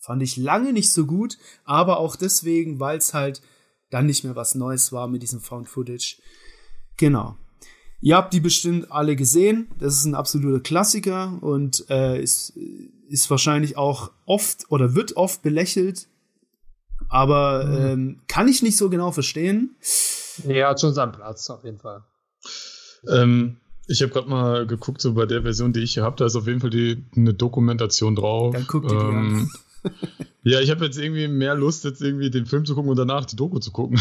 [0.01, 3.43] Fand ich lange nicht so gut, aber auch deswegen, weil es halt
[3.91, 6.17] dann nicht mehr was Neues war mit diesem Found Footage.
[6.97, 7.37] Genau.
[8.01, 9.69] Ihr habt die bestimmt alle gesehen.
[9.79, 12.53] Das ist ein absoluter Klassiker und äh, ist,
[13.09, 16.09] ist wahrscheinlich auch oft oder wird oft belächelt.
[17.09, 19.77] Aber ähm, kann ich nicht so genau verstehen.
[20.47, 22.03] Ja, hat schon seinen Platz, auf jeden Fall.
[23.09, 23.57] Ähm,
[23.87, 26.37] ich habe gerade mal geguckt, so bei der Version, die ich hier habe, da ist
[26.37, 28.55] auf jeden Fall die, eine Dokumentation drauf.
[28.55, 29.51] Dann guck dir die ähm,
[30.43, 33.25] Ja, ich habe jetzt irgendwie mehr Lust, jetzt irgendwie den Film zu gucken und danach
[33.25, 33.99] die Doku zu gucken.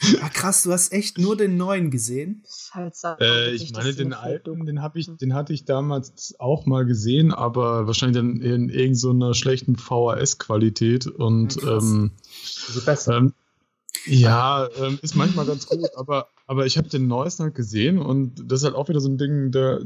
[0.00, 2.44] Ja, krass, du hast echt nur den neuen gesehen.
[2.70, 6.64] Halt Äh, ich meine, so den alten, den, hab ich, den hatte ich damals auch
[6.64, 12.12] mal gesehen, aber wahrscheinlich dann in irgendeiner schlechten VHS-Qualität und Ja, ähm,
[12.68, 13.16] Also besser.
[13.16, 13.32] ähm,
[14.06, 18.50] ja, ähm, ist manchmal ganz gut, aber, aber ich habe den neuesten halt gesehen und
[18.50, 19.80] das ist halt auch wieder so ein Ding, der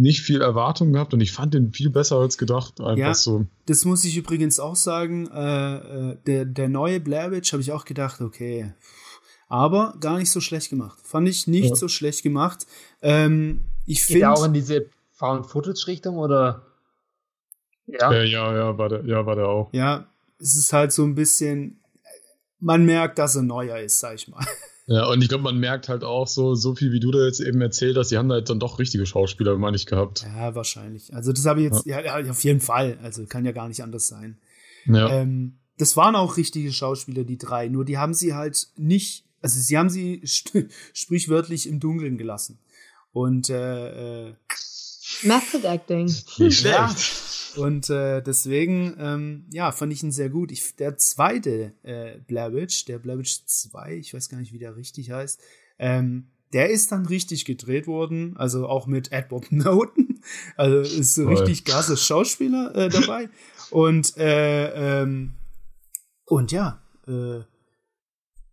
[0.00, 2.80] nicht viel Erwartung gehabt und ich fand den viel besser als gedacht.
[2.80, 3.14] Einfach Ja.
[3.14, 3.46] so.
[3.66, 5.28] Das muss ich übrigens auch sagen.
[5.28, 5.76] Äh,
[6.12, 8.72] äh, der, der neue Blair Witch habe ich auch gedacht, okay.
[9.48, 10.98] Aber gar nicht so schlecht gemacht.
[11.02, 11.74] Fand ich nicht Ja.
[11.76, 12.66] so schlecht gemacht.
[13.02, 14.30] Ähm, ich finde.
[14.30, 16.62] auch in diese Found-Footage-Richtung oder?
[17.86, 18.12] Ja.
[18.12, 19.68] Äh, ja, ja, war der, ja, war der auch.
[19.72, 20.06] Ja,
[20.38, 21.80] es ist halt so ein bisschen,
[22.60, 24.46] man merkt, dass er neuer ist, sag ich mal.
[24.86, 27.40] Ja, und ich glaube, man merkt halt auch so, so viel wie du da jetzt
[27.40, 30.22] eben erzählt hast, die haben da jetzt dann doch richtige Schauspieler, meine ich, gehabt.
[30.22, 31.14] Ja, wahrscheinlich.
[31.14, 32.00] Also das habe ich jetzt, ja.
[32.00, 32.98] ja, auf jeden Fall.
[33.02, 34.38] Also kann ja gar nicht anders sein.
[34.86, 35.08] Ja.
[35.10, 37.68] Ähm, das waren auch richtige Schauspieler, die drei.
[37.68, 42.58] Nur die haben sie halt nicht, also sie haben sie st- sprichwörtlich im Dunkeln gelassen.
[43.12, 44.34] Und äh, äh,
[45.22, 46.06] Method Acting.
[46.38, 47.39] Nicht ja, schlecht.
[47.56, 50.52] Und äh, deswegen, ähm, ja, fand ich ihn sehr gut.
[50.52, 54.58] Ich, der zweite äh, Blair Witch, der Blair Witch 2, ich weiß gar nicht, wie
[54.58, 55.40] der richtig heißt,
[55.78, 60.20] ähm, der ist dann richtig gedreht worden, also auch mit Edward Norton.
[60.56, 63.28] Also ist so richtig klasse Schauspieler äh, dabei.
[63.70, 65.34] Und, äh, ähm,
[66.26, 67.40] und ja, äh,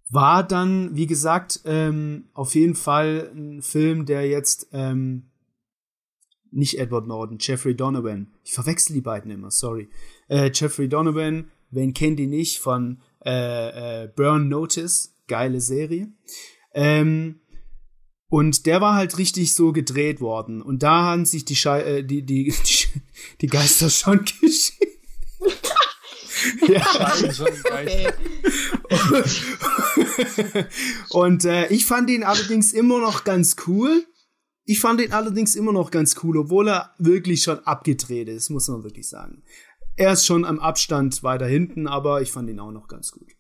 [0.09, 5.29] war dann, wie gesagt, ähm, auf jeden Fall ein Film, der jetzt ähm,
[6.51, 8.27] nicht Edward Norton, Jeffrey Donovan.
[8.43, 9.89] Ich verwechsel die beiden immer, sorry.
[10.27, 16.11] Äh, Jeffrey Donovan, wen kennt ihn nicht, von äh, äh, Burn Notice, geile Serie.
[16.73, 17.41] Ähm,
[18.29, 20.61] und der war halt richtig so gedreht worden.
[20.61, 23.01] Und da haben sich die, Schei äh, die, die, die,
[23.41, 24.93] die Geister schon geschieden.
[26.67, 27.13] ja.
[27.69, 28.07] Okay.
[31.09, 34.05] Und äh, ich fand ihn allerdings immer noch ganz cool.
[34.69, 38.67] Ich fand ihn allerdings immer noch ganz cool, obwohl er wirklich schon abgedreht ist, muss
[38.67, 39.41] man wirklich sagen.
[39.95, 43.31] Er ist schon am Abstand weiter hinten, aber ich fand ihn auch noch ganz gut.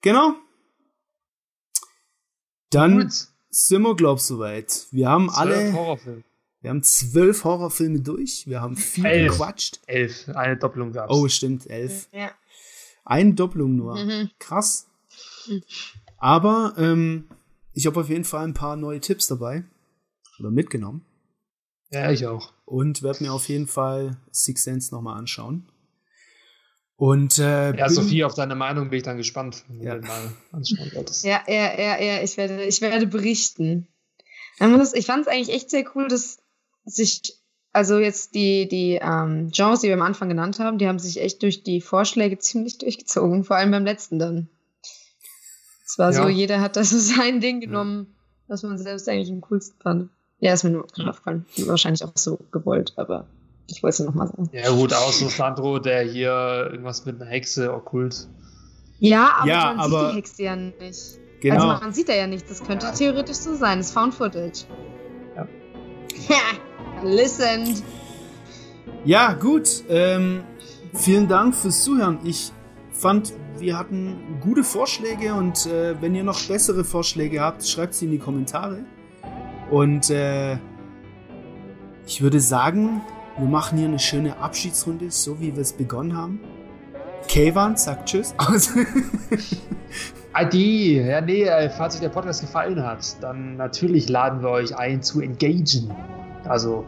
[0.00, 0.34] Genau.
[2.70, 3.12] Dann Gut.
[3.50, 4.86] sind wir, glaub soweit.
[4.92, 6.22] Wir haben Zwölf alle, Horrorfilme.
[6.60, 8.44] wir haben zwölf Horrorfilme durch.
[8.46, 9.32] Wir haben viel Elf.
[9.32, 9.80] gequatscht.
[9.88, 10.28] Elf.
[10.28, 11.12] Eine Doppelung gab's.
[11.12, 12.08] Oh, stimmt, elf.
[12.12, 12.30] Ja.
[13.04, 13.96] Eine Doppelung nur.
[13.96, 14.30] Mhm.
[14.38, 14.86] Krass.
[16.16, 17.28] Aber ähm,
[17.72, 19.64] ich habe auf jeden Fall ein paar neue Tipps dabei.
[20.42, 21.04] Oder mitgenommen.
[21.92, 22.52] Ja, ich auch.
[22.64, 25.68] Und werde mir auf jeden Fall Six Sense nochmal anschauen.
[26.96, 29.94] Und äh, Ja, Sophie, auf deine Meinung bin ich dann gespannt, wenn Ja.
[29.94, 31.24] du den mal anschauen solltest.
[31.24, 33.86] Ja, ja, ja, ja, ich werde, ich werde berichten.
[34.94, 36.38] Ich fand es eigentlich echt sehr cool, dass
[36.84, 37.20] sich,
[37.72, 41.20] also jetzt die, die ähm, Genres, die wir am Anfang genannt haben, die haben sich
[41.20, 44.48] echt durch die Vorschläge ziemlich durchgezogen, vor allem beim letzten dann.
[45.86, 46.28] Es war so, Ja.
[46.28, 48.14] jeder hat da so sein Ding genommen,
[48.48, 50.10] was man selbst eigentlich am coolsten fand.
[50.44, 51.46] Ja, ist mir nur gerade aufgefallen.
[51.66, 53.26] Wahrscheinlich auch so gewollt, aber
[53.68, 54.50] ich wollte es ja nochmal sagen.
[54.52, 58.26] Ja, gut, außer Sandro, der hier irgendwas mit einer Hexe okkult.
[58.98, 61.00] Ja, aber Ja, man aber- sieht die Hexe ja nicht.
[61.40, 61.68] genau.
[61.68, 62.48] Also man sieht da ja nichts.
[62.48, 63.78] Das könnte theoretisch so sein.
[63.78, 64.64] Das ist Found Footage.
[65.36, 65.46] Ja.
[67.04, 67.82] Listened.
[69.04, 69.68] ja, gut.
[69.88, 70.42] Ähm,
[70.94, 72.18] vielen Dank fürs Zuhören.
[72.24, 72.52] Ich
[72.92, 78.06] fand, wir hatten gute Vorschläge und äh, wenn ihr noch bessere Vorschläge habt, schreibt sie
[78.06, 78.84] in die Kommentare.
[79.72, 80.58] Und äh,
[82.06, 83.00] ich würde sagen,
[83.38, 86.40] wir machen hier eine schöne Abschiedsrunde, so wie wir es begonnen haben.
[87.26, 88.34] Kevan sagt Tschüss.
[90.36, 90.54] ID,
[91.06, 95.02] ja nee, äh, falls euch der Podcast gefallen hat, dann natürlich laden wir euch ein
[95.02, 95.90] zu engagen.
[96.44, 96.84] Also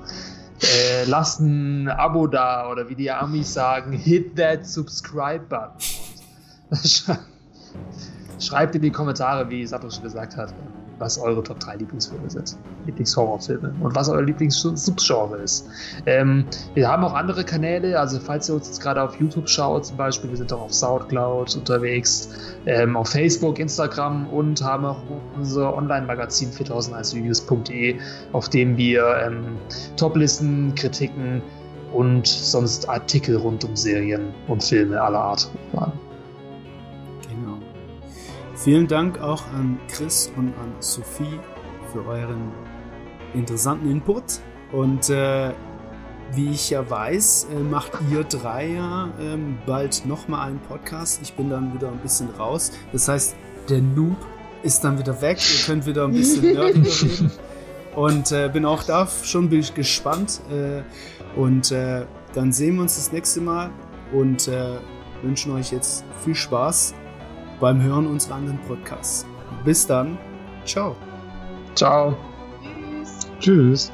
[0.60, 5.78] äh, lasst ein Abo da oder wie die Amis sagen, hit that subscribe button.
[8.38, 10.52] Schreibt in die Kommentare, wie Sato schon gesagt hat,
[10.98, 12.56] was eure Top 3 Lieblingsfilme sind.
[12.86, 15.68] Lieblingshorrorfilme und was euer Lieblingssubgenre ist.
[16.06, 19.86] Ähm, wir haben auch andere Kanäle, also falls ihr uns jetzt gerade auf YouTube schaut,
[19.86, 22.30] zum Beispiel, wir sind auch auf Soundcloud unterwegs,
[22.66, 25.02] ähm, auf Facebook, Instagram und haben auch
[25.36, 27.98] unser Online-Magazin 4001reviews.de,
[28.32, 29.56] auf dem wir ähm,
[29.96, 31.42] Toplisten, Kritiken
[31.92, 36.03] und sonst Artikel rund um Serien und Filme aller Art hochladen.
[38.56, 41.40] Vielen Dank auch an Chris und an Sophie
[41.92, 42.52] für euren
[43.34, 44.40] interessanten Input.
[44.70, 45.52] Und äh,
[46.32, 51.20] wie ich ja weiß, äh, macht ihr drei ja ähm, bald nochmal einen Podcast.
[51.22, 52.70] Ich bin dann wieder ein bisschen raus.
[52.92, 53.34] Das heißt,
[53.68, 54.16] der Noob
[54.62, 55.38] ist dann wieder weg.
[55.38, 57.32] Ihr könnt wieder ein bisschen nerdiger reden.
[57.96, 60.40] Und äh, bin auch da schon bin ich gespannt.
[60.50, 60.82] Äh,
[61.38, 63.70] und äh, dann sehen wir uns das nächste Mal
[64.12, 64.78] und äh,
[65.22, 66.94] wünschen euch jetzt viel Spaß
[67.64, 69.26] beim Hören unserer anderen Podcasts.
[69.64, 70.18] Bis dann.
[70.66, 70.94] Ciao.
[71.74, 72.14] Ciao.
[72.60, 73.18] Tschüss.
[73.40, 73.92] Tschüss.